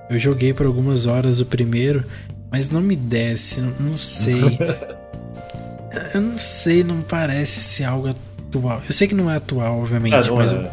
Eu 0.07 0.19
joguei 0.19 0.53
por 0.53 0.67
algumas 0.67 1.07
horas 1.07 1.41
o 1.41 1.45
primeiro, 1.45 2.05
mas 2.51 2.69
não 2.69 2.79
me 2.79 2.95
desce, 2.95 3.59
não, 3.59 3.73
não 3.79 3.97
sei. 3.97 4.39
eu 6.13 6.21
não 6.21 6.37
sei, 6.37 6.83
não 6.83 7.01
parece 7.01 7.59
ser 7.59 7.85
algo 7.85 8.07
atual. 8.07 8.81
Eu 8.87 8.93
sei 8.93 9.07
que 9.07 9.15
não 9.15 9.31
é 9.31 9.37
atual, 9.37 9.79
obviamente, 9.79 10.13
é, 10.13 10.31
mas 10.31 10.51
é. 10.51 10.71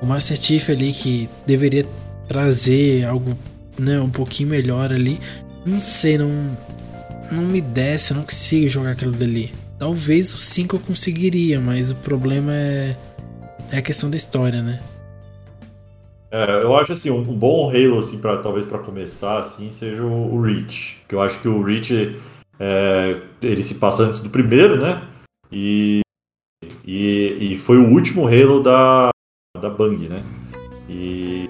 o, 0.00 0.04
o 0.04 0.06
Master 0.06 0.40
Chief 0.40 0.70
ali 0.70 0.92
que 0.92 1.28
deveria 1.46 1.86
trazer 2.26 3.04
algo 3.04 3.36
né, 3.78 4.00
um 4.00 4.10
pouquinho 4.10 4.48
melhor 4.48 4.92
ali. 4.92 5.20
Não 5.64 5.80
sei, 5.80 6.16
não, 6.16 6.56
não 7.30 7.42
me 7.42 7.60
desce, 7.60 8.12
eu 8.12 8.16
não 8.16 8.24
consigo 8.24 8.66
jogar 8.66 8.92
aquilo 8.92 9.12
dali. 9.12 9.52
Talvez 9.78 10.32
o 10.32 10.38
5 10.38 10.76
eu 10.76 10.80
conseguiria, 10.80 11.60
mas 11.60 11.90
o 11.90 11.96
problema 11.96 12.52
é, 12.54 12.96
é 13.70 13.78
a 13.78 13.82
questão 13.82 14.10
da 14.10 14.16
história, 14.16 14.62
né? 14.62 14.80
É, 16.30 16.62
eu 16.62 16.76
acho 16.76 16.92
assim, 16.92 17.10
um, 17.10 17.18
um 17.18 17.36
bom 17.36 17.70
Halo, 17.70 18.00
assim, 18.00 18.18
pra, 18.18 18.38
talvez 18.38 18.64
para 18.64 18.78
começar, 18.78 19.38
assim, 19.38 19.70
seja 19.70 20.02
o, 20.02 20.34
o, 20.34 20.42
Reach. 20.42 20.98
Que 21.08 21.14
eu 21.14 21.22
acho 21.22 21.40
que 21.40 21.48
o 21.48 21.62
Reach, 21.62 22.20
é, 22.58 23.20
ele 23.40 23.62
se 23.62 23.76
passa 23.76 24.02
antes 24.02 24.20
do 24.20 24.30
primeiro, 24.30 24.80
né? 24.80 25.02
E, 25.50 26.00
e, 26.84 27.52
e 27.52 27.58
foi 27.58 27.78
o 27.78 27.88
último 27.90 28.26
Halo 28.26 28.62
da, 28.62 29.10
da 29.60 29.70
Bang, 29.70 30.08
né? 30.08 30.22
E, 30.88 31.48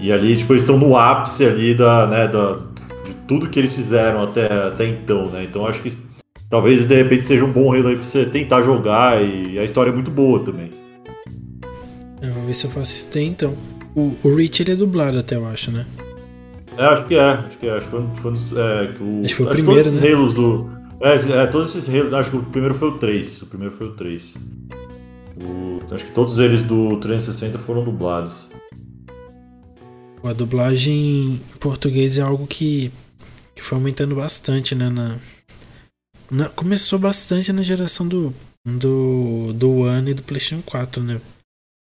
e 0.00 0.12
ali, 0.12 0.36
tipo, 0.36 0.52
eles 0.52 0.64
estão 0.64 0.78
no 0.78 0.96
ápice 0.96 1.44
ali 1.44 1.74
da, 1.74 2.06
né, 2.06 2.28
da, 2.28 2.54
de 3.04 3.14
tudo 3.26 3.48
que 3.48 3.58
eles 3.58 3.74
fizeram 3.74 4.22
até, 4.22 4.46
até 4.66 4.86
então, 4.86 5.30
né? 5.30 5.44
Então 5.44 5.66
acho 5.66 5.82
que 5.82 5.90
talvez 6.50 6.86
de 6.86 6.94
repente 6.94 7.22
seja 7.22 7.44
um 7.44 7.52
bom 7.52 7.72
Halo 7.72 7.88
aí 7.88 7.96
pra 7.96 8.04
você 8.04 8.26
tentar 8.26 8.62
jogar 8.62 9.22
e 9.22 9.58
a 9.58 9.64
história 9.64 9.90
é 9.90 9.94
muito 9.94 10.10
boa 10.10 10.44
também. 10.44 10.85
Ver 12.46 12.54
se 12.54 12.66
eu 12.66 12.70
faço 12.70 12.92
isso 12.92 13.08
daí 13.12 13.26
então. 13.26 13.56
O, 13.92 14.14
o 14.22 14.34
Rich 14.36 14.62
ele 14.62 14.72
é 14.72 14.76
dublado 14.76 15.18
até, 15.18 15.34
eu 15.34 15.46
acho, 15.46 15.72
né? 15.72 15.84
É, 16.78 16.84
acho 16.84 17.04
que 17.04 17.14
é, 17.16 17.20
acho 17.20 17.58
que 17.58 17.66
é. 17.66 17.76
Acho 17.76 17.86
que 17.86 17.90
foi, 17.90 18.06
foi, 18.16 18.32
é, 18.32 18.92
que 18.92 19.02
o, 19.02 19.20
acho 19.24 19.28
que 19.28 19.34
foi 19.34 19.46
o 19.46 19.48
primeiro, 19.48 19.84
todos 19.84 20.00
né? 20.00 20.34
Do. 20.34 20.70
É, 21.00 21.42
é, 21.42 21.46
todos 21.46 21.74
esses 21.74 21.92
Halos. 21.92 22.14
Acho 22.14 22.30
que 22.30 22.36
o 22.36 22.42
primeiro 22.44 22.74
foi 22.74 22.88
o 22.88 22.98
3. 22.98 23.42
O 23.42 23.46
primeiro 23.46 23.74
foi 23.74 23.88
o 23.88 23.92
3. 23.94 24.34
O, 25.36 25.94
acho 25.94 26.04
que 26.04 26.12
todos 26.12 26.38
eles 26.38 26.62
do 26.62 26.98
360 27.00 27.58
foram 27.58 27.82
dublados. 27.82 28.32
A 30.22 30.32
dublagem 30.32 30.94
em 30.94 31.58
português 31.58 32.18
é 32.18 32.22
algo 32.22 32.46
que, 32.46 32.92
que 33.54 33.62
foi 33.62 33.78
aumentando 33.78 34.14
bastante, 34.14 34.74
né? 34.74 34.88
Na, 34.88 35.16
na, 36.30 36.48
começou 36.48 36.98
bastante 36.98 37.52
na 37.52 37.62
geração 37.62 38.06
do, 38.06 38.32
do, 38.64 39.52
do 39.52 39.70
One 39.80 40.10
e 40.10 40.14
do 40.14 40.22
PlayStation 40.22 40.62
4, 40.64 41.02
né? 41.02 41.20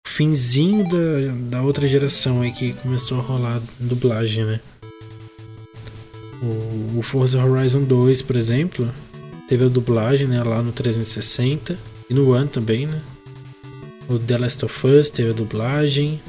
Finzinho 0.06 0.84
da, 0.88 1.56
da 1.56 1.62
outra 1.62 1.88
geração 1.88 2.42
aí 2.42 2.52
que 2.52 2.74
começou 2.74 3.18
a 3.18 3.22
rolar 3.22 3.62
dublagem, 3.78 4.44
né? 4.44 4.60
O, 6.42 6.98
o 6.98 7.02
Forza 7.02 7.42
Horizon 7.42 7.84
2, 7.84 8.20
por 8.22 8.36
exemplo, 8.36 8.92
teve 9.48 9.64
a 9.64 9.68
dublagem 9.68 10.26
né, 10.26 10.42
lá 10.42 10.60
no 10.60 10.72
360 10.72 11.78
e 12.10 12.14
no 12.14 12.30
One 12.34 12.48
também, 12.48 12.86
né? 12.86 13.00
O 14.08 14.18
The 14.18 14.38
Last 14.38 14.64
of 14.64 14.86
Us 14.86 15.08
teve 15.08 15.30
a 15.30 15.32
dublagem. 15.32 16.20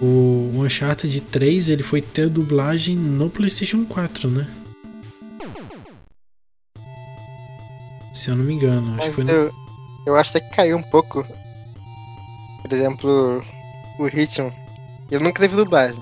O 0.00 0.52
Uncharted 0.54 1.20
3 1.20 1.70
ele 1.70 1.82
foi 1.82 2.00
ter 2.00 2.28
dublagem 2.28 2.94
no 2.94 3.28
PlayStation 3.28 3.84
4, 3.84 4.30
né? 4.30 4.46
Se 8.12 8.28
eu 8.28 8.36
não 8.36 8.44
me 8.44 8.52
engano, 8.54 8.96
acho 8.98 9.08
que 9.08 9.14
foi 9.14 9.24
no... 9.24 9.30
eu, 9.30 9.50
eu 10.06 10.16
acho 10.16 10.32
que 10.34 10.40
caiu 10.50 10.76
um 10.76 10.82
pouco. 10.82 11.26
Por 12.62 12.72
exemplo, 12.72 13.44
o 13.98 14.06
Ritmo. 14.06 14.52
Ele 15.10 15.24
nunca 15.24 15.40
teve 15.40 15.56
dublagem. 15.56 16.00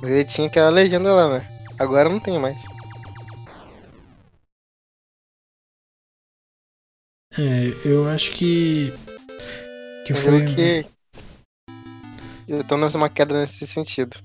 Mas 0.00 0.10
ele 0.10 0.24
tinha 0.24 0.46
aquela 0.46 0.70
legenda 0.70 1.12
lá, 1.12 1.38
né? 1.38 1.46
Agora 1.78 2.08
não 2.08 2.20
tem 2.20 2.38
mais. 2.38 2.56
É, 7.38 7.72
eu 7.84 8.08
acho 8.08 8.32
que. 8.32 8.92
Que 10.06 10.14
foi. 10.14 10.44
Que, 10.54 10.86
Estamos 12.48 12.94
uma 12.94 13.08
queda 13.08 13.38
nesse 13.38 13.66
sentido. 13.66 14.16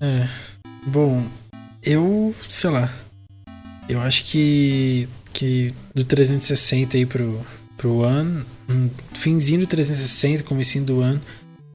É. 0.00 0.28
Bom, 0.86 1.26
eu. 1.82 2.34
sei 2.48 2.70
lá. 2.70 2.92
Eu 3.88 4.00
acho 4.00 4.24
que. 4.24 5.08
que 5.32 5.74
do 5.92 6.04
360 6.04 6.96
aí 6.96 7.04
pro, 7.04 7.44
pro 7.76 8.02
One. 8.02 8.44
Finzinho 9.14 9.60
do 9.60 9.66
360, 9.66 10.42
comecinho 10.44 10.84
do 10.84 11.00
ano. 11.00 11.20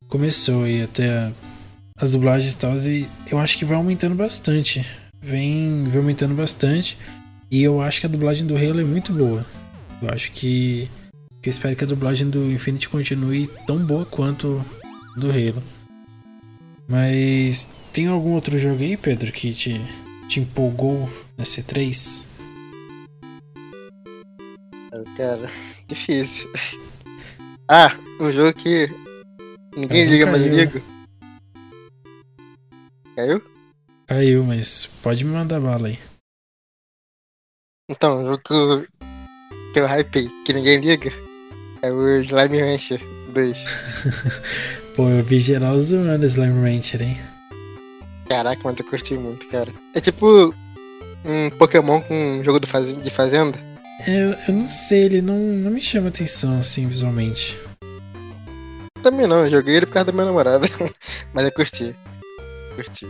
Começou 0.07 0.63
aí 0.63 0.83
até 0.83 1.31
as 1.97 2.11
dublagens 2.11 2.53
e 2.53 2.57
tal. 2.57 2.75
E 2.77 3.07
eu 3.29 3.39
acho 3.39 3.57
que 3.57 3.65
vai 3.65 3.77
aumentando 3.77 4.15
bastante. 4.15 4.85
Vem, 5.21 5.83
vem 5.85 5.97
aumentando 5.97 6.35
bastante. 6.35 6.97
E 7.49 7.63
eu 7.63 7.81
acho 7.81 7.99
que 8.01 8.05
a 8.05 8.09
dublagem 8.09 8.45
do 8.45 8.55
Halo 8.55 8.81
é 8.81 8.83
muito 8.83 9.13
boa. 9.13 9.45
Eu 10.01 10.09
acho 10.09 10.31
que 10.31 10.89
eu 11.43 11.49
espero 11.49 11.75
que 11.75 11.83
a 11.83 11.87
dublagem 11.87 12.29
do 12.29 12.51
Infinity 12.51 12.89
continue 12.89 13.49
tão 13.67 13.77
boa 13.77 14.05
quanto 14.05 14.63
do 15.15 15.29
Halo. 15.29 15.61
Mas 16.87 17.69
tem 17.93 18.07
algum 18.07 18.31
outro 18.31 18.57
jogo 18.57 18.81
aí, 18.83 18.97
Pedro, 18.97 19.31
que 19.31 19.53
te, 19.53 19.79
te 20.27 20.39
empolgou 20.39 21.09
na 21.37 21.43
C3? 21.43 22.25
Cara, 25.15 25.49
difícil. 25.87 26.51
Ah, 27.67 27.97
um 28.19 28.31
jogo 28.31 28.53
que 28.53 28.87
ninguém 29.75 30.03
liga, 30.03 30.25
caiu. 30.25 30.37
mas 30.37 30.45
liga. 30.45 30.81
Caiu? 33.15 33.43
Caiu, 34.05 34.43
mas 34.43 34.85
pode 35.01 35.25
me 35.25 35.31
mandar 35.31 35.59
bala 35.59 35.87
aí. 35.87 35.97
Então, 37.89 38.19
um 38.19 38.23
jogo 38.23 38.37
que 38.43 38.53
eu, 38.53 38.87
que 39.73 39.79
eu 39.79 39.87
hypei, 39.87 40.29
que 40.45 40.53
ninguém 40.53 40.77
liga. 40.77 41.11
É 41.81 41.91
o 41.91 42.21
Slime 42.21 42.59
Rancher 42.59 43.01
2. 43.33 43.57
Pô, 44.95 45.09
eu 45.09 45.23
vi 45.23 45.39
geral 45.39 45.79
zoando 45.79 46.27
Slime 46.27 46.69
Rancher, 46.69 47.01
hein? 47.01 47.17
Caraca, 48.29 48.61
mas 48.63 48.79
eu 48.79 48.85
curti 48.85 49.15
muito, 49.15 49.47
cara. 49.47 49.73
É 49.95 49.99
tipo 49.99 50.53
um 51.25 51.49
Pokémon 51.57 51.99
com 52.01 52.13
um 52.13 52.43
jogo 52.43 52.59
de 52.59 53.09
fazenda. 53.09 53.74
Eu, 54.07 54.31
eu 54.47 54.53
não 54.53 54.67
sei, 54.67 55.03
ele 55.03 55.21
não, 55.21 55.37
não 55.37 55.71
me 55.71 55.81
chama 55.81 56.09
atenção 56.09 56.59
assim 56.59 56.87
visualmente. 56.87 57.57
Também 59.01 59.27
não, 59.27 59.45
eu 59.45 59.49
joguei 59.49 59.75
ele 59.75 59.85
por 59.85 59.93
causa 59.93 60.07
da 60.07 60.11
minha 60.11 60.25
namorada. 60.25 60.67
mas 61.33 61.45
eu 61.45 61.51
curti. 61.51 61.95
Curti. 62.75 63.07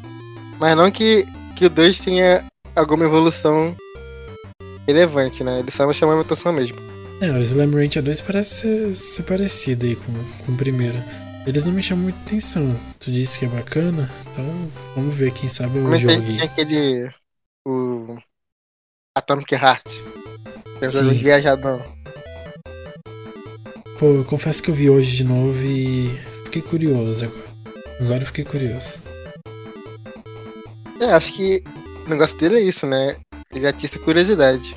mas 0.60 0.76
não 0.76 0.90
que, 0.90 1.26
que 1.56 1.66
o 1.66 1.70
2 1.70 1.98
tenha 2.00 2.44
alguma 2.76 3.04
evolução 3.04 3.76
relevante, 4.86 5.42
né? 5.42 5.58
Ele 5.58 5.70
só 5.70 5.86
me 5.86 5.94
chamou 5.94 6.16
a 6.16 6.20
atenção 6.20 6.52
mesmo. 6.52 6.76
É, 7.20 7.30
o 7.30 7.42
Slam 7.42 7.70
Rancher 7.70 8.02
2 8.02 8.20
parece 8.22 8.60
ser, 8.60 8.96
ser 8.96 9.22
parecido 9.24 9.84
aí 9.84 9.96
com, 9.96 10.12
com 10.44 10.52
o 10.52 10.56
primeiro. 10.56 10.96
Eles 11.46 11.64
não 11.64 11.72
me 11.72 11.82
chamam 11.82 12.04
muita 12.04 12.18
atenção. 12.20 12.76
Tu 12.98 13.10
disse 13.10 13.38
que 13.38 13.44
é 13.46 13.48
bacana, 13.48 14.10
então 14.30 14.44
vamos 14.94 15.14
ver, 15.14 15.32
quem 15.32 15.48
sabe 15.48 15.78
eu 15.78 15.84
Mas 15.84 16.04
tem 16.04 16.40
aquele. 16.40 17.10
O. 17.66 18.16
Atomic 19.30 19.54
Heart. 19.54 20.02
Tem 20.80 21.18
viajadão. 21.18 21.80
Pô, 23.96 24.06
eu 24.06 24.24
confesso 24.24 24.60
que 24.60 24.72
eu 24.72 24.74
vi 24.74 24.90
hoje 24.90 25.14
de 25.14 25.22
novo 25.22 25.56
e 25.62 26.10
fiquei 26.46 26.60
curioso 26.60 27.26
agora. 27.26 27.50
Agora 28.00 28.22
eu 28.22 28.26
fiquei 28.26 28.44
curioso. 28.44 28.98
É, 31.00 31.12
acho 31.12 31.32
que 31.34 31.62
o 32.06 32.10
negócio 32.10 32.36
dele 32.38 32.56
é 32.56 32.62
isso, 32.62 32.86
né? 32.88 33.16
Ele 33.54 33.68
atiça 33.68 34.00
curiosidade. 34.00 34.76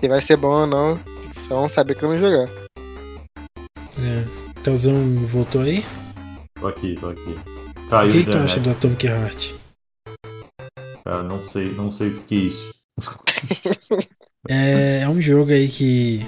Se 0.00 0.08
vai 0.08 0.20
ser 0.20 0.36
bom 0.36 0.60
ou 0.60 0.66
não, 0.66 1.00
só 1.32 1.56
vão 1.56 1.68
saber 1.68 1.96
quando 1.96 2.20
jogar. 2.20 2.48
É. 3.98 4.60
Calzão 4.62 5.16
voltou 5.26 5.62
aí? 5.62 5.84
Tô 6.60 6.68
aqui, 6.68 6.94
tô 6.94 7.08
aqui. 7.08 7.36
Caiu 7.90 8.08
o 8.08 8.12
que, 8.12 8.24
que 8.24 8.30
tu 8.30 8.38
acha 8.38 8.60
do 8.60 8.70
Atomic 8.70 9.06
Heart? 9.06 9.52
Cara, 11.04 11.24
não 11.24 11.44
sei, 11.44 11.72
não 11.72 11.90
sei 11.90 12.08
o 12.10 12.22
que 12.22 12.34
é 12.36 12.38
isso. 12.38 12.83
é, 14.48 15.00
é 15.00 15.08
um 15.08 15.20
jogo 15.20 15.50
aí 15.50 15.68
que 15.68 16.24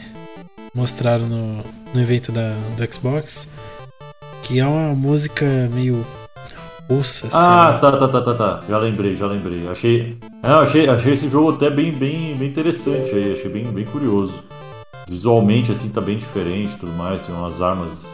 mostraram 0.74 1.26
no, 1.26 1.64
no 1.94 2.01
evento 2.01 2.32
da, 2.32 2.51
do 2.76 2.94
Xbox. 2.94 3.55
Que 4.43 4.60
é 4.60 4.66
uma 4.66 4.94
música 4.94 5.44
meio 5.72 6.06
russa. 6.88 7.28
Ah, 7.32 7.78
tá, 7.80 7.93
tá, 7.93 8.09
tá, 8.09 8.20
tá, 8.22 8.34
tá. 8.34 8.64
Já 8.68 8.78
lembrei, 8.78 9.16
já 9.16 9.26
lembrei. 9.26 9.66
Achei. 9.68 10.18
É, 10.43 10.48
achei, 10.48 10.88
achei 10.88 11.12
esse 11.14 11.28
jogo 11.28 11.52
até 11.52 11.68
bem, 11.68 11.93
bem, 11.93 12.36
bem 12.36 12.48
interessante 12.48 13.14
aí, 13.14 13.32
achei 13.32 13.51
bem, 13.51 13.64
bem 13.64 13.84
curioso. 13.84 14.34
Visualmente 15.09 15.70
assim 15.70 15.88
tá 15.88 16.01
bem 16.01 16.18
diferente 16.18 16.76
tudo 16.78 16.93
mais, 16.93 17.22
tem 17.22 17.34
umas 17.34 17.60
armas. 17.62 18.05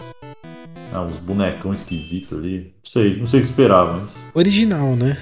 Ah, 0.92 1.00
uns 1.00 1.16
bonecão 1.16 1.72
esquisitos 1.72 2.38
ali. 2.38 2.74
Não 2.84 2.90
sei, 2.90 3.16
não 3.18 3.26
sei 3.26 3.40
o 3.40 3.42
que 3.42 3.48
esperar, 3.48 3.86
mas. 3.86 4.10
Original, 4.34 4.94
né? 4.94 5.16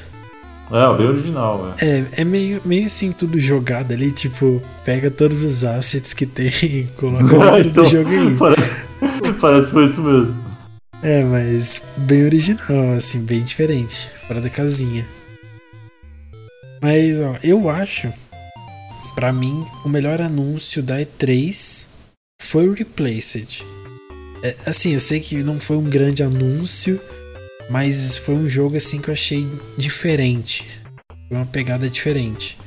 É, 0.73 0.97
bem 0.97 1.07
original, 1.09 1.75
é. 1.81 1.85
É, 1.85 2.07
é 2.19 2.25
meio, 2.25 2.61
meio 2.65 2.87
assim, 2.87 3.11
tudo 3.11 3.41
jogado 3.41 3.93
ali, 3.93 4.13
tipo, 4.13 4.63
pega 4.85 5.11
todos 5.11 5.43
os 5.43 5.65
assets 5.65 6.15
que 6.15 6.25
tem 6.25 6.47
e 6.63 6.89
coloca 6.97 7.25
dentro 7.57 7.71
então, 7.71 7.85
do 7.85 7.91
jogo 7.91 8.09
aí. 8.09 8.37
Parece, 8.37 9.33
parece 9.41 9.67
que 9.67 9.73
foi 9.73 9.85
isso 9.87 10.03
mesmo. 10.03 10.51
É, 11.03 11.25
mas 11.25 11.83
bem 11.97 12.25
original, 12.25 12.93
assim, 12.97 13.21
bem 13.21 13.43
diferente. 13.43 14.09
Fora 14.29 14.41
da 14.41 14.49
casinha. 14.49 15.05
Mas, 16.81 17.19
ó, 17.19 17.37
eu 17.43 17.69
acho, 17.69 18.13
para 19.15 19.33
mim, 19.33 19.67
o 19.85 19.89
melhor 19.89 20.21
anúncio 20.21 20.83
da 20.83 20.99
E3 20.99 21.87
foi 22.41 22.69
o 22.69 22.73
Replaced. 22.73 23.65
É, 24.43 24.55
assim, 24.65 24.95
eu 24.95 25.01
sei 25.01 25.21
que 25.21 25.37
não 25.43 25.59
foi 25.59 25.77
um 25.77 25.85
grande 25.85 26.23
anúncio, 26.23 27.01
mas 27.71 28.17
foi 28.17 28.35
um 28.35 28.49
jogo 28.49 28.77
assim 28.77 29.01
que 29.01 29.09
eu 29.09 29.15
achei 29.15 29.47
diferente. 29.79 30.67
Foi 31.29 31.37
uma 31.37 31.47
pegada 31.47 31.89
diferente. 31.89 32.59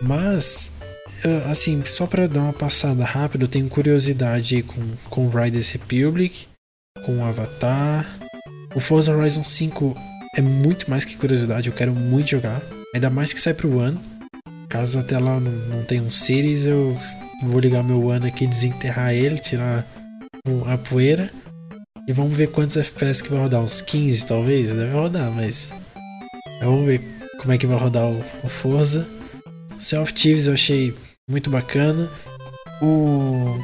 Mas, 0.00 0.72
assim, 1.50 1.82
só 1.84 2.06
para 2.06 2.26
dar 2.26 2.40
uma 2.40 2.52
passada 2.52 3.04
rápida, 3.04 3.44
eu 3.44 3.48
tenho 3.48 3.68
curiosidade 3.68 4.62
com, 4.62 4.80
com 5.10 5.28
Riders 5.28 5.68
Republic, 5.68 6.46
com 7.04 7.22
Avatar. 7.26 8.10
O 8.74 8.80
Forza 8.80 9.14
Horizon 9.14 9.44
5 9.44 9.94
é 10.34 10.40
muito 10.40 10.90
mais 10.90 11.04
que 11.04 11.16
curiosidade, 11.16 11.68
eu 11.68 11.74
quero 11.74 11.92
muito 11.92 12.30
jogar. 12.30 12.62
Ainda 12.94 13.10
mais 13.10 13.34
que 13.34 13.40
sai 13.40 13.52
pro 13.52 13.78
One. 13.78 13.98
Caso 14.70 14.98
até 14.98 15.18
lá 15.18 15.38
não, 15.38 15.52
não 15.52 15.84
tenha 15.84 16.02
um 16.02 16.10
Series, 16.10 16.64
eu 16.64 16.96
vou 17.42 17.60
ligar 17.60 17.84
meu 17.84 18.06
One 18.06 18.26
aqui, 18.26 18.46
desenterrar 18.46 19.12
ele, 19.12 19.38
tirar 19.38 19.86
a 20.66 20.78
poeira 20.78 21.30
e 22.06 22.12
vamos 22.12 22.36
ver 22.36 22.48
quantos 22.48 22.76
FPS 22.76 23.22
que 23.22 23.30
vai 23.30 23.40
rodar. 23.40 23.60
Uns 23.60 23.80
15 23.80 24.26
talvez? 24.26 24.70
Deve 24.70 24.92
rodar, 24.92 25.30
mas. 25.32 25.72
Vamos 26.60 26.86
ver 26.86 27.00
como 27.40 27.52
é 27.52 27.58
que 27.58 27.66
vai 27.66 27.78
rodar 27.78 28.04
o, 28.04 28.48
Forza. 28.48 29.06
O 29.76 29.82
Sea 29.82 30.00
of 30.00 30.14
Thieves 30.14 30.46
eu 30.46 30.54
achei 30.54 30.94
muito 31.28 31.50
bacana. 31.50 32.08
O. 32.80 33.58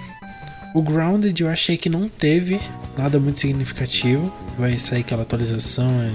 O 0.75 0.83
Grounded 0.83 1.39
eu 1.41 1.49
achei 1.49 1.77
que 1.77 1.89
não 1.89 2.09
teve 2.09 2.61
nada 2.97 3.21
muito 3.21 3.39
significativo. 3.39 4.33
Vai 4.59 4.79
sair 4.79 5.01
aquela 5.01 5.23
atualização. 5.23 5.91
É 6.03 6.13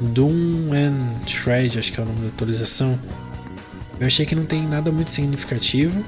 Doom 0.00 0.72
and 0.72 1.26
Shred, 1.26 1.78
acho 1.78 1.92
que 1.92 2.00
é 2.00 2.02
o 2.02 2.06
nome 2.06 2.20
da 2.20 2.28
atualização. 2.28 2.98
Eu 3.98 4.06
achei 4.06 4.26
que 4.26 4.34
não 4.34 4.44
tem 4.44 4.66
nada 4.66 4.92
muito 4.92 5.10
significativo. 5.10 6.04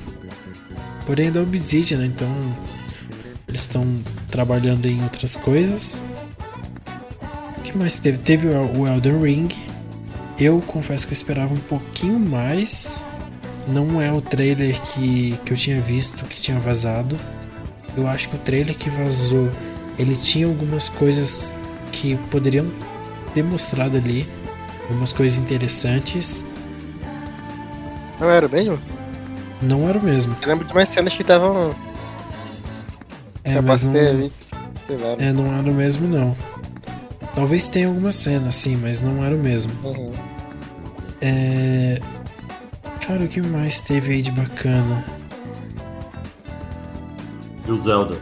Porém 1.07 1.29
é 1.29 1.31
da 1.31 1.41
Obsidian, 1.41 1.99
né? 1.99 2.07
Então 2.07 2.29
eles 3.47 3.63
estão 3.63 3.87
trabalhando 4.29 4.87
em 4.87 5.03
outras 5.03 5.37
coisas. 5.37 6.03
O 7.59 7.61
que 7.63 7.77
mais 7.77 7.99
teve? 7.99 8.19
Teve 8.19 8.49
o 8.49 8.87
Elden 8.87 9.21
Ring. 9.21 9.49
Eu 10.39 10.61
confesso 10.67 11.07
que 11.07 11.13
eu 11.13 11.17
esperava 11.17 11.53
um 11.53 11.61
pouquinho 11.61 12.19
mais. 12.19 13.03
Não 13.69 14.01
é 14.01 14.13
o 14.13 14.21
trailer 14.21 14.81
que, 14.81 15.39
que 15.45 15.53
eu 15.53 15.57
tinha 15.57 15.81
visto, 15.81 16.25
que 16.25 16.41
tinha 16.41 16.59
vazado. 16.59 17.19
Eu 17.97 18.09
acho 18.09 18.29
que 18.29 18.37
o 18.37 18.39
trailer 18.39 18.75
que 18.77 18.91
vazou, 18.91 19.51
ele 19.99 20.17
tinha 20.17 20.47
algumas 20.47 20.89
coisas 20.89 21.55
que 21.93 22.17
poderiam 22.31 22.67
ter 23.33 23.45
mostrado 23.45 23.97
ali. 23.97 24.29
Algumas 24.89 25.13
coisas 25.13 25.39
interessantes. 25.39 26.45
Não 28.21 28.31
era 28.31 28.47
o 28.47 28.51
mesmo? 28.51 28.79
Não 29.63 29.89
era 29.89 29.99
o 29.99 30.03
mesmo. 30.03 30.37
Eu 30.43 30.49
lembro 30.49 30.67
de 30.67 30.75
mais 30.75 30.89
cenas 30.89 31.15
que 31.15 31.23
estavam 31.23 31.75
é, 33.45 33.61
mas 33.61 33.83
não, 33.83 33.93
ter 33.93 34.31
é, 35.19 35.33
não 35.33 35.53
era 35.57 35.71
o 35.71 35.75
mesmo 35.75 36.09
não. 36.09 36.37
Talvez 37.35 37.69
tenha 37.69 37.89
alguma 37.89 38.13
cena, 38.13 38.51
sim, 38.51 38.77
mas 38.77 39.03
não 39.03 39.25
era 39.25 39.35
o 39.35 39.39
mesmo. 39.39 39.73
Uhum. 39.83 40.13
É... 41.21 42.01
Cara, 43.07 43.25
o 43.25 43.29
que 43.29 43.41
mais 43.41 43.81
teve 43.81 44.15
aí 44.15 44.23
de 44.23 44.31
bacana? 44.31 45.05
E 47.67 47.71
o 47.71 47.79
Zelda? 47.79 48.17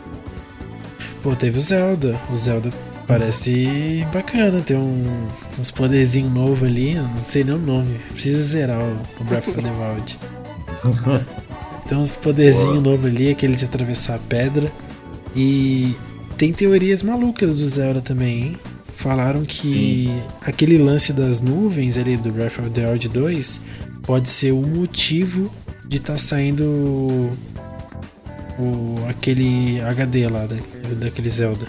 Pô, 1.23 1.37
teve 1.37 1.59
o 1.59 1.63
Zelda. 1.63 2.19
O 2.31 2.37
Zelda 2.37 2.71
parece 3.07 4.07
bacana, 4.13 4.61
tem 4.61 4.77
um, 4.77 5.29
uns 5.59 5.71
poderzinhos 5.71 6.33
novos 6.33 6.63
ali, 6.63 6.95
não 6.95 7.21
sei 7.21 7.45
nem 7.45 7.55
o 7.55 7.59
nome. 7.59 7.99
Preciso 8.11 8.43
zerar 8.43 8.81
o, 8.81 8.99
o 9.21 9.25
Breath 9.25 9.49
of 9.49 9.63
the 9.63 9.71
Wild. 9.71 10.19
tem 11.87 11.99
uns 11.99 12.17
poderzinhos 12.17 12.83
novos 12.83 13.07
ali, 13.07 13.31
aquele 13.31 13.55
de 13.55 13.65
atravessar 13.65 14.17
a 14.17 14.19
pedra. 14.19 14.73
E 15.35 15.97
tem 16.37 16.53
teorias 16.53 17.03
malucas 17.03 17.57
do 17.57 17.65
Zelda 17.65 18.01
também, 18.01 18.43
hein? 18.43 18.57
Falaram 18.95 19.45
que 19.45 20.07
Sim. 20.07 20.23
aquele 20.43 20.79
lance 20.79 21.13
das 21.13 21.41
nuvens 21.41 21.97
ali 21.97 22.17
do 22.17 22.31
Breath 22.31 22.59
of 22.59 22.71
the 22.71 22.89
Wild 22.89 23.09
2 23.09 23.61
pode 24.03 24.29
ser 24.29 24.53
o 24.53 24.63
motivo 24.63 25.51
de 25.85 25.97
estar 25.97 26.15
tá 26.15 26.19
saindo 26.19 27.31
o, 28.59 28.97
aquele 29.09 29.81
HD 29.81 30.29
lá 30.29 30.47
da, 30.47 30.57
daquele 31.01 31.31
Zelda. 31.31 31.67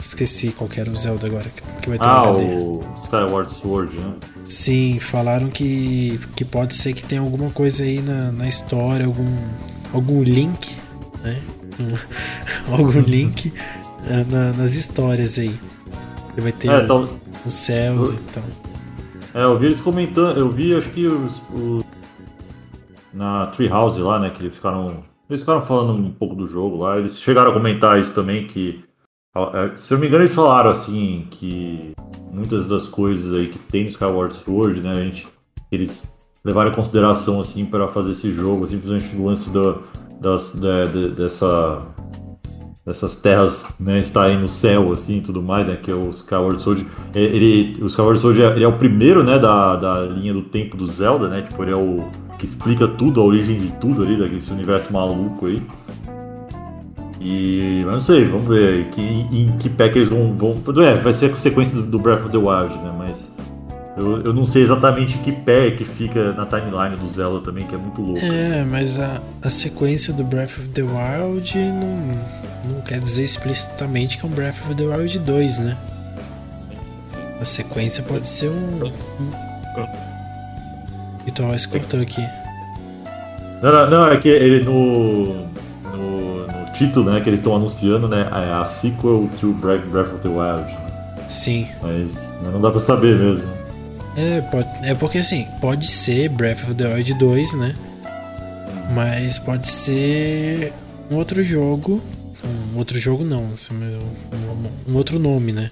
Esqueci 0.00 0.48
qual 0.50 0.68
era 0.76 0.90
o 0.90 0.96
Zelda 0.96 1.26
agora 1.26 1.46
que, 1.82 1.88
vai 1.88 1.98
ter 1.98 2.06
ah, 2.06 2.30
HD. 2.30 2.44
o 2.44 2.80
Skyward 2.96 3.52
Sword, 3.52 3.96
né? 3.96 4.14
Sim, 4.44 4.98
falaram 4.98 5.48
que, 5.48 6.18
que 6.34 6.44
pode 6.44 6.74
ser 6.74 6.94
que 6.94 7.04
tenha 7.04 7.20
alguma 7.20 7.50
coisa 7.50 7.84
aí 7.84 8.00
na, 8.00 8.32
na 8.32 8.48
história, 8.48 9.06
algum, 9.06 9.36
algum 9.92 10.22
link 10.22 10.79
né? 11.22 11.40
algum 12.70 13.00
link 13.00 13.48
uh, 13.48 14.30
na, 14.30 14.52
nas 14.52 14.76
histórias 14.76 15.38
aí. 15.38 15.56
Ele 16.32 16.40
vai 16.40 16.52
ter 16.52 16.70
é, 16.70 16.82
então, 16.82 17.08
os 17.44 17.54
céus 17.54 18.12
eu, 18.12 18.14
e 18.14 18.18
tal. 18.32 18.44
É, 19.34 19.44
eu 19.44 19.58
vi 19.58 19.66
eles 19.66 19.80
comentando, 19.80 20.38
eu 20.38 20.50
vi 20.50 20.74
acho 20.74 20.90
que 20.90 21.06
os, 21.06 21.40
os 21.52 21.84
na 23.12 23.46
Treehouse 23.46 24.00
lá, 24.00 24.18
né, 24.18 24.30
que 24.30 24.42
eles 24.42 24.54
ficaram 24.54 25.04
eles 25.28 25.42
ficaram 25.42 25.62
falando 25.62 25.92
um 25.92 26.10
pouco 26.10 26.34
do 26.34 26.46
jogo 26.46 26.78
lá, 26.78 26.98
eles 26.98 27.18
chegaram 27.18 27.50
a 27.50 27.54
comentar 27.54 27.98
isso 27.98 28.12
também 28.12 28.46
que 28.46 28.84
é, 29.36 29.76
se 29.76 29.92
eu 29.92 29.96
não 29.96 30.00
me 30.00 30.08
engano 30.08 30.24
eles 30.24 30.34
falaram 30.34 30.70
assim 30.70 31.26
que 31.30 31.92
muitas 32.32 32.68
das 32.68 32.88
coisas 32.88 33.32
aí 33.32 33.48
que 33.48 33.58
tem 33.58 33.84
no 33.84 33.90
Skyward 33.90 34.34
Sword, 34.34 34.80
né, 34.80 34.90
a 34.90 35.04
gente 35.04 35.28
eles 35.70 36.10
levaram 36.44 36.70
em 36.70 36.74
consideração 36.74 37.40
assim 37.40 37.64
para 37.64 37.86
fazer 37.86 38.12
esse 38.12 38.32
jogo, 38.32 38.66
simplesmente 38.66 39.14
o 39.14 39.26
lance 39.26 39.50
do, 39.50 39.82
das, 40.20 40.54
de, 40.54 40.86
de, 40.88 41.14
dessa, 41.14 41.80
dessas 42.84 43.16
terras 43.16 43.74
né, 43.80 43.98
estarem 43.98 44.38
no 44.38 44.48
céu 44.48 44.92
assim 44.92 45.18
e 45.18 45.20
tudo 45.20 45.42
mais, 45.42 45.66
né, 45.66 45.76
que 45.76 45.90
é 45.90 45.94
o 45.94 46.10
Skyward 46.10 46.60
Sword. 46.60 46.86
É, 47.14 47.20
ele, 47.20 47.82
o 47.82 47.86
Skyward 47.86 48.20
Sword 48.20 48.42
é, 48.42 48.46
ele 48.54 48.64
é 48.64 48.68
o 48.68 48.78
primeiro 48.78 49.24
né, 49.24 49.38
da, 49.38 49.76
da 49.76 50.00
linha 50.02 50.32
do 50.32 50.42
tempo 50.42 50.76
do 50.76 50.86
Zelda, 50.86 51.28
né? 51.28 51.42
Tipo, 51.42 51.62
ele 51.62 51.72
é 51.72 51.76
o 51.76 52.04
que 52.38 52.44
explica 52.44 52.88
tudo, 52.88 53.20
a 53.20 53.24
origem 53.24 53.60
de 53.60 53.72
tudo 53.72 54.02
ali, 54.02 54.16
desse 54.28 54.50
universo 54.50 54.92
maluco 54.92 55.46
aí. 55.46 55.62
E 57.20 57.82
não 57.84 58.00
sei, 58.00 58.24
vamos 58.24 58.48
ver 58.48 58.86
que, 58.86 59.02
em, 59.02 59.54
que 59.58 59.68
pack 59.68 59.94
eles 59.94 60.08
vão. 60.08 60.34
vão 60.34 60.82
é, 60.82 60.94
vai 60.96 61.12
ser 61.12 61.30
a 61.30 61.36
sequência 61.36 61.76
do, 61.76 61.82
do 61.82 61.98
Breath 61.98 62.24
of 62.24 62.30
the 62.30 62.38
Wild, 62.38 62.74
né? 62.78 62.94
Mas 62.96 63.29
eu, 64.00 64.22
eu 64.22 64.32
não 64.32 64.46
sei 64.46 64.62
exatamente 64.62 65.18
que 65.18 65.30
pé 65.30 65.70
que 65.72 65.84
fica 65.84 66.32
na 66.32 66.46
timeline 66.46 66.96
do 66.96 67.08
Zelda 67.08 67.44
também, 67.44 67.66
que 67.66 67.74
é 67.74 67.78
muito 67.78 68.00
louco. 68.00 68.20
É, 68.24 68.64
mas 68.64 68.98
a, 68.98 69.20
a 69.42 69.50
sequência 69.50 70.12
do 70.12 70.24
Breath 70.24 70.58
of 70.58 70.68
the 70.68 70.82
Wild 70.82 71.56
não, 71.56 72.74
não 72.74 72.80
quer 72.80 72.98
dizer 73.00 73.24
explicitamente 73.24 74.18
que 74.18 74.24
é 74.24 74.28
um 74.28 74.32
Breath 74.32 74.56
of 74.64 74.74
the 74.74 74.84
Wild 74.84 75.18
2, 75.18 75.58
né? 75.58 75.76
A 77.40 77.44
sequência 77.44 78.02
pode 78.02 78.26
ser 78.26 78.48
um. 78.48 78.86
um... 78.86 79.32
Vitor 81.24 81.58
se 81.58 81.68
cortou 81.68 82.00
aqui. 82.00 82.24
Não, 83.62 83.72
não, 83.72 83.90
não, 83.90 84.08
é 84.08 84.16
que 84.16 84.28
ele 84.28 84.64
no, 84.64 85.46
no, 85.92 86.46
no 86.46 86.72
título, 86.72 87.10
né, 87.10 87.20
que 87.20 87.28
eles 87.28 87.40
estão 87.40 87.54
anunciando, 87.54 88.08
né, 88.08 88.26
é 88.32 88.52
a 88.52 88.64
sequel 88.64 89.28
to 89.38 89.52
Breath 89.52 90.14
of 90.14 90.18
the 90.22 90.28
Wild. 90.28 90.74
Sim. 91.28 91.68
Mas 91.82 92.38
não 92.42 92.60
dá 92.60 92.70
pra 92.70 92.80
saber 92.80 93.16
mesmo. 93.16 93.59
É, 94.20 94.42
pode, 94.42 94.68
é 94.82 94.94
porque 94.94 95.18
assim, 95.18 95.46
pode 95.62 95.90
ser 95.90 96.28
Breath 96.28 96.62
of 96.64 96.74
the 96.74 96.94
Wild 96.94 97.14
2, 97.14 97.54
né? 97.54 97.74
Mas 98.94 99.38
pode 99.38 99.66
ser 99.66 100.74
um 101.10 101.16
outro 101.16 101.42
jogo. 101.42 102.02
Um 102.74 102.78
outro 102.78 102.98
jogo 102.98 103.24
não, 103.24 103.50
assim, 103.54 103.74
um, 103.74 104.92
um 104.92 104.96
outro 104.96 105.18
nome, 105.18 105.52
né? 105.52 105.70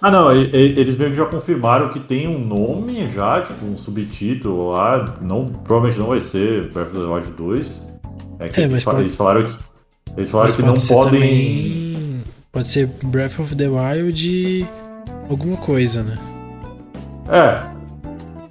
Ah 0.00 0.10
não, 0.10 0.32
eles 0.32 0.96
meio 0.96 1.10
que 1.10 1.16
já 1.16 1.26
confirmaram 1.26 1.90
que 1.90 2.00
tem 2.00 2.26
um 2.26 2.38
nome 2.38 3.10
já, 3.10 3.42
tipo 3.42 3.66
um 3.66 3.76
subtítulo 3.76 4.70
lá. 4.70 5.18
Não, 5.20 5.46
provavelmente 5.46 5.98
não 5.98 6.06
vai 6.06 6.20
ser 6.20 6.68
Breath 6.68 6.94
of 6.94 6.98
the 6.98 7.06
Wild 7.06 7.30
2. 7.32 7.86
É 8.38 8.48
que 8.48 8.60
é, 8.60 8.64
eles, 8.64 8.84
pode... 8.84 9.10
falaram 9.10 9.44
que. 9.44 9.56
Eles 10.16 10.30
falaram 10.30 10.54
que 10.54 10.62
não 10.62 10.74
podem. 10.74 11.20
Também... 11.20 12.22
Pode 12.50 12.68
ser 12.68 12.86
Breath 13.04 13.38
of 13.38 13.54
the 13.54 13.68
Wild 13.68 14.66
alguma 15.28 15.58
coisa, 15.58 16.02
né? 16.02 16.16
É. 17.28 17.76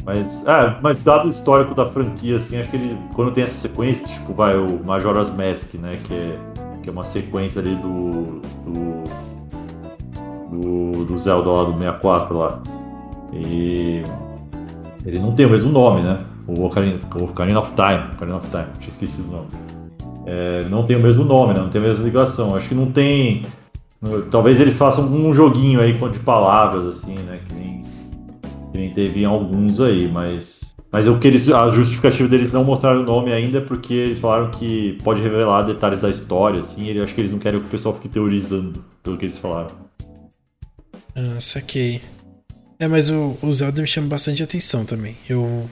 Mas, 0.05 0.45
é, 0.45 0.77
mas 0.81 1.03
dado 1.03 1.27
o 1.27 1.29
histórico 1.29 1.73
da 1.73 1.87
franquia, 1.87 2.37
assim, 2.37 2.59
acho 2.59 2.69
que 2.69 2.77
ele, 2.77 2.97
quando 3.15 3.31
tem 3.31 3.43
essa 3.43 3.55
sequência, 3.55 4.05
tipo, 4.05 4.33
vai 4.33 4.55
o 4.55 4.83
Majora's 4.83 5.35
Mask, 5.35 5.73
né, 5.75 5.93
que 6.03 6.13
é, 6.13 6.37
que 6.83 6.89
é 6.89 6.91
uma 6.91 7.03
sequência 7.03 7.59
ali 7.59 7.75
do, 7.75 8.39
do, 8.63 9.03
do, 10.51 11.05
do 11.05 11.17
Zelda 11.17 11.49
lá 11.49 11.63
do 11.63 11.73
64 11.73 12.37
lá. 12.37 12.61
E 13.33 14.03
ele 15.03 15.19
não 15.19 15.33
tem 15.33 15.47
o 15.47 15.49
mesmo 15.49 15.71
nome, 15.71 16.01
né? 16.01 16.23
O 16.47 16.63
Ocarina, 16.63 16.99
o 17.15 17.23
Ocarina 17.23 17.59
of 17.59 17.71
Time, 17.71 18.13
Ocarina 18.13 18.37
of 18.37 18.49
Time, 18.49 18.65
tinha 18.77 18.89
esquecido 18.89 19.27
o 19.29 19.31
nome. 19.31 19.47
É, 20.27 20.65
não 20.69 20.85
tem 20.85 20.95
o 20.95 20.99
mesmo 20.99 21.23
nome, 21.23 21.53
né? 21.53 21.59
Não 21.59 21.69
tem 21.69 21.81
a 21.81 21.83
mesma 21.83 22.03
ligação. 22.03 22.55
Acho 22.55 22.69
que 22.69 22.75
não 22.75 22.91
tem. 22.91 23.43
Talvez 24.31 24.59
eles 24.59 24.75
façam 24.75 25.05
um 25.05 25.33
joguinho 25.33 25.81
aí 25.81 25.93
de 25.93 26.19
palavras, 26.19 26.87
assim, 26.87 27.15
né? 27.15 27.39
Que 27.47 27.55
nem, 27.55 27.83
teve 28.93 29.25
alguns 29.25 29.79
aí, 29.79 30.07
mas. 30.07 30.75
Mas 30.91 31.07
o 31.07 31.19
que 31.19 31.27
eles, 31.27 31.49
a 31.49 31.69
justificativa 31.69 32.29
deles 32.29 32.53
não 32.53 32.63
mostrar 32.63 32.97
o 32.97 33.03
nome 33.03 33.33
ainda 33.33 33.57
é 33.57 33.61
porque 33.61 33.93
eles 33.93 34.19
falaram 34.19 34.49
que 34.51 34.97
pode 35.03 35.21
revelar 35.21 35.63
detalhes 35.63 35.99
da 35.99 36.09
história, 36.09 36.61
assim. 36.61 36.87
Ele, 36.87 37.01
acho 37.01 37.13
que 37.13 37.21
eles 37.21 37.31
não 37.31 37.39
querem 37.39 37.59
que 37.59 37.65
o 37.65 37.69
pessoal 37.69 37.95
fique 37.95 38.07
teorizando 38.07 38.83
pelo 39.03 39.17
que 39.17 39.25
eles 39.25 39.37
falaram. 39.37 39.71
Ah, 41.15 41.39
saquei. 41.39 42.01
É, 42.79 42.87
mas 42.87 43.09
o, 43.09 43.37
o 43.41 43.53
Zelda 43.53 43.81
me 43.81 43.87
chama 43.87 44.07
bastante 44.07 44.43
atenção 44.43 44.85
também. 44.85 45.15
Eu, 45.29 45.69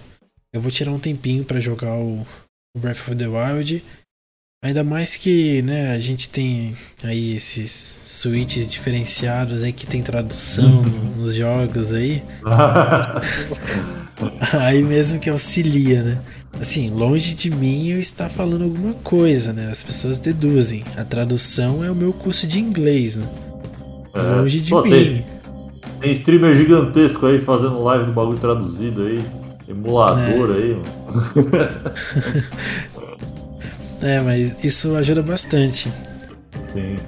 eu 0.52 0.62
vou 0.62 0.72
tirar 0.72 0.92
um 0.92 1.00
tempinho 1.00 1.44
para 1.44 1.60
jogar 1.60 1.94
o, 1.94 2.26
o 2.76 2.80
Breath 2.80 3.00
of 3.00 3.16
the 3.16 3.28
Wild. 3.28 3.84
Ainda 4.64 4.82
mais 4.82 5.18
que, 5.18 5.62
né, 5.62 5.94
a 5.94 6.00
gente 6.00 6.30
tem 6.30 6.74
aí 7.04 7.36
esses 7.36 8.00
switches 8.08 8.66
diferenciados 8.66 9.62
aí 9.62 9.74
que 9.74 9.86
tem 9.86 10.02
tradução 10.02 10.78
uhum. 10.78 11.12
nos 11.18 11.36
jogos 11.36 11.92
aí. 11.92 12.24
aí 14.58 14.82
mesmo 14.82 15.20
que 15.20 15.30
auxilia, 15.30 16.02
né? 16.02 16.18
Assim, 16.62 16.90
longe 16.92 17.34
de 17.34 17.52
mim 17.52 17.90
eu 17.90 18.00
estar 18.00 18.30
falando 18.30 18.64
alguma 18.64 18.94
coisa, 18.94 19.52
né? 19.52 19.68
As 19.70 19.84
pessoas 19.84 20.18
deduzem. 20.18 20.86
A 20.96 21.04
tradução 21.04 21.84
é 21.84 21.92
o 21.92 21.96
meu 21.96 22.14
curso 22.14 22.48
de 22.48 22.60
inglês, 22.60 23.18
né? 23.18 23.28
É. 24.14 24.22
Longe 24.38 24.62
de 24.62 24.70
Pô, 24.70 24.82
mim. 24.82 24.92
Tem, 24.92 25.26
tem 26.00 26.12
streamer 26.14 26.56
gigantesco 26.56 27.26
aí 27.26 27.42
fazendo 27.42 27.84
live 27.84 28.06
do 28.06 28.14
bagulho 28.14 28.38
traduzido 28.38 29.02
aí. 29.02 29.20
Emulador 29.68 30.52
é. 30.52 30.54
aí, 30.54 30.76
mano. 30.76 30.86
É, 34.04 34.20
mas 34.20 34.54
isso 34.62 34.96
ajuda 34.98 35.24
bastante. 35.24 35.90
Sim. 36.74 37.00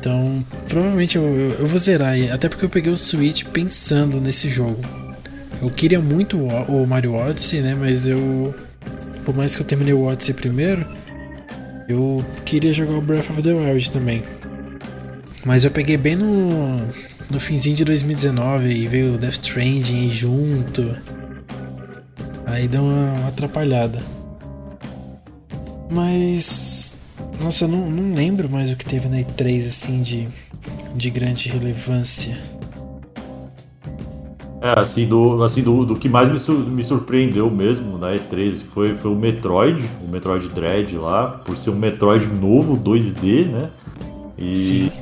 Então, 0.00 0.44
provavelmente 0.68 1.16
eu, 1.16 1.22
eu, 1.22 1.50
eu, 1.60 1.66
vou 1.66 1.78
zerar, 1.78 2.14
até 2.32 2.48
porque 2.48 2.64
eu 2.64 2.68
peguei 2.68 2.92
o 2.92 2.96
Switch 2.96 3.44
pensando 3.44 4.20
nesse 4.20 4.50
jogo. 4.50 4.82
Eu 5.62 5.70
queria 5.70 6.00
muito 6.00 6.36
o, 6.36 6.82
o 6.82 6.86
Mario 6.86 7.14
Odyssey, 7.14 7.60
né? 7.60 7.74
Mas 7.74 8.08
eu. 8.08 8.52
Por 9.24 9.34
mais 9.34 9.54
que 9.54 9.62
eu 9.62 9.66
terminei 9.66 9.94
o 9.94 10.04
Odyssey 10.04 10.34
primeiro, 10.34 10.84
eu 11.88 12.22
queria 12.44 12.72
jogar 12.72 12.94
o 12.94 13.00
Breath 13.00 13.30
of 13.30 13.40
the 13.40 13.52
Wild 13.52 13.90
também. 13.90 14.22
Mas 15.44 15.64
eu 15.64 15.70
peguei 15.70 15.96
bem 15.96 16.16
no, 16.16 16.82
no 17.30 17.38
finzinho 17.38 17.76
de 17.76 17.84
2019 17.84 18.68
e 18.68 18.88
veio 18.88 19.14
o 19.14 19.18
Death 19.18 19.34
Stranding 19.34 20.10
junto. 20.10 20.96
Aí 22.44 22.66
deu 22.66 22.82
uma, 22.82 23.12
uma 23.12 23.28
atrapalhada. 23.28 24.02
Mas. 25.94 26.98
Nossa, 27.40 27.64
eu 27.64 27.68
não, 27.68 27.88
não 27.88 28.14
lembro 28.14 28.50
mais 28.50 28.70
o 28.70 28.76
que 28.76 28.84
teve 28.84 29.08
na 29.08 29.18
E3 29.18 29.68
assim 29.68 30.02
de, 30.02 30.26
de 30.94 31.10
grande 31.10 31.48
relevância. 31.48 32.36
É, 34.60 34.80
assim, 34.80 35.06
do, 35.06 35.42
assim, 35.44 35.62
do, 35.62 35.84
do 35.84 35.94
que 35.94 36.08
mais 36.08 36.32
me, 36.32 36.38
sur 36.38 36.58
me 36.58 36.82
surpreendeu 36.82 37.50
mesmo 37.50 37.98
na 37.98 38.12
E3 38.12 38.64
foi, 38.72 38.96
foi 38.96 39.10
o 39.10 39.14
Metroid, 39.14 39.84
o 40.02 40.10
Metroid 40.10 40.48
Dread 40.48 40.96
lá, 40.96 41.42
por 41.44 41.56
ser 41.56 41.70
um 41.70 41.76
Metroid 41.76 42.26
novo, 42.26 42.76
2D, 42.76 43.46
né? 43.46 43.70
E 44.38 44.56
Sim. 44.56 44.92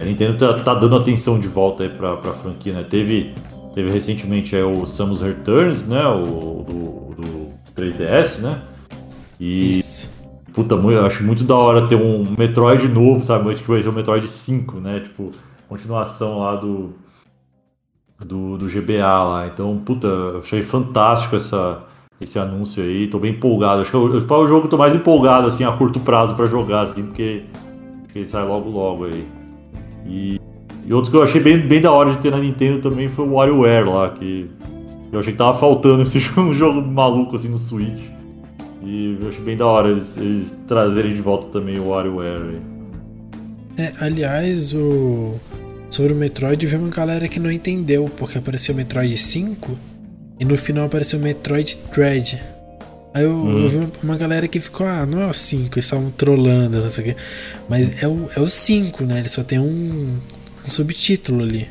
a 0.00 0.04
Nintendo 0.04 0.38
tá, 0.38 0.54
tá 0.54 0.74
dando 0.74 0.96
atenção 0.96 1.38
de 1.38 1.46
volta 1.46 1.82
aí 1.82 1.90
pra, 1.90 2.16
pra 2.16 2.32
franquia, 2.32 2.72
né? 2.72 2.82
Teve, 2.82 3.34
teve 3.74 3.90
recentemente 3.90 4.56
aí 4.56 4.62
o 4.62 4.86
Samus 4.86 5.20
Returns, 5.20 5.86
né? 5.86 6.04
O 6.06 6.64
do, 6.66 7.22
do 7.22 7.52
3DS, 7.76 8.38
né? 8.38 8.62
E. 9.42 9.70
Isso. 9.70 10.08
Puta, 10.54 10.74
eu 10.74 11.06
acho 11.06 11.24
muito 11.24 11.42
da 11.42 11.56
hora 11.56 11.88
ter 11.88 11.96
um 11.96 12.24
Metroid 12.38 12.86
novo, 12.86 13.24
sabe? 13.24 13.54
Que 13.54 13.68
vai 13.68 13.82
ser 13.82 13.88
o 13.88 13.92
Metroid 13.92 14.28
5, 14.28 14.78
né? 14.78 15.00
Tipo, 15.00 15.32
continuação 15.68 16.38
lá 16.38 16.54
do. 16.54 16.90
Do, 18.20 18.56
do 18.56 18.66
GBA 18.66 19.24
lá. 19.24 19.48
Então, 19.48 19.76
puta, 19.84 20.06
eu 20.06 20.38
achei 20.38 20.62
fantástico 20.62 21.34
essa, 21.34 21.82
esse 22.20 22.38
anúncio 22.38 22.80
aí. 22.80 23.08
Tô 23.08 23.18
bem 23.18 23.32
empolgado. 23.32 23.80
Acho 23.80 23.90
que 23.90 23.96
eu, 23.96 24.04
o 24.04 24.46
jogo 24.48 24.68
tô 24.68 24.78
mais 24.78 24.94
empolgado, 24.94 25.48
assim, 25.48 25.64
a 25.64 25.72
curto 25.72 25.98
prazo 25.98 26.36
para 26.36 26.46
jogar, 26.46 26.82
assim, 26.82 27.02
porque, 27.02 27.42
porque 28.02 28.20
ele 28.20 28.26
sai 28.26 28.46
logo 28.46 28.70
logo 28.70 29.06
aí. 29.06 29.26
E, 30.06 30.40
e 30.86 30.94
outro 30.94 31.10
que 31.10 31.16
eu 31.16 31.22
achei 31.24 31.40
bem, 31.40 31.58
bem 31.58 31.80
da 31.80 31.90
hora 31.90 32.12
de 32.12 32.18
ter 32.18 32.30
na 32.30 32.38
Nintendo 32.38 32.80
também 32.80 33.08
foi 33.08 33.26
o 33.26 33.32
WarioWare 33.32 33.88
lá, 33.88 34.10
que 34.10 34.48
eu 35.10 35.18
achei 35.18 35.32
que 35.32 35.38
tava 35.38 35.58
faltando 35.58 36.02
esse 36.06 36.20
jogo, 36.20 36.42
um 36.42 36.54
jogo 36.54 36.80
maluco 36.80 37.34
assim 37.34 37.48
no 37.48 37.58
Switch. 37.58 38.21
E 38.84 39.18
eu 39.20 39.28
acho 39.28 39.40
bem 39.42 39.56
da 39.56 39.66
hora 39.66 39.88
eles, 39.88 40.16
eles 40.16 40.50
trazerem 40.66 41.14
de 41.14 41.20
volta 41.20 41.48
também 41.48 41.78
o 41.78 41.88
WarioWare. 41.88 42.60
É, 43.76 43.92
aliás, 44.00 44.74
o 44.74 45.34
sobre 45.88 46.14
o 46.14 46.16
Metroid 46.16 46.66
veio 46.66 46.80
uma 46.80 46.90
galera 46.90 47.28
que 47.28 47.38
não 47.38 47.50
entendeu, 47.50 48.10
porque 48.16 48.38
apareceu 48.38 48.74
o 48.74 48.76
Metroid 48.76 49.14
5 49.16 49.78
e 50.40 50.44
no 50.44 50.56
final 50.56 50.86
apareceu 50.86 51.18
o 51.18 51.22
Metroid 51.22 51.78
Dread. 51.94 52.42
Aí 53.14 53.24
eu, 53.24 53.30
hum. 53.30 53.58
eu 53.58 53.68
vi 53.68 53.92
uma 54.02 54.16
galera 54.16 54.48
que 54.48 54.58
ficou, 54.58 54.86
ah, 54.86 55.04
não 55.04 55.20
é 55.20 55.26
o 55.26 55.32
5, 55.34 55.74
eles 55.74 55.84
estavam 55.84 56.10
trolando, 56.10 56.80
não 56.80 56.88
sei 56.88 57.04
o 57.04 57.06
quê. 57.08 57.16
Mas 57.68 58.02
é 58.02 58.08
o, 58.08 58.26
é 58.34 58.40
o 58.40 58.48
5, 58.48 59.04
né? 59.04 59.18
Ele 59.18 59.28
só 59.28 59.44
tem 59.44 59.58
um, 59.58 60.18
um 60.66 60.70
subtítulo 60.70 61.42
ali. 61.42 61.68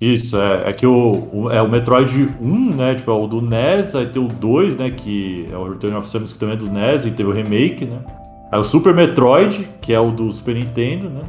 Isso, 0.00 0.40
é, 0.40 0.70
é 0.70 0.72
que 0.72 0.86
o, 0.86 1.28
o, 1.30 1.50
é 1.50 1.60
o 1.60 1.68
Metroid 1.68 2.26
1, 2.40 2.74
né? 2.74 2.94
Tipo, 2.94 3.10
é 3.10 3.14
o 3.14 3.26
do 3.26 3.42
NES, 3.42 3.94
aí 3.94 4.06
tem 4.06 4.22
o 4.22 4.28
2, 4.28 4.76
né? 4.76 4.90
Que 4.90 5.46
é 5.52 5.56
o 5.56 5.68
Return 5.68 5.94
of 5.96 6.08
Samus, 6.08 6.32
que 6.32 6.38
também 6.38 6.54
é 6.54 6.58
do 6.58 6.70
NES, 6.70 7.04
e 7.04 7.10
teve 7.10 7.28
o 7.28 7.32
remake, 7.32 7.84
né? 7.84 7.98
Aí 8.50 8.58
o 8.58 8.64
Super 8.64 8.94
Metroid, 8.94 9.68
que 9.80 9.92
é 9.92 10.00
o 10.00 10.10
do 10.10 10.32
Super 10.32 10.54
Nintendo, 10.54 11.10
né? 11.10 11.20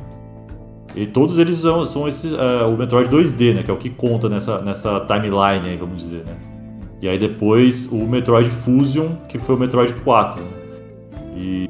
E 0.95 1.05
todos 1.05 1.37
eles 1.37 1.57
são, 1.57 1.85
são 1.85 2.07
esses, 2.07 2.33
é, 2.33 2.63
o 2.63 2.77
Metroid 2.77 3.09
2D, 3.09 3.55
né? 3.55 3.63
Que 3.63 3.71
é 3.71 3.73
o 3.73 3.77
que 3.77 3.89
conta 3.89 4.29
nessa, 4.29 4.61
nessa 4.61 5.01
timeline 5.01 5.67
aí, 5.67 5.75
vamos 5.77 6.03
dizer, 6.03 6.23
né? 6.25 6.35
E 7.01 7.09
aí 7.09 7.17
depois 7.17 7.91
o 7.91 8.07
Metroid 8.07 8.49
Fusion, 8.49 9.15
que 9.27 9.37
foi 9.37 9.55
o 9.55 9.59
Metroid 9.59 9.93
4, 9.95 10.41
né? 10.41 10.49
E 11.35 11.69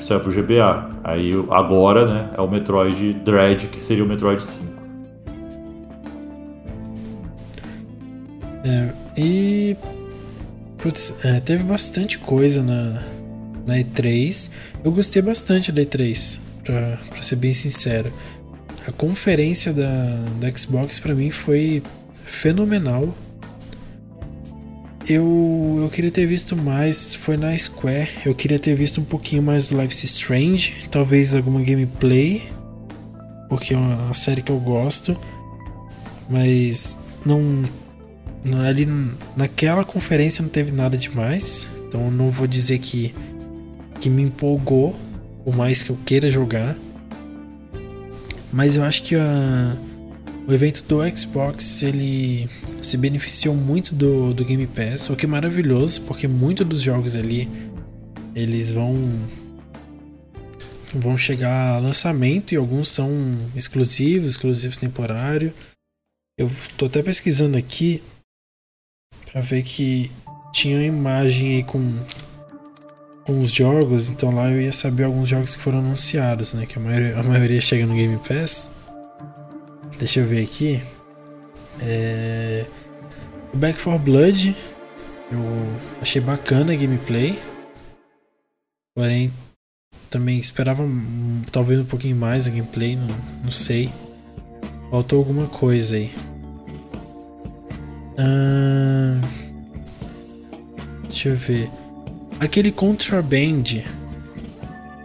que 0.00 0.04
saiu 0.04 0.20
pro 0.20 0.32
GBA. 0.32 0.90
Aí 1.04 1.32
agora, 1.50 2.06
né, 2.06 2.30
é 2.36 2.40
o 2.40 2.50
Metroid 2.50 3.12
Dread, 3.24 3.66
que 3.66 3.80
seria 3.80 4.02
o 4.02 4.08
Metroid 4.08 4.42
5. 4.42 4.69
É, 8.70 8.92
e. 9.20 9.76
Putz, 10.78 11.12
é, 11.24 11.40
teve 11.40 11.64
bastante 11.64 12.18
coisa 12.18 12.62
na, 12.62 13.02
na 13.66 13.74
E3. 13.74 14.50
Eu 14.84 14.92
gostei 14.92 15.20
bastante 15.20 15.72
da 15.72 15.82
E3, 15.82 16.38
pra, 16.64 16.98
pra 17.10 17.22
ser 17.22 17.36
bem 17.36 17.52
sincero. 17.52 18.12
A 18.86 18.92
conferência 18.92 19.72
da, 19.72 20.24
da 20.40 20.50
Xbox 20.56 20.98
para 20.98 21.14
mim 21.14 21.30
foi 21.30 21.82
fenomenal. 22.24 23.14
Eu, 25.06 25.78
eu 25.80 25.88
queria 25.88 26.10
ter 26.10 26.24
visto 26.24 26.56
mais, 26.56 27.14
foi 27.16 27.36
na 27.36 27.56
Square. 27.58 28.08
Eu 28.24 28.34
queria 28.34 28.58
ter 28.58 28.74
visto 28.74 29.00
um 29.00 29.04
pouquinho 29.04 29.42
mais 29.42 29.66
do 29.66 29.78
Life 29.78 29.92
is 29.92 30.04
Strange, 30.04 30.88
talvez 30.90 31.34
alguma 31.34 31.60
gameplay, 31.60 32.42
porque 33.48 33.74
é 33.74 33.76
uma 33.76 34.14
série 34.14 34.40
que 34.40 34.52
eu 34.52 34.60
gosto, 34.60 35.16
mas 36.28 36.98
não 37.26 37.64
ali 38.66 38.88
naquela 39.36 39.84
conferência 39.84 40.42
não 40.42 40.48
teve 40.48 40.72
nada 40.72 40.96
demais. 40.96 41.66
Então 41.88 42.10
não 42.10 42.30
vou 42.30 42.46
dizer 42.46 42.78
que, 42.78 43.14
que 44.00 44.08
me 44.08 44.22
empolgou, 44.22 44.96
por 45.44 45.56
mais 45.56 45.82
que 45.82 45.90
eu 45.90 45.98
queira 46.04 46.30
jogar. 46.30 46.76
Mas 48.52 48.76
eu 48.76 48.82
acho 48.82 49.02
que 49.02 49.14
a, 49.14 49.76
o 50.46 50.52
evento 50.52 50.82
do 50.84 50.98
Xbox 51.16 51.82
ele 51.82 52.48
se 52.82 52.96
beneficiou 52.96 53.54
muito 53.54 53.94
do, 53.94 54.32
do 54.32 54.44
Game 54.44 54.66
Pass, 54.66 55.10
o 55.10 55.16
que 55.16 55.26
é 55.26 55.28
maravilhoso, 55.28 56.00
porque 56.02 56.26
muitos 56.26 56.66
dos 56.66 56.82
jogos 56.82 57.14
ali 57.14 57.48
eles 58.34 58.70
vão 58.70 58.94
vão 60.92 61.16
chegar 61.16 61.76
a 61.76 61.78
lançamento 61.78 62.52
e 62.52 62.56
alguns 62.56 62.88
são 62.88 63.10
exclusivos, 63.54 64.32
exclusivos 64.32 64.76
temporário. 64.76 65.52
Eu 66.38 66.50
tô 66.76 66.86
até 66.86 67.02
pesquisando 67.02 67.56
aqui 67.56 68.02
para 69.32 69.40
ver 69.40 69.62
que 69.62 70.10
tinha 70.52 70.84
imagem 70.84 71.56
aí 71.56 71.62
com, 71.62 71.98
com 73.24 73.40
os 73.40 73.52
jogos, 73.52 74.08
então 74.08 74.34
lá 74.34 74.50
eu 74.50 74.60
ia 74.60 74.72
saber 74.72 75.04
alguns 75.04 75.28
jogos 75.28 75.54
que 75.54 75.62
foram 75.62 75.78
anunciados, 75.78 76.54
né? 76.54 76.66
Que 76.66 76.78
a 76.78 76.82
maioria, 76.82 77.18
a 77.18 77.22
maioria 77.22 77.60
chega 77.60 77.86
no 77.86 77.94
Game 77.94 78.18
Pass. 78.18 78.70
Deixa 79.98 80.20
eu 80.20 80.26
ver 80.26 80.42
aqui. 80.42 80.82
É... 81.80 82.64
Back 83.54 83.82
4 83.82 83.98
Blood 83.98 84.56
eu 85.32 85.38
achei 86.00 86.20
bacana 86.20 86.72
a 86.72 86.76
gameplay. 86.76 87.38
Porém, 88.94 89.32
também 90.10 90.38
esperava 90.38 90.82
talvez 91.52 91.78
um 91.78 91.84
pouquinho 91.84 92.16
mais 92.16 92.48
a 92.48 92.50
gameplay, 92.50 92.96
não, 92.96 93.06
não 93.44 93.50
sei. 93.50 93.92
Faltou 94.90 95.20
alguma 95.20 95.46
coisa 95.46 95.96
aí. 95.96 96.12
Deixa 101.08 101.28
eu 101.28 101.36
ver. 101.36 101.70
Aquele 102.38 102.72
Contraband. 102.72 103.82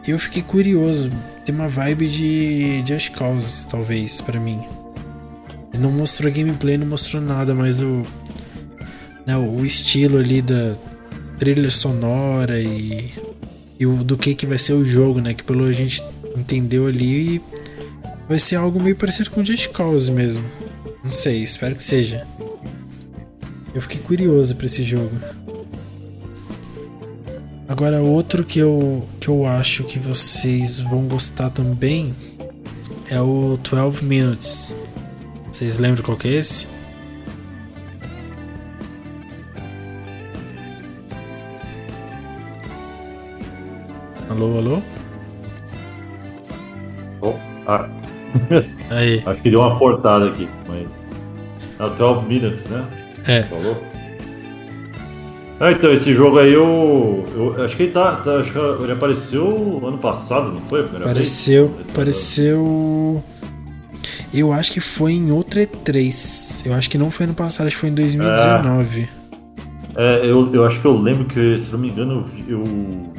Eu 0.08 0.18
fiquei 0.20 0.42
curioso. 0.42 1.10
Tem 1.46 1.54
uma 1.54 1.68
vibe 1.68 2.08
de 2.08 2.84
Just 2.86 3.12
Cause, 3.12 3.68
talvez, 3.68 4.22
para 4.22 4.40
mim. 4.40 4.60
Não 5.78 5.92
mostrou 5.92 6.32
gameplay, 6.32 6.78
não 6.78 6.88
mostrou 6.88 7.22
nada, 7.22 7.54
mas 7.54 7.82
o. 7.82 8.04
Né, 9.26 9.36
o 9.36 9.66
estilo 9.66 10.18
ali 10.18 10.42
da 10.42 10.76
trilha 11.38 11.70
sonora 11.70 12.60
e. 12.60 13.12
E 13.78 13.86
o, 13.86 14.04
do 14.04 14.18
que, 14.18 14.34
que 14.34 14.46
vai 14.46 14.58
ser 14.58 14.74
o 14.74 14.86
jogo, 14.86 15.20
né? 15.20 15.34
Que 15.34 15.44
pelo 15.44 15.66
a 15.66 15.74
gente 15.74 16.02
entendeu 16.38 16.88
ali 16.88 17.42
vai 18.28 18.40
ser 18.40 18.56
algo 18.56 18.80
meio 18.80 18.96
parecido 18.96 19.30
com 19.30 19.44
Just 19.44 19.70
Cause 19.70 20.12
mesmo. 20.12 20.44
Não 21.04 21.12
sei, 21.12 21.44
espero 21.44 21.76
que 21.76 21.84
seja. 21.84 22.26
Eu 23.76 23.82
fiquei 23.82 24.00
curioso 24.00 24.56
para 24.56 24.68
esse 24.68 24.84
jogo. 24.84 25.12
Agora 27.68 28.02
outro 28.02 28.46
que 28.46 28.58
eu 28.58 29.06
que 29.20 29.28
eu 29.28 29.46
acho 29.46 29.84
que 29.84 30.00
vocês 30.00 30.80
vão 30.80 31.10
gostar 31.10 31.50
também 31.50 32.16
é 33.10 33.20
o 33.20 33.60
12 33.62 34.06
Minutes. 34.06 34.74
Vocês 35.52 35.78
lembram 35.78 36.06
qual 36.06 36.16
que 36.16 36.30
é 36.30 36.32
esse? 36.36 36.68
Alô, 44.30 44.58
alô? 44.58 44.82
Oh, 47.22 47.34
ah. 47.68 47.90
Aí. 48.90 49.22
Acho 49.28 49.42
que 49.42 49.50
deu 49.50 49.60
uma 49.60 49.78
portada 49.78 50.30
aqui, 50.30 50.48
mas. 50.68 51.10
É 51.80 51.84
o 51.84 51.90
12 51.90 52.26
Minutes, 52.26 52.66
né? 52.68 53.05
É. 53.28 53.44
Falou? 53.44 53.82
Ah, 55.60 55.72
então, 55.72 55.94
esse 55.94 56.14
jogo 56.14 56.38
aí 56.40 56.54
eu, 56.54 57.26
eu 57.34 57.64
acho 57.64 57.78
que 57.78 57.84
ele 57.84 57.92
tá, 57.92 58.18
tá, 58.18 58.40
Acho 58.40 58.52
que 58.52 58.60
ele 58.60 58.92
apareceu 58.92 59.82
ano 59.86 59.98
passado, 59.98 60.52
não 60.52 60.62
foi? 60.62 60.82
Apareceu. 60.82 61.70
vez? 61.70 61.90
Apareceu. 61.90 63.24
Eu 64.34 64.52
acho 64.52 64.72
que 64.74 64.82
foi 64.82 65.14
em 65.14 65.32
outra 65.32 65.66
E3. 65.66 66.66
Eu 66.66 66.74
acho 66.74 66.90
que 66.90 66.98
não 66.98 67.10
foi 67.10 67.26
ano 67.26 67.34
passado, 67.34 67.68
acho 67.68 67.76
que 67.76 67.80
foi 67.80 67.90
em 67.90 67.96
2019. 67.96 69.08
É, 69.96 70.26
eu, 70.26 70.54
eu 70.54 70.66
acho 70.66 70.82
que 70.82 70.86
eu 70.86 70.98
lembro 70.98 71.24
que, 71.24 71.58
se 71.58 71.72
não 71.72 71.80
me 71.80 71.88
engano, 71.90 72.26
eu 72.50 72.62
eu, 72.62 73.14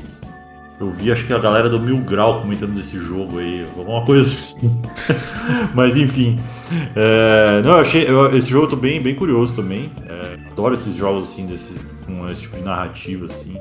eu 0.78 0.90
vi 0.90 1.11
acho 1.11 1.27
que 1.27 1.32
a 1.32 1.39
galera 1.39 1.69
do 1.70 1.81
Mil 1.81 1.98
Grau 1.98 2.40
comentando 2.40 2.74
desse 2.74 2.98
jogo 2.98 3.39
aí, 3.39 3.66
alguma 3.77 4.05
coisa 4.05 4.27
assim. 4.27 4.57
Mas 5.74 5.97
enfim. 5.97 6.39
É, 6.94 7.62
não, 7.65 7.73
eu 7.73 7.78
achei. 7.78 8.09
eu- 8.09 8.36
esse 8.36 8.48
jogo 8.51 8.66
eu 8.66 8.70
tô 8.70 8.77
bem, 8.77 9.01
bem 9.01 9.15
curioso 9.15 9.55
também. 9.55 9.90
É, 10.09 10.51
adoro 10.51 10.74
esses 10.74 10.94
jogos 10.97 11.31
assim, 11.31 11.47
desses, 11.47 11.78
com 12.05 12.27
esse 12.28 12.43
tipo 12.43 12.57
de 12.57 12.62
narrativa, 12.62 13.27
assim. 13.27 13.57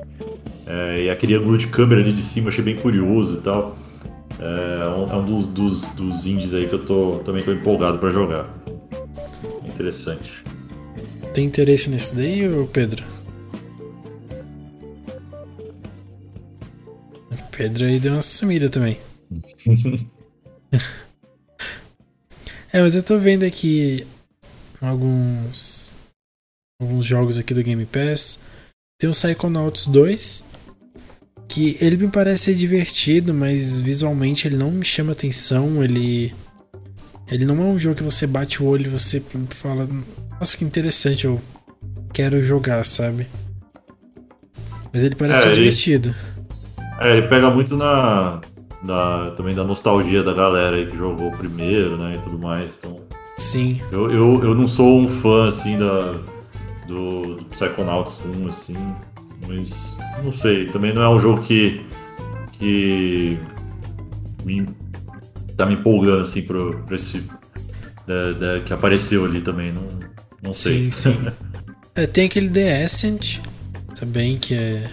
É, 0.67 1.03
e 1.03 1.09
aquele 1.09 1.35
ângulo 1.35 1.57
de 1.57 1.67
câmera 1.67 2.01
ali 2.01 2.11
de 2.11 2.21
cima 2.23 2.47
eu 2.47 2.51
achei 2.51 2.63
bem 2.63 2.75
curioso 2.75 3.37
e 3.37 3.41
tal. 3.41 3.77
É 4.37 4.87
um, 4.89 5.13
é 5.13 5.15
um 5.15 5.25
dos, 5.25 5.47
dos, 5.47 5.95
dos 5.95 6.25
indies 6.27 6.53
aí 6.53 6.67
que 6.67 6.73
eu 6.73 6.85
tô, 6.85 7.21
também 7.23 7.41
tô 7.43 7.51
empolgado 7.53 7.97
pra 7.97 8.09
jogar. 8.09 8.49
Interessante. 9.65 10.43
Tem 11.33 11.45
interesse 11.45 11.89
nesse 11.89 12.15
daí, 12.15 12.43
Pedro? 12.73 13.03
Pedro 17.57 17.85
aí 17.85 17.99
deu 17.99 18.13
uma 18.13 18.21
sumida 18.21 18.69
também. 18.69 18.97
é, 22.71 22.81
mas 22.81 22.95
eu 22.95 23.03
tô 23.03 23.17
vendo 23.17 23.43
aqui 23.43 24.05
alguns 24.81 25.91
alguns 26.81 27.05
jogos 27.05 27.37
aqui 27.39 27.53
do 27.53 27.63
Game 27.63 27.85
Pass. 27.85 28.39
Tem 28.99 29.09
o 29.09 29.13
Psychonauts 29.13 29.87
2, 29.87 30.43
que 31.47 31.77
ele 31.81 31.97
me 31.97 32.09
parece 32.09 32.45
ser 32.45 32.55
divertido, 32.55 33.33
mas 33.33 33.79
visualmente 33.79 34.47
ele 34.47 34.57
não 34.57 34.71
me 34.71 34.85
chama 34.85 35.11
atenção, 35.13 35.83
ele 35.83 36.33
ele 37.27 37.45
não 37.45 37.55
é 37.59 37.65
um 37.65 37.79
jogo 37.79 37.95
que 37.95 38.03
você 38.03 38.27
bate 38.27 38.61
o 38.61 38.67
olho 38.67 38.85
e 38.85 38.89
você 38.89 39.21
fala, 39.49 39.87
nossa, 40.39 40.55
que 40.55 40.63
interessante, 40.63 41.25
eu 41.25 41.41
quero 42.13 42.41
jogar, 42.43 42.85
sabe? 42.85 43.25
Mas 44.93 45.03
ele 45.03 45.15
parece 45.15 45.39
É, 45.39 45.43
ser 45.43 45.49
ele- 45.53 45.63
divertido. 45.71 46.15
É, 46.99 47.17
ele 47.17 47.27
pega 47.27 47.49
muito 47.49 47.75
na, 47.75 48.39
na- 48.83 49.31
também 49.31 49.53
da 49.53 49.63
nostalgia 49.63 50.23
da 50.23 50.33
galera 50.33 50.75
aí 50.77 50.87
que 50.87 50.95
jogou 50.97 51.31
primeiro, 51.31 51.97
né, 51.97 52.15
e 52.15 52.19
tudo 52.19 52.39
mais. 52.39 52.77
Então, 52.79 53.01
Sim. 53.37 53.81
eu, 53.91 54.09
eu, 54.11 54.43
eu 54.43 54.55
não 54.55 54.67
sou 54.67 54.99
um 54.99 55.07
fã, 55.09 55.47
assim, 55.47 55.77
da, 55.77 56.13
do, 56.87 57.35
do 57.35 57.45
Psychonauts 57.45 58.21
1, 58.25 58.47
assim, 58.47 58.75
mas 59.47 59.97
não 60.23 60.31
sei, 60.31 60.67
também 60.67 60.93
não 60.93 61.01
é 61.01 61.09
um 61.09 61.19
jogo 61.19 61.41
que, 61.41 61.85
que 62.53 63.37
me, 64.45 64.65
tá 65.57 65.65
me 65.65 65.73
empolgando, 65.75 66.21
assim, 66.23 66.41
pro, 66.43 66.81
pra 66.85 66.95
esse... 66.95 67.23
da- 68.07 68.31
da- 68.31 68.59
que 68.61 68.71
apareceu 68.73 69.25
ali 69.25 69.41
também, 69.41 69.73
não, 69.73 69.83
não 70.41 70.53
sei. 70.53 70.89
Sim, 70.91 71.11
sim. 71.13 71.17
É, 71.97 72.05
tem 72.05 72.25
aquele 72.25 72.49
The 72.49 72.83
Ascent 72.83 73.39
também, 73.97 74.37
que 74.37 74.53
é. 74.53 74.83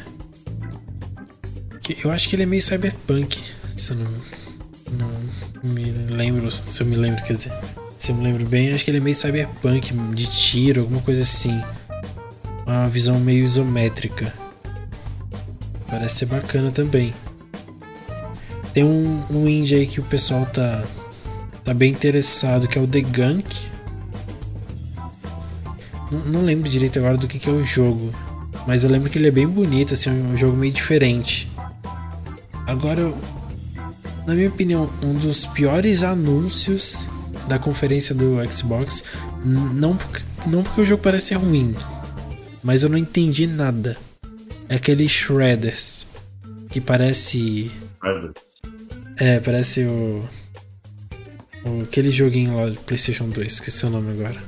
Que 1.82 1.96
eu 2.04 2.10
acho 2.12 2.28
que 2.28 2.36
ele 2.36 2.44
é 2.44 2.46
meio 2.46 2.62
cyberpunk. 2.62 3.40
Se 3.76 3.90
eu 3.90 3.96
não, 3.96 4.10
não 4.92 5.10
me 5.62 5.84
lembro. 5.84 6.50
Se 6.50 6.80
eu 6.80 6.86
me 6.86 6.96
lembro, 6.96 7.22
quer 7.24 7.34
dizer. 7.34 7.52
Se 7.98 8.12
eu 8.12 8.16
me 8.16 8.24
lembro 8.24 8.48
bem, 8.48 8.72
acho 8.72 8.84
que 8.84 8.90
ele 8.90 8.98
é 8.98 9.00
meio 9.00 9.14
cyberpunk, 9.14 9.92
de 10.14 10.26
tiro, 10.26 10.82
alguma 10.82 11.00
coisa 11.02 11.22
assim. 11.22 11.62
Uma 12.66 12.88
visão 12.88 13.18
meio 13.18 13.42
isométrica. 13.42 14.32
Parece 15.88 16.16
ser 16.16 16.26
bacana 16.26 16.70
também. 16.70 17.12
Tem 18.72 18.82
um, 18.82 19.22
um 19.30 19.48
indie 19.48 19.74
aí 19.74 19.86
que 19.86 20.00
o 20.00 20.04
pessoal 20.04 20.46
tá, 20.46 20.82
tá 21.62 21.74
bem 21.74 21.90
interessado, 21.90 22.66
que 22.66 22.78
é 22.78 22.80
o 22.80 22.86
The 22.86 23.02
Gunk. 23.02 23.66
Não, 26.10 26.20
não 26.20 26.42
lembro 26.42 26.70
direito 26.70 26.98
agora 26.98 27.16
do 27.16 27.28
que, 27.28 27.38
que 27.38 27.48
é 27.48 27.52
o 27.52 27.62
jogo. 27.62 28.12
Mas 28.66 28.84
eu 28.84 28.90
lembro 28.90 29.10
que 29.10 29.18
ele 29.18 29.28
é 29.28 29.30
bem 29.30 29.46
bonito, 29.46 29.94
assim, 29.94 30.10
um 30.10 30.36
jogo 30.36 30.56
meio 30.56 30.72
diferente. 30.72 31.51
Agora, 32.72 33.12
na 34.26 34.34
minha 34.34 34.48
opinião, 34.48 34.90
um 35.02 35.12
dos 35.12 35.44
piores 35.44 36.02
anúncios 36.02 37.06
da 37.46 37.58
conferência 37.58 38.14
do 38.14 38.36
Xbox. 38.50 39.04
Não 39.44 39.94
porque, 39.96 40.22
não 40.46 40.62
porque 40.62 40.80
o 40.80 40.86
jogo 40.86 41.02
parece 41.02 41.26
ser 41.26 41.34
ruim, 41.34 41.74
mas 42.62 42.82
eu 42.82 42.88
não 42.88 42.96
entendi 42.96 43.46
nada. 43.46 43.96
É 44.70 44.76
aquele 44.76 45.06
Shredders. 45.06 46.06
Que 46.70 46.80
parece. 46.80 47.70
É, 49.18 49.38
parece 49.40 49.82
o. 49.84 50.24
o- 51.66 51.82
aquele 51.82 52.10
joguinho 52.10 52.56
lá 52.56 52.70
do 52.70 52.78
PlayStation 52.80 53.28
2, 53.28 53.52
esqueci 53.52 53.84
o 53.84 53.90
nome 53.90 54.12
agora. 54.12 54.42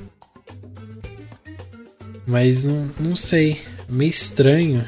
Mas 2.26 2.64
não, 2.64 2.88
não 2.98 3.14
sei. 3.14 3.60
Meio 3.86 4.08
estranho. 4.08 4.82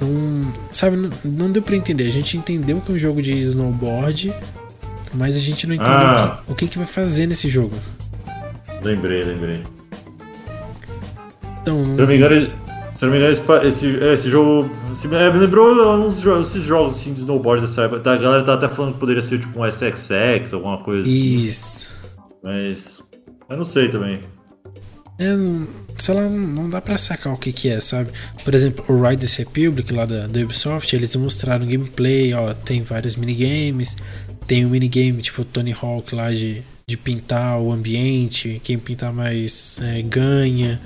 Não, 0.00 0.52
sabe, 0.70 0.96
não, 0.96 1.10
não 1.24 1.50
deu 1.50 1.62
pra 1.62 1.74
entender. 1.76 2.06
A 2.06 2.10
gente 2.10 2.36
entendeu 2.36 2.80
que 2.80 2.92
é 2.92 2.94
um 2.94 2.98
jogo 2.98 3.22
de 3.22 3.32
snowboard, 3.32 4.32
mas 5.14 5.36
a 5.36 5.40
gente 5.40 5.66
não 5.66 5.74
entendeu 5.74 5.92
Ah. 5.94 6.40
o, 6.42 6.46
que, 6.46 6.52
o 6.52 6.54
que, 6.54 6.66
que 6.68 6.78
vai 6.78 6.86
fazer 6.86 7.26
nesse 7.26 7.48
jogo. 7.48 7.74
Lembrei, 8.82 9.24
lembrei. 9.24 9.62
Então, 11.62 11.82
Se 11.84 11.90
não 11.92 12.06
me 12.06 12.16
engano, 12.16 12.50
se 12.94 13.04
não 13.04 13.12
me 13.12 13.18
engano, 13.18 13.32
esse, 13.66 14.00
é, 14.02 14.14
esse 14.14 14.30
jogo. 14.30 14.70
esse- 14.92 15.06
é, 15.12 15.32
me 15.32 15.38
lembrou 15.38 15.72
uns 16.06 16.20
jogos, 16.20 16.50
esses 16.50 16.62
jogos 16.64 16.96
assim 16.96 17.12
de 17.12 17.20
snowboard 17.20 17.62
dessa 17.66 17.82
época. 17.82 18.00
Tá, 18.00 18.12
A 18.12 18.16
galera 18.16 18.44
tá 18.44 18.54
até 18.54 18.68
falando 18.68 18.94
que 18.94 19.00
poderia 19.00 19.22
ser 19.22 19.40
tipo 19.40 19.58
um 19.58 19.64
SXX, 19.66 20.52
alguma 20.52 20.78
coisa 20.82 21.00
assim. 21.08 21.38
isso. 21.44 21.88
Mas. 22.42 23.02
Eu 23.48 23.56
não 23.56 23.64
sei 23.64 23.88
também. 23.88 24.20
É, 25.18 25.34
não- 25.34 25.66
sei 25.98 26.14
lá, 26.14 26.28
não 26.28 26.68
dá 26.68 26.80
pra 26.80 26.98
sacar 26.98 27.32
o 27.32 27.38
que 27.38 27.52
que 27.52 27.68
é, 27.70 27.80
sabe? 27.80 28.10
Por 28.44 28.54
exemplo, 28.54 28.84
o 28.88 29.02
Riders 29.08 29.34
Republic 29.36 29.92
lá 29.92 30.04
da, 30.04 30.26
da 30.26 30.40
Ubisoft, 30.40 30.94
eles 30.94 31.16
mostraram 31.16 31.66
gameplay, 31.66 32.34
ó, 32.34 32.52
tem 32.52 32.82
vários 32.82 33.16
minigames, 33.16 33.96
tem 34.46 34.66
um 34.66 34.68
minigame 34.70 35.22
tipo 35.22 35.42
Tony 35.44 35.72
Hawk 35.72 36.14
lá 36.14 36.30
de, 36.32 36.62
de 36.86 36.96
pintar 36.98 37.58
o 37.60 37.72
ambiente, 37.72 38.60
quem 38.62 38.78
pintar 38.78 39.12
mais 39.12 39.78
é, 39.82 40.02
ganha. 40.02 40.80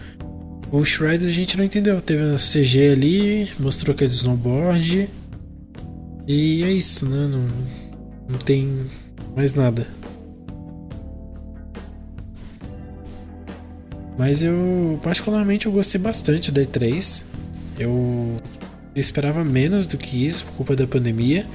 O 0.71 0.85
Shredder 0.85 1.29
a 1.29 1.33
gente 1.33 1.57
não 1.59 1.65
entendeu, 1.65 2.01
teve 2.01 2.23
a 2.33 2.37
CG 2.37 2.91
ali, 2.93 3.51
mostrou 3.59 3.95
que 3.97 4.05
é 4.05 4.07
de 4.07 4.13
snowboard, 4.13 5.09
e 6.29 6.63
é 6.63 6.71
isso, 6.73 7.05
né? 7.07 7.27
Não, 7.27 7.49
não 8.29 8.39
tem 8.39 8.87
mais 9.35 9.55
nada. 9.55 9.89
Mas 14.21 14.43
eu, 14.43 15.01
particularmente, 15.03 15.65
eu 15.65 15.73
gostei 15.73 15.99
bastante 15.99 16.53
da 16.53 16.61
E3. 16.61 17.25
Eu 17.79 18.37
esperava 18.95 19.43
menos 19.43 19.87
do 19.87 19.97
que 19.97 20.27
isso 20.27 20.45
por 20.45 20.53
culpa 20.57 20.77
da 20.77 20.87
pandemia. 20.87 21.47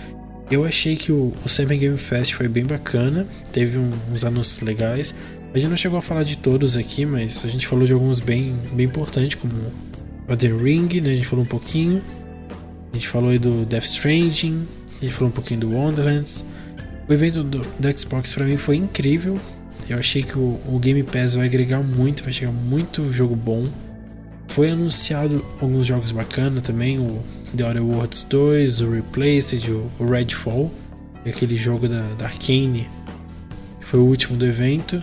Eu 0.49 0.65
achei 0.65 0.95
que 0.95 1.11
o, 1.11 1.31
o 1.45 1.65
Game 1.67 1.95
Fest 1.99 2.33
foi 2.33 2.47
bem 2.47 2.65
bacana, 2.65 3.27
teve 3.53 3.77
um- 3.77 3.91
uns 4.11 4.25
anúncios 4.25 4.61
legais. 4.61 5.13
A 5.53 5.59
gente 5.59 5.69
não 5.69 5.77
chegou 5.77 5.99
a 5.99 6.01
falar 6.01 6.23
de 6.23 6.37
todos 6.37 6.75
aqui, 6.75 7.05
mas 7.05 7.45
a 7.45 7.47
gente 7.49 7.67
falou 7.67 7.85
de 7.85 7.93
alguns 7.93 8.19
bem, 8.19 8.55
bem 8.73 8.87
importantes, 8.87 9.35
como 9.35 9.53
o 10.27 10.35
The 10.35 10.47
Ring, 10.47 11.01
né? 11.01 11.11
A 11.11 11.15
gente 11.17 11.27
falou 11.27 11.45
um 11.45 11.47
pouquinho. 11.47 12.01
A 12.91 12.95
gente 12.95 13.07
falou 13.07 13.29
aí 13.29 13.37
do 13.37 13.63
Death 13.63 13.83
Stranding, 13.85 14.65
a 14.99 15.05
gente 15.05 15.13
falou 15.13 15.29
um 15.29 15.33
pouquinho 15.33 15.59
do 15.59 15.71
Wonderlands. 15.71 16.43
O 17.07 17.13
evento 17.13 17.43
do, 17.43 17.59
do 17.59 17.99
Xbox 17.99 18.33
para 18.33 18.43
mim 18.43 18.57
foi 18.57 18.77
incrível. 18.77 19.39
Eu 19.90 19.99
achei 19.99 20.24
que 20.24 20.38
o, 20.38 20.60
o, 20.68 20.80
Game 20.80 21.03
Pass 21.03 21.36
vai 21.36 21.45
agregar 21.45 21.82
muito, 21.82 22.24
vai 22.24 22.34
chegar 22.34 22.52
muito 22.52 23.12
jogo 23.14 23.36
bom. 23.36 23.68
Foi 24.48 24.70
anunciado 24.70 25.45
alguns 25.60 25.86
jogos 25.86 26.12
bacanas 26.12 26.64
também, 26.64 26.98
o 26.98 27.22
The 27.56 27.66
Outer 27.66 27.84
Worlds 27.84 28.24
2, 28.24 28.82
o 28.82 28.91
Replaced, 28.91 29.72
o, 29.72 29.91
o 29.99 30.06
Redfall, 30.10 30.72
aquele 31.26 31.56
jogo 31.56 31.88
da, 31.88 32.02
da 32.18 32.26
Arkane, 32.26 32.90
que 33.80 33.86
foi 33.86 33.99
o 33.99 34.03
último 34.03 34.38
do 34.38 34.45
evento. 34.45 35.02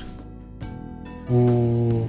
O 1.30 2.08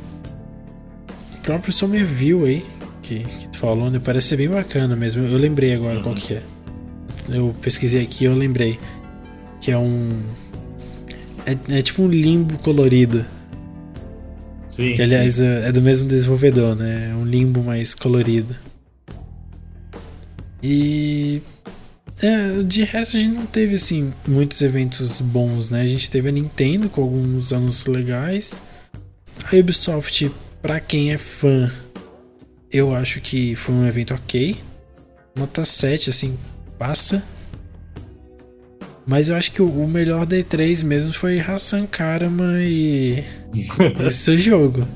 próprio 1.43 1.71
Somerville 1.71 2.45
aí, 2.45 2.65
que, 3.03 3.19
que 3.19 3.47
tu 3.49 3.57
falou, 3.59 3.91
né? 3.91 4.01
Parece 4.03 4.29
ser 4.29 4.37
bem 4.37 4.49
bacana 4.49 4.95
mesmo. 4.95 5.23
Eu 5.23 5.37
lembrei 5.37 5.75
agora 5.75 5.97
uhum. 5.97 6.03
qual 6.03 6.15
que 6.15 6.33
é. 6.33 6.41
Eu 7.29 7.53
pesquisei 7.61 8.01
aqui 8.01 8.25
eu 8.25 8.33
lembrei. 8.33 8.79
Que 9.61 9.71
é 9.71 9.77
um. 9.77 10.21
É, 11.45 11.79
é 11.79 11.81
tipo 11.81 12.01
um 12.01 12.07
limbo 12.07 12.57
colorido. 12.59 13.25
Sim. 14.69 14.95
Que 14.95 15.01
aliás 15.01 15.35
sim. 15.35 15.45
É, 15.45 15.67
é 15.67 15.71
do 15.71 15.81
mesmo 15.81 16.07
desenvolvedor, 16.07 16.75
né? 16.75 17.11
É 17.11 17.15
um 17.15 17.25
limbo 17.25 17.61
mais 17.61 17.93
colorido. 17.93 18.55
E. 20.61 21.41
É, 22.21 22.63
de 22.63 22.83
resto 22.83 23.17
a 23.17 23.19
gente 23.19 23.33
não 23.33 23.45
teve 23.45 23.73
assim 23.73 24.13
muitos 24.27 24.61
eventos 24.61 25.19
bons, 25.19 25.69
né? 25.69 25.81
A 25.81 25.87
gente 25.87 26.09
teve 26.09 26.29
a 26.29 26.31
Nintendo 26.31 26.87
com 26.87 27.01
alguns 27.01 27.51
anos 27.51 27.85
legais. 27.85 28.61
A 29.51 29.55
Ubisoft, 29.55 30.31
para 30.61 30.79
quem 30.79 31.11
é 31.11 31.17
fã, 31.17 31.71
eu 32.71 32.95
acho 32.95 33.19
que 33.19 33.55
foi 33.55 33.75
um 33.75 33.85
evento 33.85 34.13
ok. 34.13 34.55
Nota 35.35 35.65
7, 35.65 36.09
assim, 36.09 36.37
passa. 36.77 37.23
Mas 39.05 39.29
eu 39.29 39.35
acho 39.35 39.51
que 39.51 39.61
o 39.61 39.87
melhor 39.87 40.25
da 40.25 40.37
E3 40.37 40.83
mesmo 40.85 41.13
foi 41.13 41.39
Hassan 41.39 41.85
Karama 41.85 42.55
e 42.59 43.23
esse 44.05 44.37
jogo. 44.37 44.87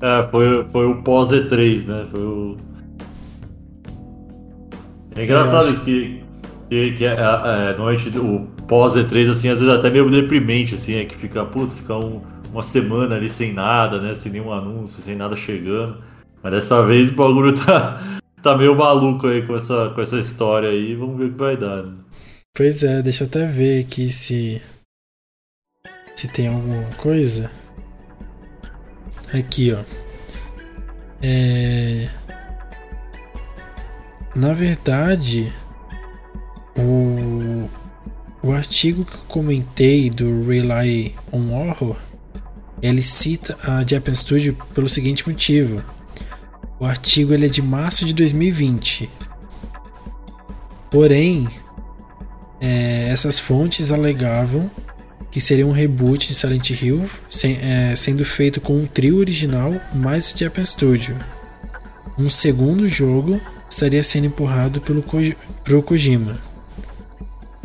É, 0.00 0.28
foi, 0.30 0.64
foi 0.70 0.86
o 0.86 1.02
pós 1.02 1.30
E3, 1.30 1.86
né? 1.86 2.06
Foi 2.10 2.20
o. 2.20 2.56
É 5.16 5.24
engraçado 5.24 5.68
acho... 5.68 5.84
que, 5.84 6.22
que, 6.70 6.92
que 6.92 7.04
é, 7.04 7.14
é, 7.14 7.74
normalmente 7.76 8.16
o 8.16 8.46
pós 8.68 8.94
E3, 8.94 9.30
assim, 9.30 9.48
às 9.48 9.60
vezes 9.60 9.74
até 9.74 9.90
meio 9.90 10.08
deprimente, 10.10 10.74
assim, 10.74 10.94
é 10.94 11.04
que 11.04 11.16
fica, 11.16 11.44
puta, 11.44 11.74
fica 11.74 11.96
um, 11.96 12.22
uma 12.52 12.62
semana 12.62 13.16
ali 13.16 13.28
sem 13.28 13.52
nada, 13.52 14.00
né? 14.00 14.14
Sem 14.14 14.30
nenhum 14.30 14.52
anúncio, 14.52 15.02
sem 15.02 15.16
nada 15.16 15.34
chegando. 15.34 15.98
Mas 16.42 16.52
dessa 16.52 16.84
vez 16.84 17.08
o 17.08 17.14
bagulho 17.14 17.52
tá, 17.58 18.00
tá 18.40 18.56
meio 18.56 18.76
maluco 18.76 19.26
aí 19.26 19.42
com 19.42 19.56
essa, 19.56 19.90
com 19.92 20.00
essa 20.00 20.16
história 20.16 20.68
aí. 20.68 20.94
Vamos 20.94 21.16
ver 21.16 21.24
o 21.24 21.32
que 21.32 21.38
vai 21.38 21.56
dar, 21.56 21.82
né? 21.82 22.03
Pois 22.56 22.84
é, 22.84 23.02
deixa 23.02 23.24
eu 23.24 23.26
até 23.26 23.44
ver 23.46 23.82
aqui 23.82 24.12
se. 24.12 24.62
Se 26.14 26.28
tem 26.28 26.46
alguma 26.46 26.84
coisa. 26.96 27.50
Aqui, 29.36 29.72
ó. 29.72 29.82
É. 31.20 32.08
Na 34.36 34.52
verdade, 34.52 35.52
o, 36.76 37.68
o 38.40 38.52
artigo 38.52 39.04
que 39.04 39.14
eu 39.14 39.24
comentei 39.26 40.08
do 40.08 40.46
Rely 40.46 41.12
on 41.32 41.50
Horror, 41.50 41.96
ele 42.80 43.02
cita 43.02 43.58
a 43.64 43.84
Japan 43.84 44.14
Studio 44.14 44.56
pelo 44.72 44.88
seguinte 44.88 45.28
motivo. 45.28 45.82
O 46.78 46.84
artigo 46.84 47.34
ele 47.34 47.46
é 47.46 47.48
de 47.48 47.60
março 47.60 48.04
de 48.04 48.12
2020. 48.12 49.10
Porém, 50.88 51.48
é, 52.64 53.08
essas 53.10 53.38
fontes 53.38 53.92
alegavam 53.92 54.70
que 55.30 55.38
seria 55.38 55.66
um 55.66 55.72
reboot 55.72 56.26
de 56.26 56.34
Silent 56.34 56.70
Hill, 56.70 57.10
sem, 57.28 57.58
é, 57.60 57.94
sendo 57.94 58.24
feito 58.24 58.58
com 58.58 58.74
um 58.74 58.86
trio 58.86 59.18
original 59.18 59.74
mais 59.92 60.32
o 60.32 60.38
Japan 60.38 60.64
Studio. 60.64 61.14
Um 62.18 62.30
segundo 62.30 62.88
jogo 62.88 63.38
estaria 63.68 64.02
sendo 64.02 64.28
empurrado 64.28 64.80
pelo 64.80 65.02
Ko 65.02 65.18
pro 65.62 65.82
Kojima. 65.82 66.38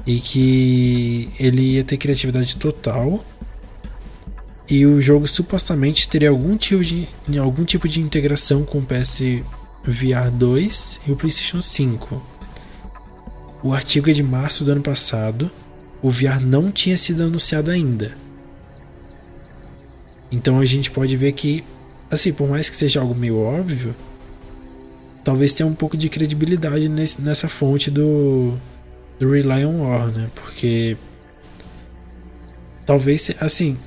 E 0.06 0.20
que 0.20 1.30
ele 1.40 1.76
ia 1.76 1.84
ter 1.84 1.98
criatividade 1.98 2.58
total 2.58 3.24
e 4.70 4.86
o 4.86 5.00
jogo 5.00 5.28
supostamente 5.28 6.10
teria 6.10 6.30
algum 6.30 6.58
tipo 6.58 6.84
de, 6.84 7.08
algum 7.40 7.64
tipo 7.64 7.88
de 7.88 8.02
integração 8.02 8.66
com 8.66 8.80
o 8.80 8.86
PS 8.86 9.22
VR 9.86 10.30
2 10.32 11.02
e 11.08 11.12
o 11.12 11.16
PlayStation 11.16 11.62
5. 11.62 12.39
O 13.62 13.74
artigo 13.74 14.10
é 14.10 14.14
de 14.14 14.24
março 14.24 14.64
do 14.64 14.72
ano 14.72 14.82
passado. 14.82 15.52
O 16.02 16.10
VR 16.10 16.40
não 16.42 16.72
tinha 16.72 16.98
sido 16.98 17.24
anunciado 17.24 17.70
ainda. 17.70 18.12
Então 20.32 20.60
a 20.60 20.66
gente 20.66 20.92
pode 20.92 21.16
ver 21.18 21.34
que, 21.34 21.64
assim, 22.10 22.32
por 22.32 22.48
mais 22.48 22.70
que 22.70 22.76
seja 22.76 23.02
algo 23.02 23.16
meio 23.16 23.38
óbvio, 23.38 23.96
talvez 25.24 25.54
tenha 25.54 25.68
um 25.68 25.76
pouco 25.76 25.98
de 25.98 26.08
credibilidade 26.08 26.88
nesse, 26.88 27.22
nessa 27.22 27.48
fonte 27.48 27.92
do, 27.92 28.54
do 29.20 29.32
Rely 29.32 29.66
on 29.66 29.82
War, 29.82 30.08
né? 30.08 30.30
Porque 30.36 30.96
talvez, 32.86 33.32
assim, 33.40 33.78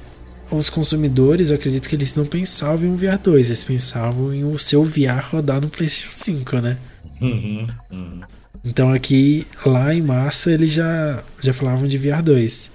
os 0.51 0.69
consumidores, 0.69 1.51
eu 1.51 1.57
acredito 1.57 1.89
que 1.89 1.97
eles 1.97 2.15
não 2.15 2.27
pensavam 2.27 2.89
em 2.89 2.93
um 2.93 2.97
VR 2.97 3.19
2, 3.23 3.47
eles 3.47 3.65
pensavam 3.65 4.35
em 4.35 4.45
o 4.45 4.59
seu 4.59 4.85
VR 4.85 5.25
rodar 5.31 5.61
no 5.61 5.69
PlayStation 5.69 6.13
5, 6.13 6.59
né? 6.59 6.77
Uhum, 7.21 7.67
uhum. 7.91 8.21
Então 8.65 8.93
aqui, 8.93 9.47
lá 9.65 9.95
em 9.95 10.03
março, 10.03 10.51
eles 10.51 10.71
já, 10.71 11.23
já 11.41 11.53
falavam 11.53 11.87
de 11.87 11.99
VR 11.99 12.23
2. 12.23 12.71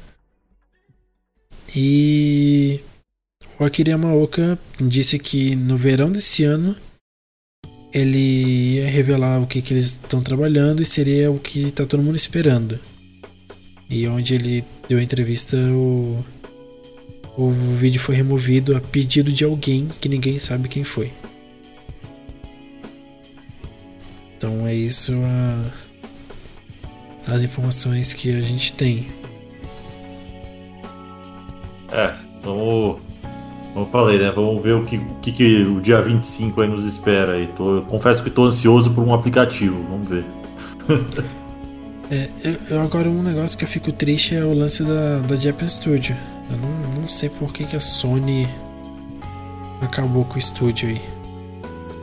E 1.76 2.80
o 3.60 3.64
Akira 3.64 3.92
Yamaoka 3.92 4.58
disse 4.80 5.18
que 5.20 5.56
no 5.56 5.78
verão 5.78 6.12
desse 6.12 6.44
ano 6.44 6.76
ele 7.94 8.76
ia 8.76 8.90
revelar 8.90 9.42
o 9.42 9.48
que, 9.48 9.62
que 9.62 9.74
eles 9.74 9.86
estão 9.86 10.22
trabalhando 10.22 10.82
e 10.82 10.86
seria 10.86 11.32
o 11.32 11.40
que 11.40 11.68
está 11.68 11.86
todo 11.86 12.04
mundo 12.04 12.16
esperando. 12.16 12.80
E 13.90 14.08
onde 14.08 14.36
ele 14.36 14.66
deu 14.90 15.00
a 15.00 15.04
entrevista, 15.04 15.56
o 15.58 16.24
o 17.38 17.52
vídeo 17.52 18.02
foi 18.02 18.16
removido 18.16 18.76
a 18.76 18.82
pedido 18.82 19.32
de 19.32 19.44
alguém 19.44 19.88
que 20.02 20.10
ninguém 20.10 20.40
sabe 20.40 20.68
quem 20.68 20.84
foi. 20.84 21.14
Então 24.38 24.68
é 24.68 24.74
isso 24.74 25.14
a, 27.28 27.34
as 27.34 27.42
informações 27.42 28.14
que 28.14 28.38
a 28.38 28.42
gente 28.42 28.72
tem. 28.72 29.08
É, 31.92 32.14
vamos. 32.44 33.00
Como 33.74 33.86
eu 33.86 33.92
falei, 33.92 34.20
né? 34.20 34.32
Vamos 34.32 34.62
ver 34.62 34.74
o 34.74 34.86
que, 34.86 35.00
que, 35.22 35.32
que 35.32 35.64
o 35.64 35.82
dia 35.82 36.02
25 36.02 36.62
aí 36.62 36.68
nos 36.68 36.86
espera 36.86 37.34
aí. 37.34 37.48
Tô, 37.48 37.82
confesso 37.84 38.22
que 38.22 38.30
estou 38.30 38.46
ansioso 38.46 38.92
por 38.92 39.04
um 39.04 39.14
aplicativo, 39.14 39.84
vamos 39.90 40.08
ver. 40.08 40.26
é, 42.12 42.30
eu, 42.44 42.56
eu, 42.70 42.82
agora 42.82 43.10
um 43.10 43.24
negócio 43.24 43.58
que 43.58 43.64
eu 43.64 43.68
fico 43.68 43.92
triste 43.92 44.36
é 44.36 44.44
o 44.44 44.54
lance 44.54 44.84
da, 44.84 45.20
da 45.20 45.36
Japan 45.36 45.68
Studio. 45.68 46.16
Eu 46.50 46.58
não, 46.58 47.02
não 47.02 47.10
sei 47.10 47.30
por 47.30 47.52
que, 47.52 47.66
que 47.66 47.76
a 47.76 47.80
Sony 47.80 48.48
acabou 49.82 50.24
com 50.26 50.36
o 50.36 50.40
estúdio 50.40 50.90
aí. 50.90 51.17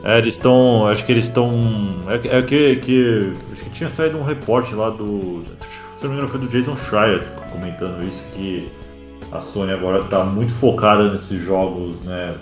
É, 0.05 0.19
eles 0.19 0.35
estão. 0.35 0.87
Acho 0.87 1.03
que 1.03 1.11
eles 1.11 1.25
estão. 1.25 1.51
É, 2.07 2.37
é, 2.37 2.41
que, 2.43 2.75
que. 2.75 3.33
Acho 3.51 3.63
que 3.63 3.69
tinha 3.71 3.89
saído 3.89 4.19
um 4.19 4.23
reporte 4.23 4.75
lá 4.75 4.91
do. 4.91 5.43
Se 5.97 6.03
não 6.03 6.11
me 6.11 6.17
engano, 6.17 6.27
foi 6.27 6.39
do 6.39 6.47
Jason 6.47 6.77
Schreier 6.77 7.23
comentando 7.51 8.05
isso, 8.05 8.23
que 8.35 8.69
a 9.31 9.41
Sony 9.41 9.71
agora 9.71 10.03
está 10.03 10.23
muito 10.23 10.53
focada 10.53 11.11
nesses 11.11 11.43
jogos, 11.43 12.01
né? 12.01 12.35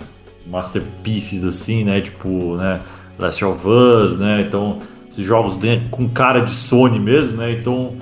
Masterpieces 0.46 1.42
assim, 1.42 1.84
né? 1.84 2.02
Tipo, 2.02 2.56
né? 2.56 2.82
Last 3.18 3.42
of 3.42 3.66
Us, 3.66 4.18
né? 4.18 4.42
Então, 4.42 4.80
esses 5.10 5.24
jogos 5.24 5.58
com 5.90 6.06
cara 6.08 6.40
de 6.40 6.52
Sony 6.52 6.98
mesmo, 6.98 7.38
né? 7.38 7.52
Então 7.52 7.96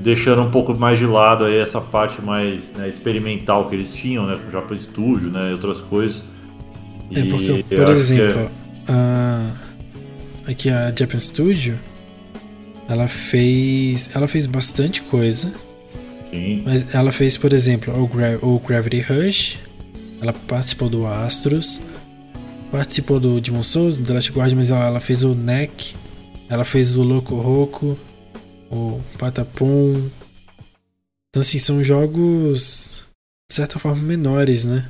deixando 0.00 0.42
um 0.42 0.50
pouco 0.52 0.72
mais 0.74 0.96
de 0.96 1.06
lado 1.06 1.44
aí 1.44 1.58
essa 1.58 1.80
parte 1.80 2.22
mais 2.22 2.72
né, 2.74 2.88
experimental 2.88 3.68
que 3.68 3.74
eles 3.74 3.92
tinham, 3.92 4.28
né, 4.28 4.38
já 4.48 4.62
para 4.62 4.76
estúdio, 4.76 5.28
né, 5.28 5.50
e 5.50 5.52
outras 5.52 5.80
coisas. 5.80 6.24
É 7.12 7.24
porque, 7.24 7.64
por 7.68 7.88
exemplo, 7.88 8.42
é... 8.42 8.67
a... 8.88 9.52
aqui 10.46 10.70
a 10.70 10.92
Japan 10.96 11.20
Studio, 11.20 11.78
ela 12.88 13.06
fez, 13.06 14.10
ela 14.14 14.26
fez 14.26 14.46
bastante 14.46 15.02
coisa. 15.02 15.52
Sim. 16.30 16.62
Mas 16.64 16.94
ela 16.94 17.12
fez, 17.12 17.36
por 17.36 17.52
exemplo, 17.52 17.94
o, 18.02 18.06
Gra 18.06 18.38
o 18.42 18.58
Gravity 18.58 19.00
Rush, 19.00 19.58
ela 20.20 20.32
participou 20.32 20.88
do 20.88 21.06
Astros, 21.06 21.80
participou 22.70 23.20
do 23.20 23.40
Demon 23.40 23.62
Souls, 23.62 23.96
do 23.96 24.04
The 24.04 24.12
Last 24.14 24.32
Guard, 24.32 24.52
mas 24.54 24.70
ela, 24.70 24.86
ela 24.86 25.00
fez 25.00 25.22
o 25.22 25.34
Neck, 25.34 25.94
ela 26.48 26.64
fez 26.64 26.96
o 26.96 27.02
Loco 27.02 27.34
Roco, 27.36 27.98
o 28.70 29.00
Patapum. 29.18 30.08
Então, 31.30 31.40
assim, 31.40 31.58
são 31.58 31.82
jogos 31.84 33.04
de 33.50 33.54
certa 33.54 33.78
forma 33.78 34.02
menores, 34.02 34.64
né? 34.64 34.86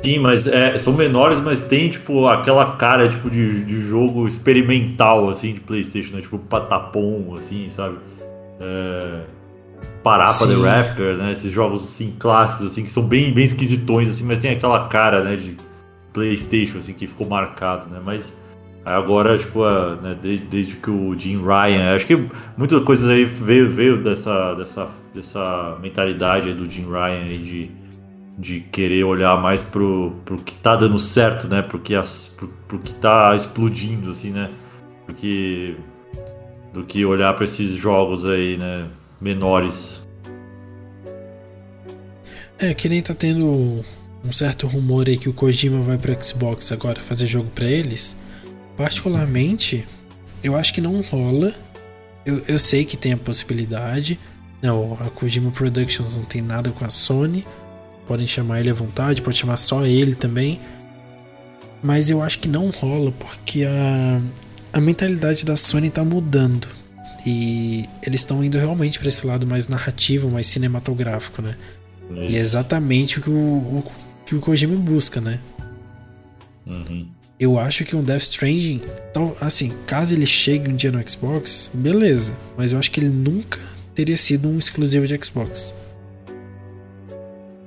Sim, 0.00 0.18
mas 0.18 0.46
é, 0.46 0.78
são 0.78 0.94
menores, 0.94 1.38
mas 1.40 1.62
tem, 1.62 1.90
tipo, 1.90 2.26
aquela 2.26 2.76
cara, 2.76 3.08
tipo, 3.08 3.30
de, 3.30 3.64
de 3.64 3.80
jogo 3.80 4.26
experimental, 4.26 5.28
assim, 5.28 5.54
de 5.54 5.60
Playstation, 5.60 6.16
né? 6.16 6.22
Tipo, 6.22 6.38
patapom, 6.38 7.34
assim, 7.38 7.68
sabe? 7.68 7.98
É... 8.60 9.20
Parapa 10.02 10.46
The 10.46 10.54
Raptor, 10.54 11.16
né? 11.16 11.32
Esses 11.32 11.52
jogos, 11.52 11.84
assim, 11.84 12.16
clássicos, 12.18 12.66
assim, 12.66 12.82
que 12.82 12.90
são 12.90 13.04
bem, 13.04 13.32
bem 13.32 13.44
esquisitões, 13.44 14.08
assim, 14.08 14.24
mas 14.24 14.38
tem 14.40 14.50
aquela 14.50 14.88
cara, 14.88 15.22
né, 15.22 15.36
de 15.36 15.56
Playstation, 16.12 16.78
assim, 16.78 16.92
que 16.92 17.06
ficou 17.06 17.28
marcado, 17.28 17.88
né? 17.88 18.00
Mas 18.04 18.40
agora, 18.84 19.38
tipo, 19.38 19.62
a, 19.62 19.94
né, 19.96 20.16
desde, 20.20 20.46
desde, 20.46 20.76
que 20.76 20.90
o 20.90 21.16
Jim 21.16 21.40
Ryan... 21.40 21.94
Acho 21.94 22.06
que 22.06 22.26
muitas 22.56 22.82
coisas 22.82 23.08
aí 23.08 23.24
veio, 23.24 23.70
veio 23.70 24.02
dessa, 24.02 24.54
dessa, 24.54 24.90
dessa 25.14 25.78
mentalidade 25.80 26.52
do 26.52 26.68
Jim 26.68 26.86
Ryan 26.86 27.22
aí 27.22 27.38
de 27.38 27.81
de 28.42 28.58
querer 28.58 29.04
olhar 29.04 29.40
mais 29.40 29.62
pro, 29.62 30.16
pro 30.24 30.36
que 30.36 30.52
tá 30.56 30.74
dando 30.74 30.98
certo, 30.98 31.46
né? 31.46 31.62
Pro 31.62 31.78
que, 31.78 31.94
as, 31.94 32.32
pro, 32.36 32.48
pro 32.66 32.80
que 32.80 32.92
tá 32.92 33.36
explodindo, 33.36 34.10
assim, 34.10 34.30
né? 34.30 34.50
Porque, 35.06 35.76
do 36.74 36.84
que 36.84 37.04
olhar 37.04 37.32
para 37.34 37.44
esses 37.44 37.76
jogos 37.76 38.26
aí, 38.26 38.56
né? 38.56 38.88
Menores. 39.20 40.04
É, 42.58 42.74
que 42.74 42.88
nem 42.88 43.00
tá 43.00 43.14
tendo 43.14 43.84
um 44.24 44.32
certo 44.32 44.66
rumor 44.66 45.06
aí 45.06 45.16
que 45.16 45.28
o 45.28 45.32
Kojima 45.32 45.80
vai 45.80 45.96
pro 45.96 46.24
Xbox 46.24 46.72
agora 46.72 47.00
fazer 47.00 47.26
jogo 47.26 47.48
para 47.54 47.66
eles. 47.66 48.16
Particularmente, 48.76 49.86
eu 50.42 50.56
acho 50.56 50.74
que 50.74 50.80
não 50.80 51.00
rola. 51.00 51.54
Eu, 52.26 52.42
eu 52.48 52.58
sei 52.58 52.84
que 52.84 52.96
tem 52.96 53.12
a 53.12 53.16
possibilidade. 53.16 54.18
Não, 54.60 54.94
a 55.00 55.08
Kojima 55.10 55.52
Productions 55.52 56.16
não 56.16 56.24
tem 56.24 56.42
nada 56.42 56.72
com 56.72 56.84
a 56.84 56.90
Sony 56.90 57.44
podem 58.06 58.26
chamar 58.26 58.60
ele 58.60 58.70
à 58.70 58.74
vontade, 58.74 59.22
pode 59.22 59.38
chamar 59.38 59.56
só 59.56 59.84
ele 59.84 60.14
também. 60.14 60.60
Mas 61.82 62.10
eu 62.10 62.22
acho 62.22 62.38
que 62.38 62.48
não 62.48 62.70
rola 62.70 63.12
porque 63.12 63.64
a, 63.64 64.20
a 64.72 64.80
mentalidade 64.80 65.44
da 65.44 65.56
Sony 65.56 65.90
tá 65.90 66.04
mudando. 66.04 66.68
E 67.26 67.88
eles 68.04 68.20
estão 68.20 68.42
indo 68.42 68.58
realmente 68.58 68.98
para 68.98 69.08
esse 69.08 69.26
lado 69.26 69.46
mais 69.46 69.68
narrativo, 69.68 70.28
mais 70.28 70.46
cinematográfico, 70.46 71.40
né? 71.40 71.56
É 72.16 72.30
e 72.30 72.36
é 72.36 72.38
exatamente 72.38 73.18
o 73.18 73.22
que 73.22 73.30
o, 73.30 73.32
o, 73.32 73.92
que 74.26 74.34
o 74.34 74.40
Kojima 74.40 74.76
busca, 74.76 75.20
né? 75.20 75.38
Uhum. 76.66 77.06
Eu 77.38 77.58
acho 77.58 77.84
que 77.84 77.96
um 77.96 78.04
Death 78.04 78.22
Stranding, 78.22 78.82
então, 79.10 79.34
assim, 79.40 79.72
caso 79.86 80.14
ele 80.14 80.26
chegue 80.26 80.70
um 80.70 80.76
dia 80.76 80.92
no 80.92 81.08
Xbox, 81.08 81.70
beleza. 81.74 82.34
Mas 82.56 82.72
eu 82.72 82.78
acho 82.78 82.90
que 82.90 83.00
ele 83.00 83.08
nunca 83.08 83.58
teria 83.94 84.16
sido 84.16 84.48
um 84.48 84.58
exclusivo 84.58 85.06
de 85.06 85.24
Xbox. 85.24 85.74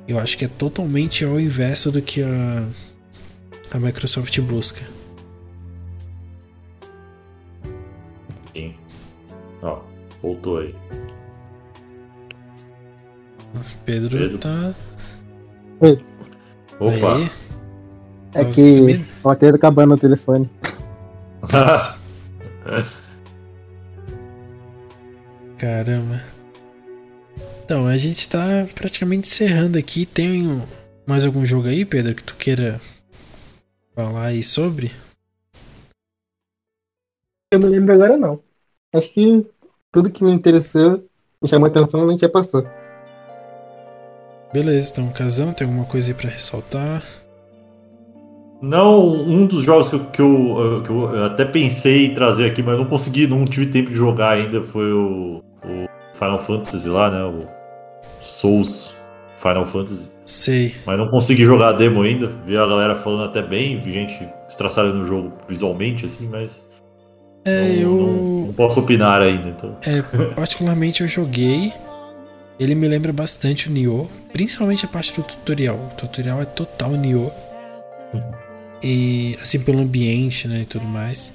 Eu 0.08 0.20
acho 0.20 0.38
que 0.38 0.46
é 0.46 0.48
totalmente 0.48 1.26
ao 1.26 1.40
inverso 1.40 1.92
do 1.92 2.02
que 2.02 2.22
a, 2.22 2.64
a 3.72 3.80
Microsoft 3.80 4.40
busca. 4.42 4.82
Sim. 8.54 8.76
Ó, 9.62 9.80
voltou 10.22 10.60
aí. 10.60 10.76
Pedro, 13.86 14.18
Pedro. 14.18 14.38
tá. 14.38 14.74
Oi. 15.80 15.98
Opa! 16.80 17.16
Aí. 17.16 17.30
É 18.36 18.46
que 18.46 19.06
o 19.24 19.36
tá 19.36 19.56
acabando 19.56 19.92
no 19.92 19.98
telefone. 19.98 20.50
Caramba. 25.58 26.35
Então, 27.66 27.88
a 27.88 27.98
gente 27.98 28.30
tá 28.30 28.68
praticamente 28.76 29.28
encerrando 29.28 29.76
aqui. 29.76 30.06
Tem 30.06 30.62
mais 31.08 31.26
algum 31.26 31.44
jogo 31.44 31.68
aí, 31.68 31.84
Pedro, 31.84 32.14
que 32.14 32.24
tu 32.24 32.36
queira 32.36 32.80
falar 33.96 34.26
aí 34.26 34.44
sobre? 34.44 34.92
Eu 37.52 37.58
não 37.58 37.68
lembro 37.68 37.92
agora 37.96 38.18
não. 38.18 38.40
Acho 38.94 39.12
que 39.12 39.48
tudo 39.92 40.12
que 40.12 40.24
me 40.24 40.32
interessou, 40.32 41.04
me 41.42 41.50
chamou 41.50 41.66
a 41.66 41.72
atenção, 41.72 42.08
a 42.08 42.12
gente 42.12 42.22
já 42.22 42.30
passou. 42.30 42.64
Beleza, 44.54 44.92
então, 44.92 45.12
Casão, 45.12 45.52
tem 45.52 45.66
alguma 45.66 45.88
coisa 45.88 46.12
aí 46.12 46.14
pra 46.14 46.30
ressaltar? 46.30 47.02
Não, 48.62 49.12
um 49.12 49.48
dos 49.48 49.66
jogos 49.66 49.90
que 49.90 49.96
eu, 49.96 50.06
que 50.12 50.22
eu, 50.22 50.84
que 50.84 50.90
eu 50.92 51.26
até 51.26 51.44
pensei 51.44 52.06
em 52.06 52.14
trazer 52.14 52.46
aqui, 52.46 52.62
mas 52.62 52.78
não 52.78 52.86
consegui, 52.86 53.26
não 53.26 53.44
tive 53.44 53.66
tempo 53.66 53.90
de 53.90 53.96
jogar 53.96 54.34
ainda, 54.34 54.62
foi 54.62 54.94
o, 54.94 55.42
o 55.64 55.88
Final 56.14 56.38
Fantasy 56.38 56.88
lá, 56.88 57.10
né? 57.10 57.24
O 57.24 57.55
Souls 58.36 58.94
Final 59.38 59.66
Fantasy. 59.66 60.06
Sei. 60.26 60.76
Mas 60.86 60.98
não 60.98 61.08
consegui 61.08 61.46
jogar 61.46 61.70
a 61.70 61.72
demo 61.74 62.02
ainda. 62.02 62.32
Vi 62.46 62.58
a 62.58 62.66
galera 62.66 62.96
falando 62.96 63.24
até 63.24 63.42
bem, 63.42 63.80
vi 63.80 63.92
gente 63.94 64.28
estraçada 64.50 64.92
no 64.92 65.06
jogo 65.06 65.34
visualmente, 65.48 66.06
assim, 66.06 66.28
mas. 66.28 66.64
É, 67.46 67.62
não, 67.62 67.76
eu. 67.76 67.92
Não, 67.92 68.48
não, 68.48 68.54
posso 68.54 68.80
opinar 68.80 69.22
ainda, 69.22 69.50
então. 69.50 69.78
É, 69.86 70.02
particularmente 70.36 71.02
eu 71.02 71.08
joguei. 71.08 71.72
Ele 72.60 72.74
me 72.74 72.88
lembra 72.88 73.12
bastante 73.12 73.70
o 73.70 73.72
Nioh, 73.72 74.08
principalmente 74.32 74.86
a 74.86 74.88
parte 74.88 75.14
do 75.14 75.24
tutorial. 75.24 75.76
O 75.76 75.96
tutorial 75.96 76.42
é 76.42 76.46
total 76.46 76.92
Nioh. 76.92 77.32
E 78.82 79.38
assim 79.42 79.62
pelo 79.62 79.80
ambiente, 79.80 80.48
né, 80.48 80.62
e 80.62 80.66
tudo 80.66 80.86
mais. 80.86 81.34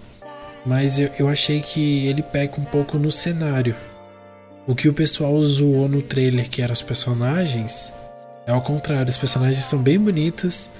Mas 0.64 0.98
eu, 0.98 1.10
eu 1.18 1.28
achei 1.28 1.60
que 1.60 2.06
ele 2.06 2.22
peca 2.22 2.60
um 2.60 2.64
pouco 2.64 2.98
no 2.98 3.10
cenário. 3.10 3.74
O 4.70 4.74
que 4.76 4.88
o 4.88 4.94
pessoal 4.94 5.42
zoou 5.42 5.88
no 5.88 6.00
trailer, 6.00 6.48
que 6.48 6.62
eram 6.62 6.72
os 6.72 6.80
personagens, 6.80 7.92
é 8.46 8.52
ao 8.52 8.62
contrário. 8.62 9.10
Os 9.10 9.16
personagens 9.16 9.64
são 9.64 9.82
bem 9.82 9.98
bonitos 9.98 10.74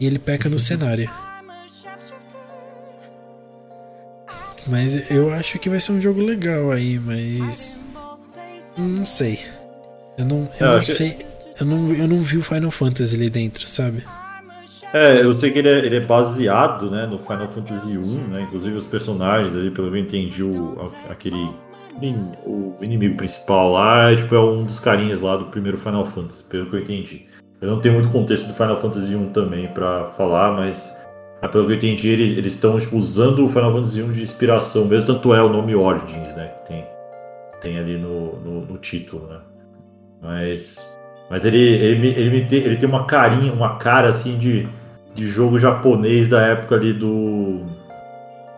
e 0.00 0.06
ele 0.06 0.18
peca 0.18 0.48
no 0.48 0.58
cenário. 0.58 1.10
Mas 4.66 5.10
eu 5.10 5.30
acho 5.34 5.58
que 5.58 5.68
vai 5.68 5.78
ser 5.78 5.92
um 5.92 6.00
jogo 6.00 6.22
legal 6.22 6.72
aí, 6.72 6.98
mas. 6.98 7.84
Não 8.74 9.04
sei. 9.04 9.40
Eu 10.16 10.24
não, 10.24 10.48
eu, 10.58 10.66
não 10.68 10.82
sei. 10.82 11.18
Eu 11.60 11.66
não, 11.66 11.92
eu 11.92 12.08
não 12.08 12.20
vi 12.20 12.38
o 12.38 12.42
Final 12.42 12.70
Fantasy 12.70 13.16
ali 13.16 13.28
dentro, 13.28 13.68
sabe? 13.68 14.02
É, 14.94 15.20
eu 15.20 15.34
sei 15.34 15.50
que 15.50 15.58
ele 15.58 15.68
é, 15.68 15.78
ele 15.84 15.96
é 15.96 16.00
baseado 16.00 16.90
né, 16.90 17.04
no 17.04 17.18
Final 17.18 17.48
Fantasy 17.50 17.90
I, 17.90 17.98
né? 18.32 18.40
Inclusive 18.40 18.74
os 18.74 18.86
personagens 18.86 19.54
ali, 19.54 19.70
pelo 19.70 19.90
que 19.90 19.98
eu 19.98 20.00
entendi, 20.00 20.42
o, 20.42 20.86
aquele 21.10 21.50
o 22.44 22.74
inimigo 22.80 23.16
principal 23.16 23.72
lá 23.72 24.10
é, 24.10 24.16
tipo, 24.16 24.34
é 24.34 24.40
um 24.40 24.62
dos 24.62 24.78
carinhas 24.78 25.20
lá 25.20 25.36
do 25.36 25.46
primeiro 25.46 25.78
Final 25.78 26.04
Fantasy, 26.04 26.44
pelo 26.44 26.66
que 26.66 26.76
eu 26.76 26.80
entendi. 26.80 27.26
Eu 27.60 27.70
não 27.70 27.80
tenho 27.80 27.94
muito 27.94 28.10
contexto 28.10 28.46
do 28.46 28.54
Final 28.54 28.76
Fantasy 28.76 29.14
1 29.14 29.30
também 29.30 29.68
para 29.68 30.08
falar, 30.10 30.52
mas 30.52 30.94
pelo 31.50 31.66
que 31.66 31.72
eu 31.72 31.76
entendi, 31.76 32.08
eles 32.10 32.54
estão 32.54 32.78
tipo, 32.78 32.96
usando 32.96 33.44
o 33.44 33.48
Final 33.48 33.72
Fantasy 33.72 34.02
1 34.02 34.12
de 34.12 34.22
inspiração 34.22 34.84
mesmo, 34.84 35.14
tanto 35.14 35.34
é 35.34 35.42
o 35.42 35.48
nome 35.48 35.74
Origins, 35.74 36.34
né? 36.34 36.48
Que 36.48 36.66
tem, 36.66 36.84
tem 37.60 37.78
ali 37.78 37.96
no, 37.96 38.36
no, 38.40 38.60
no 38.66 38.78
título, 38.78 39.26
né? 39.28 39.38
Mas, 40.22 40.98
mas 41.30 41.44
ele, 41.44 41.58
ele, 41.58 42.08
ele, 42.08 42.44
tem, 42.46 42.58
ele 42.58 42.76
tem 42.76 42.88
uma 42.88 43.04
carinha, 43.04 43.52
uma 43.52 43.76
cara 43.76 44.08
assim 44.08 44.38
de, 44.38 44.68
de 45.14 45.28
jogo 45.28 45.58
japonês 45.58 46.28
da 46.28 46.40
época 46.42 46.74
ali 46.74 46.92
do, 46.92 47.64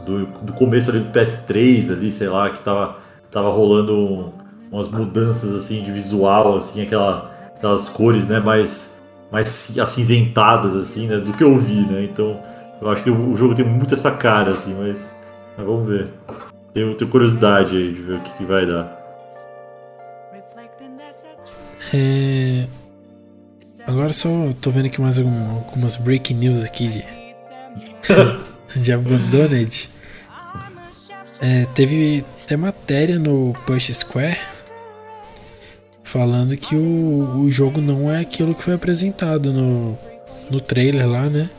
do, 0.05 0.27
do 0.43 0.53
começo 0.55 0.91
ali 0.91 1.01
do 1.01 1.13
PS3 1.13 1.93
ali, 1.93 2.11
sei 2.11 2.29
lá, 2.29 2.51
que 2.51 2.61
tava 2.61 2.97
tava 3.31 3.51
rolando 3.51 4.33
umas 4.71 4.89
mudanças 4.89 5.55
assim 5.55 5.83
de 5.83 5.93
visual, 5.93 6.57
assim, 6.57 6.83
aquela, 6.83 7.31
aquelas 7.57 7.89
cores, 7.89 8.27
né, 8.29 8.41
mais, 8.41 9.03
mais 9.31 9.79
acinzentadas, 9.79 10.75
assim, 10.75 11.07
né, 11.07 11.17
do 11.17 11.33
que 11.33 11.45
eu 11.45 11.57
vi, 11.59 11.87
né? 11.87 12.05
Então, 12.05 12.41
eu 12.81 12.91
acho 12.91 13.03
que 13.03 13.11
o 13.11 13.37
jogo 13.37 13.55
tem 13.55 13.65
muito 13.65 13.95
essa 13.95 14.11
cara, 14.11 14.53
assim, 14.53 14.75
mas, 14.75 15.17
mas 15.57 15.67
vamos 15.67 15.87
ver. 15.87 16.09
Tenho, 16.73 16.95
tenho 16.95 17.11
curiosidade 17.11 17.77
aí 17.77 17.93
de 17.93 18.03
ver 18.03 18.17
o 18.17 18.21
que, 18.21 18.31
que 18.39 18.45
vai 18.45 18.67
dar. 18.67 18.97
É... 21.95 22.67
Agora 23.87 24.13
só 24.13 24.29
tô 24.61 24.71
vendo 24.71 24.87
aqui 24.87 25.01
mais 25.01 25.19
algum, 25.19 25.51
algumas 25.57 25.97
breaking 25.97 26.35
news 26.35 26.63
aqui 26.63 26.89
de, 26.89 27.05
de 28.83 28.93
Abandoned. 28.93 29.89
É, 31.41 31.67
teve 31.75 32.25
tem 32.49 32.57
matéria 32.57 33.19
no 33.19 33.53
Push 33.67 33.95
Square 33.95 34.39
falando 36.03 36.57
que 36.57 36.75
o, 36.75 37.41
o 37.41 37.51
jogo 37.51 37.83
não 37.83 38.11
é 38.11 38.21
aquilo 38.21 38.55
que 38.55 38.63
foi 38.63 38.73
apresentado 38.73 39.53
no, 39.53 39.99
no 40.51 40.59
trailer 40.59 41.07
lá, 41.07 41.29
né? 41.29 41.51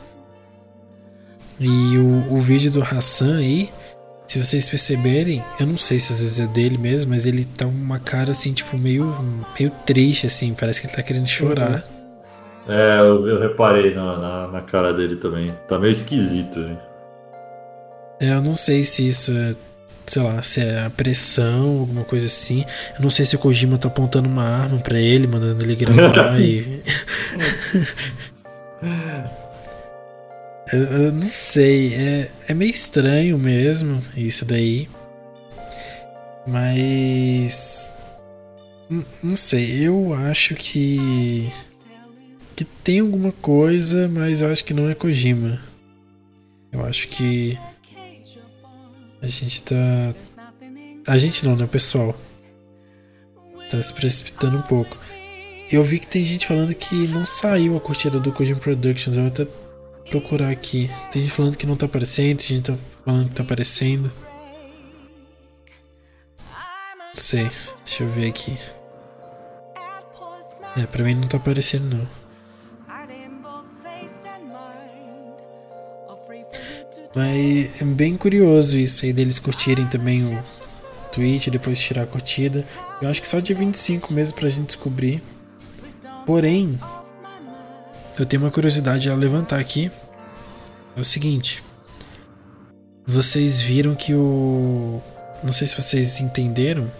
E 1.60 1.96
o, 1.96 2.34
o 2.34 2.40
vídeo 2.40 2.72
do 2.72 2.82
Hassan 2.82 3.38
aí, 3.38 3.70
se 4.26 4.42
vocês 4.42 4.68
perceberem, 4.68 5.44
eu 5.60 5.66
não 5.66 5.78
sei 5.78 6.00
se 6.00 6.12
às 6.12 6.20
vezes 6.20 6.40
é 6.40 6.46
dele 6.48 6.76
mesmo, 6.76 7.10
mas 7.10 7.24
ele 7.24 7.44
tá 7.44 7.66
uma 7.66 8.00
cara 8.00 8.32
assim, 8.32 8.52
tipo, 8.52 8.76
meio, 8.76 9.14
meio 9.56 9.70
triste, 9.86 10.26
assim, 10.26 10.52
parece 10.58 10.80
que 10.80 10.88
ele 10.88 10.96
tá 10.96 11.02
querendo 11.04 11.28
chorar. 11.28 11.84
Uhum. 12.66 12.74
É, 12.74 12.98
eu, 12.98 13.28
eu 13.28 13.40
reparei 13.40 13.94
na, 13.94 14.18
na, 14.18 14.48
na, 14.48 14.60
cara 14.62 14.92
dele 14.92 15.14
também. 15.16 15.54
Tá 15.68 15.78
meio 15.78 15.92
esquisito, 15.92 16.58
hein? 16.58 16.78
É, 18.20 18.32
eu 18.32 18.42
não 18.42 18.56
sei 18.56 18.82
se 18.82 19.06
isso 19.06 19.32
é 19.32 19.54
sei 20.10 20.22
lá, 20.22 20.42
se 20.42 20.60
é 20.60 20.86
a 20.86 20.90
pressão, 20.90 21.78
alguma 21.78 22.02
coisa 22.02 22.26
assim. 22.26 22.64
Eu 22.96 23.02
não 23.02 23.10
sei 23.10 23.24
se 23.24 23.36
o 23.36 23.38
Kojima 23.38 23.78
tá 23.78 23.86
apontando 23.86 24.28
uma 24.28 24.42
arma 24.42 24.78
para 24.80 24.98
ele, 24.98 25.28
mandando 25.28 25.62
ele 25.62 25.76
gravar 25.76 26.34
e. 26.42 26.82
Eu, 30.72 30.82
eu 30.82 31.12
não 31.12 31.28
sei, 31.28 31.94
é, 31.94 32.30
é 32.48 32.54
meio 32.54 32.72
estranho 32.72 33.38
mesmo 33.38 34.02
isso 34.16 34.44
daí. 34.44 34.88
Mas. 36.44 37.96
Não 39.22 39.36
sei, 39.36 39.86
eu 39.86 40.12
acho 40.12 40.56
que. 40.56 41.52
Que 42.56 42.64
tem 42.64 42.98
alguma 42.98 43.30
coisa, 43.30 44.08
mas 44.08 44.40
eu 44.40 44.50
acho 44.50 44.64
que 44.64 44.74
não 44.74 44.90
é 44.90 44.94
Kojima. 44.96 45.60
Eu 46.72 46.84
acho 46.84 47.06
que. 47.06 47.56
A 49.22 49.26
gente 49.26 49.62
tá. 49.62 49.74
A 51.06 51.18
gente 51.18 51.44
não, 51.44 51.56
né? 51.56 51.66
Pessoal. 51.66 52.16
Tá 53.70 53.80
se 53.80 53.92
precipitando 53.92 54.58
um 54.58 54.62
pouco. 54.62 54.96
Eu 55.70 55.84
vi 55.84 56.00
que 56.00 56.06
tem 56.06 56.24
gente 56.24 56.46
falando 56.46 56.74
que 56.74 57.06
não 57.06 57.24
saiu 57.24 57.76
a 57.76 57.80
curtida 57.80 58.18
do 58.18 58.32
Kojima 58.32 58.58
Productions. 58.58 59.16
Eu 59.16 59.22
vou 59.24 59.32
até 59.32 59.46
procurar 60.10 60.50
aqui. 60.50 60.90
Tem 61.10 61.22
gente 61.22 61.32
falando 61.32 61.56
que 61.56 61.66
não 61.66 61.76
tá 61.76 61.86
aparecendo, 61.86 62.38
tem 62.38 62.48
gente 62.48 62.72
tá 62.72 62.78
falando 63.04 63.28
que 63.28 63.34
tá 63.34 63.42
aparecendo. 63.42 64.10
Não 66.98 67.14
sei. 67.14 67.48
Deixa 67.84 68.02
eu 68.02 68.08
ver 68.08 68.28
aqui. 68.28 68.58
É, 70.76 70.86
pra 70.86 71.04
mim 71.04 71.14
não 71.14 71.28
tá 71.28 71.36
aparecendo 71.36 71.96
não. 71.96 72.19
Mas 77.14 77.80
é 77.80 77.84
bem 77.84 78.16
curioso 78.16 78.78
isso 78.78 79.04
aí 79.04 79.12
deles 79.12 79.38
curtirem 79.38 79.86
também 79.86 80.24
o 80.24 80.42
tweet 81.10 81.50
depois 81.50 81.78
tirar 81.78 82.02
a 82.02 82.06
curtida. 82.06 82.64
Eu 83.02 83.08
acho 83.08 83.20
que 83.20 83.28
só 83.28 83.40
dia 83.40 83.56
25 83.56 84.12
mesmo 84.12 84.34
pra 84.34 84.48
gente 84.48 84.66
descobrir. 84.66 85.22
Porém, 86.24 86.78
eu 88.18 88.24
tenho 88.24 88.42
uma 88.42 88.50
curiosidade 88.50 89.10
a 89.10 89.14
levantar 89.14 89.58
aqui. 89.58 89.90
É 90.96 91.00
o 91.00 91.04
seguinte. 91.04 91.62
Vocês 93.06 93.60
viram 93.60 93.94
que 93.94 94.14
o. 94.14 95.00
Não 95.42 95.52
sei 95.52 95.66
se 95.66 95.74
vocês 95.74 96.20
entenderam. 96.20 96.90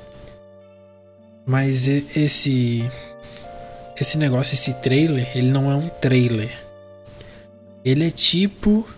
Mas 1.46 1.86
esse. 1.88 2.88
Esse 4.00 4.16
negócio, 4.16 4.54
esse 4.54 4.74
trailer, 4.80 5.30
ele 5.36 5.50
não 5.50 5.70
é 5.70 5.74
um 5.76 5.88
trailer. 5.88 6.50
Ele 7.84 8.08
é 8.08 8.10
tipo 8.10 8.88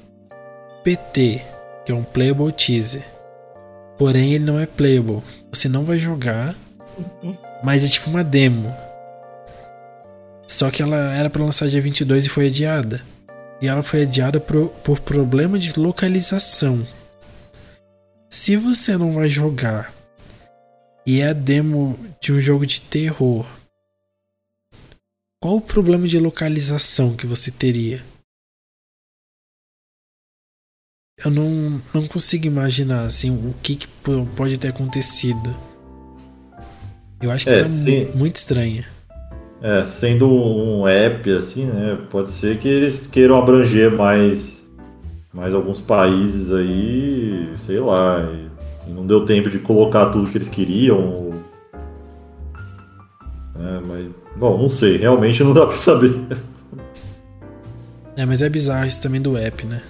PT, 0.83 1.43
que 1.85 1.93
é 1.93 1.95
um 1.95 2.05
playable 2.05 2.53
teaser. 2.53 3.05
Porém, 3.99 4.35
ele 4.35 4.45
não 4.45 4.59
é 4.59 4.67
playable. 4.67 5.23
Você 5.53 5.69
não 5.69 5.85
vai 5.85 5.99
jogar, 5.99 6.55
mas 7.63 7.85
é 7.85 7.89
tipo 7.89 8.11
uma 8.11 8.25
demo. 8.25 8.75
Só 10.47 10.71
que 10.71 10.83
ela 10.83 10.97
era 11.15 11.31
pra 11.31 11.43
lançar 11.45 11.69
dia 11.69 11.81
22 11.81 12.27
e 12.27 12.29
foi 12.29 12.49
adiada. 12.49 13.01
E 13.61 13.69
ela 13.69 13.83
foi 13.83 14.03
adiada 14.03 14.41
pro- 14.41 14.69
por 14.83 14.99
problema 15.01 15.59
de 15.59 15.79
localização. 15.79 16.87
Se 18.29 18.57
você 18.57 18.97
não 18.97 19.13
vai 19.13 19.31
jogar 19.31 19.93
e 21.07 21.21
é 21.21 21.29
a 21.29 21.33
demo 21.33 21.99
de 22.21 22.33
um 22.33 22.41
jogo 22.41 22.67
de 22.67 22.81
terror, 22.81 23.47
qual 25.41 25.57
o 25.57 25.61
problema 25.61 26.09
de 26.09 26.19
localização 26.19 27.15
que 27.15 27.27
você 27.27 27.51
teria? 27.51 28.03
Eu 31.19 31.31
não, 31.31 31.81
não 31.95 32.07
consigo 32.07 32.47
imaginar 32.47 33.05
assim 33.05 33.31
o 33.31 33.55
que, 33.63 33.77
que 33.77 33.87
po- 33.87 34.27
pode 34.35 34.59
ter 34.59 34.69
acontecido. 34.69 35.55
Eu 37.21 37.31
acho 37.31 37.45
que 37.45 37.51
É, 37.53 37.63
tá 37.63 37.69
muito 38.17 38.37
estranha. 38.37 38.85
É, 39.61 39.85
sendo 39.85 40.27
um 40.29 40.89
app 40.89 41.31
assim, 41.37 41.67
né? 41.67 41.99
Pode 42.11 42.31
ser 42.31 42.59
que 42.59 42.67
eles 42.67 43.07
queiram 43.07 43.37
abranger 43.37 43.93
mais, 43.93 44.69
mais 45.33 45.55
alguns 45.55 45.81
países 45.81 46.51
aí, 46.51 47.49
sei 47.59 47.79
lá. 47.79 48.21
E, 48.89 48.91
não 48.91 49.07
deu 49.07 49.25
tempo 49.25 49.49
de 49.51 49.59
colocar 49.61 50.07
tudo 50.07 50.29
que 50.31 50.39
eles 50.39 50.49
queriam. 50.49 50.99
ou- 50.99 51.35
É, 53.61 53.81
mas, 53.87 54.07
bom, 54.37 54.59
não 54.61 54.71
sei. 54.71 54.97
Realmente 54.97 55.45
não 55.45 55.53
dá 55.53 55.67
pra 55.67 55.77
saber. 55.77 56.13
É, 58.17 58.27
mas 58.27 58.43
é 58.43 58.49
bizarro 58.49 58.87
isso 58.87 59.01
também 59.01 59.21
do 59.23 59.37
app, 59.39 59.65
né? 59.67 59.81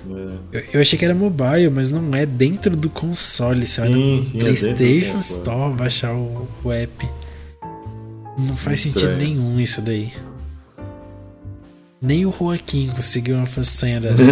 É. 0.53 0.57
Eu, 0.59 0.65
eu 0.75 0.81
achei 0.81 0.97
que 0.99 1.05
era 1.05 1.15
mobile, 1.15 1.69
mas 1.71 1.91
não 1.91 2.15
é 2.15 2.25
dentro 2.25 2.77
do 2.77 2.89
console, 2.89 3.67
você 3.67 3.81
vai 3.81 3.91
no 3.91 4.23
Sim, 4.23 4.37
é 4.37 4.41
PlayStation 4.41 5.13
console. 5.17 5.39
Store 5.39 5.75
baixar 5.75 6.13
o, 6.15 6.49
o 6.63 6.71
app. 6.73 7.09
Não 8.39 8.57
faz 8.57 8.85
Muito 8.85 8.95
sentido 9.01 9.11
estranho. 9.13 9.19
nenhum 9.19 9.61
isso 9.61 9.83
daí. 9.83 10.13
Nem 12.01 12.25
o 12.27 12.33
Joaquim 12.37 12.89
conseguiu 12.91 13.37
uma 13.37 13.47
façanha 13.47 14.01
dessa. 14.03 14.23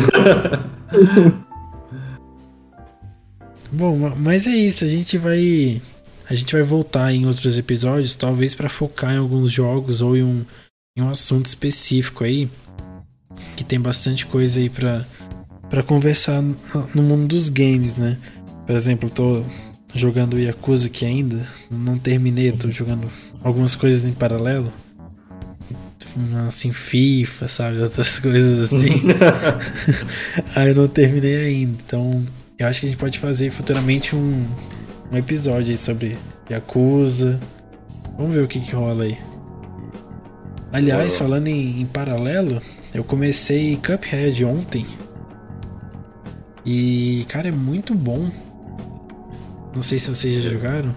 Bom, 3.73 3.97
ma- 3.97 4.15
mas 4.17 4.47
é 4.47 4.51
isso, 4.55 4.85
a 4.85 4.89
gente 4.89 5.17
vai 5.19 5.81
a 6.29 6.35
gente 6.35 6.53
vai 6.53 6.63
voltar 6.63 7.13
em 7.13 7.27
outros 7.27 7.59
episódios, 7.59 8.15
talvez 8.15 8.55
pra 8.55 8.69
focar 8.69 9.13
em 9.15 9.19
alguns 9.19 9.51
jogos 9.51 10.01
ou 10.01 10.17
em 10.17 10.23
um, 10.23 10.45
em 10.97 11.03
um 11.03 11.11
assunto 11.11 11.47
específico 11.47 12.23
aí, 12.25 12.49
que 13.57 13.65
tem 13.65 13.81
bastante 13.81 14.27
coisa 14.27 14.61
aí 14.61 14.69
pra 14.69 15.05
para 15.71 15.85
conversar 15.85 16.43
no, 16.43 16.57
no 16.95 17.03
mundo 17.03 17.29
dos 17.29 17.49
games, 17.49 17.97
né? 17.97 18.19
Por 18.67 18.75
exemplo, 18.75 19.09
eu 19.09 19.15
tô 19.15 19.43
jogando 19.95 20.39
Yakuza 20.39 20.89
aqui 20.89 21.07
ainda, 21.07 21.47
não 21.71 21.97
terminei, 21.97 22.51
tô 22.51 22.71
jogando 22.71 23.09
algumas 23.43 23.77
coisas 23.77 24.05
em 24.05 24.13
paralelo. 24.13 24.73
Assim, 26.49 26.73
FIFA, 26.73 27.47
sabe? 27.47 27.81
Outras 27.81 28.19
coisas 28.19 28.73
assim. 28.73 29.01
Aí 30.57 30.71
eu 30.71 30.75
não 30.75 30.89
terminei 30.89 31.37
ainda. 31.37 31.79
Então, 31.87 32.21
eu 32.59 32.67
acho 32.67 32.81
que 32.81 32.87
a 32.87 32.89
gente 32.89 32.99
pode 32.99 33.19
fazer 33.21 33.51
futuramente 33.51 34.17
um, 34.17 34.45
um 35.13 35.17
episódio 35.17 35.71
aí 35.71 35.77
sobre 35.77 36.19
Yakuza. 36.51 37.39
Vamos 38.19 38.35
ver 38.35 38.43
o 38.43 38.49
que, 38.49 38.59
que 38.59 38.75
rola 38.75 39.05
aí. 39.05 39.17
Aliás, 40.73 41.17
falando 41.17 41.47
em, 41.47 41.81
em 41.81 41.87
paralelo, 41.87 42.61
eu 42.95 43.05
comecei 43.05 43.77
Cuphead 43.77 44.45
ontem. 44.45 44.87
E, 46.65 47.25
cara, 47.29 47.49
é 47.49 47.53
muito 47.53 47.95
bom. 47.95 48.29
Não 49.75 49.83
sei 49.83 49.99
se 49.99 50.11
vocês 50.11 50.43
já 50.43 50.51
jogaram. 50.51 50.95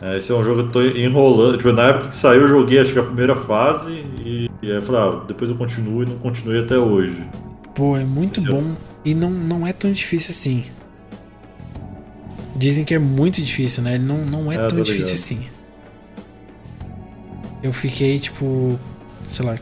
É, 0.00 0.18
esse 0.18 0.30
é 0.30 0.34
um 0.34 0.44
jogo 0.44 0.62
que 0.62 0.68
eu 0.68 0.72
tô 0.72 0.82
enrolando. 0.98 1.56
Tipo, 1.56 1.72
na 1.72 1.88
época 1.88 2.08
que 2.08 2.16
saiu, 2.16 2.42
eu 2.42 2.48
joguei 2.48 2.78
acho 2.80 2.92
que 2.92 2.98
a 2.98 3.02
primeira 3.02 3.34
fase 3.34 4.04
e, 4.24 4.50
e 4.62 4.70
aí 4.70 4.76
eu 4.76 4.82
falei, 4.82 5.00
ah, 5.00 5.24
depois 5.26 5.50
eu 5.50 5.56
continuo 5.56 6.02
e 6.02 6.06
não 6.06 6.18
continuei 6.18 6.62
até 6.62 6.78
hoje. 6.78 7.24
Pô, 7.74 7.96
é 7.96 8.04
muito 8.04 8.40
Esse 8.40 8.48
é- 8.48 8.52
bom 8.52 8.72
e 9.04 9.14
não, 9.14 9.30
não 9.30 9.66
é 9.66 9.72
tão 9.72 9.90
difícil 9.92 10.30
assim. 10.30 10.64
Dizem 12.56 12.84
que 12.84 12.94
é 12.94 12.98
muito 12.98 13.42
difícil, 13.42 13.82
né? 13.82 13.96
Ele 13.96 14.04
não, 14.04 14.24
não 14.24 14.52
é, 14.52 14.56
É, 14.56 14.66
tão 14.68 14.80
difícil 14.82 14.94
ligado. 14.96 15.14
assim. 15.14 15.40
Eu 17.62 17.72
fiquei, 17.72 18.18
tipo, 18.18 18.78
sei 19.26 19.44
lá, 19.44 19.58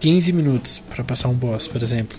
15 0.00 0.32
minutos 0.32 0.78
pra 0.78 1.02
passar 1.04 1.28
um 1.28 1.34
boss, 1.34 1.66
por 1.66 1.82
exemplo. 1.82 2.16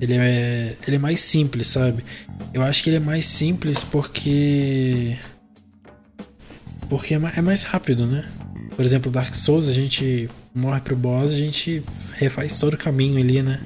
Ele 0.00 0.14
é, 0.16 0.76
ele 0.86 0.96
é 0.96 0.98
mais 0.98 1.20
simples, 1.20 1.66
sabe? 1.66 2.04
Eu 2.54 2.62
acho 2.62 2.82
que 2.82 2.90
ele 2.90 2.96
é 2.96 3.00
mais 3.00 3.26
simples 3.26 3.84
porque. 3.84 5.16
Porque 6.88 7.14
é 7.14 7.20
é 7.36 7.42
mais 7.42 7.62
rápido, 7.64 8.06
né? 8.06 8.26
Por 8.74 8.84
exemplo, 8.84 9.10
Dark 9.10 9.34
Souls, 9.34 9.68
a 9.68 9.72
gente 9.72 10.28
morre 10.54 10.80
pro 10.80 10.96
boss, 10.96 11.32
a 11.32 11.36
gente 11.36 11.82
refaz 12.14 12.58
todo 12.58 12.74
o 12.74 12.78
caminho 12.78 13.20
ali, 13.20 13.42
né? 13.42 13.60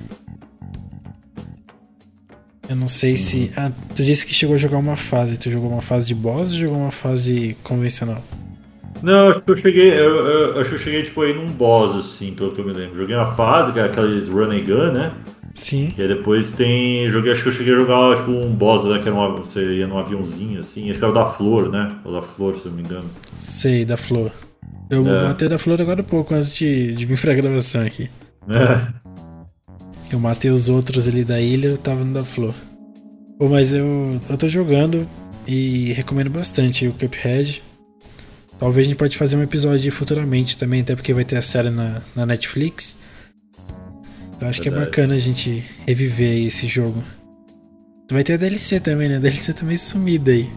Eu 2.68 2.76
não 2.76 2.88
sei 2.88 3.16
se. 3.16 3.52
Ah, 3.56 3.70
tu 3.94 4.04
disse 4.04 4.26
que 4.26 4.34
chegou 4.34 4.54
a 4.54 4.58
jogar 4.58 4.78
uma 4.78 4.96
fase. 4.96 5.38
Tu 5.38 5.50
jogou 5.50 5.70
uma 5.70 5.82
fase 5.82 6.06
de 6.06 6.14
boss 6.14 6.52
ou 6.52 6.58
jogou 6.58 6.78
uma 6.78 6.90
fase 6.90 7.56
convencional? 7.62 8.22
Não, 9.02 9.28
acho 9.30 9.40
que 9.42 9.50
eu 9.50 9.56
cheguei. 9.56 9.90
Eu, 9.92 10.26
eu- 10.54 10.60
acho 10.60 10.70
que 10.70 10.76
eu 10.76 10.80
cheguei 10.80 11.02
tipo 11.02 11.20
aí 11.22 11.34
num 11.34 11.46
boss, 11.48 11.94
assim, 11.96 12.32
pelo 12.34 12.52
que 12.52 12.60
eu 12.60 12.64
me 12.64 12.72
lembro. 12.72 12.96
Joguei 12.98 13.14
uma 13.14 13.32
fase, 13.32 13.72
que 13.72 13.78
é 13.78 13.84
aqueles 13.84 14.28
run 14.28 14.50
and 14.50 14.64
gun, 14.64 14.92
né? 14.92 15.12
Sim. 15.54 15.92
E 15.96 16.02
aí 16.02 16.08
depois 16.08 16.52
tem. 16.52 17.08
Joguei, 17.10 17.30
acho 17.32 17.42
que 17.42 17.48
eu 17.48 17.52
cheguei 17.52 17.74
a 17.74 17.78
jogar 17.78 18.16
tipo 18.16 18.30
um 18.30 18.50
boss, 18.52 18.84
né? 18.84 18.98
Que 19.00 19.08
era 19.08 19.16
uma, 19.16 19.36
você 19.36 19.60
ia 19.76 19.86
num 19.86 19.98
aviãozinho 19.98 20.58
assim, 20.60 20.90
acho 20.90 20.98
que 20.98 21.04
era 21.04 21.12
o 21.12 21.14
da 21.14 21.26
flor, 21.26 21.70
né? 21.70 21.96
O 22.04 22.10
da 22.12 22.22
flor, 22.22 22.56
se 22.56 22.64
eu 22.66 22.70
não 22.72 22.78
me 22.78 22.82
engano. 22.84 23.08
Sei, 23.40 23.84
da 23.84 23.96
flor. 23.96 24.32
Eu 24.90 25.06
É. 25.06 25.28
matei 25.28 25.48
da 25.48 25.58
flor 25.58 25.80
agora 25.80 26.00
há 26.00 26.04
pouco, 26.04 26.34
antes 26.34 26.54
de, 26.54 26.94
de 26.94 27.06
vir 27.06 27.20
pra 27.20 27.34
gravação 27.34 27.82
aqui. 27.82 28.08
É. 28.48 28.86
Eu 30.12 30.18
matei 30.18 30.50
os 30.50 30.68
outros 30.68 31.06
ali 31.08 31.24
da 31.24 31.40
ilha, 31.40 31.68
eu 31.68 31.78
tava 31.78 32.04
no 32.04 32.12
da 32.12 32.24
flor. 32.24 32.54
Pô, 33.38 33.48
mas 33.48 33.72
eu, 33.72 34.20
eu 34.28 34.36
tô 34.36 34.46
jogando 34.48 35.06
e 35.46 35.92
recomendo 35.92 36.30
bastante 36.30 36.86
o 36.86 36.92
Cuphead. 36.92 37.62
Talvez 38.58 38.86
a 38.86 38.90
gente 38.90 38.98
pode 38.98 39.16
fazer 39.16 39.36
um 39.36 39.42
episódio 39.42 39.90
futuramente 39.92 40.56
também, 40.56 40.80
até 40.80 40.94
porque 40.94 41.12
vai 41.12 41.24
ter 41.24 41.36
a 41.36 41.42
série 41.42 41.70
na, 41.70 42.02
na 42.14 42.24
Netflix. 42.24 43.02
Eu 44.40 44.48
acho 44.48 44.60
que 44.60 44.68
é 44.68 44.70
Verdade. 44.70 44.90
bacana 44.90 45.14
a 45.14 45.18
gente 45.18 45.64
reviver 45.86 46.30
aí 46.30 46.46
esse 46.46 46.66
jogo. 46.66 47.02
Vai 48.10 48.22
ter 48.22 48.34
a 48.34 48.36
DLC 48.36 48.80
também, 48.80 49.08
né? 49.08 49.16
A 49.16 49.20
DLC 49.20 49.52
também 49.52 49.76
sumida 49.76 50.30
aí. 50.30 50.50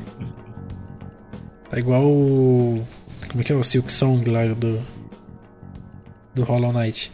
Tá 1.69 1.79
igual 1.79 2.05
o. 2.05 2.85
Como 3.29 3.41
é 3.41 3.43
que 3.43 3.51
é? 3.51 3.55
O 3.55 3.63
Silk 3.63 3.91
Song 3.91 4.29
lá 4.29 4.45
do. 4.47 4.81
Do 6.35 6.43
Hollow 6.43 6.71
Knight. 6.71 7.11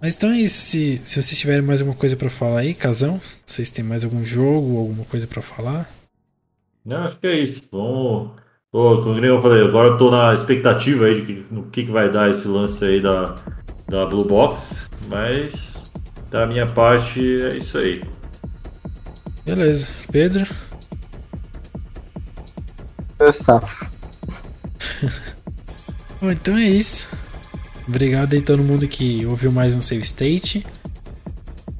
Mas 0.00 0.16
então 0.16 0.30
é 0.30 0.40
isso. 0.40 0.60
Se, 0.60 1.00
se 1.04 1.22
vocês 1.22 1.38
tiverem 1.38 1.62
mais 1.62 1.80
alguma 1.80 1.96
coisa 1.96 2.16
pra 2.16 2.28
falar 2.28 2.60
aí, 2.60 2.74
casão, 2.74 3.20
vocês 3.46 3.70
têm 3.70 3.84
mais 3.84 4.04
algum 4.04 4.24
jogo, 4.24 4.78
alguma 4.78 5.04
coisa 5.04 5.26
pra 5.26 5.40
falar? 5.40 5.90
Não, 6.84 7.04
acho 7.04 7.16
que 7.18 7.26
é 7.26 7.38
isso. 7.38 7.62
Vamos. 7.72 8.32
Pô, 8.74 9.00
como 9.02 9.24
eu 9.24 9.40
falei, 9.40 9.62
agora 9.62 9.90
eu 9.90 9.96
tô 9.96 10.10
na 10.10 10.34
expectativa 10.34 11.04
aí 11.04 11.20
de 11.20 11.22
que, 11.22 11.46
no 11.48 11.62
que, 11.66 11.84
que 11.84 11.92
vai 11.92 12.10
dar 12.10 12.28
esse 12.28 12.48
lance 12.48 12.84
aí 12.84 13.00
da, 13.00 13.32
da 13.88 14.04
Blue 14.04 14.26
Box. 14.26 14.88
Mas 15.06 15.80
da 16.28 16.44
minha 16.44 16.66
parte 16.66 17.20
é 17.20 17.56
isso 17.56 17.78
aí. 17.78 18.02
Beleza. 19.46 19.86
Pedro? 20.10 20.44
É 23.20 23.30
safo. 23.30 23.88
Bom, 26.20 26.32
então 26.32 26.56
é 26.56 26.68
isso. 26.68 27.06
Obrigado 27.86 28.34
aí 28.34 28.42
todo 28.42 28.60
mundo 28.60 28.88
que 28.88 29.24
ouviu 29.24 29.52
mais 29.52 29.76
um 29.76 29.80
Save 29.80 30.02
State. 30.02 30.66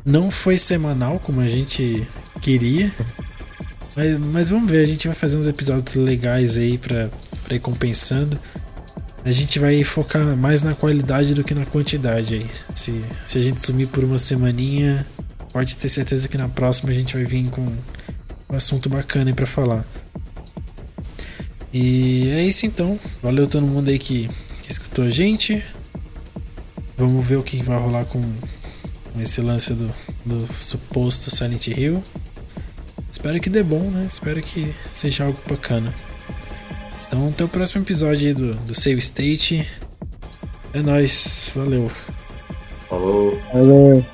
Não 0.04 0.30
foi 0.30 0.56
semanal 0.56 1.18
como 1.18 1.40
a 1.40 1.48
gente 1.48 2.06
queria. 2.40 2.92
Mas, 3.96 4.18
mas 4.18 4.48
vamos 4.48 4.70
ver, 4.70 4.82
a 4.82 4.86
gente 4.86 5.06
vai 5.06 5.14
fazer 5.14 5.36
uns 5.36 5.46
episódios 5.46 5.94
legais 5.94 6.58
aí 6.58 6.78
pra, 6.78 7.08
pra 7.44 7.54
ir 7.54 7.60
compensando. 7.60 8.38
A 9.24 9.32
gente 9.32 9.58
vai 9.58 9.82
focar 9.84 10.36
mais 10.36 10.62
na 10.62 10.74
qualidade 10.74 11.32
do 11.32 11.42
que 11.42 11.54
na 11.54 11.64
quantidade 11.64 12.34
aí. 12.34 12.46
Se, 12.74 13.00
se 13.26 13.38
a 13.38 13.40
gente 13.40 13.64
sumir 13.64 13.88
por 13.88 14.04
uma 14.04 14.18
semaninha, 14.18 15.06
pode 15.52 15.76
ter 15.76 15.88
certeza 15.88 16.28
que 16.28 16.36
na 16.36 16.48
próxima 16.48 16.90
a 16.90 16.94
gente 16.94 17.14
vai 17.14 17.24
vir 17.24 17.48
com 17.48 17.62
um 17.62 18.56
assunto 18.56 18.88
bacana 18.88 19.30
aí 19.30 19.34
pra 19.34 19.46
falar. 19.46 19.84
E 21.72 22.28
é 22.30 22.44
isso 22.44 22.66
então. 22.66 22.98
Valeu 23.22 23.46
todo 23.46 23.66
mundo 23.66 23.88
aí 23.88 23.98
que, 23.98 24.28
que 24.62 24.70
escutou 24.70 25.04
a 25.04 25.10
gente. 25.10 25.64
Vamos 26.96 27.26
ver 27.26 27.36
o 27.36 27.42
que 27.42 27.62
vai 27.62 27.78
rolar 27.78 28.04
com, 28.04 28.20
com 28.20 29.20
esse 29.20 29.40
lance 29.40 29.72
do, 29.72 29.92
do 30.24 30.52
suposto 30.54 31.34
Silent 31.34 31.68
Hill. 31.68 32.02
Espero 33.24 33.40
que 33.40 33.48
dê 33.48 33.62
bom, 33.62 33.90
né? 33.90 34.06
Espero 34.06 34.42
que 34.42 34.74
seja 34.92 35.24
algo 35.24 35.38
bacana. 35.48 35.94
Então 37.06 37.26
até 37.30 37.42
o 37.42 37.48
próximo 37.48 37.82
episódio 37.82 38.28
aí 38.28 38.34
do, 38.34 38.52
do 38.52 38.74
Save 38.74 38.98
State. 38.98 39.66
É 40.74 40.82
nóis, 40.82 41.50
valeu. 41.54 41.90
Falou. 42.86 43.40
Valeu. 43.50 44.04